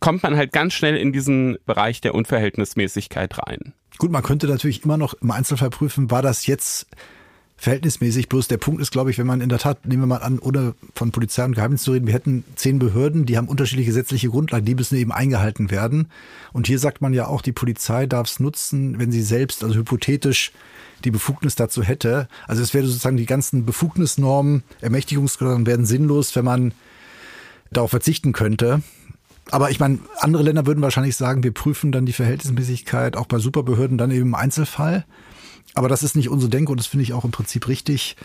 kommt 0.00 0.22
man 0.22 0.36
halt 0.36 0.52
ganz 0.52 0.74
schnell 0.74 0.96
in 0.96 1.12
diesen 1.12 1.58
Bereich 1.66 2.00
der 2.00 2.14
Unverhältnismäßigkeit 2.14 3.38
rein. 3.38 3.72
Gut, 3.98 4.10
man 4.10 4.22
könnte 4.22 4.46
natürlich 4.46 4.84
immer 4.84 4.98
noch 4.98 5.14
im 5.14 5.30
Einzelfall 5.30 5.70
prüfen, 5.70 6.10
war 6.10 6.22
das 6.22 6.46
jetzt 6.46 6.86
verhältnismäßig. 7.56 8.28
Bloß 8.28 8.48
der 8.48 8.58
Punkt 8.58 8.80
ist, 8.80 8.90
glaube 8.90 9.10
ich, 9.10 9.18
wenn 9.18 9.26
man 9.26 9.40
in 9.40 9.48
der 9.48 9.58
Tat, 9.58 9.86
nehmen 9.86 10.02
wir 10.02 10.06
mal 10.06 10.22
an, 10.22 10.38
ohne 10.38 10.74
von 10.94 11.10
Polizei 11.10 11.44
und 11.44 11.54
Geheimdienst 11.54 11.84
zu 11.84 11.92
reden, 11.92 12.06
wir 12.06 12.14
hätten 12.14 12.44
zehn 12.54 12.78
Behörden, 12.78 13.26
die 13.26 13.36
haben 13.36 13.48
unterschiedliche 13.48 13.90
gesetzliche 13.90 14.28
Grundlagen, 14.28 14.66
die 14.66 14.74
müssen 14.74 14.96
eben 14.96 15.12
eingehalten 15.12 15.70
werden. 15.70 16.08
Und 16.52 16.66
hier 16.66 16.78
sagt 16.78 17.00
man 17.00 17.14
ja 17.14 17.26
auch, 17.26 17.42
die 17.42 17.52
Polizei 17.52 18.06
darf 18.06 18.28
es 18.28 18.40
nutzen, 18.40 18.98
wenn 18.98 19.10
sie 19.10 19.22
selbst, 19.22 19.64
also 19.64 19.74
hypothetisch, 19.74 20.52
die 21.04 21.10
Befugnis 21.10 21.54
dazu 21.54 21.82
hätte. 21.82 22.28
Also 22.46 22.62
es 22.62 22.72
wäre 22.74 22.86
sozusagen 22.86 23.16
die 23.16 23.26
ganzen 23.26 23.66
Befugnisnormen, 23.66 24.62
Ermächtigungsnormen 24.80 25.66
werden 25.66 25.86
sinnlos, 25.86 26.34
wenn 26.36 26.44
man 26.44 26.72
darauf 27.70 27.90
verzichten 27.90 28.32
könnte. 28.32 28.82
Aber 29.50 29.70
ich 29.70 29.78
meine, 29.78 30.00
andere 30.18 30.42
Länder 30.42 30.66
würden 30.66 30.82
wahrscheinlich 30.82 31.16
sagen, 31.16 31.44
wir 31.44 31.52
prüfen 31.52 31.92
dann 31.92 32.06
die 32.06 32.12
Verhältnismäßigkeit 32.12 33.16
auch 33.16 33.26
bei 33.26 33.38
Superbehörden 33.38 33.98
dann 33.98 34.10
eben 34.10 34.28
im 34.28 34.34
Einzelfall. 34.34 35.04
Aber 35.76 35.90
das 35.90 36.02
ist 36.02 36.16
nicht 36.16 36.30
unsere 36.30 36.48
Denke 36.48 36.72
und 36.72 36.78
das 36.78 36.86
finde 36.86 37.02
ich 37.02 37.12
auch 37.12 37.26
im 37.26 37.32
Prinzip 37.32 37.68
richtig, 37.68 38.16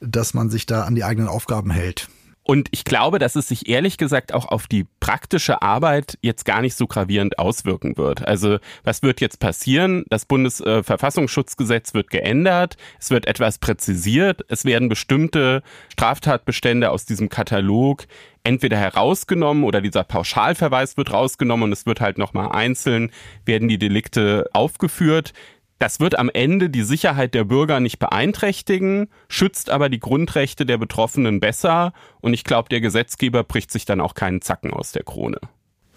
dass 0.00 0.34
man 0.34 0.50
sich 0.50 0.66
da 0.66 0.84
an 0.84 0.94
die 0.94 1.04
eigenen 1.04 1.26
Aufgaben 1.26 1.70
hält. 1.70 2.08
Und 2.42 2.68
ich 2.70 2.84
glaube, 2.84 3.18
dass 3.18 3.34
es 3.34 3.48
sich 3.48 3.68
ehrlich 3.68 3.96
gesagt 3.96 4.32
auch 4.32 4.44
auf 4.44 4.68
die 4.68 4.86
praktische 5.00 5.62
Arbeit 5.62 6.16
jetzt 6.20 6.44
gar 6.44 6.60
nicht 6.60 6.76
so 6.76 6.86
gravierend 6.86 7.40
auswirken 7.40 7.96
wird. 7.96 8.28
Also 8.28 8.58
was 8.84 9.02
wird 9.02 9.20
jetzt 9.20 9.40
passieren? 9.40 10.04
Das 10.10 10.26
Bundesverfassungsschutzgesetz 10.26 11.92
wird 11.94 12.10
geändert, 12.10 12.76
es 13.00 13.10
wird 13.10 13.26
etwas 13.26 13.58
präzisiert, 13.58 14.42
es 14.48 14.64
werden 14.64 14.88
bestimmte 14.88 15.62
Straftatbestände 15.88 16.90
aus 16.90 17.04
diesem 17.04 17.30
Katalog 17.30 18.06
entweder 18.44 18.76
herausgenommen 18.76 19.64
oder 19.64 19.80
dieser 19.80 20.04
Pauschalverweis 20.04 20.96
wird 20.96 21.12
rausgenommen 21.12 21.64
und 21.64 21.72
es 21.72 21.84
wird 21.84 22.00
halt 22.00 22.16
nochmal 22.16 22.52
einzeln, 22.52 23.10
werden 23.44 23.66
die 23.66 23.78
Delikte 23.78 24.48
aufgeführt. 24.52 25.32
Das 25.78 26.00
wird 26.00 26.18
am 26.18 26.30
Ende 26.32 26.70
die 26.70 26.82
Sicherheit 26.82 27.34
der 27.34 27.44
Bürger 27.44 27.80
nicht 27.80 27.98
beeinträchtigen, 27.98 29.08
schützt 29.28 29.68
aber 29.68 29.90
die 29.90 30.00
Grundrechte 30.00 30.64
der 30.64 30.78
Betroffenen 30.78 31.38
besser 31.38 31.92
und 32.20 32.32
ich 32.32 32.44
glaube, 32.44 32.70
der 32.70 32.80
Gesetzgeber 32.80 33.44
bricht 33.44 33.70
sich 33.70 33.84
dann 33.84 34.00
auch 34.00 34.14
keinen 34.14 34.40
Zacken 34.40 34.72
aus 34.72 34.92
der 34.92 35.02
Krone. 35.02 35.38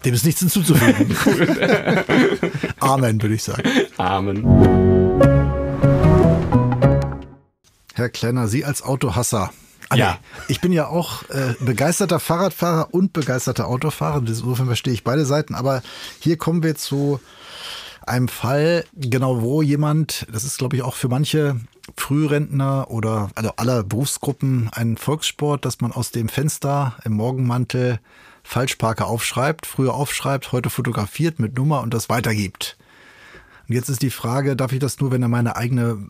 Dem 0.04 0.14
ist 0.14 0.24
nichts 0.24 0.40
hinzuzufügen. 0.40 1.16
Amen, 2.80 3.22
würde 3.22 3.34
ich 3.34 3.42
sagen. 3.42 3.62
Amen. 3.96 4.44
Herr 7.94 8.08
Klenner, 8.10 8.48
Sie 8.48 8.64
als 8.64 8.82
Autohasser. 8.82 9.50
Ah, 9.90 9.96
ja. 9.96 10.18
Ich 10.48 10.60
bin 10.60 10.72
ja 10.72 10.86
auch 10.86 11.22
äh, 11.30 11.54
begeisterter 11.60 12.20
Fahrradfahrer 12.20 12.94
und 12.94 13.12
begeisterter 13.12 13.66
Autofahrer. 13.66 14.18
Insofern 14.18 14.66
verstehe 14.66 14.94
ich 14.94 15.04
beide 15.04 15.26
Seiten. 15.26 15.54
Aber 15.54 15.82
hier 16.20 16.36
kommen 16.36 16.62
wir 16.62 16.76
zu 16.76 17.20
einem 18.10 18.28
Fall, 18.28 18.84
genau 18.94 19.40
wo 19.40 19.62
jemand, 19.62 20.26
das 20.32 20.44
ist 20.44 20.58
glaube 20.58 20.76
ich 20.76 20.82
auch 20.82 20.94
für 20.94 21.08
manche 21.08 21.60
Frührentner 21.96 22.90
oder 22.90 23.30
also 23.34 23.50
aller 23.56 23.82
Berufsgruppen 23.84 24.68
ein 24.72 24.96
Volkssport, 24.96 25.64
dass 25.64 25.80
man 25.80 25.92
aus 25.92 26.10
dem 26.10 26.28
Fenster 26.28 26.96
im 27.04 27.12
Morgenmantel 27.12 28.00
Falschparker 28.42 29.06
aufschreibt, 29.06 29.66
früher 29.66 29.94
aufschreibt, 29.94 30.52
heute 30.52 30.70
fotografiert 30.70 31.38
mit 31.38 31.56
Nummer 31.56 31.80
und 31.80 31.94
das 31.94 32.08
weitergibt. 32.08 32.76
Und 33.68 33.74
jetzt 33.74 33.88
ist 33.88 34.02
die 34.02 34.10
Frage, 34.10 34.56
darf 34.56 34.72
ich 34.72 34.80
das 34.80 35.00
nur, 35.00 35.12
wenn 35.12 35.22
er 35.22 35.28
meine 35.28 35.56
eigene 35.56 36.08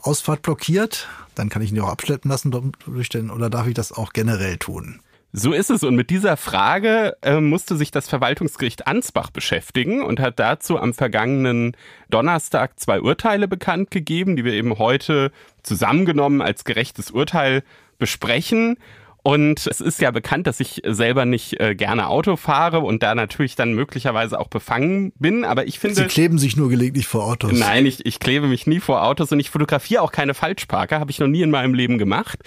Ausfahrt 0.00 0.42
blockiert, 0.42 1.08
dann 1.34 1.48
kann 1.48 1.62
ich 1.62 1.70
ihn 1.70 1.76
ja 1.76 1.84
auch 1.84 1.90
abschleppen 1.90 2.30
lassen 2.30 2.72
durch 2.86 3.08
den, 3.08 3.30
oder 3.30 3.50
darf 3.50 3.66
ich 3.66 3.74
das 3.74 3.92
auch 3.92 4.12
generell 4.12 4.56
tun? 4.56 5.00
So 5.34 5.52
ist 5.52 5.70
es. 5.70 5.82
Und 5.82 5.96
mit 5.96 6.10
dieser 6.10 6.36
Frage 6.36 7.16
äh, 7.22 7.40
musste 7.40 7.76
sich 7.76 7.90
das 7.90 8.06
Verwaltungsgericht 8.06 8.86
Ansbach 8.86 9.30
beschäftigen 9.30 10.02
und 10.02 10.20
hat 10.20 10.38
dazu 10.38 10.78
am 10.78 10.92
vergangenen 10.92 11.74
Donnerstag 12.10 12.78
zwei 12.78 13.00
Urteile 13.00 13.48
bekannt 13.48 13.90
gegeben, 13.90 14.36
die 14.36 14.44
wir 14.44 14.52
eben 14.52 14.78
heute 14.78 15.32
zusammengenommen 15.62 16.42
als 16.42 16.64
gerechtes 16.64 17.10
Urteil 17.10 17.62
besprechen. 17.98 18.76
Und 19.24 19.68
es 19.68 19.80
ist 19.80 20.00
ja 20.00 20.10
bekannt, 20.10 20.48
dass 20.48 20.58
ich 20.58 20.82
selber 20.84 21.24
nicht 21.24 21.60
äh, 21.60 21.76
gerne 21.76 22.08
Auto 22.08 22.34
fahre 22.36 22.80
und 22.80 23.04
da 23.04 23.14
natürlich 23.14 23.54
dann 23.54 23.72
möglicherweise 23.72 24.38
auch 24.40 24.48
befangen 24.48 25.12
bin. 25.16 25.44
Aber 25.44 25.66
ich 25.66 25.78
finde. 25.78 25.94
Sie 25.96 26.04
kleben 26.06 26.38
sich 26.38 26.56
nur 26.56 26.68
gelegentlich 26.68 27.06
vor 27.06 27.26
Autos. 27.26 27.52
Nein, 27.52 27.86
ich, 27.86 28.04
ich 28.04 28.18
klebe 28.18 28.48
mich 28.48 28.66
nie 28.66 28.80
vor 28.80 29.04
Autos 29.04 29.30
und 29.30 29.38
ich 29.38 29.50
fotografiere 29.50 30.02
auch 30.02 30.10
keine 30.10 30.34
Falschparker. 30.34 30.98
Habe 30.98 31.12
ich 31.12 31.20
noch 31.20 31.28
nie 31.28 31.42
in 31.42 31.50
meinem 31.50 31.74
Leben 31.74 31.98
gemacht. 31.98 32.40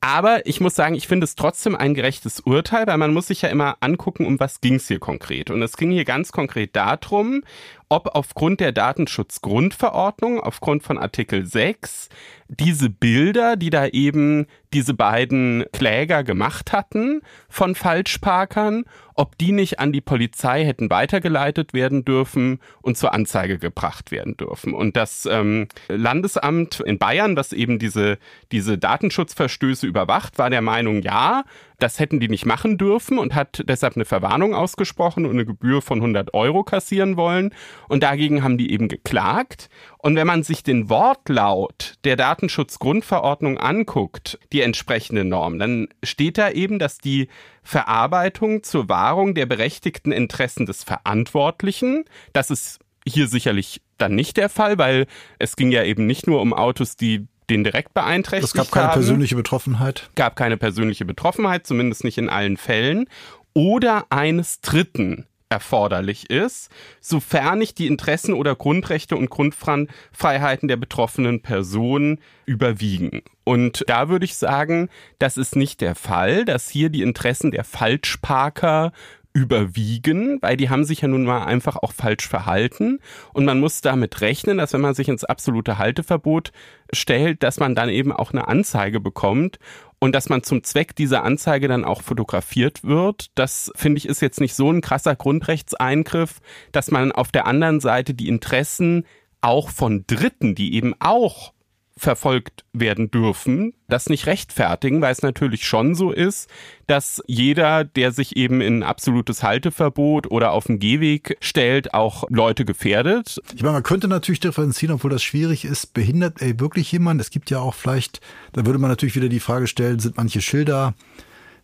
Aber 0.00 0.46
ich 0.46 0.60
muss 0.60 0.74
sagen, 0.74 0.94
ich 0.94 1.08
finde 1.08 1.24
es 1.24 1.34
trotzdem 1.34 1.76
ein 1.76 1.92
gerechtes 1.92 2.40
Urteil, 2.40 2.86
weil 2.86 2.98
man 2.98 3.12
muss 3.12 3.26
sich 3.26 3.42
ja 3.42 3.50
immer 3.50 3.76
angucken, 3.80 4.24
um 4.24 4.40
was 4.40 4.62
ging 4.62 4.76
es 4.76 4.88
hier 4.88 5.00
konkret. 5.00 5.50
Und 5.50 5.60
es 5.60 5.76
ging 5.76 5.90
hier 5.90 6.06
ganz 6.06 6.32
konkret 6.32 6.74
darum, 6.74 7.42
ob 7.88 8.14
aufgrund 8.14 8.60
der 8.60 8.72
Datenschutzgrundverordnung, 8.72 10.40
aufgrund 10.40 10.82
von 10.82 10.98
Artikel 10.98 11.46
6, 11.46 12.08
diese 12.48 12.90
Bilder, 12.90 13.56
die 13.56 13.70
da 13.70 13.86
eben 13.86 14.46
diese 14.72 14.94
beiden 14.94 15.64
Kläger 15.72 16.24
gemacht 16.24 16.72
hatten 16.72 17.22
von 17.48 17.74
Falschparkern, 17.74 18.84
ob 19.14 19.38
die 19.38 19.52
nicht 19.52 19.78
an 19.78 19.92
die 19.92 20.00
Polizei 20.00 20.64
hätten 20.64 20.90
weitergeleitet 20.90 21.72
werden 21.72 22.04
dürfen 22.04 22.58
und 22.82 22.96
zur 22.98 23.14
Anzeige 23.14 23.58
gebracht 23.58 24.10
werden 24.10 24.36
dürfen. 24.36 24.74
Und 24.74 24.96
das 24.96 25.26
ähm, 25.26 25.68
Landesamt 25.88 26.80
in 26.80 26.98
Bayern, 26.98 27.36
das 27.36 27.52
eben 27.52 27.78
diese, 27.78 28.18
diese 28.50 28.76
Datenschutzverstöße 28.76 29.86
überwacht, 29.86 30.38
war 30.38 30.50
der 30.50 30.62
Meinung, 30.62 31.02
ja, 31.02 31.44
das 31.78 31.98
hätten 31.98 32.20
die 32.20 32.28
nicht 32.28 32.46
machen 32.46 32.78
dürfen 32.78 33.18
und 33.18 33.34
hat 33.34 33.62
deshalb 33.66 33.96
eine 33.96 34.04
Verwarnung 34.04 34.54
ausgesprochen 34.54 35.26
und 35.26 35.32
eine 35.32 35.44
Gebühr 35.44 35.82
von 35.82 35.98
100 35.98 36.32
Euro 36.34 36.64
kassieren 36.64 37.16
wollen. 37.16 37.52
Und 37.88 38.02
dagegen 38.02 38.42
haben 38.42 38.58
die 38.58 38.72
eben 38.72 38.88
geklagt. 38.88 39.68
Und 40.04 40.16
wenn 40.16 40.26
man 40.26 40.42
sich 40.42 40.62
den 40.62 40.90
Wortlaut 40.90 41.94
der 42.04 42.16
Datenschutzgrundverordnung 42.16 43.56
anguckt, 43.56 44.38
die 44.52 44.60
entsprechende 44.60 45.24
Norm, 45.24 45.58
dann 45.58 45.88
steht 46.02 46.36
da 46.36 46.50
eben, 46.50 46.78
dass 46.78 46.98
die 46.98 47.28
Verarbeitung 47.62 48.62
zur 48.62 48.90
Wahrung 48.90 49.34
der 49.34 49.46
berechtigten 49.46 50.12
Interessen 50.12 50.66
des 50.66 50.84
Verantwortlichen, 50.84 52.04
das 52.34 52.50
ist 52.50 52.80
hier 53.06 53.28
sicherlich 53.28 53.80
dann 53.96 54.14
nicht 54.14 54.36
der 54.36 54.50
Fall, 54.50 54.76
weil 54.76 55.06
es 55.38 55.56
ging 55.56 55.72
ja 55.72 55.82
eben 55.82 56.04
nicht 56.04 56.26
nur 56.26 56.42
um 56.42 56.52
Autos, 56.52 56.96
die 56.96 57.26
den 57.48 57.64
direkt 57.64 57.94
beeinträchtigt 57.94 58.52
haben. 58.52 58.60
Es 58.60 58.70
gab 58.70 58.74
keine 58.74 58.88
haben. 58.88 59.00
persönliche 59.00 59.36
Betroffenheit. 59.36 60.10
Gab 60.16 60.36
keine 60.36 60.58
persönliche 60.58 61.06
Betroffenheit, 61.06 61.66
zumindest 61.66 62.04
nicht 62.04 62.18
in 62.18 62.28
allen 62.28 62.58
Fällen. 62.58 63.08
Oder 63.54 64.04
eines 64.10 64.60
Dritten 64.60 65.26
erforderlich 65.48 66.30
ist, 66.30 66.70
sofern 67.00 67.58
nicht 67.58 67.78
die 67.78 67.86
Interessen 67.86 68.34
oder 68.34 68.56
Grundrechte 68.56 69.16
und 69.16 69.30
Grundfreiheiten 69.30 70.68
der 70.68 70.76
betroffenen 70.76 71.42
Person 71.42 72.18
überwiegen. 72.46 73.22
Und 73.44 73.84
da 73.86 74.08
würde 74.08 74.24
ich 74.24 74.36
sagen, 74.36 74.88
das 75.18 75.36
ist 75.36 75.54
nicht 75.54 75.80
der 75.80 75.94
Fall, 75.94 76.44
dass 76.44 76.68
hier 76.68 76.88
die 76.88 77.02
Interessen 77.02 77.50
der 77.50 77.64
Falschparker 77.64 78.92
überwiegen, 79.34 80.40
weil 80.42 80.56
die 80.56 80.70
haben 80.70 80.84
sich 80.84 81.00
ja 81.00 81.08
nun 81.08 81.24
mal 81.24 81.44
einfach 81.44 81.76
auch 81.76 81.92
falsch 81.92 82.26
verhalten. 82.28 83.00
Und 83.32 83.44
man 83.44 83.58
muss 83.58 83.80
damit 83.80 84.20
rechnen, 84.20 84.58
dass 84.58 84.72
wenn 84.72 84.80
man 84.80 84.94
sich 84.94 85.08
ins 85.08 85.24
absolute 85.24 85.76
Halteverbot 85.76 86.52
stellt, 86.92 87.42
dass 87.42 87.58
man 87.58 87.74
dann 87.74 87.88
eben 87.88 88.12
auch 88.12 88.30
eine 88.30 88.46
Anzeige 88.46 89.00
bekommt 89.00 89.58
und 90.04 90.14
dass 90.14 90.28
man 90.28 90.42
zum 90.42 90.62
Zweck 90.62 90.94
dieser 90.94 91.24
Anzeige 91.24 91.66
dann 91.66 91.86
auch 91.86 92.02
fotografiert 92.02 92.84
wird. 92.84 93.30
Das 93.36 93.72
finde 93.74 93.96
ich 93.96 94.06
ist 94.06 94.20
jetzt 94.20 94.38
nicht 94.38 94.54
so 94.54 94.70
ein 94.70 94.82
krasser 94.82 95.16
Grundrechtseingriff, 95.16 96.42
dass 96.72 96.90
man 96.90 97.10
auf 97.10 97.32
der 97.32 97.46
anderen 97.46 97.80
Seite 97.80 98.12
die 98.12 98.28
Interessen 98.28 99.06
auch 99.40 99.70
von 99.70 100.04
Dritten, 100.06 100.54
die 100.54 100.74
eben 100.74 100.94
auch 100.98 101.53
verfolgt 101.96 102.64
werden 102.72 103.10
dürfen, 103.10 103.72
das 103.88 104.08
nicht 104.08 104.26
rechtfertigen, 104.26 105.00
weil 105.00 105.12
es 105.12 105.22
natürlich 105.22 105.64
schon 105.64 105.94
so 105.94 106.10
ist, 106.10 106.50
dass 106.88 107.22
jeder, 107.26 107.84
der 107.84 108.10
sich 108.10 108.36
eben 108.36 108.60
in 108.60 108.82
absolutes 108.82 109.42
Halteverbot 109.42 110.30
oder 110.30 110.50
auf 110.50 110.66
den 110.66 110.80
Gehweg 110.80 111.36
stellt, 111.40 111.94
auch 111.94 112.24
Leute 112.30 112.64
gefährdet. 112.64 113.40
Ich 113.54 113.62
meine, 113.62 113.74
man 113.74 113.82
könnte 113.84 114.08
natürlich 114.08 114.40
differenzieren, 114.40 114.96
obwohl 114.96 115.10
das 115.10 115.22
schwierig 115.22 115.64
ist. 115.64 115.94
Behindert 115.94 116.42
ey, 116.42 116.58
wirklich 116.58 116.90
jemand? 116.90 117.20
Es 117.20 117.30
gibt 117.30 117.50
ja 117.50 117.60
auch 117.60 117.74
vielleicht, 117.74 118.20
da 118.52 118.66
würde 118.66 118.80
man 118.80 118.90
natürlich 118.90 119.14
wieder 119.14 119.28
die 119.28 119.40
Frage 119.40 119.68
stellen, 119.68 120.00
sind 120.00 120.16
manche 120.16 120.40
Schilder 120.40 120.94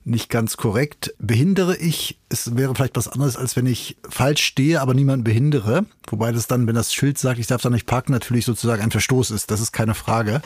nicht 0.05 0.31
ganz 0.31 0.57
korrekt. 0.57 1.15
Behindere 1.19 1.77
ich, 1.77 2.19
es 2.29 2.57
wäre 2.57 2.75
vielleicht 2.75 2.97
was 2.97 3.09
anderes, 3.09 3.37
als 3.37 3.57
wenn 3.57 3.67
ich 3.67 3.97
falsch 4.09 4.43
stehe, 4.43 4.81
aber 4.81 4.95
niemanden 4.95 5.25
behindere. 5.25 5.85
Wobei 6.09 6.33
das 6.33 6.47
dann, 6.47 6.67
wenn 6.67 6.75
das 6.75 6.95
Schild 6.95 7.19
sagt, 7.19 7.39
ich 7.39 7.47
darf 7.47 7.63
da 7.63 7.71
nicht 7.71 7.87
parken, 7.87 8.13
natürlich 8.13 8.45
sozusagen 8.45 8.83
ein 8.83 8.91
Verstoß 8.91 9.31
ist. 9.31 9.51
Das 9.51 9.61
ist 9.61 9.73
keine 9.73 9.95
Frage. 9.95 10.41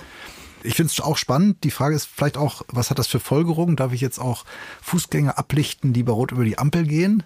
Ich 0.63 0.75
finde 0.75 0.91
es 0.91 1.01
auch 1.01 1.17
spannend. 1.17 1.63
Die 1.63 1.71
Frage 1.71 1.95
ist 1.95 2.09
vielleicht 2.13 2.37
auch, 2.37 2.63
was 2.69 2.91
hat 2.91 2.99
das 2.99 3.07
für 3.07 3.21
Folgerungen? 3.21 3.77
Darf 3.77 3.93
ich 3.93 4.01
jetzt 4.01 4.19
auch 4.19 4.45
Fußgänger 4.83 5.39
ablichten, 5.39 5.93
die 5.93 6.03
bei 6.03 6.13
Rot 6.13 6.33
über 6.33 6.45
die 6.45 6.59
Ampel 6.59 6.87
gehen? 6.87 7.23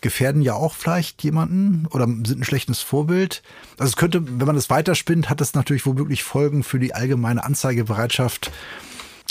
Gefährden 0.00 0.42
ja 0.42 0.54
auch 0.54 0.74
vielleicht 0.74 1.22
jemanden 1.24 1.86
oder 1.90 2.06
sind 2.06 2.40
ein 2.40 2.44
schlechtes 2.44 2.80
Vorbild. 2.80 3.42
Also 3.78 3.90
es 3.90 3.96
könnte, 3.96 4.24
wenn 4.24 4.46
man 4.46 4.56
das 4.56 4.70
weiterspinnt, 4.70 5.28
hat 5.28 5.40
das 5.40 5.54
natürlich 5.54 5.86
womöglich 5.86 6.22
Folgen 6.22 6.62
für 6.62 6.78
die 6.78 6.94
allgemeine 6.94 7.44
Anzeigebereitschaft, 7.44 8.52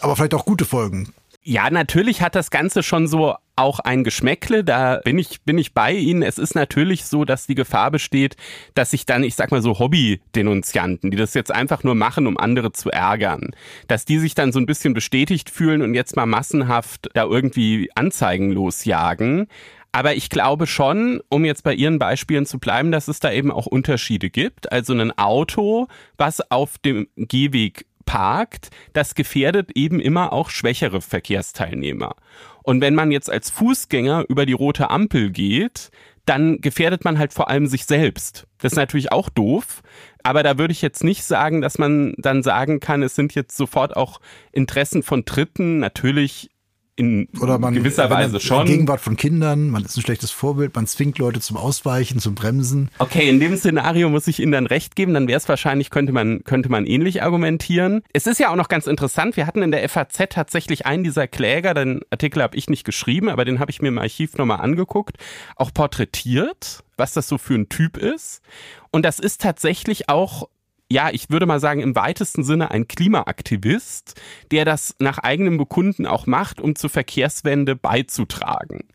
aber 0.02 0.16
vielleicht 0.16 0.34
auch 0.34 0.46
gute 0.46 0.66
Folgen. 0.66 1.14
Ja, 1.50 1.70
natürlich 1.70 2.22
hat 2.22 2.36
das 2.36 2.52
Ganze 2.52 2.84
schon 2.84 3.08
so 3.08 3.36
auch 3.56 3.80
ein 3.80 4.04
Geschmäckle, 4.04 4.66
da 4.66 5.00
bin 5.06 5.18
ich, 5.18 5.44
bin 5.44 5.58
ich 5.58 5.74
bei 5.74 5.94
Ihnen. 5.94 6.22
Es 6.22 6.38
ist 6.38 6.56
natürlich 6.56 7.06
so, 7.06 7.24
dass 7.24 7.48
die 7.48 7.56
Gefahr 7.56 7.90
besteht, 7.90 8.36
dass 8.76 8.92
sich 8.92 9.06
dann, 9.06 9.24
ich 9.24 9.36
sag 9.36 9.50
mal 9.52 9.62
so 9.62 9.80
Hobby-Denunzianten, 9.80 11.10
die 11.10 11.16
das 11.16 11.34
jetzt 11.36 11.54
einfach 11.54 11.86
nur 11.86 11.96
machen, 11.96 12.28
um 12.28 12.38
andere 12.38 12.74
zu 12.74 12.90
ärgern, 12.90 13.56
dass 13.88 14.04
die 14.04 14.20
sich 14.20 14.36
dann 14.36 14.52
so 14.52 14.60
ein 14.60 14.66
bisschen 14.66 14.94
bestätigt 14.94 15.50
fühlen 15.50 15.82
und 15.84 15.94
jetzt 15.94 16.18
mal 16.18 16.26
massenhaft 16.26 17.08
da 17.14 17.24
irgendwie 17.24 17.92
Anzeigen 17.96 18.52
losjagen. 18.52 19.48
Aber 19.94 20.16
ich 20.16 20.30
glaube 20.30 20.68
schon, 20.68 21.22
um 21.30 21.46
jetzt 21.46 21.64
bei 21.64 21.74
Ihren 21.74 21.98
Beispielen 21.98 22.46
zu 22.46 22.60
bleiben, 22.60 22.92
dass 22.92 23.08
es 23.08 23.22
da 23.22 23.32
eben 23.32 23.52
auch 23.52 23.68
Unterschiede 23.68 24.30
gibt. 24.30 24.70
Also 24.74 24.92
ein 24.92 25.18
Auto, 25.18 25.88
was 26.18 26.52
auf 26.52 26.78
dem 26.78 27.08
Gehweg 27.16 27.86
parkt, 28.08 28.72
das 28.94 29.14
gefährdet 29.14 29.70
eben 29.76 30.00
immer 30.00 30.34
auch 30.34 30.50
schwächere 30.50 31.02
Verkehrsteilnehmer. 31.02 32.16
Und 32.64 32.82
wenn 32.82 32.96
man 32.96 33.12
jetzt 33.12 33.30
als 33.30 33.52
Fußgänger 33.52 34.26
über 34.28 34.48
die 34.48 34.54
rote 34.54 34.90
Ampel 34.90 35.30
geht, 35.30 35.92
dann 36.26 36.60
gefährdet 36.60 37.06
man 37.06 37.20
halt 37.20 37.34
vor 37.34 37.50
allem 37.50 37.68
sich 37.68 37.86
selbst. 37.86 38.48
Das 38.58 38.74
ist 38.74 38.78
natürlich 38.78 39.12
auch 39.12 39.30
doof, 39.30 39.82
aber 40.24 40.44
da 40.44 40.58
würde 40.58 40.72
ich 40.74 40.82
jetzt 40.82 41.04
nicht 41.04 41.24
sagen, 41.24 41.62
dass 41.62 41.78
man 41.78 42.16
dann 42.18 42.44
sagen 42.44 42.80
kann, 42.80 43.04
es 43.04 43.16
sind 43.16 43.36
jetzt 43.36 43.56
sofort 43.56 43.96
auch 43.96 44.20
Interessen 44.52 45.04
von 45.04 45.24
Dritten. 45.24 45.80
Natürlich 45.80 46.50
in 46.98 47.30
Oder 47.40 47.60
man, 47.60 47.76
gewisser 47.76 48.10
Weise 48.10 48.40
schon. 48.40 48.66
Gegenwart 48.66 49.00
von 49.00 49.16
Kindern, 49.16 49.70
man 49.70 49.86
ist 49.86 49.96
ein 49.96 50.02
schlechtes 50.02 50.32
Vorbild, 50.32 50.76
man 50.76 50.88
zwingt 50.88 51.20
Leute 51.20 51.40
zum 51.40 51.56
Ausweichen, 51.56 52.20
zum 52.20 52.34
Bremsen. 52.34 52.90
Okay, 52.98 53.30
in 53.30 53.40
dem 53.40 53.56
Szenario 53.56 54.10
muss 54.10 54.28
ich 54.28 54.40
Ihnen 54.40 54.52
dann 54.52 54.66
recht 54.66 54.96
geben, 54.96 55.14
dann 55.14 55.28
wäre 55.28 55.38
es 55.38 55.48
wahrscheinlich, 55.48 55.92
könnte 55.92 56.12
man, 56.12 56.44
könnte 56.44 56.70
man 56.70 56.86
ähnlich 56.88 57.22
argumentieren. 57.22 58.02
Es 58.14 58.26
ist 58.26 58.40
ja 58.40 58.50
auch 58.50 58.56
noch 58.56 58.68
ganz 58.68 58.88
interessant, 58.88 59.38
wir 59.38 59.46
hatten 59.46 59.62
in 59.62 59.72
der 59.72 59.88
FAZ 59.88 60.18
tatsächlich 60.30 60.88
einen 60.88 61.04
dieser 61.04 61.28
Kläger, 61.28 61.76
den 61.76 62.02
Artikel 62.10 62.42
habe 62.42 62.58
ich 62.58 62.68
nicht 62.68 62.84
geschrieben, 62.84 63.30
aber 63.30 63.46
den 63.46 63.60
habe 63.60 63.70
ich 63.70 63.80
mir 63.80 63.90
im 63.90 64.00
Archiv 64.00 64.36
nochmal 64.38 64.62
angeguckt, 64.62 65.18
auch 65.56 65.72
porträtiert, 65.72 66.84
was 66.98 67.14
das 67.14 67.28
so 67.28 67.38
für 67.38 67.54
ein 67.54 67.70
Typ 67.70 67.98
ist. 67.98 68.42
Und 68.90 69.06
das 69.06 69.20
ist 69.20 69.42
tatsächlich 69.42 70.10
auch 70.10 70.50
ja, 70.90 71.10
ich 71.12 71.30
würde 71.30 71.46
mal 71.46 71.60
sagen, 71.60 71.82
im 71.82 71.96
weitesten 71.96 72.44
Sinne 72.44 72.72
ein 72.72 72.88
Klimaaktivist, 72.88 74.20
der 74.52 74.66
das 74.66 74.96
nach 75.00 75.18
eigenem 75.18 75.58
Bekunden 75.58 76.06
auch 76.06 76.28
macht, 76.28 76.62
um 76.62 76.76
zur 76.76 76.90
Verkehrswende 76.90 77.76
beizutragen. 77.76 78.86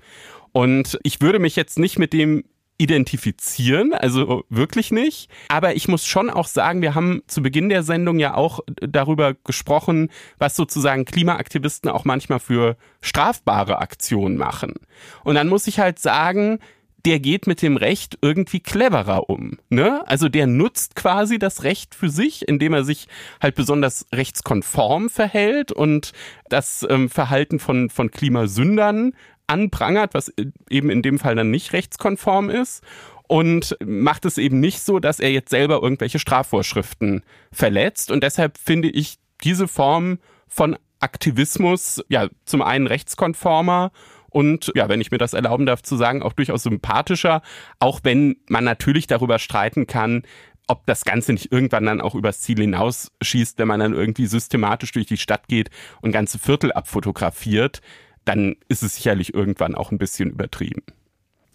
Und 0.52 0.98
ich 1.02 1.20
würde 1.20 1.38
mich 1.38 1.56
jetzt 1.56 1.78
nicht 1.78 1.98
mit 1.98 2.12
dem 2.12 2.44
identifizieren, 2.78 3.94
also 3.94 4.44
wirklich 4.48 4.90
nicht. 4.90 5.30
Aber 5.48 5.76
ich 5.76 5.86
muss 5.86 6.04
schon 6.04 6.30
auch 6.30 6.48
sagen, 6.48 6.82
wir 6.82 6.94
haben 6.94 7.22
zu 7.28 7.40
Beginn 7.42 7.68
der 7.68 7.84
Sendung 7.84 8.18
ja 8.18 8.34
auch 8.34 8.60
darüber 8.80 9.34
gesprochen, 9.34 10.10
was 10.38 10.56
sozusagen 10.56 11.04
Klimaaktivisten 11.04 11.90
auch 11.90 12.04
manchmal 12.04 12.40
für 12.40 12.76
strafbare 13.00 13.78
Aktionen 13.78 14.36
machen. 14.36 14.74
Und 15.22 15.36
dann 15.36 15.48
muss 15.48 15.68
ich 15.68 15.78
halt 15.78 16.00
sagen, 16.00 16.58
der 17.04 17.18
geht 17.20 17.46
mit 17.46 17.62
dem 17.62 17.76
Recht 17.76 18.18
irgendwie 18.22 18.60
cleverer 18.60 19.28
um. 19.28 19.58
Ne? 19.68 20.06
Also 20.06 20.28
der 20.28 20.46
nutzt 20.46 20.94
quasi 20.94 21.38
das 21.38 21.64
Recht 21.64 21.94
für 21.94 22.08
sich, 22.08 22.46
indem 22.46 22.74
er 22.74 22.84
sich 22.84 23.08
halt 23.40 23.54
besonders 23.54 24.06
rechtskonform 24.12 25.10
verhält 25.10 25.72
und 25.72 26.12
das 26.48 26.86
ähm, 26.88 27.08
Verhalten 27.08 27.58
von, 27.58 27.90
von 27.90 28.10
Klimasündern 28.10 29.14
anprangert, 29.46 30.14
was 30.14 30.32
eben 30.70 30.90
in 30.90 31.02
dem 31.02 31.18
Fall 31.18 31.34
dann 31.34 31.50
nicht 31.50 31.72
rechtskonform 31.72 32.50
ist. 32.50 32.82
und 33.28 33.76
macht 33.82 34.26
es 34.26 34.36
eben 34.36 34.60
nicht 34.60 34.80
so, 34.82 34.98
dass 34.98 35.18
er 35.18 35.32
jetzt 35.32 35.50
selber 35.50 35.82
irgendwelche 35.82 36.18
Strafvorschriften 36.18 37.22
verletzt. 37.50 38.10
Und 38.10 38.22
deshalb 38.22 38.58
finde 38.58 38.90
ich 38.90 39.16
diese 39.42 39.68
Form 39.68 40.18
von 40.48 40.76
Aktivismus 41.00 42.04
ja 42.08 42.28
zum 42.44 42.62
einen 42.62 42.86
rechtskonformer 42.86 43.90
und 44.32 44.72
ja, 44.74 44.88
wenn 44.88 45.00
ich 45.00 45.10
mir 45.10 45.18
das 45.18 45.34
erlauben 45.34 45.66
darf 45.66 45.82
zu 45.82 45.96
sagen, 45.96 46.22
auch 46.22 46.32
durchaus 46.32 46.62
sympathischer, 46.62 47.42
auch 47.78 48.00
wenn 48.02 48.36
man 48.48 48.64
natürlich 48.64 49.06
darüber 49.06 49.38
streiten 49.38 49.86
kann, 49.86 50.22
ob 50.68 50.86
das 50.86 51.04
Ganze 51.04 51.32
nicht 51.32 51.52
irgendwann 51.52 51.84
dann 51.84 52.00
auch 52.00 52.14
übers 52.14 52.40
Ziel 52.40 52.58
hinausschießt, 52.58 53.58
wenn 53.58 53.68
man 53.68 53.80
dann 53.80 53.94
irgendwie 53.94 54.26
systematisch 54.26 54.92
durch 54.92 55.06
die 55.06 55.16
Stadt 55.16 55.48
geht 55.48 55.70
und 56.00 56.12
ganze 56.12 56.38
Viertel 56.38 56.72
abfotografiert, 56.72 57.80
dann 58.24 58.56
ist 58.68 58.82
es 58.82 58.94
sicherlich 58.94 59.34
irgendwann 59.34 59.74
auch 59.74 59.90
ein 59.90 59.98
bisschen 59.98 60.30
übertrieben. 60.30 60.82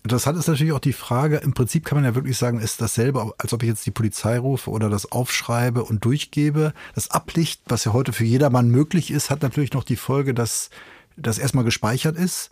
Interessant 0.03 0.37
ist 0.37 0.47
natürlich 0.47 0.73
auch 0.73 0.79
die 0.79 0.93
Frage, 0.93 1.37
im 1.37 1.53
Prinzip 1.53 1.83
kann 1.83 1.97
man 1.97 2.05
ja 2.05 2.15
wirklich 2.15 2.37
sagen, 2.37 2.59
ist 2.59 2.81
dasselbe, 2.81 3.33
als 3.37 3.51
ob 3.51 3.63
ich 3.63 3.69
jetzt 3.69 3.85
die 3.85 3.91
Polizei 3.91 4.37
rufe 4.37 4.69
oder 4.69 4.89
das 4.89 5.11
aufschreibe 5.11 5.83
und 5.83 6.05
durchgebe. 6.05 6.73
Das 6.95 7.11
Ablicht, 7.11 7.61
was 7.65 7.83
ja 7.83 7.93
heute 7.93 8.13
für 8.13 8.23
jedermann 8.23 8.69
möglich 8.69 9.11
ist, 9.11 9.29
hat 9.29 9.41
natürlich 9.41 9.73
noch 9.73 9.83
die 9.83 9.97
Folge, 9.97 10.33
dass 10.33 10.69
das 11.17 11.39
erstmal 11.39 11.65
gespeichert 11.65 12.15
ist. 12.15 12.51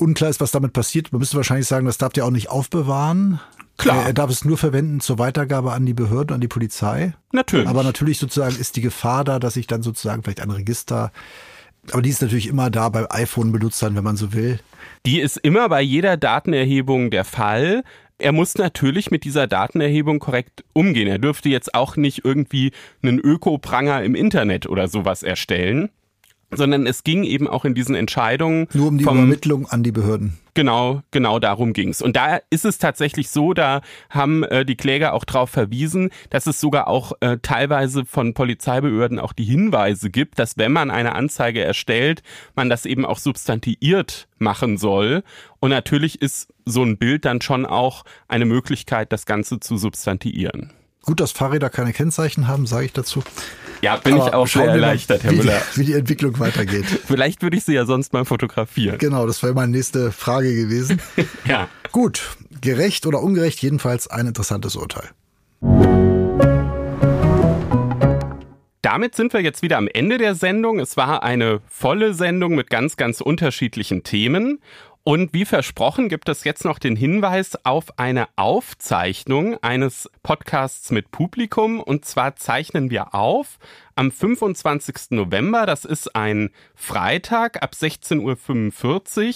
Unklar 0.00 0.30
ist, 0.30 0.40
was 0.40 0.50
damit 0.50 0.72
passiert. 0.72 1.12
Man 1.12 1.20
müsste 1.20 1.36
wahrscheinlich 1.36 1.66
sagen, 1.66 1.86
das 1.86 1.98
darf 1.98 2.12
ihr 2.16 2.24
auch 2.24 2.30
nicht 2.30 2.50
aufbewahren. 2.50 3.40
Klar. 3.76 4.06
Er 4.06 4.12
darf 4.12 4.30
es 4.30 4.44
nur 4.44 4.58
verwenden 4.58 5.00
zur 5.00 5.18
Weitergabe 5.18 5.72
an 5.72 5.86
die 5.86 5.94
Behörden, 5.94 6.34
an 6.34 6.40
die 6.40 6.48
Polizei. 6.48 7.14
Natürlich. 7.32 7.66
Aber 7.66 7.82
natürlich 7.82 8.18
sozusagen 8.18 8.56
ist 8.56 8.76
die 8.76 8.82
Gefahr 8.82 9.24
da, 9.24 9.38
dass 9.38 9.56
ich 9.56 9.66
dann 9.66 9.82
sozusagen 9.82 10.22
vielleicht 10.22 10.42
ein 10.42 10.50
Register 10.50 11.12
aber 11.92 12.02
die 12.02 12.10
ist 12.10 12.22
natürlich 12.22 12.46
immer 12.46 12.70
da 12.70 12.88
bei 12.88 13.10
iPhone-Benutzern, 13.10 13.96
wenn 13.96 14.04
man 14.04 14.16
so 14.16 14.32
will. 14.32 14.60
Die 15.06 15.20
ist 15.20 15.38
immer 15.38 15.68
bei 15.68 15.80
jeder 15.80 16.16
Datenerhebung 16.16 17.10
der 17.10 17.24
Fall. 17.24 17.82
Er 18.18 18.32
muss 18.32 18.56
natürlich 18.56 19.10
mit 19.10 19.24
dieser 19.24 19.46
Datenerhebung 19.46 20.18
korrekt 20.18 20.62
umgehen. 20.74 21.08
Er 21.08 21.18
dürfte 21.18 21.48
jetzt 21.48 21.74
auch 21.74 21.96
nicht 21.96 22.24
irgendwie 22.24 22.72
einen 23.02 23.18
Öko-Pranger 23.18 24.02
im 24.02 24.14
Internet 24.14 24.66
oder 24.66 24.88
sowas 24.88 25.22
erstellen 25.22 25.88
sondern 26.50 26.86
es 26.86 27.04
ging 27.04 27.24
eben 27.24 27.48
auch 27.48 27.64
in 27.64 27.74
diesen 27.74 27.94
Entscheidungen. 27.94 28.66
Nur 28.72 28.88
um 28.88 28.98
die 28.98 29.04
vom, 29.04 29.18
Übermittlung 29.18 29.66
an 29.66 29.82
die 29.82 29.92
Behörden. 29.92 30.38
Genau, 30.54 31.02
genau 31.10 31.38
darum 31.38 31.72
ging's. 31.72 32.02
Und 32.02 32.16
da 32.16 32.40
ist 32.50 32.64
es 32.64 32.78
tatsächlich 32.78 33.30
so, 33.30 33.54
da 33.54 33.82
haben 34.10 34.42
äh, 34.44 34.64
die 34.64 34.76
Kläger 34.76 35.14
auch 35.14 35.24
darauf 35.24 35.50
verwiesen, 35.50 36.10
dass 36.28 36.46
es 36.46 36.60
sogar 36.60 36.88
auch 36.88 37.12
äh, 37.20 37.38
teilweise 37.40 38.04
von 38.04 38.34
Polizeibehörden 38.34 39.18
auch 39.18 39.32
die 39.32 39.44
Hinweise 39.44 40.10
gibt, 40.10 40.38
dass 40.38 40.58
wenn 40.58 40.72
man 40.72 40.90
eine 40.90 41.14
Anzeige 41.14 41.62
erstellt, 41.62 42.22
man 42.56 42.68
das 42.68 42.84
eben 42.84 43.06
auch 43.06 43.18
substantiiert 43.18 44.28
machen 44.38 44.76
soll. 44.76 45.22
Und 45.60 45.70
natürlich 45.70 46.20
ist 46.20 46.52
so 46.64 46.82
ein 46.82 46.98
Bild 46.98 47.24
dann 47.24 47.40
schon 47.40 47.64
auch 47.64 48.04
eine 48.26 48.44
Möglichkeit, 48.44 49.12
das 49.12 49.26
Ganze 49.26 49.60
zu 49.60 49.76
substantiieren. 49.76 50.72
Gut, 51.10 51.18
dass 51.18 51.32
Fahrräder 51.32 51.70
keine 51.70 51.92
Kennzeichen 51.92 52.46
haben, 52.46 52.66
sage 52.66 52.84
ich 52.84 52.92
dazu. 52.92 53.24
Ja, 53.82 53.96
bin 53.96 54.14
Aber 54.14 54.28
ich 54.28 54.32
auch 54.32 54.46
sehr 54.46 54.66
erleichtert, 54.66 55.24
Herr 55.24 55.32
wie 55.32 55.38
Müller. 55.38 55.60
Die, 55.74 55.80
wie 55.80 55.84
die 55.86 55.94
Entwicklung 55.94 56.38
weitergeht. 56.38 56.84
Vielleicht 57.04 57.42
würde 57.42 57.56
ich 57.56 57.64
sie 57.64 57.72
ja 57.72 57.84
sonst 57.84 58.12
mal 58.12 58.24
fotografieren. 58.24 58.96
Genau, 58.98 59.26
das 59.26 59.42
wäre 59.42 59.52
meine 59.52 59.72
nächste 59.72 60.12
Frage 60.12 60.54
gewesen. 60.54 61.00
ja. 61.46 61.66
Gut, 61.90 62.36
gerecht 62.60 63.06
oder 63.06 63.24
ungerecht, 63.24 63.60
jedenfalls 63.60 64.06
ein 64.06 64.28
interessantes 64.28 64.76
Urteil. 64.76 65.10
Damit 68.82 69.16
sind 69.16 69.32
wir 69.32 69.40
jetzt 69.40 69.62
wieder 69.62 69.78
am 69.78 69.88
Ende 69.88 70.16
der 70.16 70.36
Sendung. 70.36 70.78
Es 70.78 70.96
war 70.96 71.24
eine 71.24 71.60
volle 71.68 72.14
Sendung 72.14 72.54
mit 72.54 72.70
ganz, 72.70 72.96
ganz 72.96 73.20
unterschiedlichen 73.20 74.04
Themen. 74.04 74.60
Und 75.10 75.32
wie 75.32 75.44
versprochen 75.44 76.08
gibt 76.08 76.28
es 76.28 76.44
jetzt 76.44 76.64
noch 76.64 76.78
den 76.78 76.94
Hinweis 76.94 77.58
auf 77.64 77.98
eine 77.98 78.28
Aufzeichnung 78.36 79.60
eines 79.60 80.08
Podcasts 80.22 80.92
mit 80.92 81.10
Publikum. 81.10 81.80
Und 81.80 82.04
zwar 82.04 82.36
zeichnen 82.36 82.92
wir 82.92 83.12
auf 83.12 83.58
am 83.96 84.12
25. 84.12 85.10
November. 85.10 85.66
Das 85.66 85.84
ist 85.84 86.14
ein 86.14 86.50
Freitag 86.76 87.60
ab 87.60 87.72
16.45 87.74 89.26
Uhr 89.26 89.34